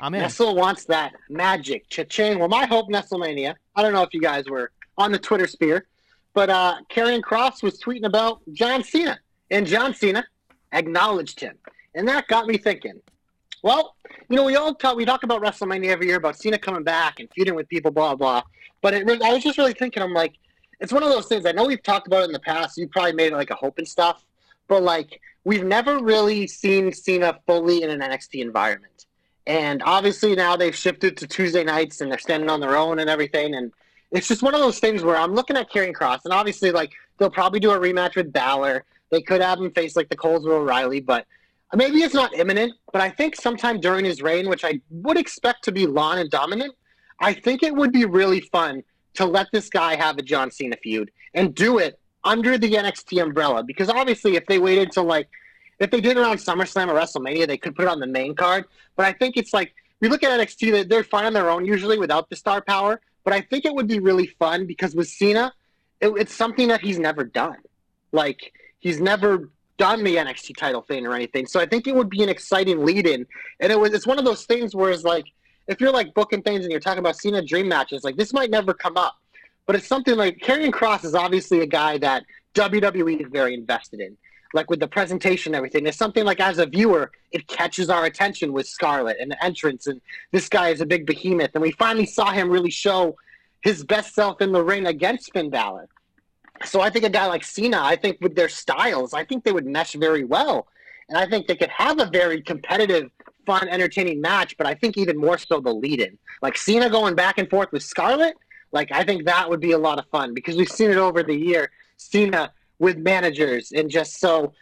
I'm 0.00 0.14
in. 0.14 0.20
Nestle 0.20 0.54
wants 0.54 0.84
that 0.86 1.14
magic. 1.28 1.88
Cha-ching. 1.88 2.38
Well, 2.38 2.48
my 2.48 2.66
hope, 2.66 2.88
Nestlemania. 2.88 3.54
I 3.74 3.82
don't 3.82 3.92
know 3.92 4.02
if 4.02 4.12
you 4.12 4.20
guys 4.20 4.46
were 4.46 4.70
on 4.98 5.12
the 5.12 5.18
Twitter 5.18 5.46
sphere, 5.46 5.86
but 6.34 6.50
uh, 6.50 6.76
Karrion 6.90 7.20
Kross 7.20 7.62
was 7.62 7.80
tweeting 7.80 8.04
about 8.04 8.40
John 8.52 8.82
Cena, 8.82 9.18
and 9.50 9.66
John 9.66 9.94
Cena 9.94 10.24
acknowledged 10.72 11.40
him, 11.40 11.56
and 11.94 12.06
that 12.08 12.28
got 12.28 12.46
me 12.46 12.58
thinking. 12.58 13.00
Well, 13.62 13.96
you 14.28 14.36
know, 14.36 14.44
we 14.44 14.56
all 14.56 14.74
talk. 14.74 14.96
We 14.96 15.04
talk 15.04 15.22
about 15.22 15.42
WrestleMania 15.42 15.88
every 15.88 16.06
year 16.06 16.16
about 16.16 16.36
Cena 16.36 16.58
coming 16.58 16.82
back 16.82 17.20
and 17.20 17.28
feuding 17.34 17.54
with 17.54 17.68
people, 17.68 17.90
blah 17.90 18.14
blah. 18.14 18.42
But 18.82 18.94
it, 18.94 19.22
I 19.22 19.32
was 19.32 19.42
just 19.42 19.58
really 19.58 19.72
thinking. 19.72 20.02
I'm 20.02 20.12
like, 20.12 20.34
it's 20.80 20.92
one 20.92 21.02
of 21.02 21.08
those 21.08 21.26
things. 21.26 21.46
I 21.46 21.52
know 21.52 21.66
we've 21.66 21.82
talked 21.82 22.06
about 22.06 22.22
it 22.22 22.26
in 22.26 22.32
the 22.32 22.40
past. 22.40 22.76
You 22.76 22.88
probably 22.88 23.12
made 23.12 23.32
it 23.32 23.36
like 23.36 23.50
a 23.50 23.54
hope 23.54 23.78
and 23.78 23.88
stuff, 23.88 24.24
but 24.68 24.82
like 24.82 25.20
we've 25.44 25.64
never 25.64 26.02
really 26.02 26.46
seen 26.46 26.92
Cena 26.92 27.38
fully 27.46 27.82
in 27.82 27.90
an 27.90 28.00
NXT 28.00 28.42
environment. 28.42 29.05
And 29.46 29.82
obviously 29.84 30.34
now 30.34 30.56
they've 30.56 30.74
shifted 30.74 31.16
to 31.18 31.26
Tuesday 31.26 31.62
nights 31.62 32.00
and 32.00 32.10
they're 32.10 32.18
standing 32.18 32.50
on 32.50 32.60
their 32.60 32.76
own 32.76 32.98
and 32.98 33.08
everything. 33.08 33.54
And 33.54 33.72
it's 34.10 34.28
just 34.28 34.42
one 34.42 34.54
of 34.54 34.60
those 34.60 34.78
things 34.78 35.02
where 35.02 35.16
I'm 35.16 35.34
looking 35.34 35.56
at 35.56 35.70
Karrion 35.70 35.92
Kross, 35.92 36.20
and 36.24 36.32
obviously 36.32 36.72
like 36.72 36.92
they'll 37.18 37.30
probably 37.30 37.60
do 37.60 37.70
a 37.70 37.78
rematch 37.78 38.16
with 38.16 38.32
Balor. 38.32 38.84
They 39.10 39.22
could 39.22 39.40
have 39.40 39.58
him 39.58 39.70
face 39.70 39.94
like 39.94 40.08
the 40.08 40.16
Coles 40.16 40.44
with 40.44 40.52
O'Reilly, 40.52 41.00
but 41.00 41.26
maybe 41.74 42.02
it's 42.02 42.14
not 42.14 42.34
imminent. 42.34 42.74
But 42.92 43.02
I 43.02 43.10
think 43.10 43.36
sometime 43.36 43.80
during 43.80 44.04
his 44.04 44.22
reign, 44.22 44.48
which 44.48 44.64
I 44.64 44.80
would 44.90 45.16
expect 45.16 45.64
to 45.64 45.72
be 45.72 45.86
long 45.86 46.18
and 46.18 46.30
dominant, 46.30 46.74
I 47.20 47.32
think 47.32 47.62
it 47.62 47.74
would 47.74 47.92
be 47.92 48.04
really 48.04 48.40
fun 48.40 48.82
to 49.14 49.24
let 49.24 49.46
this 49.52 49.68
guy 49.68 49.96
have 49.96 50.18
a 50.18 50.22
John 50.22 50.50
Cena 50.50 50.76
feud 50.82 51.10
and 51.34 51.54
do 51.54 51.78
it 51.78 51.98
under 52.24 52.58
the 52.58 52.72
NXT 52.72 53.22
umbrella. 53.22 53.62
Because 53.62 53.88
obviously, 53.88 54.36
if 54.36 54.46
they 54.46 54.58
waited 54.58 54.92
till 54.92 55.04
like 55.04 55.28
if 55.78 55.90
they 55.90 56.00
did 56.00 56.16
it 56.16 56.22
on 56.22 56.36
SummerSlam 56.36 56.88
or 56.88 56.94
WrestleMania, 56.94 57.46
they 57.46 57.58
could 57.58 57.74
put 57.76 57.82
it 57.82 57.88
on 57.88 58.00
the 58.00 58.06
main 58.06 58.34
card. 58.34 58.64
But 58.96 59.06
I 59.06 59.12
think 59.12 59.36
it's 59.36 59.52
like 59.52 59.74
we 60.00 60.08
look 60.08 60.22
at 60.22 60.30
NXT; 60.30 60.70
they- 60.70 60.84
they're 60.84 61.04
fine 61.04 61.24
on 61.26 61.32
their 61.32 61.50
own 61.50 61.64
usually 61.64 61.98
without 61.98 62.28
the 62.30 62.36
star 62.36 62.60
power. 62.62 63.00
But 63.24 63.32
I 63.32 63.40
think 63.40 63.64
it 63.64 63.74
would 63.74 63.88
be 63.88 63.98
really 63.98 64.26
fun 64.26 64.66
because 64.66 64.94
with 64.94 65.08
Cena, 65.08 65.52
it, 66.00 66.08
it's 66.16 66.32
something 66.34 66.68
that 66.68 66.80
he's 66.80 66.98
never 66.98 67.24
done. 67.24 67.56
Like 68.12 68.52
he's 68.78 69.00
never 69.00 69.50
done 69.78 70.04
the 70.04 70.16
NXT 70.16 70.56
title 70.56 70.80
thing 70.80 71.06
or 71.06 71.14
anything. 71.14 71.46
So 71.46 71.60
I 71.60 71.66
think 71.66 71.86
it 71.86 71.94
would 71.94 72.08
be 72.08 72.22
an 72.22 72.28
exciting 72.30 72.84
lead-in. 72.84 73.26
And 73.60 73.72
it 73.72 73.78
was 73.78 73.92
it's 73.92 74.06
one 74.06 74.18
of 74.18 74.24
those 74.24 74.44
things 74.46 74.74
where 74.74 74.90
it's 74.90 75.04
like 75.04 75.26
if 75.66 75.80
you're 75.80 75.92
like 75.92 76.14
booking 76.14 76.42
things 76.42 76.62
and 76.62 76.70
you're 76.70 76.80
talking 76.80 77.00
about 77.00 77.16
Cena 77.16 77.42
dream 77.44 77.68
matches, 77.68 78.04
like 78.04 78.16
this 78.16 78.32
might 78.32 78.50
never 78.50 78.72
come 78.72 78.96
up. 78.96 79.16
But 79.66 79.74
it's 79.76 79.86
something 79.88 80.14
like 80.14 80.38
Karrion 80.38 80.70
Kross 80.70 81.04
is 81.04 81.14
obviously 81.14 81.60
a 81.60 81.66
guy 81.66 81.98
that 81.98 82.24
WWE 82.54 83.20
is 83.20 83.26
very 83.30 83.52
invested 83.54 84.00
in. 84.00 84.16
Like 84.54 84.70
with 84.70 84.80
the 84.80 84.88
presentation 84.88 85.50
and 85.50 85.56
everything. 85.56 85.86
It's 85.86 85.98
something 85.98 86.24
like 86.24 86.40
as 86.40 86.58
a 86.58 86.66
viewer, 86.66 87.10
it 87.32 87.46
catches 87.48 87.90
our 87.90 88.04
attention 88.04 88.52
with 88.52 88.66
Scarlett 88.66 89.18
and 89.20 89.30
the 89.30 89.44
entrance 89.44 89.86
and 89.86 90.00
this 90.32 90.48
guy 90.48 90.68
is 90.68 90.80
a 90.80 90.86
big 90.86 91.06
behemoth. 91.06 91.50
And 91.54 91.62
we 91.62 91.72
finally 91.72 92.06
saw 92.06 92.30
him 92.30 92.48
really 92.48 92.70
show 92.70 93.16
his 93.62 93.84
best 93.84 94.14
self 94.14 94.40
in 94.40 94.52
the 94.52 94.62
ring 94.62 94.86
against 94.86 95.32
Finn 95.32 95.50
Balor. 95.50 95.88
So 96.64 96.80
I 96.80 96.90
think 96.90 97.04
a 97.04 97.10
guy 97.10 97.26
like 97.26 97.44
Cena, 97.44 97.80
I 97.82 97.96
think 97.96 98.18
with 98.20 98.34
their 98.34 98.48
styles, 98.48 99.12
I 99.12 99.24
think 99.24 99.44
they 99.44 99.52
would 99.52 99.66
mesh 99.66 99.92
very 99.94 100.24
well. 100.24 100.68
And 101.08 101.18
I 101.18 101.26
think 101.26 101.46
they 101.46 101.56
could 101.56 101.70
have 101.70 102.00
a 102.00 102.06
very 102.06 102.40
competitive, 102.42 103.10
fun, 103.44 103.68
entertaining 103.68 104.20
match, 104.20 104.56
but 104.56 104.66
I 104.66 104.74
think 104.74 104.96
even 104.96 105.16
more 105.16 105.38
so 105.38 105.60
the 105.60 105.72
lead 105.72 106.00
in. 106.00 106.18
Like 106.42 106.56
Cena 106.56 106.88
going 106.90 107.14
back 107.14 107.38
and 107.38 107.48
forth 107.48 107.70
with 107.72 107.82
Scarlett, 107.82 108.36
like 108.72 108.90
I 108.92 109.04
think 109.04 109.24
that 109.24 109.48
would 109.48 109.60
be 109.60 109.72
a 109.72 109.78
lot 109.78 109.98
of 109.98 110.06
fun 110.08 110.34
because 110.34 110.56
we've 110.56 110.68
seen 110.68 110.90
it 110.90 110.96
over 110.96 111.22
the 111.22 111.34
year. 111.34 111.70
Cena 111.96 112.52
with 112.78 112.98
managers 112.98 113.72
and 113.72 113.90
just 113.90 114.20
so 114.20 114.52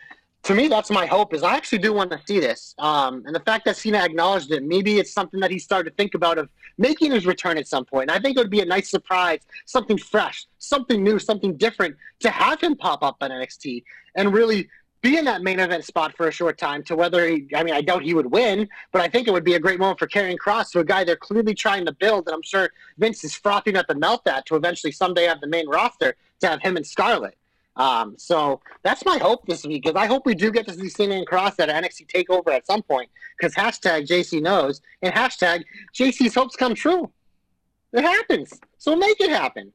to 0.42 0.54
me 0.54 0.68
that's 0.68 0.90
my 0.90 1.06
hope 1.06 1.34
is 1.34 1.42
I 1.42 1.56
actually 1.56 1.78
do 1.78 1.92
want 1.92 2.10
to 2.10 2.20
see 2.26 2.38
this. 2.38 2.74
Um, 2.78 3.22
and 3.26 3.34
the 3.34 3.40
fact 3.40 3.64
that 3.64 3.76
Cena 3.76 4.04
acknowledged 4.04 4.52
it, 4.52 4.62
maybe 4.62 4.98
it's 4.98 5.12
something 5.12 5.40
that 5.40 5.50
he 5.50 5.58
started 5.58 5.90
to 5.90 5.96
think 5.96 6.14
about 6.14 6.38
of 6.38 6.48
making 6.76 7.12
his 7.12 7.26
return 7.26 7.56
at 7.56 7.66
some 7.66 7.84
point. 7.84 8.10
And 8.10 8.18
I 8.18 8.20
think 8.20 8.36
it 8.36 8.40
would 8.40 8.50
be 8.50 8.60
a 8.60 8.66
nice 8.66 8.90
surprise, 8.90 9.40
something 9.64 9.96
fresh, 9.96 10.46
something 10.58 11.02
new, 11.02 11.18
something 11.18 11.56
different 11.56 11.96
to 12.20 12.30
have 12.30 12.60
him 12.60 12.76
pop 12.76 13.02
up 13.02 13.16
on 13.22 13.30
NXT 13.30 13.84
and 14.16 14.34
really 14.34 14.68
be 15.04 15.18
in 15.18 15.24
that 15.26 15.42
main 15.42 15.60
event 15.60 15.84
spot 15.84 16.16
for 16.16 16.28
a 16.28 16.32
short 16.32 16.56
time 16.56 16.82
to 16.82 16.96
whether 16.96 17.28
he, 17.28 17.46
I 17.54 17.62
mean, 17.62 17.74
I 17.74 17.82
doubt 17.82 18.02
he 18.02 18.14
would 18.14 18.30
win, 18.30 18.66
but 18.90 19.02
I 19.02 19.08
think 19.08 19.28
it 19.28 19.32
would 19.32 19.44
be 19.44 19.52
a 19.52 19.60
great 19.60 19.78
moment 19.78 19.98
for 19.98 20.06
Karrion 20.06 20.38
Kross, 20.38 20.70
to 20.72 20.80
a 20.80 20.84
guy 20.84 21.04
they're 21.04 21.14
clearly 21.14 21.54
trying 21.54 21.84
to 21.84 21.92
build. 21.92 22.26
And 22.26 22.34
I'm 22.34 22.42
sure 22.42 22.70
Vince 22.96 23.22
is 23.22 23.34
frothing 23.34 23.76
at 23.76 23.86
the 23.86 23.94
mouth 23.94 24.26
at 24.26 24.46
to 24.46 24.56
eventually 24.56 24.92
someday 24.92 25.24
have 25.24 25.42
the 25.42 25.46
main 25.46 25.68
roster 25.68 26.16
to 26.40 26.48
have 26.48 26.62
him 26.62 26.76
and 26.76 26.86
Scarlett. 26.86 27.36
Um, 27.76 28.14
so 28.18 28.60
that's 28.82 29.04
my 29.04 29.18
hope 29.18 29.46
this 29.46 29.64
week 29.64 29.82
because 29.82 30.00
I 30.00 30.06
hope 30.06 30.26
we 30.26 30.34
do 30.34 30.50
get 30.52 30.66
to 30.68 30.74
see 30.74 31.04
and 31.04 31.26
Kross 31.26 31.58
at 31.58 31.68
NXT 31.68 32.06
Takeover 32.06 32.54
at 32.54 32.66
some 32.66 32.82
point 32.82 33.10
because 33.36 33.54
hashtag 33.54 34.06
JC 34.06 34.40
knows 34.40 34.80
and 35.02 35.12
hashtag 35.12 35.64
JC's 35.92 36.34
hopes 36.34 36.54
come 36.54 36.74
true. 36.74 37.10
It 37.92 38.02
happens, 38.02 38.52
so 38.78 38.96
make 38.96 39.20
it 39.20 39.30
happen. 39.30 39.72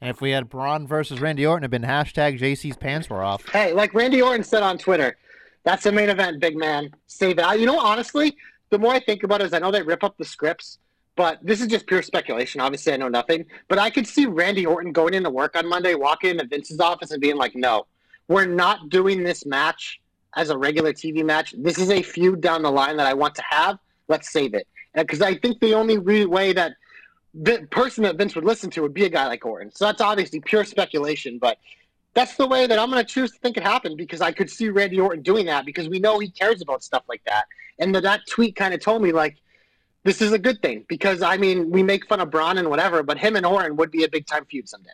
And 0.00 0.10
if 0.10 0.20
we 0.20 0.30
had 0.30 0.48
Braun 0.48 0.86
versus 0.86 1.20
Randy 1.20 1.46
Orton, 1.46 1.62
it'd 1.62 1.70
been 1.70 1.82
hashtag 1.82 2.38
JC's 2.38 2.76
pants 2.76 3.08
were 3.08 3.22
off. 3.22 3.48
Hey, 3.48 3.72
like 3.72 3.94
Randy 3.94 4.20
Orton 4.22 4.44
said 4.44 4.62
on 4.62 4.78
Twitter, 4.78 5.16
that's 5.64 5.84
the 5.84 5.92
main 5.92 6.08
event, 6.08 6.40
big 6.40 6.56
man. 6.56 6.90
Save 7.06 7.38
it. 7.38 7.60
You 7.60 7.66
know, 7.66 7.78
honestly, 7.78 8.36
the 8.70 8.78
more 8.78 8.92
I 8.92 9.00
think 9.00 9.22
about 9.22 9.40
it, 9.40 9.46
is 9.46 9.52
I 9.52 9.58
know 9.58 9.70
they 9.70 9.82
rip 9.82 10.04
up 10.04 10.16
the 10.16 10.24
scripts, 10.24 10.78
but 11.18 11.40
this 11.42 11.60
is 11.60 11.66
just 11.66 11.88
pure 11.88 12.00
speculation. 12.00 12.60
Obviously, 12.60 12.92
I 12.92 12.96
know 12.96 13.08
nothing. 13.08 13.44
But 13.66 13.80
I 13.80 13.90
could 13.90 14.06
see 14.06 14.26
Randy 14.26 14.64
Orton 14.64 14.92
going 14.92 15.14
into 15.14 15.30
work 15.30 15.56
on 15.56 15.68
Monday, 15.68 15.96
walking 15.96 16.30
into 16.30 16.46
Vince's 16.46 16.78
office, 16.78 17.10
and 17.10 17.20
being 17.20 17.34
like, 17.34 17.56
"No, 17.56 17.86
we're 18.28 18.46
not 18.46 18.88
doing 18.88 19.24
this 19.24 19.44
match 19.44 20.00
as 20.36 20.50
a 20.50 20.56
regular 20.56 20.92
TV 20.92 21.24
match. 21.24 21.56
This 21.58 21.76
is 21.76 21.90
a 21.90 22.02
feud 22.02 22.40
down 22.40 22.62
the 22.62 22.70
line 22.70 22.96
that 22.98 23.08
I 23.08 23.14
want 23.14 23.34
to 23.34 23.42
have. 23.42 23.80
Let's 24.06 24.30
save 24.30 24.54
it." 24.54 24.68
Because 24.94 25.20
I 25.20 25.34
think 25.34 25.58
the 25.58 25.74
only 25.74 25.98
re- 25.98 26.24
way 26.24 26.52
that 26.52 26.74
the 27.34 27.66
person 27.72 28.04
that 28.04 28.16
Vince 28.16 28.36
would 28.36 28.44
listen 28.44 28.70
to 28.70 28.82
would 28.82 28.94
be 28.94 29.04
a 29.04 29.08
guy 29.08 29.26
like 29.26 29.44
Orton. 29.44 29.72
So 29.74 29.86
that's 29.86 30.00
obviously 30.00 30.38
pure 30.38 30.64
speculation, 30.64 31.40
but 31.40 31.58
that's 32.14 32.36
the 32.36 32.46
way 32.46 32.68
that 32.68 32.78
I'm 32.78 32.90
going 32.90 33.04
to 33.04 33.12
choose 33.12 33.32
to 33.32 33.38
think 33.40 33.56
it 33.56 33.64
happened 33.64 33.96
because 33.96 34.20
I 34.20 34.30
could 34.30 34.48
see 34.48 34.68
Randy 34.68 35.00
Orton 35.00 35.22
doing 35.22 35.46
that 35.46 35.66
because 35.66 35.88
we 35.88 35.98
know 35.98 36.20
he 36.20 36.30
cares 36.30 36.62
about 36.62 36.84
stuff 36.84 37.02
like 37.08 37.22
that. 37.26 37.46
And 37.80 37.92
that, 37.96 38.04
that 38.04 38.20
tweet 38.28 38.54
kind 38.54 38.72
of 38.72 38.80
told 38.80 39.02
me 39.02 39.10
like 39.10 39.36
this 40.04 40.22
is 40.22 40.32
a 40.32 40.38
good 40.38 40.62
thing 40.62 40.84
because 40.88 41.22
I 41.22 41.36
mean 41.36 41.70
we 41.70 41.82
make 41.82 42.06
fun 42.06 42.20
of 42.20 42.30
Braun 42.30 42.58
and 42.58 42.68
whatever, 42.70 43.02
but 43.02 43.18
him 43.18 43.36
and 43.36 43.44
Orton 43.44 43.76
would 43.76 43.90
be 43.90 44.04
a 44.04 44.08
big 44.08 44.26
time 44.26 44.44
feud 44.44 44.68
someday. 44.68 44.90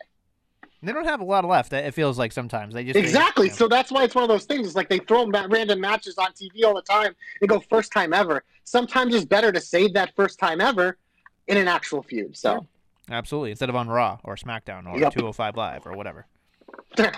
They 0.83 0.91
don't 0.91 1.05
have 1.05 1.19
a 1.21 1.23
lot 1.23 1.45
left. 1.45 1.73
It 1.73 1.93
feels 1.93 2.19
like 2.19 2.31
sometimes 2.31 2.73
they 2.73 2.83
just 2.83 2.95
exactly. 2.95 3.47
They, 3.47 3.53
you 3.53 3.53
know. 3.53 3.57
So 3.57 3.67
that's 3.67 3.91
why 3.91 4.03
it's 4.03 4.13
one 4.13 4.23
of 4.23 4.27
those 4.27 4.45
things. 4.45 4.67
It's 4.67 4.75
like 4.75 4.89
they 4.89 4.99
throw 4.99 5.27
random 5.27 5.81
matches 5.81 6.17
on 6.17 6.31
TV 6.33 6.63
all 6.63 6.75
the 6.75 6.83
time. 6.83 7.15
They 7.41 7.47
go 7.47 7.59
first 7.59 7.91
time 7.91 8.13
ever. 8.13 8.43
Sometimes 8.65 9.15
it's 9.15 9.25
better 9.25 9.51
to 9.51 9.59
save 9.59 9.93
that 9.93 10.15
first 10.15 10.37
time 10.37 10.61
ever 10.61 10.97
in 11.47 11.57
an 11.57 11.67
actual 11.67 12.03
feud. 12.03 12.37
So 12.37 12.67
yeah. 13.09 13.17
absolutely, 13.17 13.51
instead 13.51 13.69
of 13.69 13.75
on 13.75 13.87
Raw 13.87 14.19
or 14.23 14.35
SmackDown 14.35 14.85
or 14.85 14.99
Yep. 14.99 15.13
205 15.13 15.57
Live 15.57 15.87
or 15.87 15.95
whatever. 15.95 16.27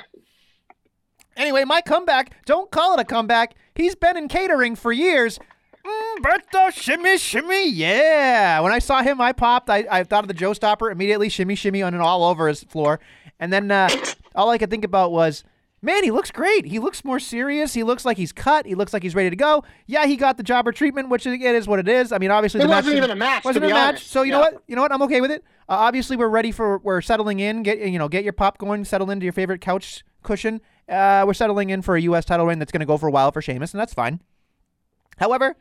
Anyway, 1.38 1.64
my 1.64 1.82
comeback. 1.82 2.44
Don't 2.46 2.72
call 2.72 2.96
it 2.96 3.00
a 3.00 3.06
comeback. 3.06 3.54
He's 3.76 3.94
been 3.94 4.18
in 4.18 4.28
catering 4.28 4.76
for 4.76 4.92
years. 4.92 5.40
Humberto 5.88 6.72
shimmy 6.72 7.18
shimmy, 7.18 7.70
yeah. 7.70 8.60
When 8.60 8.72
I 8.72 8.80
saw 8.80 9.02
him, 9.02 9.22
I 9.22 9.32
popped. 9.32 9.70
I, 9.70 9.86
I 9.90 10.04
thought 10.04 10.24
of 10.24 10.28
the 10.28 10.34
Joe 10.34 10.54
Stopper 10.54 10.90
immediately. 10.92 11.30
Shimmy 11.30 11.56
shimmy 11.56 11.82
on 11.84 11.94
and 11.94 12.04
all 12.04 12.24
over 12.24 12.48
his 12.48 12.64
floor, 12.64 13.00
and 13.40 13.52
then 13.54 13.72
uh, 13.72 13.90
all 14.36 14.50
I 14.50 14.58
could 14.58 14.70
think 14.70 14.84
about 14.84 15.12
was, 15.12 15.44
man, 15.82 16.04
he 16.04 16.12
looks 16.12 16.32
great. 16.32 16.66
He 16.66 16.80
looks 16.80 17.06
more 17.06 17.20
serious. 17.20 17.74
He 17.74 17.84
looks 17.84 18.04
like 18.06 18.18
he's 18.18 18.32
cut. 18.32 18.66
He 18.66 18.76
looks 18.76 18.94
like 18.94 19.04
he's 19.04 19.16
ready 19.16 19.30
to 19.30 19.36
go. 19.36 19.64
Yeah, 19.86 20.06
he 20.06 20.16
got 20.18 20.38
the 20.38 20.44
jobber 20.44 20.72
treatment, 20.72 21.10
which 21.10 21.26
it 21.26 21.40
is 21.42 21.68
what 21.68 21.80
it 21.80 21.88
is. 21.88 22.12
I 22.12 22.18
mean, 22.18 22.32
obviously 22.32 22.60
it 22.62 22.64
the 22.64 22.70
wasn't 22.70 22.96
even 22.98 23.12
a 23.12 23.16
match. 23.16 23.46
wasn't 23.46 23.66
a 23.66 23.70
match. 23.70 23.88
honest. 23.90 24.08
So 24.12 24.24
you 24.24 24.32
Yeah. 24.32 24.38
know 24.38 24.42
what? 24.42 24.64
You 24.68 24.76
know 24.76 24.82
what? 24.82 24.92
I'm 24.92 25.02
okay 25.04 25.22
with 25.22 25.32
it. 25.32 25.44
Uh, 25.70 25.76
obviously, 25.80 26.18
we're 26.18 26.28
ready 26.30 26.52
for 26.52 26.80
we're 26.80 27.02
settling 27.02 27.40
in. 27.40 27.64
Get 27.64 27.80
you 27.80 28.00
know, 28.00 28.10
get 28.10 28.24
your 28.24 28.34
popcorn, 28.34 28.84
settle 28.86 29.10
into 29.12 29.24
your 29.26 29.34
favorite 29.34 29.62
couch 29.62 30.04
cushion. 30.24 30.62
Uh, 30.90 31.24
we're 31.28 31.34
settling 31.34 31.70
in 31.70 31.82
for 31.82 31.96
a 31.98 32.02
U.S. 32.04 32.24
title 32.26 32.46
reign 32.46 32.60
that's 32.60 32.72
going 32.72 32.80
to 32.80 32.86
go 32.86 32.98
for 32.98 33.08
a 33.08 33.12
while 33.12 33.32
for 33.32 33.42
Sheamus, 33.42 33.74
and 33.74 33.80
that's 33.80 33.94
fine. 33.94 34.22
However, 35.18 35.56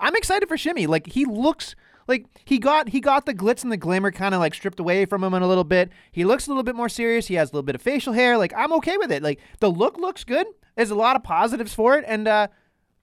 I'm 0.00 0.16
excited 0.16 0.48
for 0.48 0.56
Shimmy. 0.56 0.86
Like 0.86 1.06
he 1.08 1.24
looks 1.24 1.74
like 2.08 2.26
he 2.44 2.58
got 2.58 2.88
he 2.88 3.00
got 3.00 3.26
the 3.26 3.34
glitz 3.34 3.62
and 3.62 3.70
the 3.70 3.76
glamour 3.76 4.10
kind 4.10 4.34
of 4.34 4.40
like 4.40 4.54
stripped 4.54 4.80
away 4.80 5.04
from 5.04 5.22
him 5.22 5.34
in 5.34 5.42
a 5.42 5.48
little 5.48 5.64
bit. 5.64 5.90
He 6.10 6.24
looks 6.24 6.46
a 6.46 6.50
little 6.50 6.62
bit 6.62 6.74
more 6.74 6.88
serious. 6.88 7.28
He 7.28 7.34
has 7.34 7.50
a 7.50 7.52
little 7.52 7.62
bit 7.62 7.74
of 7.74 7.82
facial 7.82 8.12
hair. 8.12 8.36
Like 8.36 8.52
I'm 8.56 8.72
okay 8.74 8.96
with 8.96 9.12
it. 9.12 9.22
Like 9.22 9.40
the 9.60 9.70
look 9.70 9.96
looks 9.98 10.24
good. 10.24 10.46
There's 10.76 10.90
a 10.90 10.96
lot 10.96 11.16
of 11.16 11.22
positives 11.22 11.74
for 11.74 11.98
it, 11.98 12.04
and 12.08 12.26
uh, 12.26 12.48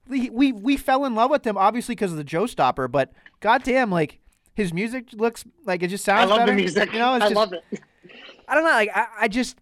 we 0.08 0.30
we, 0.30 0.52
we 0.52 0.76
fell 0.76 1.04
in 1.04 1.14
love 1.14 1.30
with 1.30 1.46
him 1.46 1.56
obviously 1.56 1.94
because 1.94 2.10
of 2.10 2.18
the 2.18 2.24
Joe 2.24 2.46
Stopper. 2.46 2.88
But 2.88 3.12
goddamn, 3.40 3.90
like 3.90 4.18
his 4.54 4.72
music 4.72 5.08
looks 5.12 5.44
like 5.64 5.82
it 5.82 5.88
just 5.88 6.04
sounds. 6.04 6.30
I 6.30 6.34
love 6.34 6.40
better. 6.40 6.52
the 6.52 6.56
music. 6.56 6.92
You 6.92 6.98
know, 6.98 7.14
it's 7.14 7.24
I 7.24 7.28
just, 7.28 7.36
love 7.36 7.52
it. 7.52 7.64
I 8.48 8.54
don't 8.54 8.64
know. 8.64 8.70
Like 8.70 8.90
I, 8.94 9.06
I 9.20 9.28
just, 9.28 9.56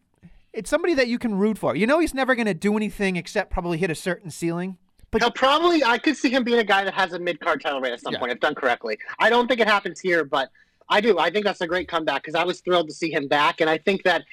it's 0.53 0.71
somebody 0.71 0.95
that 0.95 1.09
you 1.09 1.19
can 1.19 1.35
root 1.35 1.59
for. 1.59 1.77
You 1.77 1.87
know, 1.87 1.99
he's 1.99 2.15
never 2.15 2.35
gonna 2.35 2.55
do 2.55 2.77
anything 2.77 3.17
except 3.17 3.51
probably 3.51 3.79
hit 3.79 3.91
a 3.91 3.95
certain 3.95 4.31
ceiling. 4.31 4.79
But 5.11 5.23
He'll 5.23 5.31
probably, 5.31 5.85
I 5.85 5.99
could 5.99 6.17
see 6.17 6.31
him 6.31 6.45
being 6.45 6.59
a 6.59 6.65
guy 6.65 6.85
that 6.85 6.95
has 6.95 7.13
a 7.13 7.19
mid 7.19 7.41
card 7.41 7.61
title 7.61 7.81
reign 7.81 7.93
at 7.93 8.01
some 8.01 8.13
Yeah. 8.13 8.19
point 8.19 8.33
if 8.33 8.41
done 8.41 8.55
correctly. 8.55 8.99
I 9.19 9.31
don't 9.31 9.47
think 9.49 9.61
it 9.61 9.69
happens 9.69 10.01
here, 10.01 10.25
but 10.25 10.51
I 10.89 11.01
do. 11.01 11.19
I 11.19 11.31
think 11.31 11.45
that's 11.45 11.61
a 11.61 11.67
great 11.67 11.89
comeback 11.89 12.23
because 12.23 12.35
I 12.35 12.45
was 12.45 12.61
thrilled 12.61 12.89
to 12.89 12.95
see 12.95 13.11
him 13.11 13.29
back, 13.29 13.61
and 13.61 13.71
I 13.71 13.79
think 13.79 14.03
that. 14.05 14.25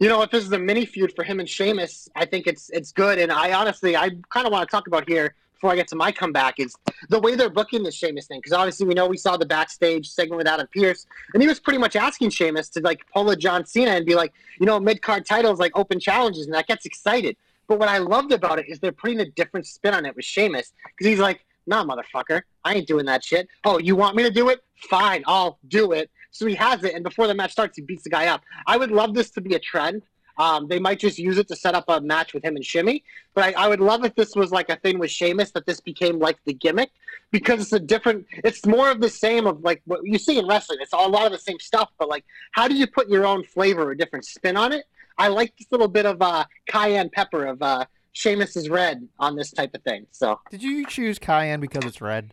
You 0.00 0.08
know, 0.08 0.22
if 0.22 0.30
this 0.30 0.44
is 0.44 0.52
a 0.52 0.58
mini 0.60 0.86
feud 0.86 1.12
for 1.16 1.24
him 1.24 1.40
and 1.40 1.48
Sheamus, 1.48 2.08
I 2.14 2.24
think 2.24 2.46
it's 2.46 2.70
it's 2.70 2.92
good. 2.92 3.18
And 3.18 3.32
I 3.32 3.52
honestly, 3.52 3.96
I 3.96 4.10
kind 4.30 4.46
of 4.46 4.52
want 4.52 4.68
to 4.68 4.70
talk 4.70 4.86
about 4.86 5.08
here 5.08 5.34
before 5.54 5.72
I 5.72 5.74
get 5.74 5.88
to 5.88 5.96
my 5.96 6.12
comeback 6.12 6.60
is 6.60 6.76
the 7.08 7.18
way 7.18 7.34
they're 7.34 7.50
booking 7.50 7.82
the 7.82 7.90
Sheamus 7.90 8.28
thing. 8.28 8.38
Because 8.38 8.52
obviously, 8.52 8.86
we 8.86 8.94
know 8.94 9.08
we 9.08 9.16
saw 9.16 9.36
the 9.36 9.44
backstage 9.44 10.08
segment 10.08 10.38
with 10.38 10.46
Adam 10.46 10.68
Pearce, 10.72 11.04
and 11.34 11.42
he 11.42 11.48
was 11.48 11.58
pretty 11.58 11.80
much 11.80 11.96
asking 11.96 12.30
Sheamus 12.30 12.68
to 12.68 12.80
like 12.80 13.00
pull 13.12 13.28
a 13.30 13.34
John 13.34 13.66
Cena 13.66 13.90
and 13.90 14.06
be 14.06 14.14
like, 14.14 14.32
you 14.60 14.66
know, 14.66 14.78
mid 14.78 15.02
card 15.02 15.26
titles 15.26 15.58
like 15.58 15.72
open 15.76 15.98
challenges, 15.98 16.46
and 16.46 16.54
that 16.54 16.68
gets 16.68 16.86
excited. 16.86 17.36
But 17.68 17.78
what 17.78 17.88
I 17.88 17.98
loved 17.98 18.32
about 18.32 18.58
it 18.58 18.68
is 18.68 18.80
they're 18.80 18.92
putting 18.92 19.20
a 19.20 19.26
different 19.26 19.66
spin 19.66 19.94
on 19.94 20.06
it 20.06 20.16
with 20.16 20.24
Sheamus 20.24 20.72
because 20.84 21.06
he's 21.06 21.18
like, 21.18 21.44
nah, 21.66 21.84
motherfucker, 21.84 22.42
I 22.64 22.74
ain't 22.74 22.88
doing 22.88 23.06
that 23.06 23.22
shit. 23.22 23.46
Oh, 23.64 23.78
you 23.78 23.94
want 23.94 24.16
me 24.16 24.22
to 24.24 24.30
do 24.30 24.48
it? 24.48 24.60
Fine, 24.88 25.22
I'll 25.26 25.58
do 25.68 25.92
it. 25.92 26.10
So 26.30 26.46
he 26.46 26.54
has 26.54 26.82
it, 26.84 26.94
and 26.94 27.04
before 27.04 27.26
the 27.26 27.34
match 27.34 27.52
starts, 27.52 27.76
he 27.76 27.82
beats 27.82 28.04
the 28.04 28.10
guy 28.10 28.26
up. 28.26 28.42
I 28.66 28.76
would 28.76 28.90
love 28.90 29.14
this 29.14 29.30
to 29.30 29.40
be 29.40 29.54
a 29.54 29.58
trend. 29.58 30.02
Um, 30.38 30.68
they 30.68 30.78
might 30.78 31.00
just 31.00 31.18
use 31.18 31.36
it 31.36 31.48
to 31.48 31.56
set 31.56 31.74
up 31.74 31.84
a 31.88 32.00
match 32.00 32.32
with 32.32 32.44
him 32.44 32.54
and 32.54 32.64
Shimmy, 32.64 33.02
but 33.34 33.44
I, 33.44 33.64
I 33.64 33.68
would 33.68 33.80
love 33.80 34.04
if 34.04 34.14
this 34.14 34.36
was 34.36 34.52
like 34.52 34.70
a 34.70 34.76
thing 34.76 34.98
with 35.00 35.10
Sheamus 35.10 35.50
that 35.50 35.66
this 35.66 35.80
became 35.80 36.20
like 36.20 36.38
the 36.44 36.52
gimmick 36.52 36.90
because 37.32 37.60
it's 37.60 37.72
a 37.72 37.80
different. 37.80 38.24
It's 38.44 38.64
more 38.64 38.88
of 38.90 39.00
the 39.00 39.10
same 39.10 39.48
of 39.48 39.62
like 39.62 39.82
what 39.84 40.00
you 40.04 40.16
see 40.16 40.38
in 40.38 40.46
wrestling. 40.46 40.78
It's 40.80 40.92
a 40.92 40.96
lot 40.96 41.26
of 41.26 41.32
the 41.32 41.38
same 41.38 41.58
stuff, 41.58 41.90
but 41.98 42.08
like 42.08 42.24
how 42.52 42.68
do 42.68 42.76
you 42.76 42.86
put 42.86 43.08
your 43.08 43.26
own 43.26 43.42
flavor 43.42 43.90
or 43.90 43.94
different 43.96 44.24
spin 44.24 44.56
on 44.56 44.72
it? 44.72 44.84
I 45.18 45.28
like 45.28 45.52
this 45.58 45.66
little 45.70 45.88
bit 45.88 46.06
of 46.06 46.20
uh, 46.22 46.44
cayenne 46.68 47.10
pepper 47.10 47.46
of 47.46 47.60
uh, 47.62 47.84
Sheamus 48.12 48.56
is 48.56 48.68
red 48.68 49.06
on 49.18 49.36
this 49.36 49.50
type 49.50 49.74
of 49.74 49.82
thing. 49.82 50.06
So 50.12 50.40
did 50.50 50.62
you 50.62 50.86
choose 50.86 51.18
cayenne 51.18 51.60
because 51.60 51.84
it's 51.84 52.00
red? 52.00 52.32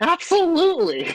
absolutely. 0.00 1.14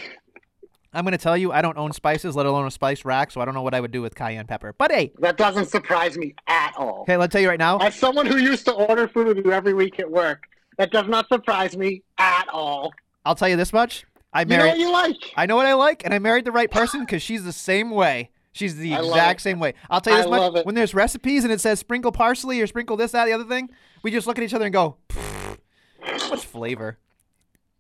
I'm 0.94 1.04
gonna 1.04 1.18
tell 1.18 1.38
you, 1.38 1.52
I 1.52 1.62
don't 1.62 1.78
own 1.78 1.92
spices, 1.92 2.36
let 2.36 2.46
alone 2.46 2.66
a 2.66 2.72
spice 2.72 3.06
rack, 3.06 3.30
so 3.32 3.42
I 3.42 3.46
don't 3.46 3.54
know 3.54 3.62
what 3.62 3.74
I 3.76 3.80
would 3.82 3.92
do 3.92 4.02
with 4.02 4.16
cayenne 4.16 4.48
pepper. 4.48 4.74
But 4.78 4.92
hey, 4.92 5.12
That 5.20 5.38
doesn't 5.38 5.66
surprise 5.66 6.18
me 6.18 6.34
at 6.48 6.74
all. 6.78 7.02
okay, 7.02 7.18
let's 7.18 7.32
tell 7.34 7.42
you 7.42 7.50
right 7.50 7.60
now. 7.60 7.78
As 7.78 7.94
someone 7.94 8.26
who 8.26 8.38
used 8.38 8.66
to 8.66 8.72
order 8.72 9.08
food 9.08 9.28
with 9.28 9.38
you 9.46 9.52
every 9.52 9.74
week 9.74 10.00
at 10.00 10.10
work, 10.10 10.46
that 10.78 10.92
does 10.92 11.08
not 11.08 11.28
surprise 11.28 11.78
me 11.78 12.04
at 12.18 12.48
all. 12.52 12.94
I'll 13.26 13.36
tell 13.36 13.50
you 13.50 13.58
this 13.58 13.74
much: 13.74 14.06
I 14.34 14.42
You 14.42 14.46
know 14.48 14.58
married. 14.58 14.70
what 14.70 14.80
you 14.80 14.92
like. 14.92 15.18
I 15.36 15.46
know 15.46 15.56
what 15.58 15.66
I 15.66 15.74
like, 15.74 16.04
and 16.06 16.14
I 16.14 16.20
married 16.20 16.46
the 16.46 16.52
right 16.52 16.72
person 16.72 17.02
because 17.02 17.22
she's 17.22 17.44
the 17.44 17.54
same 17.54 17.92
way. 17.92 18.32
She's 18.58 18.76
the 18.76 18.94
I 18.96 19.00
exact 19.00 19.42
same 19.42 19.60
way. 19.60 19.74
I'll 19.90 20.02
tell 20.02 20.14
you 20.14 20.20
I 20.20 20.22
this 20.24 20.30
much: 20.32 20.40
love 20.40 20.56
it. 20.58 20.66
when 20.66 20.76
there's 20.76 20.94
recipes 20.94 21.44
and 21.44 21.54
it 21.54 21.62
says 21.62 21.80
sprinkle 21.80 22.12
parsley 22.12 22.60
or 22.60 22.68
sprinkle 22.68 22.98
this, 22.98 23.12
that, 23.12 23.26
the 23.26 23.34
other 23.34 23.44
thing, 23.46 23.70
we 24.04 24.12
just 24.12 24.26
look 24.28 24.38
at 24.38 24.44
each 24.44 24.54
other 24.54 24.66
and 24.66 24.74
go, 24.74 24.98
much 26.30 26.46
flavor?" 26.46 26.98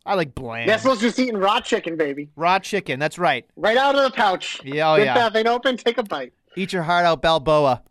I 0.06 0.14
like 0.16 0.34
bland. 0.34 0.70
That's 0.70 0.84
supposed 0.84 1.02
to 1.02 1.08
just 1.08 1.20
eating 1.20 1.36
raw 1.36 1.60
chicken, 1.60 1.98
baby. 1.98 2.30
Raw 2.38 2.60
chicken. 2.60 2.98
That's 2.98 3.20
right. 3.20 3.46
Right 3.58 3.76
out 3.76 3.94
of 3.96 4.04
the 4.04 4.12
pouch. 4.12 4.62
Yeah, 4.64 4.92
oh 4.92 4.96
Rip 4.96 5.06
yeah. 5.06 5.14
that 5.16 5.34
thing 5.34 5.48
open, 5.48 5.76
take 5.76 5.98
a 5.98 6.04
bite. 6.04 6.32
Eat 6.56 6.72
your 6.72 6.84
heart 6.84 7.06
out, 7.06 7.22
Balboa. 7.22 7.84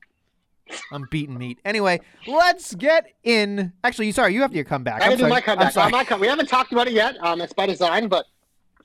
I'm 0.91 1.07
beating 1.11 1.37
meat. 1.39 1.59
Anyway, 1.64 2.01
let's 2.26 2.74
get 2.74 3.05
in. 3.22 3.72
Actually, 3.84 4.11
sorry, 4.12 4.32
you 4.34 4.41
have 4.43 4.55
your 4.55 4.64
comeback. 4.64 5.03
I 5.03 5.05
I'm 5.05 5.11
gotta 5.12 5.22
do 5.24 5.28
my 5.28 5.37
I'm 5.37 5.43
comeback. 5.43 5.72
sorry. 5.72 5.89
Uh, 5.93 5.97
my 5.97 6.05
come- 6.05 6.20
we 6.20 6.26
haven't 6.26 6.49
talked 6.49 6.72
about 6.72 6.89
it 6.89 6.95
yet. 6.95 7.16
Um, 7.22 7.41
it's 7.41 7.53
by 7.53 7.66
design, 7.66 8.09
but 8.09 8.26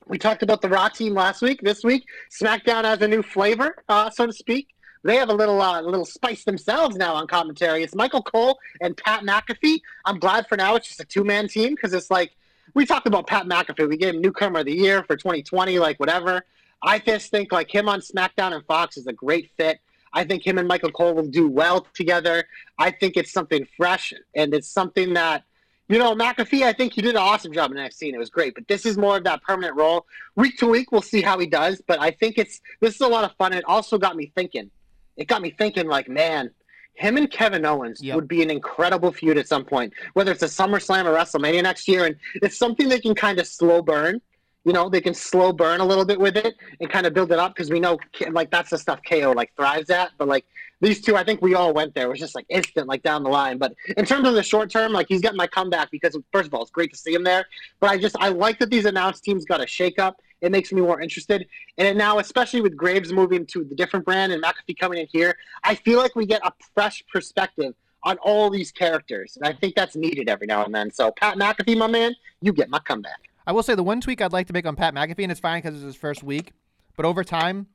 we 0.06 0.18
talked 0.18 0.42
about 0.42 0.62
the 0.62 0.68
Raw 0.68 0.88
team 0.88 1.14
last 1.14 1.42
week. 1.42 1.60
This 1.62 1.84
week, 1.84 2.06
SmackDown 2.30 2.84
has 2.84 3.00
a 3.02 3.08
new 3.08 3.22
flavor, 3.22 3.82
uh, 3.88 4.10
so 4.10 4.26
to 4.26 4.32
speak. 4.32 4.68
They 5.04 5.16
have 5.16 5.30
a 5.30 5.34
little, 5.34 5.60
uh, 5.60 5.80
little 5.82 6.04
spice 6.04 6.44
themselves 6.44 6.96
now 6.96 7.14
on 7.14 7.26
commentary. 7.26 7.82
It's 7.82 7.94
Michael 7.94 8.22
Cole 8.22 8.58
and 8.80 8.96
Pat 8.96 9.24
McAfee. 9.24 9.80
I'm 10.04 10.18
glad 10.18 10.46
for 10.48 10.56
now 10.56 10.76
it's 10.76 10.88
just 10.88 11.00
a 11.00 11.04
two 11.04 11.24
man 11.24 11.48
team 11.48 11.74
because 11.74 11.92
it's 11.92 12.10
like 12.10 12.32
we 12.74 12.86
talked 12.86 13.06
about 13.06 13.26
Pat 13.26 13.46
McAfee. 13.46 13.88
We 13.88 13.96
gave 13.96 14.14
him 14.14 14.20
newcomer 14.20 14.60
of 14.60 14.66
the 14.66 14.74
year 14.74 15.02
for 15.02 15.16
2020, 15.16 15.78
like 15.78 15.98
whatever. 15.98 16.44
I 16.82 16.98
just 16.98 17.30
think 17.30 17.52
like 17.52 17.72
him 17.72 17.88
on 17.88 18.00
SmackDown 18.00 18.54
and 18.54 18.64
Fox 18.66 18.96
is 18.96 19.06
a 19.06 19.12
great 19.12 19.50
fit. 19.56 19.80
I 20.12 20.24
think 20.24 20.46
him 20.46 20.58
and 20.58 20.68
Michael 20.68 20.90
Cole 20.90 21.14
will 21.14 21.26
do 21.26 21.48
well 21.48 21.86
together. 21.94 22.44
I 22.78 22.90
think 22.90 23.16
it's 23.16 23.32
something 23.32 23.66
fresh 23.76 24.12
and 24.36 24.52
it's 24.52 24.68
something 24.68 25.14
that 25.14 25.44
you 25.92 25.98
know, 25.98 26.14
McAfee, 26.14 26.62
I 26.62 26.72
think 26.72 26.94
he 26.94 27.02
did 27.02 27.10
an 27.10 27.18
awesome 27.18 27.52
job 27.52 27.70
in 27.70 27.76
NXT 27.76 28.06
and 28.06 28.14
it 28.14 28.18
was 28.18 28.30
great. 28.30 28.54
But 28.54 28.66
this 28.66 28.86
is 28.86 28.96
more 28.96 29.18
of 29.18 29.24
that 29.24 29.42
permanent 29.42 29.76
role. 29.76 30.06
Week 30.36 30.56
to 30.56 30.66
week, 30.66 30.90
we'll 30.90 31.02
see 31.02 31.20
how 31.20 31.38
he 31.38 31.44
does. 31.46 31.82
But 31.86 32.00
I 32.00 32.10
think 32.12 32.38
it's 32.38 32.62
this 32.80 32.94
is 32.94 33.02
a 33.02 33.06
lot 33.06 33.24
of 33.24 33.36
fun. 33.36 33.52
It 33.52 33.62
also 33.66 33.98
got 33.98 34.16
me 34.16 34.32
thinking. 34.34 34.70
It 35.18 35.28
got 35.28 35.42
me 35.42 35.50
thinking, 35.50 35.88
like, 35.88 36.08
man, 36.08 36.50
him 36.94 37.18
and 37.18 37.30
Kevin 37.30 37.66
Owens 37.66 38.02
Yep. 38.02 38.14
would 38.16 38.26
be 38.26 38.42
an 38.42 38.48
incredible 38.48 39.12
feud 39.12 39.36
at 39.36 39.46
some 39.46 39.66
point, 39.66 39.92
whether 40.14 40.32
it's 40.32 40.42
a 40.42 40.46
SummerSlam 40.46 41.04
or 41.04 41.14
WrestleMania 41.14 41.62
next 41.62 41.86
year. 41.86 42.06
And 42.06 42.16
it's 42.36 42.56
something 42.56 42.88
they 42.88 43.00
can 43.00 43.14
kind 43.14 43.38
of 43.38 43.46
slow 43.46 43.82
burn. 43.82 44.18
You 44.64 44.72
know, 44.72 44.88
they 44.88 45.02
can 45.02 45.12
slow 45.12 45.52
burn 45.52 45.80
a 45.80 45.84
little 45.84 46.06
bit 46.06 46.18
with 46.18 46.38
it 46.38 46.54
and 46.80 46.88
kind 46.88 47.04
of 47.04 47.12
build 47.12 47.32
it 47.32 47.38
up 47.38 47.54
because 47.54 47.70
we 47.70 47.80
know, 47.80 47.98
like, 48.30 48.50
that's 48.50 48.70
the 48.70 48.78
stuff 48.78 49.00
KO 49.06 49.32
like 49.32 49.52
thrives 49.56 49.90
at. 49.90 50.12
But 50.16 50.28
like 50.28 50.46
these 50.82 51.00
two, 51.00 51.16
I 51.16 51.22
think 51.22 51.40
we 51.40 51.54
all 51.54 51.72
went 51.72 51.94
there. 51.94 52.06
It 52.06 52.10
was 52.10 52.18
just 52.18 52.34
like 52.34 52.44
instant, 52.48 52.88
like 52.88 53.02
down 53.02 53.22
the 53.22 53.30
line. 53.30 53.56
But 53.56 53.74
in 53.96 54.04
terms 54.04 54.28
of 54.28 54.34
the 54.34 54.42
short 54.42 54.68
term, 54.68 54.92
like 54.92 55.06
he's 55.08 55.20
getting 55.20 55.36
my 55.36 55.46
comeback 55.46 55.90
because 55.92 56.18
first 56.32 56.48
of 56.48 56.54
all, 56.54 56.62
it's 56.62 56.72
great 56.72 56.92
to 56.92 56.98
see 56.98 57.14
him 57.14 57.22
there. 57.22 57.46
But 57.78 57.90
I 57.90 57.98
just 57.98 58.16
I 58.18 58.28
like 58.28 58.58
that 58.58 58.68
these 58.68 58.84
announced 58.84 59.22
teams 59.22 59.44
got 59.44 59.62
a 59.62 59.66
shake 59.66 60.00
up. 60.00 60.20
It 60.40 60.50
makes 60.50 60.72
me 60.72 60.80
more 60.80 61.00
interested. 61.00 61.46
And 61.78 61.96
now, 61.96 62.18
especially 62.18 62.62
with 62.62 62.76
Graves 62.76 63.12
moving 63.12 63.46
to 63.46 63.62
the 63.62 63.76
different 63.76 64.04
brand 64.04 64.32
and 64.32 64.42
McAfee 64.42 64.76
coming 64.76 64.98
in 64.98 65.06
here, 65.10 65.36
I 65.62 65.76
feel 65.76 65.98
like 65.98 66.16
we 66.16 66.26
get 66.26 66.44
a 66.44 66.52
fresh 66.74 67.04
perspective 67.12 67.74
on 68.02 68.18
all 68.18 68.50
these 68.50 68.72
characters. 68.72 69.38
And 69.40 69.46
I 69.46 69.56
think 69.56 69.76
that's 69.76 69.94
needed 69.94 70.28
every 70.28 70.48
now 70.48 70.64
and 70.64 70.74
then. 70.74 70.90
So 70.90 71.12
Pat 71.12 71.36
McAfee, 71.36 71.78
my 71.78 71.86
man, 71.86 72.12
you 72.40 72.52
get 72.52 72.68
my 72.68 72.80
comeback. 72.80 73.30
I 73.46 73.52
will 73.52 73.62
say 73.62 73.76
the 73.76 73.84
one 73.84 74.00
tweak 74.00 74.20
I'd 74.20 74.32
like 74.32 74.48
to 74.48 74.52
make 74.52 74.66
on 74.66 74.74
Pat 74.74 74.94
McAfee, 74.94 75.22
and 75.22 75.30
it's 75.30 75.40
fine 75.40 75.62
because 75.62 75.76
it's 75.76 75.84
his 75.84 75.96
first 75.96 76.24
week, 76.24 76.52
but 76.96 77.06
over 77.06 77.22
time, 77.22 77.68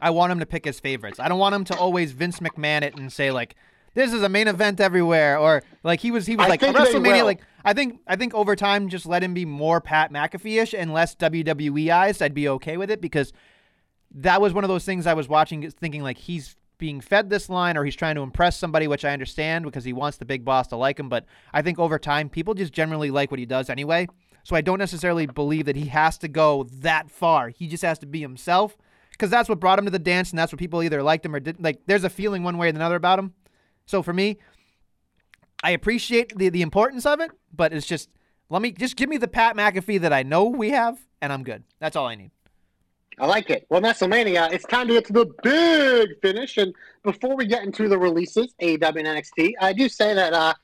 I 0.00 0.10
want 0.10 0.32
him 0.32 0.40
to 0.40 0.46
pick 0.46 0.64
his 0.64 0.80
favorites. 0.80 1.18
I 1.20 1.28
don't 1.28 1.38
want 1.38 1.54
him 1.54 1.64
to 1.64 1.76
always 1.76 2.12
Vince 2.12 2.40
McMahon 2.40 2.82
it 2.82 2.96
and 2.96 3.12
say 3.12 3.30
like, 3.30 3.54
"This 3.94 4.12
is 4.12 4.22
a 4.22 4.28
main 4.28 4.48
event 4.48 4.80
everywhere," 4.80 5.38
or 5.38 5.62
like 5.82 6.00
he 6.00 6.10
was 6.10 6.26
he 6.26 6.36
was 6.36 6.46
I 6.46 6.48
like 6.50 6.60
think 6.60 6.76
they 6.76 6.84
WrestleMania. 6.84 7.18
will. 7.18 7.24
Like 7.26 7.40
I 7.64 7.72
think 7.72 8.00
I 8.06 8.16
think 8.16 8.34
over 8.34 8.56
time, 8.56 8.88
just 8.88 9.06
let 9.06 9.22
him 9.22 9.34
be 9.34 9.44
more 9.44 9.80
Pat 9.80 10.12
McAfee 10.12 10.62
ish 10.62 10.74
and 10.74 10.92
less 10.92 11.14
WWE 11.16 11.90
eyes. 11.90 12.20
I'd 12.20 12.34
be 12.34 12.48
okay 12.48 12.76
with 12.76 12.90
it 12.90 13.00
because 13.00 13.32
that 14.12 14.40
was 14.40 14.52
one 14.52 14.64
of 14.64 14.68
those 14.68 14.84
things 14.84 15.06
I 15.06 15.14
was 15.14 15.28
watching, 15.28 15.70
thinking 15.70 16.02
like 16.02 16.18
he's 16.18 16.56
being 16.78 17.00
fed 17.00 17.28
this 17.30 17.48
line 17.48 17.76
or 17.76 17.84
he's 17.84 17.94
trying 17.94 18.14
to 18.16 18.22
impress 18.22 18.56
somebody, 18.56 18.88
which 18.88 19.04
I 19.04 19.12
understand 19.12 19.64
because 19.64 19.84
he 19.84 19.92
wants 19.92 20.16
the 20.18 20.24
big 20.24 20.44
boss 20.44 20.66
to 20.68 20.76
like 20.76 20.98
him. 20.98 21.08
But 21.08 21.26
I 21.52 21.62
think 21.62 21.78
over 21.78 21.98
time, 21.98 22.28
people 22.28 22.54
just 22.54 22.72
generally 22.72 23.10
like 23.10 23.30
what 23.30 23.38
he 23.38 23.46
does 23.46 23.70
anyway. 23.70 24.08
So 24.42 24.56
I 24.56 24.62
don't 24.62 24.78
necessarily 24.78 25.26
believe 25.26 25.66
that 25.66 25.76
he 25.76 25.86
has 25.86 26.16
to 26.18 26.28
go 26.28 26.64
that 26.72 27.10
far. 27.10 27.50
He 27.50 27.68
just 27.68 27.82
has 27.82 27.98
to 27.98 28.06
be 28.06 28.20
himself 28.20 28.76
because 29.20 29.30
that's 29.30 29.50
what 29.50 29.60
brought 29.60 29.78
him 29.78 29.84
to 29.84 29.90
the 29.90 29.98
dance, 29.98 30.30
and 30.30 30.38
that's 30.38 30.50
what 30.50 30.58
people 30.58 30.82
either 30.82 31.02
liked 31.02 31.26
him 31.26 31.34
or 31.34 31.40
didn't. 31.40 31.62
Like, 31.62 31.82
there's 31.84 32.04
a 32.04 32.08
feeling 32.08 32.42
one 32.42 32.56
way 32.56 32.68
or 32.68 32.70
another 32.70 32.96
about 32.96 33.18
him. 33.18 33.34
So 33.84 34.02
for 34.02 34.14
me, 34.14 34.38
I 35.62 35.72
appreciate 35.72 36.36
the 36.38 36.48
the 36.48 36.62
importance 36.62 37.04
of 37.04 37.20
it, 37.20 37.30
but 37.52 37.74
it's 37.74 37.86
just 37.86 38.08
let 38.48 38.62
me 38.62 38.72
just 38.72 38.96
give 38.96 39.10
me 39.10 39.18
the 39.18 39.28
Pat 39.28 39.56
McAfee 39.56 40.00
that 40.00 40.12
I 40.12 40.22
know 40.22 40.46
we 40.46 40.70
have, 40.70 40.98
and 41.20 41.34
I'm 41.34 41.44
good. 41.44 41.64
That's 41.80 41.96
all 41.96 42.06
I 42.06 42.14
need. 42.14 42.30
I 43.18 43.26
like 43.26 43.50
it. 43.50 43.66
Well, 43.68 43.82
Nestlemania, 43.82 44.50
it's 44.50 44.64
time 44.64 44.88
to 44.88 44.94
get 44.94 45.04
to 45.08 45.12
the 45.12 45.26
big 45.42 46.18
finish. 46.22 46.56
And 46.56 46.74
before 47.02 47.36
we 47.36 47.44
get 47.44 47.62
into 47.62 47.86
the 47.86 47.98
releases, 47.98 48.54
AEW 48.62 48.96
and 48.96 49.06
NXT, 49.06 49.52
I 49.60 49.74
do 49.74 49.90
say 49.90 50.14
that 50.14 50.32
uh, 50.32 50.54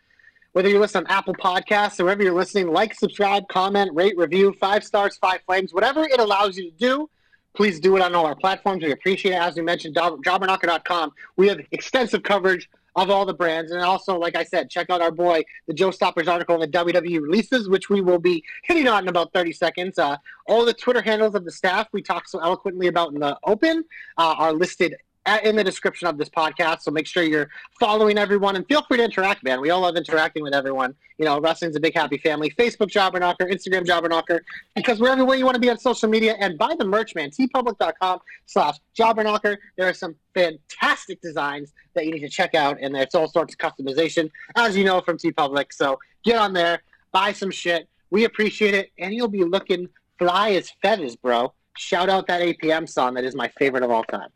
whether 0.53 0.71
you 0.71 0.79
listen 0.79 1.05
on 1.05 1.11
Apple 1.11 1.35
Podcasts 1.35 2.01
or 2.01 2.05
wherever 2.05 2.23
you're 2.23 2.33
listening, 2.33 2.73
like, 2.73 2.95
subscribe, 2.95 3.47
comment, 3.49 3.93
rate, 3.93 4.17
review, 4.17 4.57
five 4.59 4.83
stars, 4.85 5.19
five 5.19 5.41
flames, 5.45 5.75
whatever 5.75 6.05
it 6.05 6.19
allows 6.19 6.57
you 6.57 6.71
to 6.71 6.77
do. 6.79 7.11
Please 7.57 7.81
do 7.81 7.97
it 7.97 8.03
on 8.03 8.15
all 8.15 8.27
our 8.27 8.37
platforms. 8.37 8.85
We 8.85 8.93
appreciate 8.93 9.33
it. 9.33 9.41
As 9.41 9.57
we 9.57 9.63
mentioned, 9.63 9.95
job- 9.95 10.23
jobberknocker.com. 10.23 11.13
We 11.37 11.49
have 11.49 11.61
extensive 11.73 12.23
coverage 12.23 12.69
of 12.97 13.11
all 13.11 13.27
the 13.27 13.35
brands. 13.35 13.73
And 13.73 13.83
also, 13.83 14.19
like 14.19 14.37
I 14.37 14.45
said, 14.45 14.71
check 14.71 14.91
out 14.91 15.03
our 15.03 15.11
boy, 15.11 15.43
the 15.67 15.75
Joe 15.75 15.91
Stoppers 15.91 16.29
article 16.29 16.55
on 16.55 16.61
the 16.61 16.69
WWE 16.69 17.21
releases, 17.21 17.69
which 17.69 17.89
we 17.91 18.01
will 18.01 18.19
be 18.19 18.43
hitting 18.65 18.89
on 18.89 19.05
in 19.05 19.09
about 19.09 19.33
30 19.33 19.53
seconds. 19.53 19.99
Uh, 19.99 20.17
all 20.47 20.65
the 20.65 20.73
Twitter 20.73 21.03
handles 21.03 21.35
of 21.35 21.45
the 21.45 21.51
staff 21.51 21.89
we 21.93 22.03
talked 22.03 22.31
so 22.31 22.41
eloquently 22.41 22.87
about 22.89 23.13
in 23.13 23.21
the 23.21 23.39
open 23.45 23.85
uh, 24.17 24.35
are 24.39 24.53
listed 24.53 24.97
in 25.43 25.57
the 25.57 25.65
description 25.65 26.07
of 26.09 26.19
this 26.19 26.29
podcast. 26.29 26.83
So 26.83 26.91
make 26.91 27.07
sure 27.07 27.23
you're 27.23 27.49
following 27.81 28.19
everyone 28.19 28.57
and 28.57 28.67
feel 28.67 28.83
free 28.83 28.99
to 28.99 29.05
interact, 29.05 29.43
man. 29.43 29.61
We 29.61 29.71
all 29.71 29.81
love 29.81 29.97
interacting 29.97 30.43
with 30.43 30.55
everyone. 30.55 30.95
You 31.19 31.25
know, 31.25 31.41
wrestling's 31.41 31.77
a 31.77 31.81
big 31.81 31.95
happy 31.95 32.19
family. 32.19 32.51
Facebook 32.51 32.89
Jobber 32.89 33.19
Knocker, 33.19 33.47
Instagram 33.47 33.85
Jobber 33.87 34.09
Knocker, 34.09 34.43
because 34.75 35.01
we're 35.01 35.09
everywhere 35.09 35.37
you 35.37 35.45
want 35.45 35.55
to 35.55 35.61
be 35.61 35.71
on 35.71 35.79
social 35.79 36.09
media. 36.09 36.37
And 36.39 36.57
buy 36.59 36.75
the 36.79 36.85
merch, 36.85 37.15
man. 37.15 37.31
teepublic.com 37.31 38.21
slash 38.47 38.77
Jobber 38.95 39.25
Knocker. 39.25 39.59
There 39.77 39.89
are 39.89 39.95
some 39.95 40.15
fantastic 40.35 41.21
designs 41.21 41.73
that 41.95 42.05
you 42.05 42.13
need 42.13 42.21
to 42.21 42.29
check 42.29 42.55
out, 42.55 42.79
and 42.81 42.97
it's 42.97 43.15
all 43.15 43.29
sorts 43.29 43.55
of 43.55 43.59
customization, 43.59 44.31
as 44.55 44.77
you 44.77 44.85
know 44.85 45.01
from 45.01 45.19
teepublic. 45.19 45.73
So 45.73 45.99
get 46.25 46.37
on 46.37 46.53
there, 46.53 46.83
buy 47.13 47.33
some 47.33 47.51
shit. 47.51 47.89
We 48.11 48.25
appreciate 48.25 48.75
it, 48.75 48.91
and 48.99 49.13
you'll 49.15 49.29
be 49.29 49.45
looking 49.45 49.89
fly 50.19 50.51
as 50.51 50.71
feathers, 50.83 51.17
bro. 51.17 51.53
Shout 51.77 52.09
out 52.09 52.27
that 52.29 52.41
APM 52.41 52.89
song 52.89 53.15
that 53.15 53.25
is 53.25 53.35
my 53.35 53.49
favorite 53.59 53.83
of 53.83 53.91
all 53.91 54.05
time. 54.05 54.29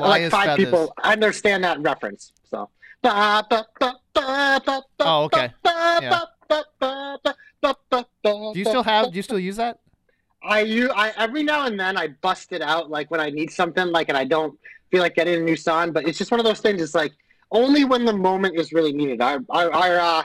Like 0.00 0.30
five 0.30 0.46
feathers. 0.46 0.64
people 0.64 0.94
understand 1.02 1.64
that 1.64 1.80
reference. 1.80 2.32
So. 2.50 2.68
Oh, 3.04 3.42
Oh, 5.00 5.24
okay. 5.24 5.52
Yeah. 5.64 6.20
Do 8.24 8.52
you 8.54 8.64
still 8.64 8.82
have? 8.82 9.10
Do 9.10 9.16
you 9.16 9.22
still 9.22 9.38
use 9.38 9.56
that? 9.56 9.78
I 10.42 10.60
you 10.60 10.90
I 10.94 11.12
every 11.16 11.42
now 11.42 11.66
and 11.66 11.78
then 11.78 11.96
I 11.96 12.08
bust 12.08 12.52
it 12.52 12.62
out 12.62 12.90
like 12.90 13.10
when 13.10 13.20
I 13.20 13.30
need 13.30 13.50
something 13.50 13.88
like 13.88 14.08
and 14.08 14.16
I 14.16 14.24
don't 14.24 14.56
feel 14.90 15.02
like 15.02 15.14
getting 15.16 15.34
a 15.34 15.40
new 15.40 15.56
song, 15.56 15.92
but 15.92 16.06
it's 16.06 16.16
just 16.16 16.30
one 16.30 16.38
of 16.40 16.46
those 16.46 16.60
things. 16.60 16.80
It's 16.80 16.94
like 16.94 17.12
only 17.50 17.84
when 17.84 18.04
the 18.04 18.12
moment 18.12 18.56
is 18.58 18.72
really 18.72 18.92
needed. 18.92 19.20
Our 19.20 19.40
our, 19.50 19.72
our 19.72 19.98
uh, 19.98 20.22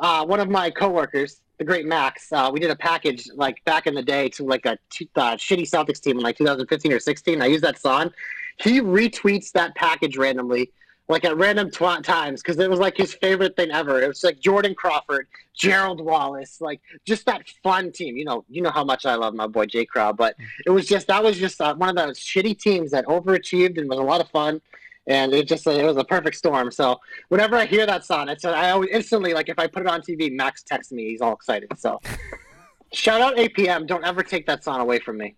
uh, 0.00 0.26
one 0.26 0.40
of 0.40 0.48
my 0.48 0.70
coworkers, 0.70 1.40
the 1.58 1.64
great 1.64 1.86
Max, 1.86 2.32
uh, 2.32 2.50
we 2.52 2.60
did 2.60 2.70
a 2.70 2.76
package 2.76 3.28
like 3.34 3.64
back 3.64 3.86
in 3.86 3.94
the 3.94 4.02
day 4.02 4.28
to 4.30 4.44
like 4.44 4.66
a 4.66 4.76
t- 4.90 5.08
uh, 5.16 5.36
shitty 5.36 5.62
Celtics 5.70 6.00
team 6.00 6.18
in 6.18 6.22
like 6.24 6.36
2015 6.36 6.92
or 6.92 6.98
16. 6.98 7.40
I 7.40 7.46
used 7.46 7.64
that 7.64 7.78
song. 7.78 8.12
He 8.56 8.80
retweets 8.80 9.52
that 9.52 9.74
package 9.74 10.16
randomly, 10.16 10.72
like 11.08 11.24
at 11.24 11.36
random 11.36 11.70
times, 11.70 12.42
because 12.42 12.58
it 12.58 12.70
was 12.70 12.80
like 12.80 12.96
his 12.96 13.14
favorite 13.14 13.56
thing 13.56 13.70
ever. 13.70 14.00
It 14.02 14.08
was 14.08 14.24
like 14.24 14.40
Jordan 14.40 14.74
Crawford, 14.74 15.28
Gerald 15.54 16.00
Wallace, 16.00 16.60
like 16.60 16.80
just 17.04 17.26
that 17.26 17.48
fun 17.62 17.92
team. 17.92 18.16
You 18.16 18.24
know, 18.24 18.44
you 18.48 18.62
know 18.62 18.70
how 18.70 18.84
much 18.84 19.06
I 19.06 19.14
love 19.14 19.34
my 19.34 19.46
boy 19.46 19.66
Jay 19.66 19.84
Crow, 19.84 20.12
but 20.12 20.36
it 20.64 20.70
was 20.70 20.86
just 20.86 21.06
that 21.08 21.22
was 21.22 21.38
just 21.38 21.60
uh, 21.60 21.74
one 21.74 21.90
of 21.90 21.96
those 21.96 22.18
shitty 22.18 22.58
teams 22.58 22.90
that 22.92 23.06
overachieved 23.06 23.78
and 23.78 23.88
was 23.88 23.98
a 23.98 24.02
lot 24.02 24.20
of 24.20 24.28
fun. 24.30 24.60
And 25.08 25.32
it 25.32 25.46
just 25.46 25.66
it 25.66 25.84
was 25.84 25.96
a 25.96 26.04
perfect 26.04 26.36
storm. 26.36 26.72
So 26.72 26.98
whenever 27.28 27.56
I 27.56 27.66
hear 27.66 27.86
that 27.86 28.04
song, 28.04 28.28
it's 28.28 28.44
I 28.44 28.70
always 28.70 28.90
instantly 28.90 29.34
like 29.34 29.48
if 29.48 29.58
I 29.58 29.66
put 29.68 29.82
it 29.82 29.88
on 29.88 30.00
TV, 30.00 30.32
Max 30.32 30.62
texts 30.62 30.92
me. 30.92 31.10
He's 31.10 31.20
all 31.20 31.32
excited. 31.32 31.70
So 31.78 32.00
shout 32.92 33.20
out 33.20 33.36
APM. 33.36 33.86
Don't 33.86 34.04
ever 34.04 34.22
take 34.22 34.46
that 34.46 34.64
song 34.64 34.80
away 34.80 34.98
from 34.98 35.18
me. 35.18 35.36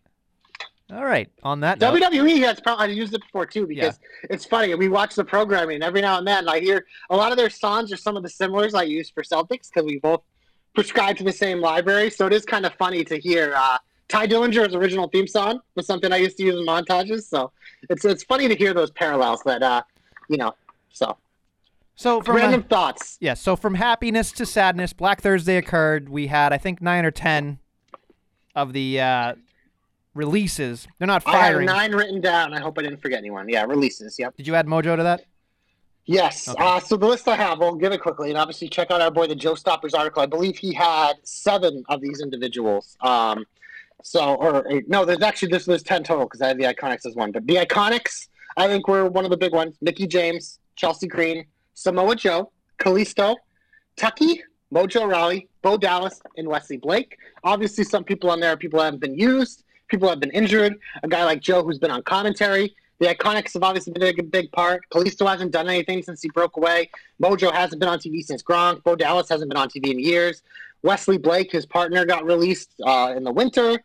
All 0.93 1.05
right. 1.05 1.31
On 1.43 1.61
that 1.61 1.81
note, 1.81 2.01
WWE 2.01 2.39
has 2.45 2.61
probably 2.61 2.95
used 2.95 3.13
it 3.13 3.21
before 3.21 3.45
too 3.45 3.67
because 3.67 3.99
it's 4.25 4.47
funny. 4.47 4.75
We 4.75 4.89
watch 4.89 5.15
the 5.15 5.25
programming 5.25 5.83
every 5.83 6.01
now 6.01 6.19
and 6.19 6.27
then 6.27 6.49
I 6.49 6.61
hear 6.61 6.87
a 7.11 7.17
lot 7.17 7.31
of 7.31 7.37
their 7.37 7.51
songs 7.51 7.93
are 7.93 7.97
some 7.97 8.17
of 8.17 8.23
the 8.23 8.29
similars 8.29 8.75
I 8.75 8.85
use 8.85 9.11
for 9.11 9.23
Celtics 9.23 9.69
because 9.69 9.85
we 9.85 9.99
both 9.99 10.23
prescribe 10.75 11.19
to 11.19 11.25
the 11.25 11.33
same 11.33 11.61
library. 11.61 12.09
So 12.09 12.27
it 12.27 12.33
is 12.33 12.45
kind 12.45 12.65
of 12.65 12.73
funny 12.75 13.05
to 13.05 13.19
hear 13.19 13.53
uh, 13.55 13.77
Tye 14.09 14.27
Dillinger's 14.27 14.75
original 14.75 15.09
theme 15.09 15.27
song 15.27 15.61
was 15.75 15.87
something 15.87 16.11
I 16.11 16.17
used 16.17 16.39
to 16.39 16.45
use 16.45 16.55
in 16.55 16.67
montages. 16.67 17.25
So 17.25 17.53
it's 17.91 18.05
it's 18.07 18.25
funny 18.25 18.49
to 18.49 18.57
hear 18.57 18.73
those 18.73 18.91
parallels 18.91 19.43
that 19.45 19.63
uh, 19.63 19.83
you 20.29 20.39
know. 20.39 20.55
So 20.93 21.19
so 21.97 22.23
from 22.23 22.37
random 22.37 22.61
a, 22.61 22.65
thoughts. 22.65 23.19
yeah, 23.21 23.35
so 23.35 23.57
from 23.57 23.75
happiness 23.75 24.33
to 24.33 24.47
sadness, 24.47 24.95
Black 24.95 25.21
Thursday 25.21 25.59
occurred. 25.59 26.09
We 26.09 26.29
had 26.29 26.55
I 26.55 26.59
think 26.59 26.81
nine 26.81 27.05
or 27.05 27.11
ten 27.11 27.59
of 28.55 28.73
the 28.73 29.01
uh, 29.01 29.35
releases. 30.19 30.87
They're 30.99 31.07
not 31.07 31.23
firing. 31.23 31.69
I 31.69 31.83
have 31.83 31.91
nine 31.91 31.99
written 31.99 32.21
down. 32.21 32.53
I 32.53 32.61
hope 32.61 32.79
I 32.79 32.83
didn't 32.83 33.01
forget 33.01 33.19
anyone. 33.19 33.49
Yeah, 33.49 33.65
releases. 33.65 34.19
Yep. 34.19 34.37
Did 34.37 34.47
you 34.47 34.55
add 34.55 34.67
Mojo 34.67 34.97
to 34.97 35.03
that? 35.05 35.25
Yes. 36.05 36.49
Okay. 36.49 36.63
Uh, 36.63 36.81
so 36.81 36.97
the 36.97 37.07
list 37.07 37.29
I 37.29 37.37
have, 37.37 37.59
we'll 37.59 37.75
give 37.75 37.93
it 37.93 38.01
quickly, 38.01 38.31
and 38.31 38.39
obviously 38.39 38.69
check 38.69 38.91
out 38.91 39.01
our 39.01 39.11
boy 39.11 39.27
the 39.27 39.35
Joe 39.35 39.55
Stoppers 39.55 39.95
article. 39.95 40.23
I 40.23 40.27
believe 40.27 40.57
he 40.57 40.75
had 40.75 41.15
seven 41.23 41.85
of 41.89 42.01
these 42.01 42.21
individuals. 42.21 42.97
Um, 43.01 43.45
so, 44.03 44.35
or 44.35 44.67
eight, 44.71 44.89
no, 44.89 45.05
there's 45.05 45.23
actually 45.23 45.51
this 45.53 45.67
there's 45.67 45.83
ten 45.83 46.03
total 46.03 46.25
because 46.25 46.41
I 46.43 46.49
have 46.49 46.59
the 46.59 46.65
Iconics 46.65 47.07
as 47.07 47.15
one. 47.15 47.31
But 47.31 47.47
the 47.47 47.57
Iconics, 47.57 48.29
I 48.57 48.67
think, 48.67 48.89
were 48.89 49.07
one 49.09 49.25
of 49.25 49.31
the 49.31 49.37
big 49.37 49.53
ones. 49.53 49.77
Mickie 49.81 50.07
James, 50.07 50.59
Chelsea 50.77 51.07
Green, 51.07 51.45
Samoa 51.75 52.17
Joe, 52.17 52.53
Kalisto, 52.79 53.37
Tucker, 53.97 54.35
Mojo 54.73 55.11
Rawley, 55.11 55.49
Bo 55.63 55.77
Dallas, 55.77 56.21
and 56.37 56.49
Wesley 56.49 56.79
Blake. 56.79 57.19
Obviously, 57.45 57.85
some 57.85 58.05
people 58.05 58.31
on 58.31 58.41
there 58.41 58.53
are 58.53 58.57
people 58.57 58.79
that 58.79 58.87
haven't 58.87 59.01
been 59.01 59.19
used, 59.19 59.65
people 59.89 60.09
have 60.09 60.21
been 60.21 60.31
injured. 60.31 60.75
A 61.03 61.09
guy 61.09 61.25
like 61.25 61.41
Joe 61.41 61.63
who's 61.63 61.79
been 61.79 61.91
on 61.91 62.03
commentary. 62.03 62.75
The 63.01 63.07
Iconics 63.07 63.53
have 63.55 63.63
obviously 63.63 63.93
been 63.93 64.03
a 64.03 64.23
big, 64.23 64.51
part. 64.51 64.83
Kalisto 64.93 65.29
hasn't 65.29 65.53
done 65.53 65.69
anything 65.69 66.03
since 66.03 66.21
he 66.21 66.29
broke 66.31 66.57
away. 66.57 66.91
Mojo 67.23 67.53
hasn't 67.53 67.79
been 67.79 67.89
on 67.89 67.99
TV 67.99 68.23
since 68.23 68.43
Gronk. 68.43 68.83
Bo 68.83 68.97
Dallas 68.97 69.29
hasn't 69.29 69.49
been 69.49 69.57
on 69.57 69.69
TV 69.69 69.93
in 69.93 70.01
years. 70.01 70.43
Wesley 70.83 71.17
Blake, 71.17 71.53
his 71.53 71.65
partner, 71.65 72.05
got 72.05 72.25
released 72.25 72.73
uh, 72.85 73.15
in 73.17 73.23
the 73.23 73.33
winter. 73.33 73.79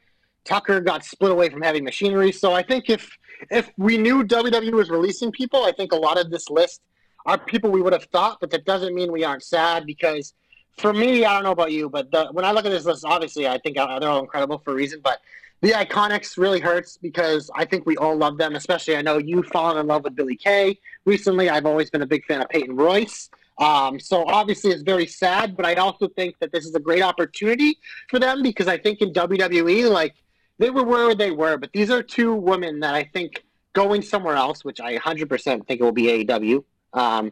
Tucker 0.45 0.81
got 0.81 1.05
split 1.05 1.31
away 1.31 1.49
from 1.49 1.61
Heavy 1.61 1.79
Machinery. 1.79 2.31
So 2.31 2.53
I 2.53 2.63
think 2.63 2.89
if 2.89 3.17
if 3.51 3.71
we 3.77 3.97
knew 3.97 4.23
WWE 4.23 4.71
was 4.71 4.89
releasing 4.89 5.31
people, 5.31 5.63
I 5.63 5.71
think 5.71 5.91
a 5.91 5.97
lot 5.97 6.19
of 6.19 6.31
this 6.31 6.49
list 6.49 6.81
are 7.25 7.37
people 7.37 7.69
we 7.71 7.81
would 7.81 7.93
have 7.93 8.05
thought, 8.05 8.37
but 8.39 8.49
that 8.51 8.65
doesn't 8.65 8.93
mean 8.93 9.11
we 9.11 9.23
aren't 9.23 9.43
sad 9.43 9.85
because 9.85 10.33
for 10.77 10.93
me, 10.93 11.23
I 11.23 11.33
don't 11.33 11.43
know 11.43 11.51
about 11.51 11.71
you, 11.71 11.89
but 11.89 12.11
the, 12.11 12.27
when 12.31 12.45
I 12.45 12.51
look 12.51 12.65
at 12.65 12.71
this 12.71 12.85
list, 12.85 13.05
obviously 13.05 13.47
I 13.47 13.57
think 13.59 13.75
they're 13.77 13.87
all 13.87 14.19
incredible 14.19 14.57
for 14.59 14.71
a 14.71 14.75
reason. 14.75 15.01
But 15.03 15.19
the 15.63 15.71
Iconics 15.71 16.37
really 16.37 16.59
hurts 16.59 16.97
because 16.97 17.49
I 17.55 17.63
think 17.63 17.85
we 17.85 17.95
all 17.95 18.17
love 18.17 18.37
them. 18.37 18.53
Especially, 18.53 18.97
I 18.97 19.01
know 19.01 19.17
you've 19.17 19.47
fallen 19.47 19.77
in 19.77 19.87
love 19.87 20.03
with 20.03 20.13
Billie 20.13 20.35
Kay 20.35 20.77
recently. 21.05 21.49
I've 21.49 21.65
always 21.65 21.89
been 21.89 22.01
a 22.01 22.05
big 22.05 22.25
fan 22.25 22.41
of 22.41 22.49
Peyton 22.49 22.75
Royce. 22.75 23.29
Um, 23.59 23.97
so 23.97 24.25
obviously, 24.27 24.71
it's 24.71 24.83
very 24.83 25.07
sad. 25.07 25.55
But 25.55 25.65
I 25.65 25.75
also 25.75 26.09
think 26.09 26.37
that 26.39 26.51
this 26.51 26.65
is 26.65 26.75
a 26.75 26.81
great 26.81 27.01
opportunity 27.01 27.79
for 28.09 28.19
them 28.19 28.43
because 28.43 28.67
I 28.67 28.77
think 28.77 29.01
in 29.01 29.13
WWE, 29.13 29.89
like 29.89 30.15
they 30.57 30.69
were 30.69 30.83
where 30.83 31.15
they 31.15 31.31
were, 31.31 31.55
but 31.55 31.71
these 31.71 31.89
are 31.89 32.03
two 32.03 32.35
women 32.35 32.81
that 32.81 32.93
I 32.93 33.05
think 33.05 33.45
going 33.71 34.01
somewhere 34.01 34.35
else, 34.35 34.65
which 34.65 34.81
I 34.81 34.97
100% 34.97 35.65
think 35.65 35.79
it 35.79 35.83
will 35.83 35.93
be 35.93 36.25
AEW. 36.25 36.61
Um, 36.91 37.31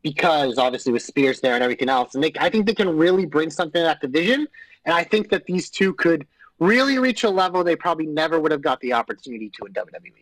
because 0.00 0.58
obviously 0.58 0.92
with 0.92 1.02
Spears 1.02 1.40
there 1.40 1.54
and 1.54 1.64
everything 1.64 1.88
else. 1.88 2.14
And 2.14 2.22
they, 2.22 2.30
I 2.38 2.50
think 2.50 2.66
they 2.66 2.74
can 2.74 2.96
really 2.96 3.26
bring 3.26 3.50
something 3.50 3.80
to 3.80 3.84
that 3.84 4.00
division. 4.00 4.46
And 4.84 4.94
I 4.94 5.02
think 5.02 5.30
that 5.30 5.46
these 5.46 5.70
two 5.70 5.94
could 5.94 6.26
really 6.58 6.98
reach 6.98 7.24
a 7.24 7.30
level 7.30 7.64
they 7.64 7.76
probably 7.76 8.06
never 8.06 8.40
would 8.40 8.52
have 8.52 8.62
got 8.62 8.80
the 8.80 8.92
opportunity 8.92 9.50
to 9.58 9.66
in 9.66 9.72
WWE. 9.72 10.12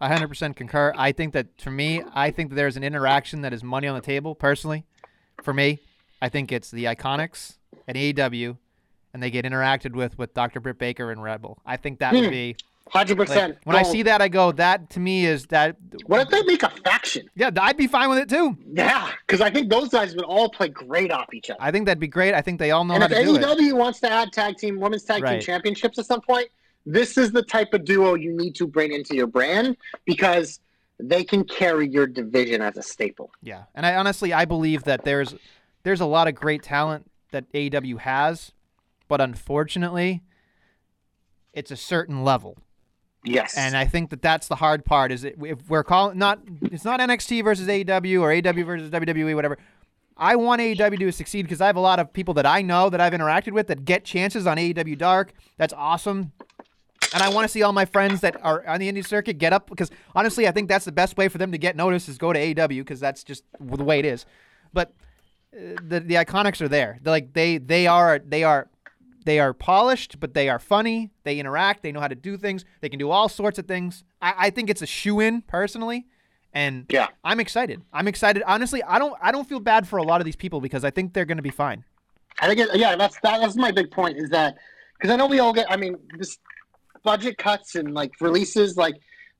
I 0.00 0.08
100% 0.16 0.56
concur. 0.56 0.92
I 0.96 1.12
think 1.12 1.32
that 1.34 1.46
for 1.60 1.70
me, 1.70 2.02
I 2.12 2.30
think 2.32 2.50
that 2.50 2.56
there's 2.56 2.76
an 2.76 2.82
interaction 2.82 3.42
that 3.42 3.52
is 3.52 3.62
money 3.62 3.86
on 3.86 3.94
the 3.94 4.00
table, 4.00 4.34
personally. 4.34 4.84
For 5.42 5.54
me, 5.54 5.80
I 6.20 6.28
think 6.28 6.50
it's 6.50 6.70
the 6.70 6.84
Iconics 6.84 7.58
and 7.86 7.96
AEW, 7.96 8.56
and 9.14 9.22
they 9.22 9.30
get 9.30 9.44
interacted 9.44 9.92
with 9.92 10.18
with 10.18 10.34
Dr. 10.34 10.58
Britt 10.60 10.78
Baker 10.78 11.10
and 11.12 11.22
Rebel. 11.22 11.58
I 11.64 11.76
think 11.76 12.00
that 12.00 12.12
would 12.14 12.24
Hmm. 12.24 12.30
be. 12.30 12.56
Hundred 12.88 13.18
Like, 13.18 13.28
percent. 13.28 13.58
when 13.64 13.74
I 13.76 13.84
see 13.84 14.02
that, 14.02 14.20
I 14.20 14.28
go, 14.28 14.52
that 14.52 14.90
to 14.90 15.00
me 15.00 15.24
is 15.24 15.46
that. 15.46 15.76
what 16.06 16.20
if 16.20 16.28
they 16.28 16.42
make 16.42 16.62
a 16.62 16.68
faction? 16.84 17.26
Yeah, 17.34 17.50
I'd 17.58 17.76
be 17.78 17.86
fine 17.86 18.10
with 18.10 18.18
it 18.18 18.28
too. 18.28 18.56
Yeah, 18.70 19.10
because 19.26 19.40
I 19.40 19.48
think 19.50 19.70
those 19.70 19.88
guys 19.88 20.14
would 20.14 20.24
all 20.26 20.50
play 20.50 20.68
great 20.68 21.10
off 21.10 21.32
each 21.32 21.48
other. 21.48 21.58
I 21.62 21.70
think 21.70 21.86
that'd 21.86 21.98
be 22.00 22.06
great. 22.08 22.34
I 22.34 22.42
think 22.42 22.58
they 22.58 22.70
all 22.70 22.84
know 22.84 22.94
and 22.94 23.02
how 23.02 23.08
if 23.08 23.16
to 23.16 23.24
do 23.24 23.36
it. 23.36 23.42
If 23.42 23.48
AEW 23.48 23.72
wants 23.78 24.00
to 24.00 24.12
add 24.12 24.30
tag 24.32 24.58
team, 24.58 24.78
women's 24.78 25.04
tag 25.04 25.22
Right. 25.22 25.40
team 25.40 25.40
championships 25.40 25.98
at 25.98 26.04
some 26.06 26.20
point, 26.20 26.48
this 26.84 27.16
is 27.16 27.32
the 27.32 27.42
type 27.42 27.72
of 27.72 27.84
duo 27.86 28.14
you 28.14 28.36
need 28.36 28.54
to 28.56 28.66
bring 28.66 28.92
into 28.92 29.14
your 29.16 29.26
brand 29.28 29.76
because 30.04 30.60
they 30.98 31.24
can 31.24 31.44
carry 31.44 31.88
your 31.88 32.06
division 32.06 32.60
as 32.60 32.76
a 32.76 32.82
staple. 32.82 33.30
Yeah, 33.42 33.62
and 33.74 33.86
I 33.86 33.94
honestly 33.94 34.34
I 34.34 34.44
believe 34.44 34.84
that 34.84 35.04
there's 35.04 35.34
there's 35.84 36.00
a 36.02 36.06
lot 36.06 36.28
of 36.28 36.34
great 36.34 36.62
talent 36.62 37.10
that 37.30 37.50
AEW 37.52 38.00
has, 38.00 38.52
but 39.08 39.20
unfortunately, 39.20 40.22
it's 41.54 41.70
a 41.70 41.76
certain 41.76 42.22
level, 42.24 42.58
Yes. 43.24 43.56
and 43.56 43.76
I 43.76 43.84
think 43.84 44.10
that 44.10 44.20
that's 44.20 44.48
the 44.48 44.56
hard 44.56 44.84
part. 44.84 45.12
Is 45.12 45.24
if 45.24 45.68
we're 45.68 45.84
calling 45.84 46.18
not 46.18 46.40
it's 46.62 46.84
not 46.84 47.00
NXT 47.00 47.44
versus 47.44 47.68
AEW 47.68 48.20
or 48.20 48.28
AEW 48.30 48.64
versus 48.64 48.90
WWE, 48.90 49.34
whatever. 49.34 49.58
I 50.16 50.36
want 50.36 50.60
AEW 50.60 50.98
to 50.98 51.12
succeed 51.12 51.42
because 51.42 51.60
I 51.60 51.66
have 51.66 51.76
a 51.76 51.80
lot 51.80 51.98
of 51.98 52.12
people 52.12 52.34
that 52.34 52.46
I 52.46 52.62
know 52.62 52.90
that 52.90 53.00
I've 53.00 53.12
interacted 53.12 53.52
with 53.52 53.68
that 53.68 53.84
get 53.84 54.04
chances 54.04 54.46
on 54.46 54.56
AEW 54.56 54.98
Dark. 54.98 55.32
That's 55.56 55.72
awesome. 55.72 56.32
And 57.14 57.22
I 57.22 57.28
want 57.28 57.44
to 57.44 57.48
see 57.48 57.62
all 57.62 57.72
my 57.72 57.84
friends 57.84 58.20
that 58.22 58.42
are 58.42 58.66
on 58.66 58.80
the 58.80 58.90
indie 58.90 59.06
circuit 59.06 59.38
get 59.38 59.52
up 59.52 59.68
because 59.68 59.90
honestly, 60.14 60.48
I 60.48 60.50
think 60.50 60.68
that's 60.68 60.84
the 60.84 60.92
best 60.92 61.16
way 61.16 61.28
for 61.28 61.38
them 61.38 61.52
to 61.52 61.58
get 61.58 61.76
noticed 61.76 62.08
is 62.08 62.18
go 62.18 62.32
to 62.32 62.38
AEW 62.38 62.78
because 62.78 63.00
that's 63.00 63.22
just 63.22 63.44
the 63.60 63.84
way 63.84 63.98
it 63.98 64.04
is. 64.04 64.24
But 64.72 64.94
uh, 65.54 65.76
the 65.86 66.00
the 66.00 66.14
IIconics 66.14 66.60
are 66.60 66.68
there. 66.68 66.98
They're 67.02 67.10
like 67.10 67.32
they 67.34 67.58
they 67.58 67.86
are 67.86 68.18
they 68.18 68.44
are 68.44 68.68
they 69.24 69.40
are 69.40 69.52
polished, 69.52 70.20
but 70.20 70.34
they 70.34 70.48
are 70.48 70.58
funny. 70.58 71.10
They 71.24 71.38
interact. 71.38 71.82
They 71.82 71.92
know 71.92 72.00
how 72.00 72.08
to 72.08 72.14
do 72.14 72.36
things. 72.36 72.64
They 72.80 72.88
can 72.88 72.98
do 72.98 73.10
all 73.10 73.28
sorts 73.28 73.58
of 73.58 73.66
things. 73.66 74.04
I, 74.20 74.34
I 74.38 74.50
think 74.50 74.70
it's 74.70 74.82
a 74.82 74.86
shoe 74.86 75.20
in 75.20 75.42
personally, 75.42 76.06
and 76.52 76.86
Yeah. 76.88 77.08
I'm 77.24 77.40
excited. 77.40 77.82
I'm 77.92 78.08
excited. 78.08 78.42
Honestly, 78.46 78.82
I 78.82 78.98
don't 78.98 79.14
I 79.22 79.32
don't 79.32 79.48
feel 79.48 79.60
bad 79.60 79.86
for 79.88 79.98
a 79.98 80.02
lot 80.02 80.20
of 80.20 80.24
these 80.24 80.36
people 80.36 80.60
because 80.60 80.84
I 80.84 80.90
think 80.90 81.12
they're 81.12 81.24
going 81.24 81.36
to 81.38 81.42
be 81.42 81.50
fine. 81.50 81.84
I 82.40 82.46
think, 82.48 82.60
it, 82.60 82.68
yeah, 82.76 82.96
that's 82.96 83.18
that, 83.20 83.40
that's 83.40 83.56
my 83.56 83.70
big 83.70 83.90
point 83.90 84.16
is 84.18 84.30
that 84.30 84.56
because 84.98 85.12
I 85.12 85.16
know 85.16 85.26
we 85.26 85.38
all 85.38 85.52
get. 85.52 85.70
I 85.70 85.76
mean, 85.76 85.96
this 86.18 86.38
budget 87.02 87.36
cuts 87.38 87.74
and 87.74 87.94
like 87.94 88.12
releases, 88.20 88.76
like 88.76 88.94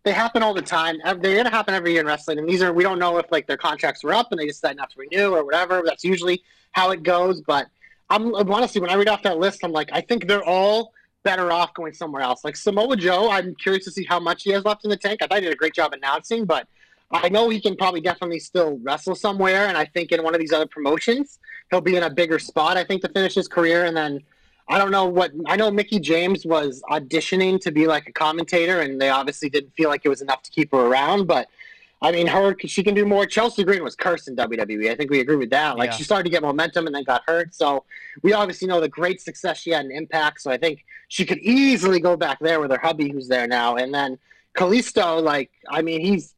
they 0.05 0.13
happen 0.13 0.43
all 0.43 0.53
the 0.55 0.63
time. 0.63 0.97
They're 1.05 1.37
gonna 1.37 1.51
happen 1.51 1.75
every 1.75 1.93
year 1.93 2.01
in 2.01 2.07
wrestling, 2.07 2.39
and 2.39 2.49
these 2.49 2.63
are 2.63 2.73
we 2.73 2.83
don't 2.83 2.99
know 2.99 3.19
if 3.19 3.27
like 3.31 3.47
their 3.47 3.57
contracts 3.57 4.05
were 4.05 4.13
up 4.13 4.29
and 4.31 4.41
they 4.41 4.47
decided 4.47 4.77
not 4.77 4.91
to 4.91 4.97
renew 4.99 5.35
or 5.35 5.45
whatever. 5.45 5.83
That's 5.85 6.05
usually 6.05 6.43
how 6.73 6.91
it 6.91 7.03
goes. 7.03 7.41
But 7.41 7.67
I'm 8.13 8.35
honestly, 8.35 8.81
when 8.81 8.91
I 8.91 8.95
read 8.95 9.09
off 9.09 9.23
that 9.23 9.39
list, 9.39 9.65
I'm 9.65 9.73
like, 9.73 9.89
I 9.93 10.03
think 10.03 10.29
they're 10.29 10.45
all 10.45 10.93
better 11.23 11.51
off 11.51 11.73
going 11.75 11.95
somewhere 11.95 12.23
else. 12.23 12.45
Like 12.45 12.57
Samoa 12.57 12.97
Joe, 12.97 13.31
I'm 13.31 13.55
curious 13.55 13.85
to 13.87 13.91
see 13.91 14.05
how 14.05 14.21
much 14.21 14.43
he 14.43 14.51
has 14.51 14.65
left 14.65 14.85
in 14.85 14.91
the 14.91 14.97
tank. 14.97 15.23
I 15.23 15.27
thought 15.27 15.39
he 15.39 15.45
did 15.45 15.53
a 15.53 15.57
great 15.57 15.75
job 15.75 15.93
announcing, 15.93 16.45
but 16.45 16.69
I 17.11 17.29
know 17.29 17.49
he 17.49 17.61
can 17.61 17.77
probably 17.77 18.01
definitely 18.01 18.39
still 18.39 18.79
wrestle 18.83 19.15
somewhere, 19.15 19.67
and 19.67 19.77
I 19.77 19.85
think 19.85 20.13
in 20.13 20.23
one 20.23 20.35
of 20.35 20.41
these 20.41 20.53
other 20.53 20.67
promotions, 20.67 21.39
he'll 21.71 21.81
be 21.81 21.97
in 21.97 22.03
a 22.03 22.11
bigger 22.11 22.39
spot. 22.39 22.77
I 22.77 22.85
think 22.85 23.03
to 23.03 23.09
finish 23.09 23.35
his 23.35 23.49
career, 23.49 23.85
and 23.85 23.97
then 23.97 24.21
I 24.69 24.79
don't 24.79 24.91
know 24.91 25.07
what 25.07 25.33
I 25.47 25.57
know. 25.57 25.71
Mickie 25.71 26.01
James 26.01 26.47
was 26.47 26.83
auditioning 26.91 27.61
to 27.61 27.71
be 27.71 27.87
like 27.87 28.09
a 28.09 28.13
commentator, 28.13 28.81
and 28.81 29.01
they 29.01 29.11
obviously 29.11 29.51
didn't 29.51 29.75
feel 29.77 29.89
like 29.89 30.03
it 30.05 30.09
was 30.09 30.23
enough 30.23 30.43
to 30.43 30.51
keep 30.51 30.73
her 30.73 30.79
around. 30.79 31.27
But 31.27 31.49
I 32.03 32.11
mean, 32.11 32.27
her 32.27 32.57
she 32.67 32.83
can 32.83 32.95
do 32.95 33.07
more. 33.07 33.25
Chelsea 33.27 33.63
Green 33.63 33.85
was 33.85 33.95
cursed 33.95 34.27
in 34.27 34.35
WWE. 34.35 34.91
I 34.91 34.97
think 34.97 35.11
we 35.11 35.21
agree 35.21 35.37
with 35.37 35.51
that. 35.51 35.79
Like 35.79 35.91
Yeah. 35.91 35.97
she 35.97 36.03
started 36.05 36.25
to 36.25 36.31
get 36.31 36.43
momentum 36.43 36.87
and 36.87 36.95
then 36.95 37.05
got 37.05 37.23
hurt. 37.27 37.55
So 37.55 37.85
we 38.23 38.33
obviously 38.33 38.67
know 38.67 38.81
the 38.81 38.89
great 38.89 39.21
success 39.21 39.59
she 39.59 39.71
had 39.71 39.85
in 39.85 39.93
Impact. 39.93 40.41
So 40.41 40.51
I 40.51 40.57
think 40.59 40.85
she 41.09 41.25
could 41.25 41.39
easily 41.39 42.01
go 42.01 42.17
back 42.17 42.39
there 42.41 42.59
with 42.61 42.73
her 42.73 42.81
hubby, 42.83 43.09
who's 43.09 43.29
there 43.29 43.47
now, 43.47 43.77
and 43.77 43.95
then 43.95 44.19
Kalisto. 44.57 45.23
Like 45.23 45.51
I 45.71 45.81
mean, 45.81 46.01
he's 46.01 46.35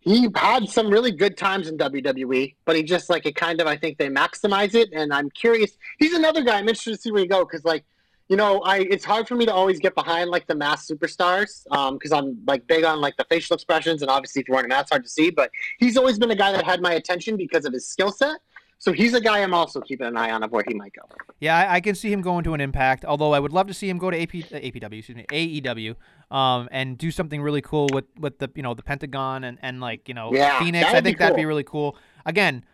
he 0.00 0.28
had 0.36 0.68
some 0.68 0.88
really 0.90 1.10
good 1.10 1.36
times 1.36 1.68
in 1.68 1.76
WWE, 1.78 2.54
but 2.64 2.76
he 2.76 2.82
just 2.82 3.08
like 3.10 3.24
it 3.26 3.34
kind 3.34 3.60
of 3.60 3.66
I 3.66 3.76
think 3.76 3.96
they 3.98 4.08
maximize 4.08 4.74
it, 4.74 4.90
and 4.92 5.12
I'm 5.12 5.30
curious. 5.30 5.72
He's 5.98 6.12
another 6.12 6.42
guy. 6.42 6.58
I'm 6.58 6.68
interested 6.68 6.92
to 6.96 7.00
see 7.00 7.10
where 7.12 7.22
he 7.22 7.26
go 7.26 7.44
because 7.44 7.64
like 7.64 7.84
you 8.28 8.36
know 8.36 8.60
I 8.60 8.78
it's 8.78 9.04
hard 9.04 9.26
for 9.26 9.34
me 9.34 9.46
to 9.46 9.52
always 9.52 9.78
get 9.78 9.94
behind 9.94 10.30
like 10.30 10.46
the 10.46 10.54
mass 10.54 10.88
superstars 10.88 11.64
because 11.92 12.12
I'm 12.12 12.38
like 12.46 12.66
big 12.66 12.84
on 12.84 13.00
like 13.00 13.16
the 13.16 13.24
facial 13.24 13.54
expressions 13.54 14.02
and 14.02 14.10
obviously 14.10 14.42
if 14.42 14.48
you're 14.48 14.54
wearing 14.54 14.70
a 14.70 14.74
mask 14.74 14.82
it's 14.82 14.90
hard 14.90 15.04
to 15.04 15.10
see, 15.10 15.30
but 15.30 15.50
he's 15.78 15.96
always 15.96 16.18
been 16.18 16.30
a 16.30 16.36
guy 16.36 16.52
that 16.52 16.64
had 16.64 16.80
my 16.80 16.92
attention 16.94 17.36
because 17.36 17.64
of 17.64 17.72
his 17.72 17.88
skill 17.88 18.12
set. 18.12 18.38
So 18.80 18.92
he's 18.92 19.12
a 19.12 19.20
guy 19.20 19.40
I'm 19.40 19.54
also 19.54 19.80
keeping 19.80 20.06
an 20.06 20.16
eye 20.16 20.30
on 20.30 20.44
of 20.44 20.52
where 20.52 20.62
he 20.66 20.72
might 20.72 20.92
go. 20.92 21.02
Yeah, 21.40 21.56
I, 21.56 21.76
I 21.76 21.80
can 21.80 21.96
see 21.96 22.12
him 22.12 22.22
going 22.22 22.44
to 22.44 22.54
an 22.54 22.60
Impact. 22.60 23.04
Although 23.04 23.34
I 23.34 23.40
would 23.40 23.52
love 23.52 23.66
to 23.66 23.74
see 23.74 23.88
him 23.88 23.98
go 23.98 24.08
to 24.08 24.22
AP, 24.22 24.34
uh, 24.34 24.60
APW, 24.60 24.98
excuse 24.98 25.16
me, 25.16 25.26
AEW, 25.32 25.96
um, 26.30 26.68
and 26.70 26.96
do 26.96 27.10
something 27.10 27.42
really 27.42 27.60
cool 27.60 27.88
with, 27.92 28.04
with 28.18 28.38
the 28.38 28.48
you 28.54 28.62
know 28.62 28.74
the 28.74 28.84
Pentagon 28.84 29.42
and, 29.42 29.58
and 29.62 29.80
like 29.80 30.08
you 30.08 30.14
know 30.14 30.30
Yeah, 30.32 30.60
Phoenix. 30.60 30.88
I 30.92 31.00
think 31.00 31.18
that'd 31.18 31.36
be 31.36 31.44
really 31.44 31.64
cool. 31.64 31.96
Again, 32.24 32.64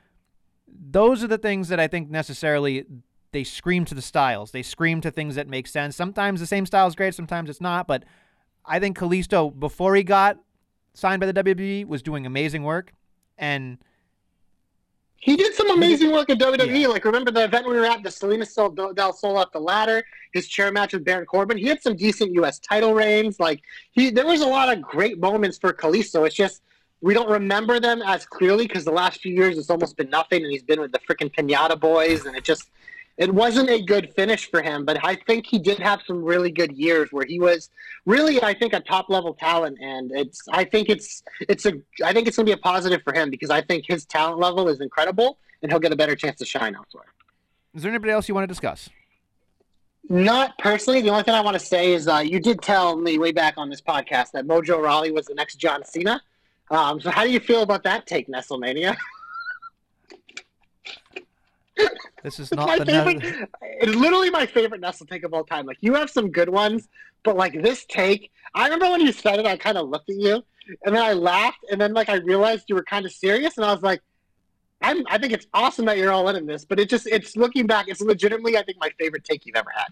those 0.68 1.24
are 1.24 1.26
the 1.26 1.38
things 1.38 1.68
that 1.68 1.80
I 1.80 1.88
think 1.88 2.10
necessarily 2.10 2.84
they 3.34 3.44
scream 3.44 3.84
to 3.84 3.94
the 3.94 4.00
styles. 4.00 4.52
They 4.52 4.62
scream 4.62 5.00
to 5.00 5.10
things 5.10 5.34
that 5.34 5.48
make 5.48 5.66
sense. 5.66 5.96
Sometimes 5.96 6.38
the 6.38 6.46
same 6.46 6.64
style 6.64 6.86
is 6.86 6.94
great, 6.94 7.14
sometimes 7.14 7.50
it's 7.50 7.60
not. 7.60 7.88
But 7.88 8.04
I 8.64 8.78
think 8.78 8.96
Kalisto 8.96 9.58
before 9.58 9.96
he 9.96 10.04
got 10.04 10.38
signed 10.94 11.18
by 11.18 11.26
the 11.26 11.44
WWE 11.44 11.84
was 11.86 12.00
doing 12.00 12.24
amazing 12.26 12.62
work, 12.62 12.92
and 13.36 13.78
He 15.16 15.36
did 15.36 15.52
some 15.54 15.68
amazing 15.70 16.12
work 16.12 16.30
at 16.30 16.38
WWE. 16.38 16.82
Yeah. 16.82 16.86
Like 16.86 17.04
remember 17.04 17.32
the 17.32 17.44
event 17.44 17.66
we 17.66 17.74
were 17.74 17.84
at, 17.84 18.04
the 18.04 18.10
Salida 18.10 18.46
Sol- 18.46 18.70
Del 18.70 19.12
Sol 19.12 19.36
off 19.36 19.50
the 19.50 19.58
ladder, 19.58 20.04
his 20.32 20.46
chair 20.46 20.70
match 20.70 20.92
with 20.92 21.04
Baron 21.04 21.26
Corbin. 21.26 21.58
He 21.58 21.66
had 21.66 21.82
some 21.82 21.96
decent 21.96 22.32
U.S. 22.34 22.60
title 22.60 22.94
reigns. 22.94 23.40
Like 23.40 23.62
he, 23.90 24.10
there 24.10 24.26
was 24.26 24.42
a 24.42 24.46
lot 24.46 24.72
of 24.72 24.80
great 24.80 25.18
moments 25.18 25.58
for 25.58 25.72
Kalisto. 25.72 26.24
It's 26.24 26.36
just 26.36 26.62
we 27.00 27.14
don't 27.14 27.28
remember 27.28 27.80
them 27.80 28.00
as 28.00 28.24
clearly 28.24 28.68
because 28.68 28.84
the 28.84 28.92
last 28.92 29.20
few 29.20 29.34
years 29.34 29.58
it's 29.58 29.70
almost 29.70 29.96
been 29.96 30.08
nothing, 30.08 30.44
and 30.44 30.52
he's 30.52 30.62
been 30.62 30.80
with 30.80 30.92
the 30.92 31.00
freaking 31.00 31.34
Pinata 31.34 31.78
Boys, 31.78 32.26
and 32.26 32.36
it 32.36 32.44
just 32.44 32.70
it 33.16 33.32
wasn't 33.32 33.70
a 33.70 33.80
good 33.80 34.12
finish 34.14 34.50
for 34.50 34.62
him. 34.62 34.84
But 34.84 35.04
I 35.04 35.14
think 35.14 35.46
he 35.46 35.58
did 35.58 35.78
have 35.78 36.00
some 36.06 36.22
really 36.22 36.50
good 36.50 36.72
years 36.72 37.12
where 37.12 37.24
he 37.24 37.38
was 37.38 37.70
really, 38.06 38.42
I 38.42 38.54
think, 38.54 38.72
a 38.72 38.80
top 38.80 39.08
level 39.08 39.34
talent, 39.34 39.78
and 39.80 40.10
it's 40.12 40.42
I 40.50 40.64
think 40.64 40.88
it's 40.88 41.22
it's 41.40 41.66
a 41.66 41.74
I 42.04 42.12
think 42.12 42.26
it's 42.26 42.36
gonna 42.36 42.46
be 42.46 42.52
a 42.52 42.56
positive 42.56 43.02
for 43.02 43.14
him 43.14 43.30
because 43.30 43.50
I 43.50 43.60
think 43.60 43.84
his 43.86 44.04
talent 44.04 44.38
level 44.38 44.68
is 44.68 44.80
incredible, 44.80 45.38
and 45.62 45.70
he'll 45.70 45.80
get 45.80 45.92
a 45.92 45.96
better 45.96 46.16
chance 46.16 46.38
to 46.38 46.44
shine 46.44 46.74
elsewhere. 46.74 47.12
is 47.74 47.82
there 47.82 47.90
anybody 47.90 48.12
else 48.12 48.28
you 48.28 48.34
want 48.34 48.44
to 48.44 48.48
discuss? 48.48 48.88
Not 50.08 50.58
personally. 50.58 51.00
The 51.00 51.08
only 51.08 51.22
thing 51.22 51.34
I 51.34 51.40
want 51.40 51.58
to 51.58 51.64
say 51.64 51.94
is 51.94 52.08
uh, 52.08 52.18
you 52.18 52.38
did 52.38 52.60
tell 52.60 52.96
me 52.96 53.18
way 53.18 53.32
back 53.32 53.54
on 53.56 53.70
this 53.70 53.80
podcast 53.80 54.32
that 54.32 54.46
Mojo 54.46 54.82
Rawley 54.82 55.12
was 55.12 55.26
the 55.26 55.34
next 55.34 55.56
John 55.56 55.82
Cena. 55.82 56.20
Um, 56.70 57.00
so 57.00 57.10
how 57.10 57.24
do 57.24 57.30
you 57.30 57.40
feel 57.40 57.62
about 57.62 57.84
that 57.84 58.06
take, 58.06 58.28
Nestlemania? 58.28 58.96
This 62.22 62.38
is 62.40 62.52
not 62.52 62.66
my 62.68 62.78
the 62.78 62.86
favorite. 62.86 63.48
It's 63.80 63.94
literally 63.94 64.30
my 64.30 64.46
favorite 64.46 64.80
Nestle 64.80 65.06
take 65.06 65.24
of 65.24 65.34
all 65.34 65.44
time. 65.44 65.66
Like 65.66 65.78
you 65.80 65.94
have 65.94 66.08
some 66.08 66.30
good 66.30 66.48
ones, 66.48 66.88
but 67.22 67.36
like 67.36 67.60
this 67.62 67.84
take, 67.86 68.30
I 68.54 68.64
remember 68.64 68.90
when 68.90 69.00
you 69.00 69.12
said 69.12 69.40
it, 69.40 69.46
I 69.46 69.56
kind 69.56 69.76
of 69.76 69.88
looked 69.88 70.08
at 70.08 70.16
you, 70.16 70.42
and 70.84 70.94
then 70.94 71.02
I 71.02 71.12
laughed, 71.12 71.64
and 71.70 71.80
then 71.80 71.92
like 71.92 72.08
I 72.08 72.16
realized 72.16 72.64
you 72.68 72.76
were 72.76 72.84
kind 72.84 73.04
of 73.04 73.12
serious, 73.12 73.56
and 73.56 73.66
I 73.66 73.72
was 73.72 73.82
like, 73.82 74.00
I'm, 74.80 75.02
I 75.08 75.18
think 75.18 75.32
it's 75.32 75.46
awesome 75.52 75.86
that 75.86 75.98
you're 75.98 76.12
all 76.12 76.28
in 76.28 76.36
on 76.36 76.46
this, 76.46 76.64
but 76.64 76.78
it 76.78 76.88
just, 76.88 77.06
it's 77.06 77.36
looking 77.36 77.66
back, 77.66 77.88
it's 77.88 78.00
legitimately, 78.00 78.56
I 78.56 78.62
think 78.62 78.78
my 78.78 78.90
favorite 78.98 79.24
take 79.24 79.46
you've 79.46 79.56
ever 79.56 79.70
had. 79.74 79.88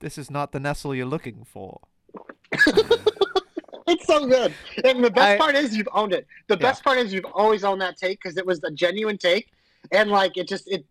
this 0.00 0.18
is 0.18 0.30
not 0.30 0.52
the 0.52 0.60
Nestle 0.60 0.94
you're 0.94 1.06
looking 1.06 1.44
for. 1.44 1.80
Uh, 2.66 3.25
It's 3.92 4.04
so 4.06 4.26
good, 4.26 4.52
and 4.84 5.04
the 5.04 5.10
best 5.10 5.34
I- 5.34 5.38
part 5.38 5.54
is 5.54 5.76
you've 5.76 5.88
owned 5.92 6.12
it. 6.12 6.26
The 6.48 6.54
Yeah. 6.54 6.58
best 6.68 6.82
part 6.82 6.98
is 6.98 7.12
you've 7.12 7.24
always 7.32 7.62
owned 7.64 7.80
that 7.82 7.96
take 7.96 8.18
because 8.20 8.36
it 8.36 8.44
was 8.44 8.60
a 8.64 8.70
genuine 8.70 9.16
take. 9.18 9.48
and 9.92 10.10
like 10.10 10.36
it 10.36 10.48
just 10.48 10.66
it. 10.68 10.84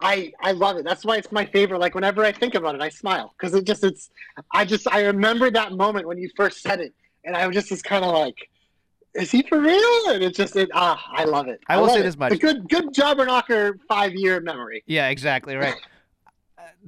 I 0.00 0.32
I 0.40 0.52
love 0.52 0.76
it. 0.76 0.84
That's 0.84 1.04
why 1.04 1.16
it's 1.16 1.32
my 1.32 1.44
favorite. 1.46 1.80
Like 1.80 1.94
whenever 1.96 2.24
I 2.24 2.30
think 2.30 2.54
about 2.54 2.76
it, 2.76 2.80
I 2.80 2.88
smile 2.90 3.34
because 3.36 3.52
it 3.54 3.64
just 3.64 3.82
it's. 3.82 4.10
I 4.54 4.64
just 4.64 4.86
I 4.92 5.02
remember 5.02 5.50
that 5.50 5.72
moment 5.72 6.06
when 6.06 6.18
you 6.18 6.30
first 6.36 6.60
said 6.62 6.78
it, 6.80 6.92
and 7.24 7.34
I 7.36 7.46
was 7.48 7.54
just 7.56 7.70
was 7.70 7.82
kind 7.82 8.04
of 8.04 8.12
like, 8.12 8.36
"Is 9.14 9.32
he 9.32 9.42
for 9.42 9.58
real?" 9.58 10.10
And 10.10 10.22
it's 10.22 10.36
just 10.36 10.54
it. 10.54 10.68
Ah, 10.74 11.02
I 11.10 11.24
love 11.24 11.48
it. 11.48 11.58
I 11.68 11.80
will 11.80 11.88
say 11.88 12.00
it. 12.00 12.02
this 12.04 12.16
much. 12.16 12.32
A 12.34 12.36
good 12.36 12.68
good 12.68 12.94
Jobberknocker 12.94 13.72
five 13.88 14.14
year 14.14 14.40
memory. 14.40 14.84
Yeah, 14.86 15.08
exactly 15.08 15.56
right. 15.56 15.74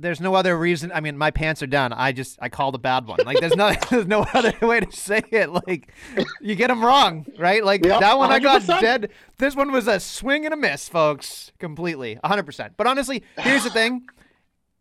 There's 0.00 0.20
no 0.20 0.34
other 0.34 0.56
reason. 0.56 0.92
I 0.94 1.00
mean, 1.00 1.18
my 1.18 1.30
pants 1.32 1.62
are 1.62 1.66
down. 1.66 1.92
I 1.92 2.12
just 2.12 2.38
I 2.40 2.48
called 2.48 2.74
a 2.74 2.78
bad 2.78 3.06
one. 3.06 3.18
Like 3.26 3.40
there's 3.40 3.56
no 3.56 3.74
there's 3.90 4.06
no 4.06 4.22
other 4.32 4.54
way 4.66 4.80
to 4.80 4.92
say 4.96 5.22
it. 5.30 5.50
Like 5.50 5.92
you 6.40 6.54
get 6.54 6.68
them 6.68 6.84
wrong, 6.84 7.26
right? 7.38 7.64
Like 7.64 7.84
Yep, 7.84 8.00
that 8.00 8.16
one 8.16 8.30
I 8.30 8.38
got 8.38 8.64
dead. 8.66 9.10
This 9.38 9.56
one 9.56 9.72
was 9.72 9.88
a 9.88 9.98
swing 9.98 10.44
and 10.44 10.54
a 10.54 10.56
miss, 10.56 10.88
folks. 10.88 11.52
Completely, 11.58 12.14
100. 12.22 12.44
percent 12.44 12.74
But 12.76 12.86
honestly, 12.86 13.24
here's 13.38 13.64
the 13.64 13.70
thing, 13.70 14.06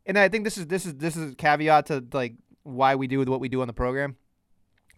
and 0.06 0.18
I 0.18 0.30
think 0.30 0.44
this 0.44 0.58
is 0.58 0.68
this 0.68 0.86
is 0.86 0.96
this 0.96 1.18
is 1.18 1.34
a 1.34 1.36
caveat 1.36 1.88
to 1.88 2.04
like 2.14 2.36
why 2.64 2.96
we 2.96 3.08
do 3.08 3.20
what 3.24 3.40
we 3.40 3.50
do 3.50 3.62
on 3.62 3.68
the 3.68 3.74
program. 3.74 4.18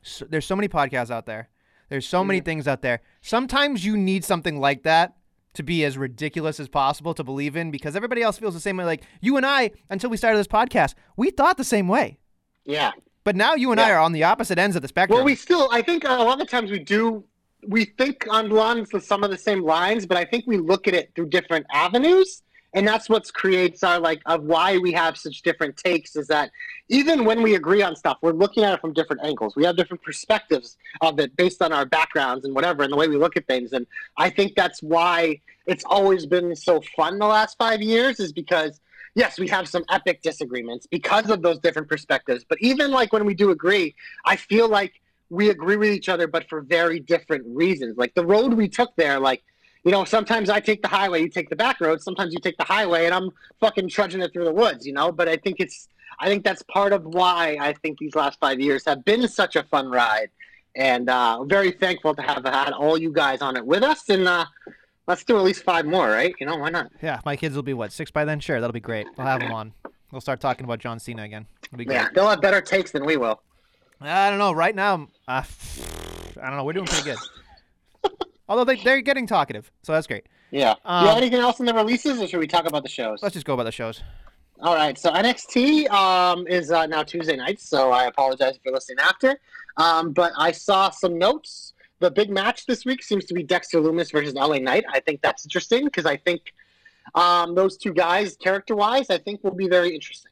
So, 0.01 0.25
there's 0.25 0.45
so 0.45 0.55
many 0.55 0.67
podcasts 0.67 1.11
out 1.11 1.25
there. 1.25 1.49
There's 1.89 2.07
so 2.07 2.23
many 2.23 2.39
things 2.39 2.67
out 2.67 2.81
there. 2.81 3.01
Sometimes 3.21 3.83
you 3.83 3.97
need 3.97 4.23
something 4.23 4.59
like 4.59 4.83
that 4.83 5.15
to 5.59 5.63
be 5.63 5.83
as 5.83 5.97
ridiculous 5.97 6.57
as 6.57 6.69
possible 6.69 7.13
to 7.13 7.21
believe 7.21 7.57
in 7.57 7.69
because 7.69 7.93
everybody 7.93 8.21
else 8.21 8.39
feels 8.39 8.53
the 8.53 8.61
same 8.61 8.77
way. 8.77 8.85
Like 8.85 9.03
you 9.19 9.35
and 9.35 9.45
I, 9.45 9.71
until 9.89 10.09
we 10.09 10.15
started 10.15 10.37
this 10.37 10.47
podcast, 10.47 10.93
we 11.17 11.31
thought 11.31 11.57
the 11.57 11.65
same 11.65 11.89
way. 11.89 12.17
Yeah. 12.63 12.91
But 13.25 13.35
now 13.35 13.55
you 13.55 13.69
and 13.71 13.79
I 13.81 13.91
are 13.91 13.99
on 13.99 14.13
the 14.13 14.23
opposite 14.23 14.57
ends 14.57 14.77
of 14.77 14.81
the 14.81 14.87
spectrum. 14.87 15.17
Well, 15.17 15.25
we 15.25 15.35
still, 15.35 15.67
I 15.73 15.81
think 15.81 16.05
a 16.05 16.13
lot 16.13 16.41
of 16.41 16.49
times 16.49 16.71
we 16.71 16.79
do, 16.79 17.25
we 17.67 17.83
think 17.97 18.25
on 18.29 18.47
the- 18.47 19.01
some 19.01 19.21
of 19.25 19.31
the 19.31 19.37
same 19.37 19.61
lines, 19.61 20.05
but 20.05 20.15
I 20.15 20.23
think 20.23 20.45
we 20.47 20.57
look 20.57 20.87
at 20.87 20.93
it 20.93 21.11
through 21.13 21.27
different 21.27 21.65
avenues. 21.73 22.41
And 22.73 22.87
that's 22.87 23.09
what 23.09 23.33
creates 23.33 23.83
our, 23.83 23.99
like, 23.99 24.21
of 24.27 24.43
why 24.43 24.77
we 24.77 24.91
have 24.91 25.17
such 25.17 25.41
different 25.41 25.75
takes 25.75 26.15
is 26.15 26.27
that 26.27 26.51
even 26.87 27.25
when 27.25 27.41
we 27.41 27.55
agree 27.55 27.81
on 27.81 27.95
stuff, 27.95 28.17
we're 28.21 28.31
looking 28.31 28.63
at 28.63 28.73
it 28.73 28.81
from 28.81 28.93
different 28.93 29.23
angles. 29.23 29.55
We 29.55 29.65
have 29.65 29.75
different 29.75 30.03
perspectives 30.03 30.77
of 31.01 31.19
it 31.19 31.35
based 31.35 31.61
on 31.61 31.73
our 31.73 31.85
backgrounds 31.85 32.45
and 32.45 32.53
whatever, 32.53 32.83
and 32.83 32.93
the 32.93 32.97
way 32.97 33.07
we 33.07 33.17
look 33.17 33.35
at 33.37 33.47
things. 33.47 33.73
And 33.73 33.87
I 34.17 34.29
think 34.29 34.55
that's 34.55 34.83
why 34.83 35.41
it's 35.65 35.83
always 35.85 36.25
been 36.25 36.55
so 36.55 36.81
fun 36.95 37.17
the 37.17 37.25
last 37.25 37.57
five 37.57 37.81
years, 37.81 38.19
is 38.19 38.31
because 38.31 38.79
yes, 39.15 39.39
we 39.39 39.47
have 39.47 39.67
some 39.67 39.83
epic 39.89 40.21
disagreements 40.21 40.85
because 40.85 41.29
of 41.29 41.41
those 41.41 41.59
different 41.59 41.89
perspectives. 41.89 42.45
But 42.47 42.59
even 42.61 42.91
like 42.91 43.11
when 43.11 43.25
we 43.25 43.33
do 43.33 43.49
agree, 43.49 43.95
I 44.25 44.35
feel 44.35 44.69
like 44.69 45.01
we 45.29 45.49
agree 45.49 45.75
with 45.75 45.89
each 45.89 46.09
other, 46.09 46.27
but 46.27 46.47
for 46.49 46.61
very 46.61 46.99
different 46.99 47.45
reasons. 47.47 47.97
Like 47.97 48.13
the 48.13 48.25
road 48.25 48.53
we 48.53 48.67
took 48.67 48.95
there, 48.95 49.19
like, 49.19 49.43
you 49.83 49.91
know, 49.91 50.03
sometimes 50.03 50.49
I 50.49 50.59
take 50.59 50.81
the 50.81 50.87
highway, 50.87 51.21
you 51.21 51.29
take 51.29 51.49
the 51.49 51.55
back 51.55 51.79
road. 51.79 52.01
Sometimes 52.01 52.33
you 52.33 52.39
take 52.39 52.57
the 52.57 52.63
highway, 52.63 53.05
and 53.05 53.13
I'm 53.13 53.29
fucking 53.59 53.89
trudging 53.89 54.21
it 54.21 54.33
through 54.33 54.45
the 54.45 54.53
woods, 54.53 54.85
you 54.85 54.93
know. 54.93 55.11
But 55.11 55.29
I 55.29 55.37
think 55.37 55.57
it's, 55.59 55.87
I 56.19 56.27
think 56.27 56.43
that's 56.43 56.61
part 56.63 56.91
of 56.91 57.05
why 57.05 57.57
I 57.59 57.73
think 57.73 57.97
these 57.97 58.15
last 58.15 58.39
five 58.39 58.59
years 58.59 58.83
have 58.85 59.05
been 59.05 59.27
such 59.27 59.55
a 59.55 59.63
fun 59.63 59.89
ride, 59.89 60.29
and 60.75 61.09
uh, 61.09 61.43
very 61.45 61.71
thankful 61.71 62.13
to 62.15 62.21
have 62.21 62.43
had 62.45 62.73
all 62.73 62.97
you 62.97 63.11
guys 63.11 63.41
on 63.41 63.55
it 63.55 63.65
with 63.65 63.83
us. 63.83 64.09
And 64.09 64.27
uh, 64.27 64.45
let's 65.07 65.23
do 65.23 65.37
at 65.37 65.43
least 65.43 65.63
five 65.63 65.85
more, 65.85 66.09
right? 66.09 66.33
You 66.39 66.45
know, 66.45 66.57
why 66.57 66.69
not? 66.69 66.91
yeah, 67.01 67.21
my 67.25 67.35
kids 67.35 67.55
will 67.55 67.63
be 67.63 67.73
what 67.73 67.93
six 67.93 68.11
by 68.11 68.25
then. 68.25 68.39
Sure, 68.39 68.59
that'll 68.59 68.73
be 68.73 68.79
great. 68.81 69.07
We'll 69.17 69.27
have 69.27 69.39
them 69.39 69.53
on. 69.53 69.73
We'll 70.11 70.21
start 70.21 70.41
talking 70.41 70.65
about 70.65 70.79
John 70.79 70.99
Cena 70.99 71.23
again. 71.23 71.45
It'll 71.65 71.77
be 71.77 71.85
great. 71.85 71.95
Yeah, 71.95 72.09
they'll 72.13 72.29
have 72.29 72.41
better 72.41 72.61
takes 72.61 72.91
than 72.91 73.05
we 73.05 73.15
will. 73.15 73.41
I 74.01 74.29
don't 74.29 74.39
know. 74.39 74.51
Right 74.51 74.75
now, 74.75 75.07
uh, 75.27 75.43
I 76.41 76.47
don't 76.47 76.57
know. 76.57 76.63
We're 76.63 76.73
doing 76.73 76.85
pretty 76.85 77.03
good. 77.03 77.17
Although 78.49 78.65
they 78.65 78.75
they're 78.75 79.01
getting 79.01 79.27
talkative, 79.27 79.71
so 79.83 79.93
that's 79.93 80.07
great. 80.07 80.25
Yeah. 80.51 80.73
Um, 80.83 81.03
you 81.03 81.09
have 81.09 81.17
anything 81.17 81.39
else 81.39 81.59
in 81.59 81.67
the 81.67 81.73
releases, 81.73 82.19
or 82.19 82.27
should 82.27 82.39
we 82.39 82.47
talk 82.47 82.65
about 82.65 82.83
the 82.83 82.89
shows? 82.89 83.19
Let's 83.21 83.33
just 83.33 83.45
go 83.45 83.53
about 83.53 83.63
the 83.63 83.71
shows. 83.71 84.01
All 84.61 84.75
right. 84.75 84.97
So 84.97 85.11
NXT 85.11 85.89
um, 85.91 86.47
is 86.47 86.71
uh, 86.71 86.87
now 86.87 87.03
Tuesday 87.03 87.35
nights, 87.35 87.69
so 87.69 87.91
I 87.91 88.05
apologize 88.05 88.55
if 88.55 88.65
you're 88.65 88.73
listening 88.73 88.97
after. 88.99 89.39
Um, 89.77 90.11
but 90.11 90.33
I 90.35 90.51
saw 90.51 90.89
some 90.89 91.17
notes. 91.17 91.73
The 91.99 92.09
big 92.09 92.29
match 92.29 92.65
this 92.65 92.85
week 92.85 93.03
seems 93.03 93.25
to 93.25 93.33
be 93.33 93.43
Dexter 93.43 93.79
Loomis 93.79 94.11
versus 94.11 94.33
LA 94.33 94.57
Knight. 94.57 94.83
I 94.89 94.99
think 94.99 95.21
that's 95.21 95.45
interesting 95.45 95.85
because 95.85 96.05
I 96.05 96.17
think 96.17 96.41
um, 97.13 97.55
those 97.55 97.77
two 97.77 97.93
guys, 97.93 98.35
character-wise, 98.37 99.09
I 99.09 99.17
think 99.17 99.43
will 99.43 99.55
be 99.55 99.67
very 99.67 99.93
interesting. 99.93 100.28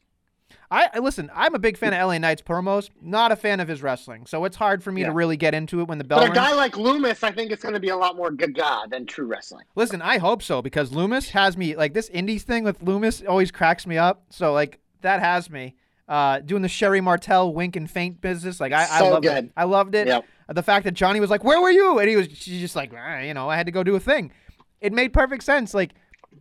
I, 0.70 0.89
I 0.95 1.00
listen. 1.00 1.30
I'm 1.34 1.56
a 1.56 1.60
big 1.60 1.78
fan 1.78 1.93
of 1.93 2.08
LA 2.08 2.18
Knight's 2.18 2.41
promos. 2.41 2.89
Not 3.02 3.32
a 3.32 3.36
fan 3.36 3.60
of 3.60 3.68
his 3.68 3.82
wrestling, 3.82 4.26
so 4.26 4.43
it's 4.45 4.56
hard 4.58 4.84
for 4.84 4.91
me 4.91 5.04
to 5.04 5.12
really 5.12 5.38
get 5.38 5.54
into 5.54 5.80
it 5.82 5.88
when 5.88 5.98
the 5.98 6.04
bell 6.04 6.20
But 6.20 6.24
a 6.26 6.32
rings. 6.32 6.38
guy 6.38 6.54
like 6.56 6.78
Loomis, 6.78 7.24
I 7.24 7.32
think 7.32 7.52
it's 7.52 7.62
going 7.64 7.74
to 7.74 7.80
be 7.80 7.89
a 7.89 7.95
lot 7.95 8.16
more 8.18 8.32
gaga 8.32 8.82
than 8.89 9.06
true 9.06 9.26
wrestling. 9.28 9.66
Listen, 9.76 10.02
I 10.02 10.18
hope 10.18 10.41
so 10.43 10.62
because 10.62 10.91
Loomis 10.91 11.30
has 11.30 11.56
me 11.58 11.76
like 11.76 11.93
this 11.93 12.10
indies 12.10 12.43
thing 12.43 12.64
with 12.64 12.82
Loomis 12.82 13.24
always 13.28 13.52
cracks 13.52 13.88
me 13.88 13.98
up. 13.98 14.24
So 14.30 14.52
like 14.54 14.80
that 15.02 15.20
has 15.22 15.50
me 15.50 15.76
uh, 16.10 16.39
doing 16.39 16.62
the 16.62 16.70
Sherri 16.70 17.02
Martel 17.02 17.54
wink 17.54 17.76
and 17.76 17.89
faint 17.89 18.20
business. 18.22 18.60
Like 18.60 18.74
I, 18.74 18.84
I 18.84 19.00
So 19.00 19.10
loved 19.10 19.24
good. 19.24 19.45
it. 19.45 19.52
I 19.56 19.64
loved 19.64 19.95
it. 19.95 20.08
Yep. 20.08 20.26
The 20.50 20.64
fact 20.64 20.86
that 20.86 20.93
Johnny 20.93 21.20
was 21.20 21.30
like, 21.30 21.43
"Where 21.43 21.62
were 21.62 21.70
you?" 21.72 22.00
and 22.00 22.10
he 22.10 22.16
was 22.16 22.28
she's 22.34 22.62
just 22.62 22.76
like, 22.76 22.93
"Ah, 22.95 23.20
you 23.20 23.34
know, 23.34 23.50
I 23.50 23.58
had 23.58 23.66
to 23.66 23.72
go 23.72 23.84
do 23.84 23.95
a 23.95 24.00
thing. 24.00 24.32
It 24.80 24.93
made 24.93 25.12
perfect 25.12 25.43
sense. 25.43 25.74
Like 25.74 25.93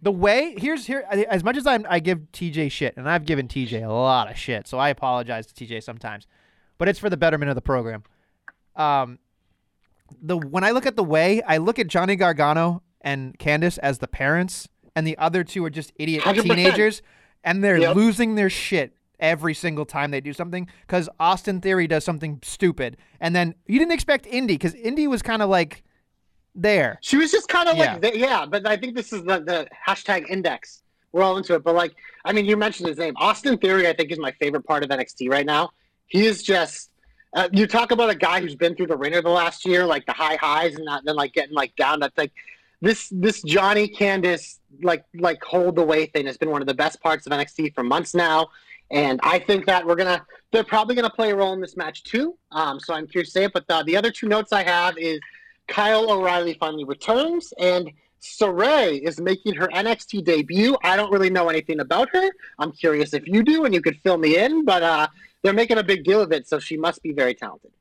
the 0.02 0.12
way 0.12 0.54
here's 0.58 0.86
here 0.86 1.04
as 1.10 1.42
much 1.42 1.56
as 1.56 1.66
I'm, 1.66 1.86
I 1.88 2.00
give 2.00 2.18
TJ 2.32 2.70
shit, 2.70 2.96
and 2.96 3.08
I've 3.08 3.24
given 3.24 3.48
TJ 3.48 3.82
a 3.86 3.92
lot 3.92 4.30
of 4.30 4.36
shit, 4.38 4.66
so 4.66 4.78
I 4.78 4.88
apologize 4.90 5.46
to 5.46 5.54
TJ 5.66 5.82
sometimes, 5.82 6.26
but 6.78 6.88
it's 6.88 6.98
for 6.98 7.08
the 7.10 7.16
betterment 7.16 7.48
of 7.48 7.54
the 7.54 7.62
program. 7.62 8.02
Um, 8.74 9.18
the 10.20 10.36
when 10.36 10.62
I 10.64 10.70
look 10.70 10.86
at 10.86 10.96
the 10.96 11.04
way 11.04 11.42
I 11.42 11.56
look 11.56 11.78
at 11.78 11.88
Johnny 11.88 12.14
Gargano 12.16 12.82
and 13.00 13.38
Candice 13.38 13.78
as 13.82 13.98
the 13.98 14.06
parents, 14.08 14.68
and 14.94 15.06
the 15.06 15.16
other 15.18 15.42
two 15.44 15.64
are 15.64 15.70
just 15.70 15.92
idiot 15.96 16.22
100%. 16.24 16.42
teenagers, 16.42 17.02
and 17.42 17.62
they're 17.64 17.78
Yep. 17.78 17.96
losing 17.96 18.34
their 18.34 18.50
shit 18.50 18.92
every 19.18 19.54
single 19.54 19.86
time 19.86 20.10
they 20.10 20.20
do 20.20 20.32
something 20.34 20.68
because 20.86 21.08
Austin 21.18 21.60
Theory 21.60 21.86
does 21.86 22.04
something 22.04 22.38
stupid, 22.42 22.96
and 23.20 23.34
then 23.34 23.54
you 23.66 23.78
didn't 23.78 23.92
expect 23.92 24.26
Indi 24.26 24.54
because 24.54 24.74
Indi 24.74 25.06
was 25.08 25.22
kind 25.22 25.42
of 25.42 25.48
like 25.48 25.82
there. 26.56 26.98
She 27.02 27.16
was 27.16 27.30
just 27.30 27.48
kind 27.48 27.68
of 27.68 27.76
Yeah. 27.76 27.92
like, 27.92 28.02
the, 28.02 28.18
yeah, 28.18 28.46
but 28.46 28.66
I 28.66 28.76
think 28.76 28.96
this 28.96 29.12
is 29.12 29.22
the, 29.22 29.40
the 29.40 29.68
hashtag 29.86 30.28
index. 30.30 30.82
We're 31.12 31.22
all 31.22 31.36
into 31.36 31.54
it. 31.54 31.62
But 31.62 31.74
like, 31.74 31.94
I 32.24 32.32
mean, 32.32 32.46
you 32.46 32.56
mentioned 32.56 32.88
his 32.88 32.98
name. 32.98 33.14
Austin 33.16 33.58
Theory, 33.58 33.86
I 33.88 33.92
think, 33.92 34.10
is 34.10 34.18
my 34.18 34.32
favorite 34.32 34.64
part 34.64 34.82
of 34.82 34.90
NXT 34.90 35.30
right 35.30 35.46
now. 35.46 35.70
He 36.06 36.26
is 36.26 36.42
just, 36.42 36.90
uh, 37.34 37.48
you 37.52 37.66
talk 37.66 37.90
about 37.90 38.10
a 38.10 38.14
guy 38.14 38.40
who's 38.40 38.54
been 38.54 38.74
through 38.74 38.86
the 38.88 38.96
ringer 38.96 39.22
the 39.22 39.28
last 39.28 39.64
year, 39.66 39.84
like 39.86 40.06
the 40.06 40.12
high 40.12 40.36
highs 40.36 40.74
and 40.74 40.84
not, 40.84 41.04
then 41.04 41.16
like 41.16 41.32
getting 41.32 41.54
like 41.54 41.74
down. 41.76 42.00
That's 42.00 42.16
like 42.16 42.32
this, 42.80 43.08
this 43.10 43.42
Johnny 43.42 43.88
Candice, 43.88 44.58
like, 44.82 45.04
like 45.14 45.42
hold 45.42 45.76
the 45.76 45.84
way 45.84 46.06
thing 46.06 46.26
has 46.26 46.36
been 46.36 46.50
one 46.50 46.60
of 46.62 46.68
the 46.68 46.74
best 46.74 47.00
parts 47.02 47.26
of 47.26 47.32
NXT 47.32 47.74
for 47.74 47.82
months 47.82 48.14
now. 48.14 48.48
And 48.90 49.18
I 49.22 49.38
think 49.40 49.66
that 49.66 49.86
we're 49.86 49.96
to, 49.96 50.24
they're 50.52 50.64
probably 50.64 50.94
to 50.96 51.10
play 51.10 51.32
a 51.32 51.36
role 51.36 51.52
in 51.52 51.60
this 51.60 51.76
match 51.76 52.04
too. 52.04 52.36
Um, 52.52 52.78
so 52.78 52.94
I'm 52.94 53.06
curious 53.06 53.30
to 53.30 53.32
say 53.32 53.44
it. 53.44 53.52
But 53.52 53.64
uh, 53.68 53.82
the 53.82 53.96
other 53.96 54.10
two 54.10 54.28
notes 54.28 54.52
I 54.52 54.62
have 54.62 54.96
is, 54.96 55.18
Kyle 55.68 56.10
O'Reilly 56.10 56.54
finally 56.54 56.84
returns, 56.84 57.52
and 57.58 57.90
Sarray 58.20 59.00
is 59.00 59.20
making 59.20 59.54
her 59.54 59.68
NXT 59.68 60.24
debut. 60.24 60.76
I 60.82 60.96
don't 60.96 61.12
really 61.12 61.30
know 61.30 61.48
anything 61.48 61.80
about 61.80 62.08
her. 62.12 62.30
I'm 62.58 62.72
curious 62.72 63.14
if 63.14 63.26
you 63.26 63.42
do, 63.42 63.64
and 63.64 63.74
you 63.74 63.80
could 63.80 63.98
fill 64.02 64.18
me 64.18 64.38
in. 64.38 64.64
But 64.64 64.82
uh, 64.82 65.08
they're 65.42 65.52
making 65.52 65.78
a 65.78 65.84
big 65.84 66.04
deal 66.04 66.20
of 66.20 66.32
it, 66.32 66.48
so 66.48 66.58
she 66.58 66.76
must 66.76 67.02
be 67.02 67.12
very 67.12 67.34
talented. 67.34 67.72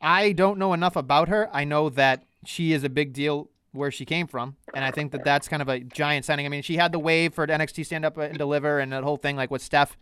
I 0.00 0.32
don't 0.32 0.58
know 0.58 0.72
enough 0.72 0.96
about 0.96 1.28
her. 1.28 1.50
I 1.52 1.64
know 1.64 1.88
that 1.90 2.24
she 2.44 2.72
is 2.72 2.84
a 2.84 2.88
big 2.88 3.12
deal 3.12 3.50
where 3.72 3.90
she 3.90 4.04
came 4.04 4.26
from, 4.26 4.56
and 4.74 4.84
I 4.84 4.90
think 4.90 5.12
that 5.12 5.24
that's 5.24 5.48
kind 5.48 5.60
of 5.60 5.68
a 5.68 5.80
giant 5.80 6.24
signing. 6.24 6.46
I 6.46 6.48
mean, 6.48 6.62
she 6.62 6.76
had 6.76 6.92
the 6.92 6.98
wave 6.98 7.34
for 7.34 7.46
NXT 7.46 7.86
Stand 7.86 8.04
Up 8.04 8.16
and 8.16 8.38
Deliver, 8.38 8.78
and 8.78 8.92
that 8.92 9.04
whole 9.04 9.16
thing 9.16 9.36
like 9.36 9.50
with 9.50 9.62
Steph. 9.62 9.96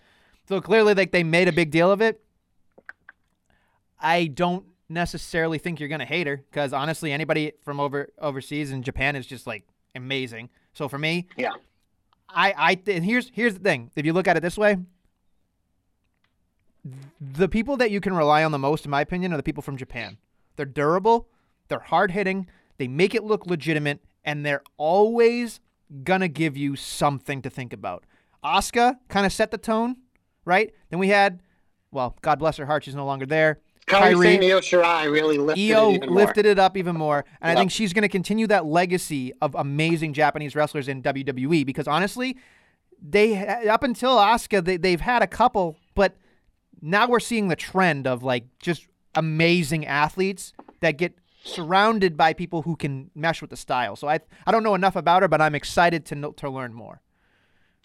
So 0.49 0.61
clearly, 0.61 0.95
like 0.95 1.13
they 1.13 1.25
made 1.25 1.49
a 1.49 1.53
big 1.53 1.71
deal 1.71 1.91
of 1.91 2.01
it. 2.01 2.23
I 3.99 4.27
don't 4.27 4.67
necessarily 4.89 5.59
think 5.59 5.81
you're 5.81 5.89
gonna 5.89 6.05
hate 6.05 6.27
her 6.27 6.37
because 6.37 6.73
honestly, 6.73 7.13
anybody 7.13 7.53
from 7.63 7.81
over 7.81 8.09
overseas 8.19 8.71
in 8.71 8.83
Japan 8.83 9.17
is 9.17 9.27
just 9.27 9.47
like 9.47 9.65
amazing. 9.95 10.49
So 10.73 10.89
for 10.89 10.99
me, 10.99 11.29
Yeah. 11.37 11.53
I 12.29 12.55
I 12.57 12.75
th- 12.75 12.97
and 12.97 13.05
here's 13.05 13.31
here's 13.31 13.55
the 13.55 13.61
thing. 13.61 13.91
If 13.97 14.05
you 14.07 14.13
look 14.13 14.29
at 14.29 14.37
it 14.37 14.41
this 14.41 14.59
way, 14.59 14.79
the 17.21 17.49
people 17.49 17.77
that 17.79 17.91
you 17.91 18.01
can 18.01 18.15
rely 18.15 18.45
on 18.45 18.53
the 18.53 18.59
most, 18.59 18.85
in 18.85 18.91
my 18.91 19.01
opinion, 19.01 19.33
are 19.33 19.37
the 19.37 19.43
people 19.43 19.63
from 19.63 19.77
Japan. 19.77 20.19
They're 20.57 20.67
durable, 20.67 21.29
they're 21.69 21.81
hard 21.81 22.13
hitting, 22.13 22.47
they 22.79 22.87
make 22.89 23.15
it 23.15 23.25
look 23.25 23.47
legitimate, 23.47 24.01
and 24.25 24.45
they're 24.47 24.63
always 24.77 25.61
gonna 26.05 26.29
give 26.29 26.57
you 26.57 26.77
something 26.77 27.43
to 27.43 27.51
think 27.51 27.73
about. 27.73 28.05
Asuka 28.45 28.99
kind 29.09 29.27
of 29.27 29.33
set 29.33 29.51
the 29.51 29.59
tone, 29.59 29.97
right? 30.45 30.73
Then 30.91 30.99
we 30.99 31.09
had, 31.09 31.41
well, 31.91 32.17
God 32.23 32.39
bless 32.39 32.57
her 32.59 32.67
heart, 32.67 32.85
she's 32.85 32.95
no 32.95 33.05
longer 33.07 33.27
there. 33.27 33.61
Kairi, 33.87 34.43
Io 34.43 34.59
Shirai 34.61 35.11
really 35.11 35.39
lifted 35.39 35.63
EO 35.63 35.91
it 35.91 35.95
even 35.95 36.09
more. 36.09 36.19
lifted 36.19 36.47
it 36.47 36.59
up 36.59 36.77
even 36.77 36.97
more, 36.97 37.25
and 37.41 37.53
I 37.53 37.61
think 37.61 37.71
she's 37.71 37.93
going 37.93 38.03
to 38.03 38.09
continue 38.09 38.47
that 38.49 38.67
legacy 38.67 39.33
of 39.41 39.55
amazing 39.55 40.13
Japanese 40.13 40.57
wrestlers 40.57 40.89
in 40.89 41.03
WWE. 41.03 41.65
Because 41.65 41.87
honestly, 41.87 42.37
they 43.01 43.37
up 43.69 43.85
until 43.85 44.17
Asuka, 44.17 44.65
they, 44.65 44.77
they've 44.77 45.01
had 45.01 45.23
a 45.23 45.27
couple, 45.29 45.77
but 45.95 46.17
now 46.83 47.07
we're 47.09 47.21
seeing 47.21 47.47
the 47.49 47.57
trend 47.57 48.07
of 48.09 48.25
like 48.25 48.45
just 48.59 48.89
amazing 49.15 49.87
athletes 49.87 50.53
that 50.81 50.99
get 50.99 51.17
surrounded 51.45 52.17
by 52.17 52.33
people 52.33 52.63
who 52.63 52.75
can 52.75 53.11
mesh 53.15 53.41
with 53.41 53.51
the 53.51 53.57
style. 53.57 53.95
So 53.95 54.09
I 54.09 54.19
I 54.47 54.53
don't 54.53 54.65
know 54.65 54.75
enough 54.75 54.97
about 54.97 55.23
her, 55.23 55.29
but 55.29 55.41
I'm 55.41 55.55
excited 55.55 56.05
to 56.07 56.17
know, 56.17 56.33
to 56.33 56.51
learn 56.51 56.75
more. 56.75 57.03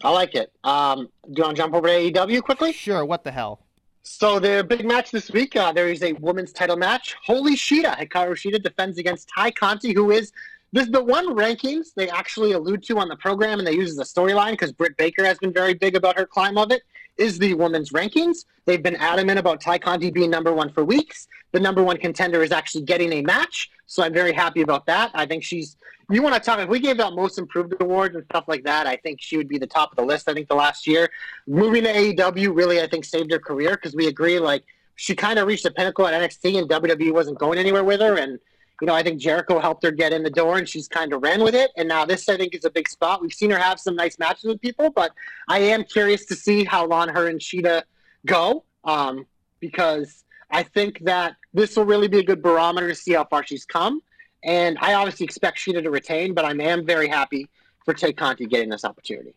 I 0.04 0.10
like 0.10 0.34
it. 0.34 0.52
Um, 0.64 1.10
do 1.26 1.34
you 1.38 1.44
want 1.44 1.56
to 1.56 1.62
jump 1.62 1.76
over 1.76 1.88
to 1.88 1.94
AEW 1.94 2.42
quickly? 2.42 2.74
Sure. 2.74 3.06
What 3.06 3.24
the 3.24 3.32
hell? 3.32 3.62
So 4.04 4.40
the 4.40 4.66
big 4.68 4.86
match 4.86 5.12
this 5.12 5.30
week, 5.30 5.56
uh, 5.56 5.72
there 5.72 5.88
is 5.88 6.02
a 6.02 6.14
women's 6.14 6.52
title 6.52 6.76
match. 6.76 7.16
Holy 7.24 7.56
Shida, 7.56 7.98
Hikaru 7.98 8.32
Shida 8.32 8.62
defends 8.62 8.98
against 8.98 9.30
Tay 9.38 9.52
Conti, 9.52 9.94
who 9.94 10.10
is 10.10 10.32
this 10.74 10.90
the 10.90 11.04
one 11.04 11.36
rankings 11.36 11.94
they 11.96 12.10
actually 12.10 12.54
allude 12.54 12.82
to 12.84 12.98
on 12.98 13.10
the 13.10 13.18
program 13.18 13.60
and 13.60 13.68
they 13.68 13.74
use 13.74 13.92
as 13.92 14.00
a 14.00 14.20
storyline 14.20 14.52
because 14.52 14.72
Britt 14.72 14.98
Baker 14.98 15.24
has 15.24 15.38
been 15.38 15.54
very 15.54 15.74
big 15.74 15.96
about 15.96 16.18
her 16.18 16.26
climb 16.26 16.58
of 16.58 16.72
it. 16.72 16.82
Is 17.18 17.40
the 17.40 17.54
women's 17.54 17.92
rankings? 17.92 18.46
They've 18.66 18.82
been 18.82 18.96
adamant 18.96 19.40
about 19.40 19.62
Tay 19.62 19.80
Conti 19.80 20.12
being 20.12 20.30
number 20.30 20.54
one 20.54 20.72
for 20.72 20.84
weeks. 20.84 21.28
The 21.52 21.60
number 21.60 21.84
one 21.84 21.98
contender 21.98 22.44
is 22.44 22.52
actually 22.52 22.84
getting 22.84 23.12
a 23.14 23.22
match, 23.22 23.70
so 23.86 24.04
I'm 24.04 24.14
very 24.14 24.32
happy 24.32 24.62
about 24.62 24.86
that. 24.86 25.12
I 25.14 25.26
think 25.26 25.44
she's. 25.44 25.78
You 26.10 26.22
want 26.22 26.36
to 26.36 26.42
talk? 26.42 26.60
If 26.60 26.68
we 26.68 26.80
gave 26.80 27.00
out 27.00 27.16
most 27.16 27.38
improved 27.38 27.74
awards 27.80 28.16
and 28.16 28.26
stuff 28.26 28.46
like 28.48 28.64
that, 28.64 28.86
I 28.86 28.98
think 28.98 29.22
she 29.22 29.38
would 29.38 29.48
be 29.48 29.58
the 29.58 29.68
top 29.68 29.92
of 29.92 29.98
the 29.98 30.04
list. 30.04 30.30
I 30.30 30.34
think 30.34 30.50
the 30.50 30.56
last 30.56 30.86
year, 30.86 31.10
moving 31.48 31.84
to 31.84 31.94
AEW 31.94 32.56
really, 32.56 32.82
I 32.82 32.88
think 32.88 33.06
saved 33.06 33.32
her 33.32 33.40
career 33.40 33.72
because 33.72 33.96
we 33.96 34.08
agree 34.08 34.40
like 34.40 34.64
she 34.96 35.16
kind 35.16 35.40
of 35.40 35.48
reached 35.48 35.64
the 35.64 35.72
pinnacle 35.72 36.06
at 36.06 36.14
NXT 36.14 36.60
and 36.60 36.70
WWE 36.70 37.14
wasn't 37.14 37.40
going 37.40 37.58
anywhere 37.58 37.84
with 37.84 38.02
her 38.02 38.18
and 38.18 38.40
you 38.82 38.88
know, 38.88 38.96
I 38.96 39.04
think 39.04 39.22
Jericho 39.22 39.60
helped 39.60 39.84
her 39.84 39.92
get 39.92 40.12
in 40.12 40.24
the 40.24 40.30
door 40.30 40.58
and 40.58 40.68
she's 40.68 40.88
kind 40.88 41.14
of 41.14 41.22
ran 41.22 41.44
with 41.44 41.54
it. 41.54 41.70
And 41.78 41.88
now 41.88 42.04
this, 42.04 42.28
I 42.28 42.36
think, 42.36 42.56
is 42.56 42.66
a 42.66 42.70
big 42.70 42.90
spot. 42.90 43.22
We've 43.22 43.32
seen 43.32 43.52
her 43.52 43.58
have 43.60 43.80
some 43.80 43.96
nice 43.96 44.18
matches 44.18 44.46
with 44.46 44.60
people, 44.60 44.90
but 44.90 45.12
I 45.48 45.60
am 45.60 45.84
curious 45.84 46.26
to 46.26 46.36
see 46.36 46.64
how 46.64 46.88
long 46.88 47.08
her 47.10 47.28
and 47.28 47.40
Shida 47.40 47.84
go 48.26 48.66
um, 48.84 49.28
because 49.60 50.24
I 50.50 50.64
think 50.64 51.00
that 51.02 51.36
this 51.54 51.78
will 51.78 51.86
really 51.86 52.08
be 52.08 52.20
a 52.20 52.24
good 52.24 52.42
barometer 52.42 52.90
to 52.90 52.96
see 52.96 53.14
how 53.14 53.26
far 53.26 53.46
she's 53.46 53.66
come. 53.66 54.02
And 54.44 54.80
I 54.82 54.96
obviously 54.96 55.26
expect 55.26 55.60
Shida 55.60 55.84
to 55.84 55.92
retain, 55.92 56.34
but 56.34 56.44
I 56.44 56.52
am 56.52 56.84
very 56.84 57.08
happy 57.08 57.48
for 57.86 57.94
Tay 57.94 58.14
Conti 58.14 58.48
getting 58.48 58.70
this 58.70 58.84
opportunity. 58.84 59.36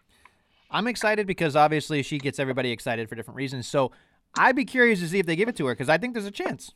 I'm 0.70 0.86
excited 0.86 1.26
because 1.26 1.54
obviously 1.54 2.02
she 2.02 2.16
gets 2.16 2.38
everybody 2.38 2.70
excited 2.70 3.10
for 3.10 3.14
different 3.14 3.36
reasons. 3.36 3.68
So 3.68 3.92
I'd 4.36 4.56
be 4.56 4.64
curious 4.64 5.00
to 5.00 5.08
see 5.08 5.18
if 5.18 5.26
they 5.26 5.36
give 5.36 5.48
it 5.48 5.56
to 5.56 5.66
her 5.66 5.74
because 5.74 5.90
I 5.90 5.98
think 5.98 6.14
there's 6.14 6.24
a 6.24 6.30
chance. 6.30 6.72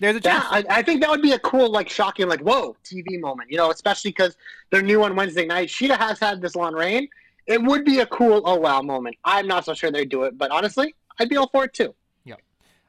There's 0.00 0.16
a 0.16 0.20
chance. 0.20 0.44
Yeah, 0.50 0.62
I, 0.68 0.78
I, 0.78 0.82
think 0.82 1.00
that 1.00 1.10
would 1.10 1.22
be 1.22 1.32
a 1.32 1.38
cool, 1.38 1.70
like, 1.70 1.88
shocking, 1.88 2.28
like, 2.28 2.40
whoa, 2.40 2.76
TV 2.84 3.20
moment. 3.20 3.50
You 3.50 3.58
know, 3.58 3.70
especially 3.70 4.10
because 4.10 4.36
they're 4.70 4.82
new 4.82 5.04
on 5.04 5.14
Wednesday 5.14 5.46
night. 5.46 5.68
Shida 5.68 5.96
has 5.96 6.18
had 6.18 6.40
this 6.40 6.56
long 6.56 6.74
reign. 6.74 7.08
It 7.46 7.62
would 7.62 7.84
be 7.84 8.00
a 8.00 8.06
cool, 8.06 8.42
oh 8.44 8.56
wow 8.56 8.80
moment. 8.80 9.16
I'm 9.24 9.46
not 9.46 9.64
so 9.64 9.74
sure 9.74 9.90
they'd 9.90 10.08
do 10.08 10.24
it, 10.24 10.38
but 10.38 10.50
honestly, 10.50 10.94
I'd 11.18 11.28
be 11.28 11.36
all 11.36 11.48
for 11.48 11.64
it 11.64 11.74
too. 11.74 11.94
Yeah. 12.24 12.36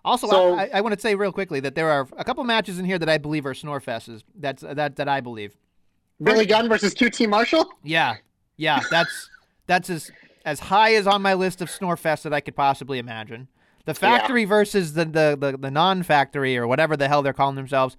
Also, 0.04 0.28
so, 0.28 0.56
I, 0.56 0.70
I, 0.74 0.82
want 0.82 0.96
to 0.96 1.02
say 1.02 1.14
real 1.16 1.32
quickly 1.32 1.60
that 1.60 1.76
there 1.76 1.90
are 1.90 2.08
a 2.18 2.24
couple 2.24 2.44
matches 2.46 2.80
in 2.80 2.86
here 2.86 2.98
that 2.98 3.10
I 3.10 3.18
believe 3.18 3.46
are 3.46 3.54
snorefests. 3.54 4.24
That's 4.36 4.62
that 4.62 4.96
that 4.96 5.10
I 5.10 5.20
believe. 5.20 5.58
Billy 6.24 6.46
Gunn 6.46 6.70
versus 6.70 6.94
QT 6.94 7.28
Marshall. 7.28 7.70
Yeah, 7.84 8.16
yeah, 8.56 8.80
that's 8.90 9.30
that's 9.68 9.90
as 9.90 10.12
as 10.46 10.60
high 10.60 10.96
as 10.96 11.08
on 11.08 11.22
my 11.22 11.34
list 11.34 11.62
of 11.62 11.70
snorefests 11.70 12.24
that 12.24 12.34
I 12.34 12.40
could 12.40 12.56
possibly 12.56 12.98
imagine. 12.98 13.50
The 13.86 13.94
factory 13.94 14.42
yeah. 14.42 14.48
versus 14.48 14.94
the, 14.94 15.06
the, 15.06 15.38
the, 15.40 15.58
the 15.58 15.72
non 15.72 16.04
factory 16.04 16.58
or 16.58 16.68
whatever 16.68 16.98
the 16.98 17.08
hell 17.08 17.22
they're 17.22 17.34
calling 17.34 17.56
themselves. 17.56 17.98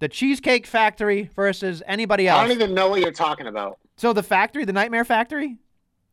The 0.00 0.08
Cheesecake 0.08 0.66
Factory 0.66 1.30
versus 1.34 1.82
anybody 1.86 2.28
else. 2.28 2.38
I 2.38 2.42
don't 2.46 2.56
even 2.56 2.72
know 2.72 2.88
what 2.88 3.00
you're 3.00 3.10
talking 3.10 3.46
about. 3.46 3.78
So 3.96 4.12
the 4.12 4.22
factory, 4.22 4.64
the 4.64 4.72
Nightmare 4.72 5.04
Factory, 5.04 5.58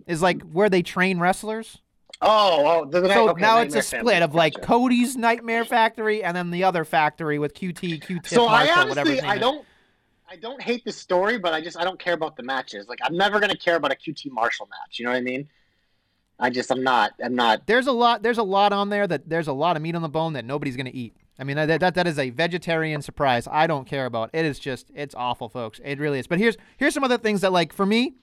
is 0.07 0.21
like 0.21 0.41
where 0.41 0.69
they 0.69 0.81
train 0.81 1.19
wrestlers. 1.19 1.79
Oh, 2.21 2.65
oh 2.65 2.85
the, 2.85 3.07
so 3.09 3.29
okay, 3.29 3.41
now 3.41 3.59
it's 3.59 3.75
a 3.75 3.81
split 3.81 4.21
of 4.21 4.33
like 4.33 4.53
gotcha. 4.53 4.67
Cody's 4.67 5.15
Nightmare 5.15 5.65
Factory 5.65 6.23
and 6.23 6.35
then 6.35 6.49
the 6.49 6.63
other 6.63 6.83
factory 6.85 7.37
with 7.39 7.53
QT, 7.53 8.03
QT, 8.03 8.27
so 8.27 8.47
Marshall, 8.47 8.73
I 8.73 8.81
honestly, 8.81 9.21
I 9.21 9.37
don't, 9.37 9.65
I 10.29 10.35
don't 10.37 10.61
hate 10.61 10.85
the 10.85 10.91
story, 10.91 11.37
but 11.37 11.53
I 11.53 11.61
just 11.61 11.77
I 11.77 11.83
don't 11.83 11.99
care 11.99 12.13
about 12.13 12.37
the 12.37 12.43
matches. 12.43 12.87
Like 12.87 12.99
I'm 13.03 13.17
never 13.17 13.39
gonna 13.39 13.57
care 13.57 13.75
about 13.75 13.91
a 13.91 13.95
QT 13.95 14.31
Marshall 14.31 14.67
match. 14.67 14.97
You 14.97 15.05
know 15.05 15.11
what 15.11 15.17
I 15.17 15.21
mean? 15.21 15.47
I 16.40 16.49
just 16.49 16.70
I'm 16.72 16.84
not 16.84 17.14
I'm 17.24 17.36
not. 17.36 17.66
There's 17.66 17.88
a 17.88 17.91
lot 17.91 18.24
there's 18.24 18.38
a 18.38 18.44
lot 18.44 18.74
on 18.74 18.90
there 18.90 19.07
that 19.07 19.30
there's 19.30 19.48
a 19.48 19.53
lot 19.53 19.76
of 19.76 19.82
meat 19.82 19.95
on 19.95 20.02
the 20.02 20.10
bone 20.10 20.34
that 20.34 20.45
nobody's 20.45 20.76
gonna 20.76 20.91
eat. 20.94 21.16
I 21.40 21.44
mean 21.44 21.56
that 21.56 21.80
that 21.80 21.95
that 21.95 22.07
is 22.07 22.20
a 22.20 22.30
vegetarian 22.30 23.02
surprise. 23.02 23.48
I 23.49 23.68
don't 23.68 23.86
care 23.86 24.06
about. 24.06 24.32
It 24.34 24.45
is 24.45 24.60
just 24.60 24.91
it's 24.94 25.16
awful, 25.16 25.49
folks. 25.49 25.80
It 25.84 25.99
really 25.99 26.20
is. 26.20 26.28
But 26.28 26.40
here's 26.40 26.57
here's 26.78 26.94
some 26.94 27.03
other 27.03 27.18
things 27.18 27.41
that 27.41 27.52
like 27.52 27.74
for 27.74 27.86
me. 27.86 28.16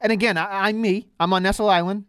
And 0.00 0.12
again, 0.12 0.36
I, 0.36 0.68
I'm 0.68 0.80
me. 0.80 1.08
I'm 1.18 1.32
on 1.32 1.42
Nestle 1.42 1.68
Island. 1.68 2.04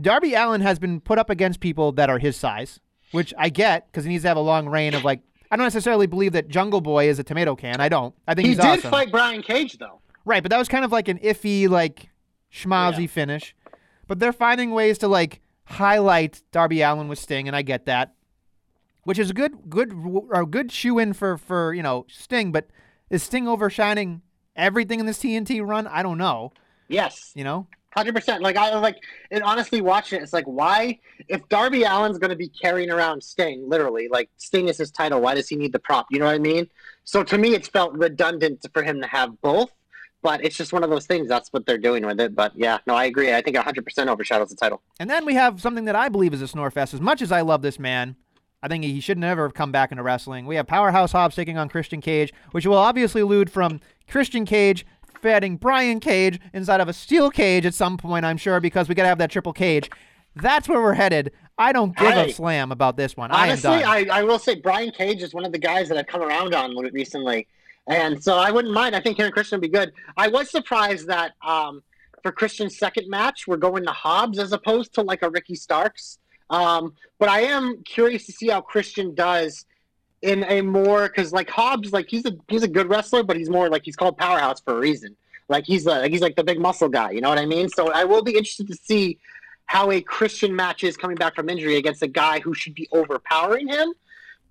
Darby 0.00 0.34
Allin 0.34 0.60
has 0.60 0.78
been 0.78 1.00
put 1.00 1.18
up 1.18 1.30
against 1.30 1.60
people 1.60 1.92
that 1.92 2.08
are 2.08 2.18
his 2.18 2.36
size, 2.36 2.80
which 3.12 3.34
I 3.36 3.48
get 3.48 3.86
because 3.86 4.04
he 4.04 4.10
needs 4.10 4.22
to 4.22 4.28
have 4.28 4.36
a 4.36 4.40
long 4.40 4.68
reign 4.68 4.94
of 4.94 5.04
like. 5.04 5.20
I 5.50 5.56
don't 5.56 5.66
necessarily 5.66 6.06
believe 6.06 6.32
that 6.32 6.48
Jungle 6.48 6.80
Boy 6.80 7.08
is 7.08 7.18
a 7.18 7.22
tomato 7.22 7.54
can. 7.54 7.80
I 7.80 7.88
don't. 7.88 8.14
I 8.26 8.34
think 8.34 8.46
he 8.46 8.54
he's 8.54 8.56
did 8.62 8.78
awesome. 8.78 8.90
fight 8.90 9.12
Brian 9.12 9.42
Cage 9.42 9.78
though. 9.78 10.00
Right, 10.24 10.42
but 10.42 10.50
that 10.50 10.58
was 10.58 10.68
kind 10.68 10.84
of 10.84 10.90
like 10.90 11.06
an 11.08 11.18
iffy 11.18 11.68
like 11.68 12.08
schmozzy 12.54 13.02
yeah. 13.02 13.06
finish. 13.06 13.54
But 14.06 14.20
they're 14.20 14.32
finding 14.32 14.70
ways 14.70 14.98
to 14.98 15.08
like 15.08 15.40
highlight 15.64 16.42
Darby 16.52 16.82
Allin 16.82 17.08
with 17.08 17.18
Sting, 17.18 17.48
and 17.48 17.56
I 17.56 17.62
get 17.62 17.86
that, 17.86 18.14
which 19.02 19.18
is 19.18 19.30
a 19.30 19.34
good, 19.34 19.68
good, 19.68 19.92
or 19.94 20.46
good 20.46 20.70
shoe 20.70 20.98
in 20.98 21.12
for 21.12 21.36
for 21.36 21.74
you 21.74 21.82
know 21.82 22.06
Sting. 22.08 22.52
But 22.52 22.68
is 23.10 23.22
Sting 23.22 23.46
overshining 23.46 24.20
everything 24.54 25.00
in 25.00 25.06
this 25.06 25.18
TNT 25.18 25.66
run? 25.66 25.86
I 25.86 26.02
don't 26.02 26.18
know. 26.18 26.52
Yes, 26.88 27.32
you 27.34 27.44
know, 27.44 27.66
hundred 27.94 28.14
percent. 28.14 28.42
Like 28.42 28.56
I 28.56 28.76
like, 28.78 29.02
and 29.30 29.42
honestly, 29.42 29.80
watching 29.80 30.20
it, 30.20 30.22
it's 30.22 30.34
like, 30.34 30.44
why, 30.44 30.98
if 31.28 31.48
Darby 31.48 31.84
Allin's 31.84 32.18
going 32.18 32.30
to 32.30 32.36
be 32.36 32.48
carrying 32.48 32.90
around 32.90 33.22
Sting, 33.22 33.68
literally, 33.68 34.08
like 34.08 34.28
Sting 34.36 34.68
is 34.68 34.76
his 34.76 34.90
title, 34.90 35.20
why 35.20 35.34
does 35.34 35.48
he 35.48 35.56
need 35.56 35.72
the 35.72 35.78
prop? 35.78 36.06
You 36.10 36.18
know 36.18 36.26
what 36.26 36.34
I 36.34 36.38
mean? 36.38 36.68
So 37.04 37.24
to 37.24 37.38
me, 37.38 37.54
it's 37.54 37.68
felt 37.68 37.94
redundant 37.94 38.66
for 38.72 38.82
him 38.82 39.00
to 39.00 39.06
have 39.06 39.40
both 39.40 39.70
but 40.24 40.42
it's 40.42 40.56
just 40.56 40.72
one 40.72 40.82
of 40.82 40.88
those 40.88 41.06
things. 41.06 41.28
That's 41.28 41.52
what 41.52 41.66
they're 41.66 41.78
doing 41.78 42.04
with 42.06 42.18
it. 42.18 42.34
But 42.34 42.52
yeah, 42.56 42.78
no, 42.86 42.94
I 42.94 43.04
agree. 43.04 43.32
I 43.32 43.42
think 43.42 43.56
100% 43.56 44.06
overshadows 44.08 44.48
the 44.48 44.56
title. 44.56 44.80
And 44.98 45.08
then 45.08 45.26
we 45.26 45.34
have 45.34 45.60
something 45.60 45.84
that 45.84 45.94
I 45.94 46.08
believe 46.08 46.32
is 46.32 46.40
a 46.40 46.46
snorefest. 46.46 46.94
As 46.94 47.00
much 47.00 47.20
as 47.20 47.30
I 47.30 47.42
love 47.42 47.60
this 47.60 47.78
man, 47.78 48.16
I 48.62 48.68
think 48.68 48.84
he 48.84 49.00
should 49.00 49.18
never 49.18 49.42
have 49.42 49.52
come 49.52 49.70
back 49.70 49.92
into 49.92 50.02
wrestling. 50.02 50.46
We 50.46 50.56
have 50.56 50.66
Powerhouse 50.66 51.12
Hobbs 51.12 51.36
taking 51.36 51.58
on 51.58 51.68
Christian 51.68 52.00
Cage, 52.00 52.32
which 52.52 52.66
will 52.66 52.78
obviously 52.78 53.20
allude 53.20 53.50
from 53.50 53.82
Christian 54.08 54.46
Cage 54.46 54.86
fighting 55.20 55.58
Brian 55.58 56.00
Cage 56.00 56.40
inside 56.54 56.80
of 56.80 56.88
a 56.88 56.94
steel 56.94 57.30
cage 57.30 57.66
at 57.66 57.74
some 57.74 57.98
point, 57.98 58.24
I'm 58.24 58.38
sure, 58.38 58.60
because 58.60 58.88
we 58.88 58.94
got 58.94 59.02
to 59.02 59.08
have 59.08 59.18
that 59.18 59.30
triple 59.30 59.52
cage. 59.52 59.90
That's 60.34 60.70
where 60.70 60.80
we're 60.80 60.94
headed. 60.94 61.32
I 61.58 61.72
don't 61.72 61.94
give 61.96 62.08
hey, 62.08 62.30
a 62.30 62.32
slam 62.32 62.72
about 62.72 62.96
this 62.96 63.14
one. 63.14 63.30
Honestly, 63.30 63.70
I. 63.70 63.98
I, 63.98 64.06
I 64.10 64.22
will 64.22 64.38
say 64.38 64.54
Brian 64.56 64.90
Cage 64.90 65.22
is 65.22 65.34
one 65.34 65.44
of 65.44 65.52
the 65.52 65.58
guys 65.58 65.90
that 65.90 65.98
I've 65.98 66.06
come 66.06 66.22
around 66.22 66.54
on 66.54 66.74
recently. 66.92 67.46
And 67.86 68.22
so 68.22 68.38
I 68.38 68.50
wouldn't 68.50 68.72
mind. 68.72 68.96
I 68.96 69.00
think 69.00 69.18
Aaron 69.20 69.32
Christian 69.32 69.56
would 69.56 69.70
be 69.70 69.76
good. 69.76 69.92
I 70.16 70.28
was 70.28 70.50
surprised 70.50 71.06
that 71.08 71.32
um, 71.42 71.82
for 72.22 72.32
Christian's 72.32 72.78
second 72.78 73.08
match, 73.08 73.46
we're 73.46 73.58
going 73.58 73.84
to 73.84 73.92
Hobbs 73.92 74.38
as 74.38 74.52
opposed 74.52 74.94
to 74.94 75.02
like 75.02 75.22
a 75.22 75.30
Ricky 75.30 75.54
Starks. 75.54 76.18
Um, 76.50 76.94
but 77.18 77.28
I 77.28 77.40
am 77.40 77.82
curious 77.84 78.26
to 78.26 78.32
see 78.32 78.48
how 78.48 78.60
Christian 78.60 79.14
does 79.14 79.66
in 80.22 80.44
a 80.44 80.62
more 80.62 81.08
because 81.08 81.32
like 81.32 81.50
Hobbs, 81.50 81.92
like 81.92 82.08
he's 82.08 82.24
a 82.24 82.32
he's 82.48 82.62
a 82.62 82.68
good 82.68 82.88
wrestler, 82.88 83.22
but 83.22 83.36
he's 83.36 83.50
more 83.50 83.68
like 83.68 83.82
he's 83.84 83.96
called 83.96 84.16
powerhouse 84.16 84.60
for 84.60 84.74
a 84.74 84.80
reason. 84.80 85.14
Like 85.48 85.66
he's 85.66 85.84
like 85.84 86.10
he's 86.10 86.22
like 86.22 86.36
the 86.36 86.44
big 86.44 86.58
muscle 86.58 86.88
guy. 86.88 87.10
You 87.10 87.20
know 87.20 87.28
what 87.28 87.38
I 87.38 87.44
mean? 87.44 87.68
So 87.68 87.92
I 87.92 88.04
will 88.04 88.22
be 88.22 88.32
interested 88.32 88.66
to 88.68 88.74
see 88.74 89.18
how 89.66 89.90
a 89.90 90.00
Christian 90.00 90.54
match 90.54 90.84
is 90.84 90.96
coming 90.96 91.16
back 91.16 91.34
from 91.34 91.48
injury 91.48 91.76
against 91.76 92.02
a 92.02 92.08
guy 92.08 92.40
who 92.40 92.54
should 92.54 92.74
be 92.74 92.88
overpowering 92.92 93.68
him 93.68 93.92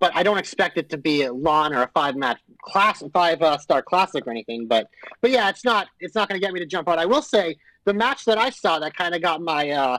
but 0.04 0.14
I 0.14 0.22
don't 0.22 0.36
expect 0.36 0.76
it 0.76 0.90
to 0.90 0.98
be 0.98 1.22
a 1.22 1.32
lawn 1.32 1.72
or 1.72 1.82
a 1.82 1.90
five 1.94 2.14
match 2.14 2.38
class, 2.60 3.02
five 3.14 3.40
uh, 3.40 3.56
star 3.56 3.80
classic 3.80 4.26
or 4.26 4.30
anything. 4.30 4.66
But 4.66 4.90
but 5.22 5.30
yeah, 5.30 5.48
it's 5.48 5.64
not 5.64 5.88
it's 5.98 6.14
not 6.14 6.28
going 6.28 6.38
to 6.38 6.46
get 6.46 6.52
me 6.52 6.60
to 6.60 6.66
jump 6.66 6.90
out. 6.90 6.98
I 6.98 7.06
will 7.06 7.22
say 7.22 7.56
the 7.86 7.94
match 7.94 8.26
that 8.26 8.36
I 8.36 8.50
saw 8.50 8.78
that 8.80 8.94
kind 8.94 9.14
of 9.14 9.22
got 9.22 9.40
my 9.40 9.70
uh, 9.70 9.98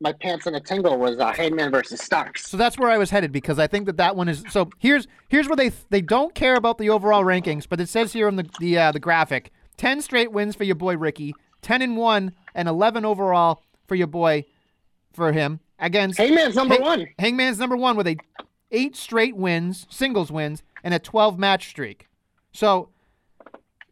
my 0.00 0.12
pants 0.12 0.48
in 0.48 0.56
a 0.56 0.60
tingle 0.60 0.98
was 0.98 1.20
uh, 1.20 1.32
Hangman 1.32 1.70
versus 1.70 2.00
Starks. 2.00 2.48
So 2.48 2.56
that's 2.56 2.76
where 2.76 2.90
I 2.90 2.98
was 2.98 3.10
headed 3.10 3.30
because 3.30 3.60
I 3.60 3.68
think 3.68 3.86
that 3.86 3.96
that 3.98 4.16
one 4.16 4.28
is. 4.28 4.42
So 4.50 4.70
here's 4.78 5.06
here's 5.28 5.46
where 5.46 5.56
they 5.56 5.70
they 5.88 6.00
don't 6.00 6.34
care 6.34 6.56
about 6.56 6.78
the 6.78 6.90
overall 6.90 7.22
rankings, 7.22 7.68
but 7.68 7.80
it 7.80 7.88
says 7.88 8.12
here 8.12 8.26
in 8.26 8.34
the 8.34 8.50
the 8.58 8.76
uh, 8.76 8.90
the 8.90 8.98
graphic, 8.98 9.52
ten 9.76 10.02
straight 10.02 10.32
wins 10.32 10.56
for 10.56 10.64
your 10.64 10.74
boy 10.74 10.96
Ricky, 10.96 11.32
ten 11.62 11.80
and 11.80 11.96
one, 11.96 12.32
and 12.56 12.66
eleven 12.66 13.04
overall 13.04 13.62
for 13.86 13.94
your 13.94 14.08
boy 14.08 14.46
for 15.12 15.30
him 15.30 15.60
against 15.78 16.18
Hangman's 16.18 16.56
number 16.56 16.76
one. 16.76 17.06
Hangman's 17.20 17.60
number 17.60 17.76
one 17.76 17.96
with 17.96 18.08
a 18.08 18.16
eight 18.74 18.96
straight 18.96 19.36
wins, 19.36 19.86
singles 19.88 20.30
wins, 20.30 20.62
and 20.82 20.92
a 20.92 20.98
12 20.98 21.38
match 21.38 21.68
streak. 21.68 22.08
So 22.52 22.90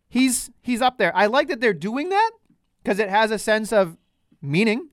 he's 0.09 0.51
he's 0.61 0.83
up 0.83 0.99
there. 0.99 1.15
I 1.17 1.27
like 1.27 1.49
that 1.49 1.61
they're 1.61 1.73
doing 1.73 2.11
that 2.11 2.31
because 2.83 2.99
it 2.99 3.09
has 3.09 3.31
a 3.31 3.39
sense 3.39 3.73
of 3.73 3.97
meaning. 4.43 4.89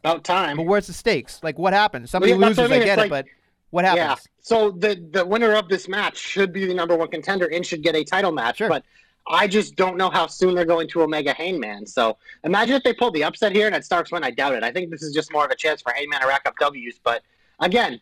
About 0.00 0.24
time. 0.24 0.56
But 0.56 0.66
where's 0.66 0.86
the 0.86 0.92
stakes? 0.92 1.40
Like 1.42 1.58
what 1.58 1.72
happens? 1.72 2.10
Somebody 2.10 2.32
well, 2.32 2.40
yeah, 2.40 2.46
loses, 2.48 2.58
I, 2.58 2.68
mean. 2.68 2.82
I 2.82 2.84
get 2.84 2.98
like, 2.98 3.06
it, 3.06 3.10
but 3.10 3.26
what 3.70 3.84
happens? 3.84 4.00
Yeah. 4.00 4.16
So 4.40 4.70
the 4.72 5.06
the 5.12 5.24
winner 5.24 5.54
of 5.54 5.68
this 5.68 5.88
match 5.88 6.16
should 6.16 6.52
be 6.52 6.66
the 6.66 6.74
number 6.74 6.96
one 6.96 7.08
contender 7.08 7.46
and 7.46 7.64
should 7.64 7.82
get 7.82 7.94
a 7.94 8.02
title 8.02 8.32
match. 8.32 8.58
Sure. 8.58 8.68
But 8.68 8.84
I 9.28 9.46
just 9.46 9.76
don't 9.76 9.96
know 9.96 10.10
how 10.10 10.26
soon 10.26 10.54
they're 10.54 10.64
going 10.64 10.88
to 10.88 11.02
Omega 11.02 11.32
Hangman. 11.32 11.86
So 11.86 12.16
imagine 12.44 12.74
if 12.74 12.82
they 12.82 12.92
pulled 12.92 13.14
the 13.14 13.24
upset 13.24 13.52
here 13.52 13.66
and 13.66 13.76
it 13.76 13.84
starts 13.84 14.10
when 14.10 14.24
I 14.24 14.30
doubt 14.30 14.54
it. 14.54 14.64
I 14.64 14.72
think 14.72 14.90
this 14.90 15.02
is 15.02 15.14
just 15.14 15.32
more 15.32 15.44
of 15.44 15.50
a 15.50 15.56
chance 15.56 15.82
for 15.82 15.92
Hangman 15.92 16.20
to 16.20 16.26
rack 16.26 16.42
up 16.46 16.54
W's. 16.58 16.98
But 17.02 17.22
again, 17.60 18.00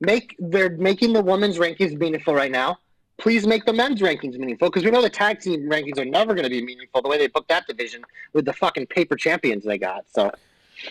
make 0.00 0.36
they're 0.38 0.70
making 0.70 1.12
the 1.12 1.22
women's 1.22 1.58
rankings 1.58 1.98
meaningful 1.98 2.34
right 2.34 2.50
now. 2.50 2.78
Please 3.18 3.46
make 3.46 3.66
the 3.66 3.72
men's 3.72 4.00
rankings 4.00 4.38
meaningful 4.38 4.70
because 4.70 4.82
we 4.82 4.90
know 4.90 5.02
the 5.02 5.10
tag 5.10 5.40
team 5.40 5.68
rankings 5.68 5.98
are 5.98 6.06
never 6.06 6.34
going 6.34 6.44
to 6.44 6.50
be 6.50 6.64
meaningful 6.64 7.02
the 7.02 7.08
way 7.08 7.18
they 7.18 7.26
booked 7.26 7.48
that 7.48 7.66
division 7.66 8.02
with 8.32 8.46
the 8.46 8.52
fucking 8.52 8.86
paper 8.86 9.14
champions 9.14 9.64
they 9.64 9.76
got. 9.76 10.04
So, 10.10 10.32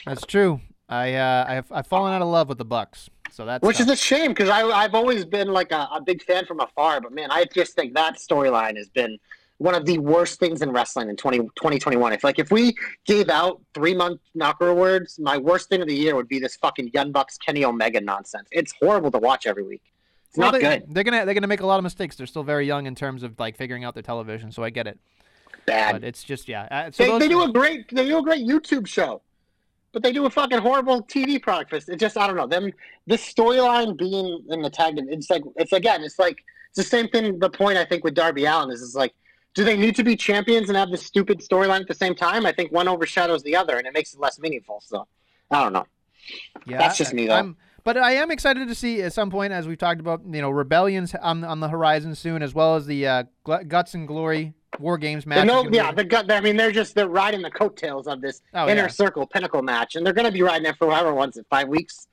That's 0.06 0.26
true. 0.26 0.62
I 0.88 1.14
uh, 1.16 1.46
I've 1.48 1.72
I've 1.72 1.88
fallen 1.88 2.14
out 2.14 2.22
of 2.22 2.28
love 2.28 2.50
with 2.50 2.58
the 2.58 2.66
Bucks. 2.66 3.10
So 3.32 3.46
that's 3.46 3.66
which 3.66 3.78
tough. 3.78 3.88
is 3.88 3.94
a 3.94 3.96
shame 3.96 4.32
because 4.32 4.50
I 4.50 4.64
I've 4.64 4.96
always 4.96 5.26
been 5.26 5.50
like 5.50 5.72
a, 5.72 5.88
a 5.94 6.02
big 6.02 6.24
fan 6.24 6.46
from 6.46 6.60
afar, 6.60 7.00
but 7.02 7.14
man, 7.14 7.30
I 7.32 7.46
just 7.46 7.74
think 7.74 7.94
that 7.94 8.18
storyline 8.18 8.76
has 8.78 8.90
been 8.90 9.20
one 9.60 9.76
of 9.76 9.86
the 9.86 9.98
worst 10.00 10.40
things 10.40 10.62
in 10.62 10.72
wrestling 10.72 11.10
in 11.10 11.16
20, 11.16 11.38
2021. 11.40 12.14
If 12.14 12.24
like 12.24 12.40
if 12.40 12.50
we 12.52 12.74
gave 13.06 13.30
out 13.30 13.62
three 13.74 13.94
month 13.94 14.20
knocker 14.34 14.68
awards, 14.70 15.20
my 15.20 15.38
worst 15.38 15.70
thing 15.70 15.82
of 15.82 15.88
the 15.88 15.94
year 15.96 16.16
would 16.16 16.28
be 16.28 16.40
this 16.40 16.56
fucking 16.56 16.90
Young 16.94 17.12
Bucks 17.12 17.38
Kenny 17.38 17.64
Omega 17.64 18.02
nonsense. 18.02 18.48
It's 18.52 18.74
horrible 18.82 19.12
to 19.12 19.20
watch 19.20 19.46
every 19.46 19.64
week. 19.64 19.84
It's 20.30 20.38
Well, 20.38 20.52
not 20.52 20.60
they, 20.62 20.80
good. 20.80 20.84
They're 20.90 21.04
gonna 21.04 21.26
they're 21.26 21.34
gonna 21.34 21.48
make 21.48 21.60
a 21.62 21.66
lot 21.66 21.78
of 21.78 21.84
mistakes. 21.84 22.16
They're 22.16 22.28
still 22.28 22.44
very 22.44 22.66
young 22.66 22.86
in 22.88 22.96
terms 22.96 23.22
of 23.24 23.38
like 23.40 23.58
figuring 23.58 23.84
out 23.84 23.94
their 23.94 24.04
television. 24.04 24.52
So 24.52 24.64
I 24.64 24.70
get 24.70 24.88
it. 24.88 24.98
Bad. 25.66 25.92
But 25.94 26.04
it's 26.04 26.24
just 26.24 26.48
yeah. 26.48 26.68
Uh, 26.72 26.92
so 26.92 27.04
they, 27.04 27.10
those- 27.10 27.20
they 27.20 27.28
do 27.28 27.44
a 27.44 27.52
great 27.52 27.94
they 27.94 28.06
do 28.08 28.18
a 28.20 28.24
great 28.24 28.48
YouTube 28.48 28.88
show, 28.88 29.22
but 29.92 30.04
they 30.04 30.14
do 30.14 30.26
a 30.26 30.30
fucking 30.30 30.60
horrible 30.60 31.04
TV 31.04 31.42
product. 31.42 31.74
It's 31.74 31.90
it 31.90 32.00
just 32.00 32.18
I 32.18 32.28
don't 32.28 32.38
know 32.38 32.48
them. 32.48 32.72
This 33.08 33.22
storyline 33.34 33.98
being 33.98 34.42
in 34.50 34.62
the 34.62 34.70
tag, 34.70 34.96
it's 34.98 35.30
like 35.30 35.44
it's 35.58 35.74
again, 35.74 36.02
it's 36.04 36.18
like 36.18 36.38
it's 36.70 36.78
the 36.78 36.84
same 36.84 37.10
thing. 37.10 37.40
The 37.40 37.50
point 37.50 37.78
I 37.78 37.84
think 37.84 38.04
with 38.06 38.14
Darby 38.14 38.46
Allin 38.46 38.72
is 38.72 38.82
is 38.82 38.96
like, 38.96 39.14
do 39.56 39.64
they 39.64 39.76
need 39.78 39.96
to 39.96 40.04
be 40.04 40.16
champions 40.16 40.70
and 40.70 40.78
have 40.78 40.92
this 40.92 41.06
stupid 41.06 41.40
storyline 41.40 41.82
at 41.82 41.88
the 41.88 41.94
same 41.96 42.16
time? 42.16 42.46
I 42.46 42.52
think 42.52 42.72
one 42.72 42.88
overshadows 42.88 43.44
the 43.44 43.56
other, 43.56 43.78
and 43.78 43.88
it 43.88 43.94
makes 43.94 44.14
it 44.14 44.20
less 44.20 44.40
meaningful. 44.40 44.82
So 44.86 45.08
I 45.52 45.64
don't 45.64 45.74
know. 45.74 45.86
Yeah, 46.68 46.78
That's 46.78 46.98
just 46.98 47.14
me, 47.14 47.28
though. 47.28 47.34
I'm, 47.36 47.58
but 47.84 47.98
I 47.98 48.12
am 48.14 48.30
excited 48.30 48.68
to 48.68 48.76
see 48.76 49.02
at 49.02 49.14
some 49.14 49.32
point, 49.32 49.52
as 49.54 49.68
we've 49.68 49.78
talked 49.78 50.00
about, 50.00 50.22
you 50.30 50.42
know, 50.42 50.50
rebellions 50.50 51.16
on 51.16 51.44
on 51.44 51.60
the 51.60 51.70
horizon 51.70 52.14
soon, 52.14 52.44
as 52.44 52.54
well 52.54 52.76
as 52.76 52.86
the 52.86 53.08
uh, 53.08 53.24
Gl- 53.46 53.68
guts 53.68 53.94
and 53.96 54.08
glory 54.08 54.54
war 54.80 54.98
games 55.00 55.26
match. 55.26 55.40
They 55.40 55.46
know, 55.46 55.60
is 55.60 55.64
gonna 55.64 55.72
be- 55.72 55.78
yeah, 55.78 55.92
the 55.94 56.04
gut. 56.04 56.32
I 56.32 56.42
mean, 56.42 56.56
they're 56.56 56.72
just 56.72 56.94
they're 56.94 57.08
riding 57.10 57.42
the 57.42 57.50
coattails 57.50 58.06
of 58.06 58.22
this 58.22 58.42
Oh, 58.54 58.68
inner 58.68 58.84
yeah. 58.84 58.88
circle 58.88 59.26
pinnacle 59.26 59.64
match, 59.64 59.96
and 59.96 60.06
they're 60.06 60.14
going 60.14 60.28
to 60.28 60.32
be 60.32 60.44
riding 60.44 60.68
it 60.68 60.76
for 60.78 60.92
however 60.92 61.14
once 61.14 61.38
in 61.38 61.44
five 61.50 61.68
weeks. 61.68 62.08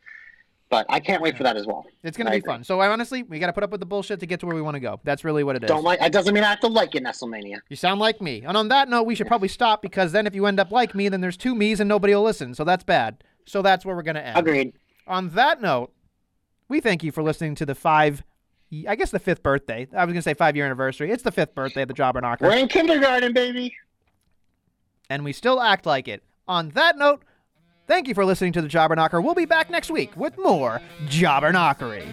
But 0.68 0.84
I 0.88 0.98
can't 0.98 1.22
wait 1.22 1.36
for 1.36 1.44
that 1.44 1.56
as 1.56 1.64
well. 1.64 1.86
it's 2.02 2.16
gonna 2.16 2.30
I 2.30 2.32
be 2.34 2.38
agree. 2.38 2.52
fun. 2.54 2.64
So 2.64 2.80
I 2.80 2.88
honestly, 2.88 3.22
we 3.22 3.38
got 3.38 3.46
to 3.46 3.52
put 3.52 3.62
up 3.62 3.70
with 3.70 3.78
the 3.78 3.86
bullshit 3.86 4.18
to 4.18 4.26
get 4.26 4.40
to 4.40 4.46
where 4.46 4.56
we 4.56 4.62
want 4.62 4.74
to 4.74 4.80
go. 4.80 4.98
That's 5.04 5.22
really 5.24 5.44
what 5.44 5.54
it 5.54 5.62
is. 5.62 5.68
Don't 5.68 5.84
like. 5.84 6.02
It 6.02 6.12
doesn't 6.12 6.34
mean 6.34 6.42
I 6.42 6.48
have 6.50 6.60
to 6.60 6.66
like 6.66 6.96
it, 6.96 7.04
Nestlemania. 7.04 7.58
You 7.68 7.76
sound 7.76 8.00
like 8.00 8.20
me. 8.20 8.42
And 8.44 8.56
on 8.56 8.66
that 8.68 8.88
note, 8.88 9.04
we 9.04 9.14
should 9.14 9.28
probably 9.28 9.46
stop 9.46 9.80
because 9.80 10.10
then 10.10 10.26
if 10.26 10.34
you 10.34 10.44
end 10.46 10.58
up 10.58 10.72
like 10.72 10.92
me, 10.94 11.08
then 11.08 11.20
there's 11.20 11.36
two 11.36 11.54
me's 11.54 11.78
and 11.78 11.88
nobody 11.88 12.14
will 12.16 12.24
listen. 12.24 12.52
So 12.54 12.64
that's 12.64 12.82
bad. 12.82 13.22
So 13.44 13.62
that's 13.62 13.84
where 13.84 13.94
we're 13.94 14.02
gonna 14.02 14.20
end. 14.20 14.36
Agreed. 14.38 14.72
On 15.06 15.28
that 15.30 15.62
note, 15.62 15.92
we 16.68 16.80
thank 16.80 17.04
you 17.04 17.12
for 17.12 17.22
listening 17.22 17.54
to 17.56 17.66
the 17.66 17.76
five. 17.76 18.24
I 18.88 18.96
guess 18.96 19.12
the 19.12 19.20
fifth 19.20 19.44
birthday. 19.44 19.86
I 19.96 20.04
was 20.04 20.12
gonna 20.12 20.22
say 20.22 20.34
five 20.34 20.56
year 20.56 20.64
anniversary. 20.66 21.12
It's 21.12 21.22
the 21.22 21.30
fifth 21.30 21.54
birthday 21.54 21.82
of 21.82 21.88
the 21.88 21.94
Jobber 21.94 22.20
Knocker. 22.20 22.44
We're 22.48 22.56
in 22.56 22.66
kindergarten, 22.66 23.32
baby. 23.32 23.72
and 25.08 25.24
we 25.24 25.32
still 25.32 25.60
act 25.60 25.86
like 25.86 26.08
it. 26.08 26.24
On 26.48 26.70
that 26.70 26.98
note, 26.98 27.22
thank 27.86 28.08
you 28.08 28.14
for 28.14 28.24
listening 28.24 28.52
to 28.52 28.62
the 28.62 28.68
Jobber 28.68 28.96
Knocker. 28.96 29.20
We'll 29.20 29.34
be 29.34 29.44
back 29.44 29.70
next 29.70 29.90
week 29.90 30.16
with 30.16 30.36
more 30.38 30.80
Jobber 31.06 31.52
Knockery. 31.52 32.06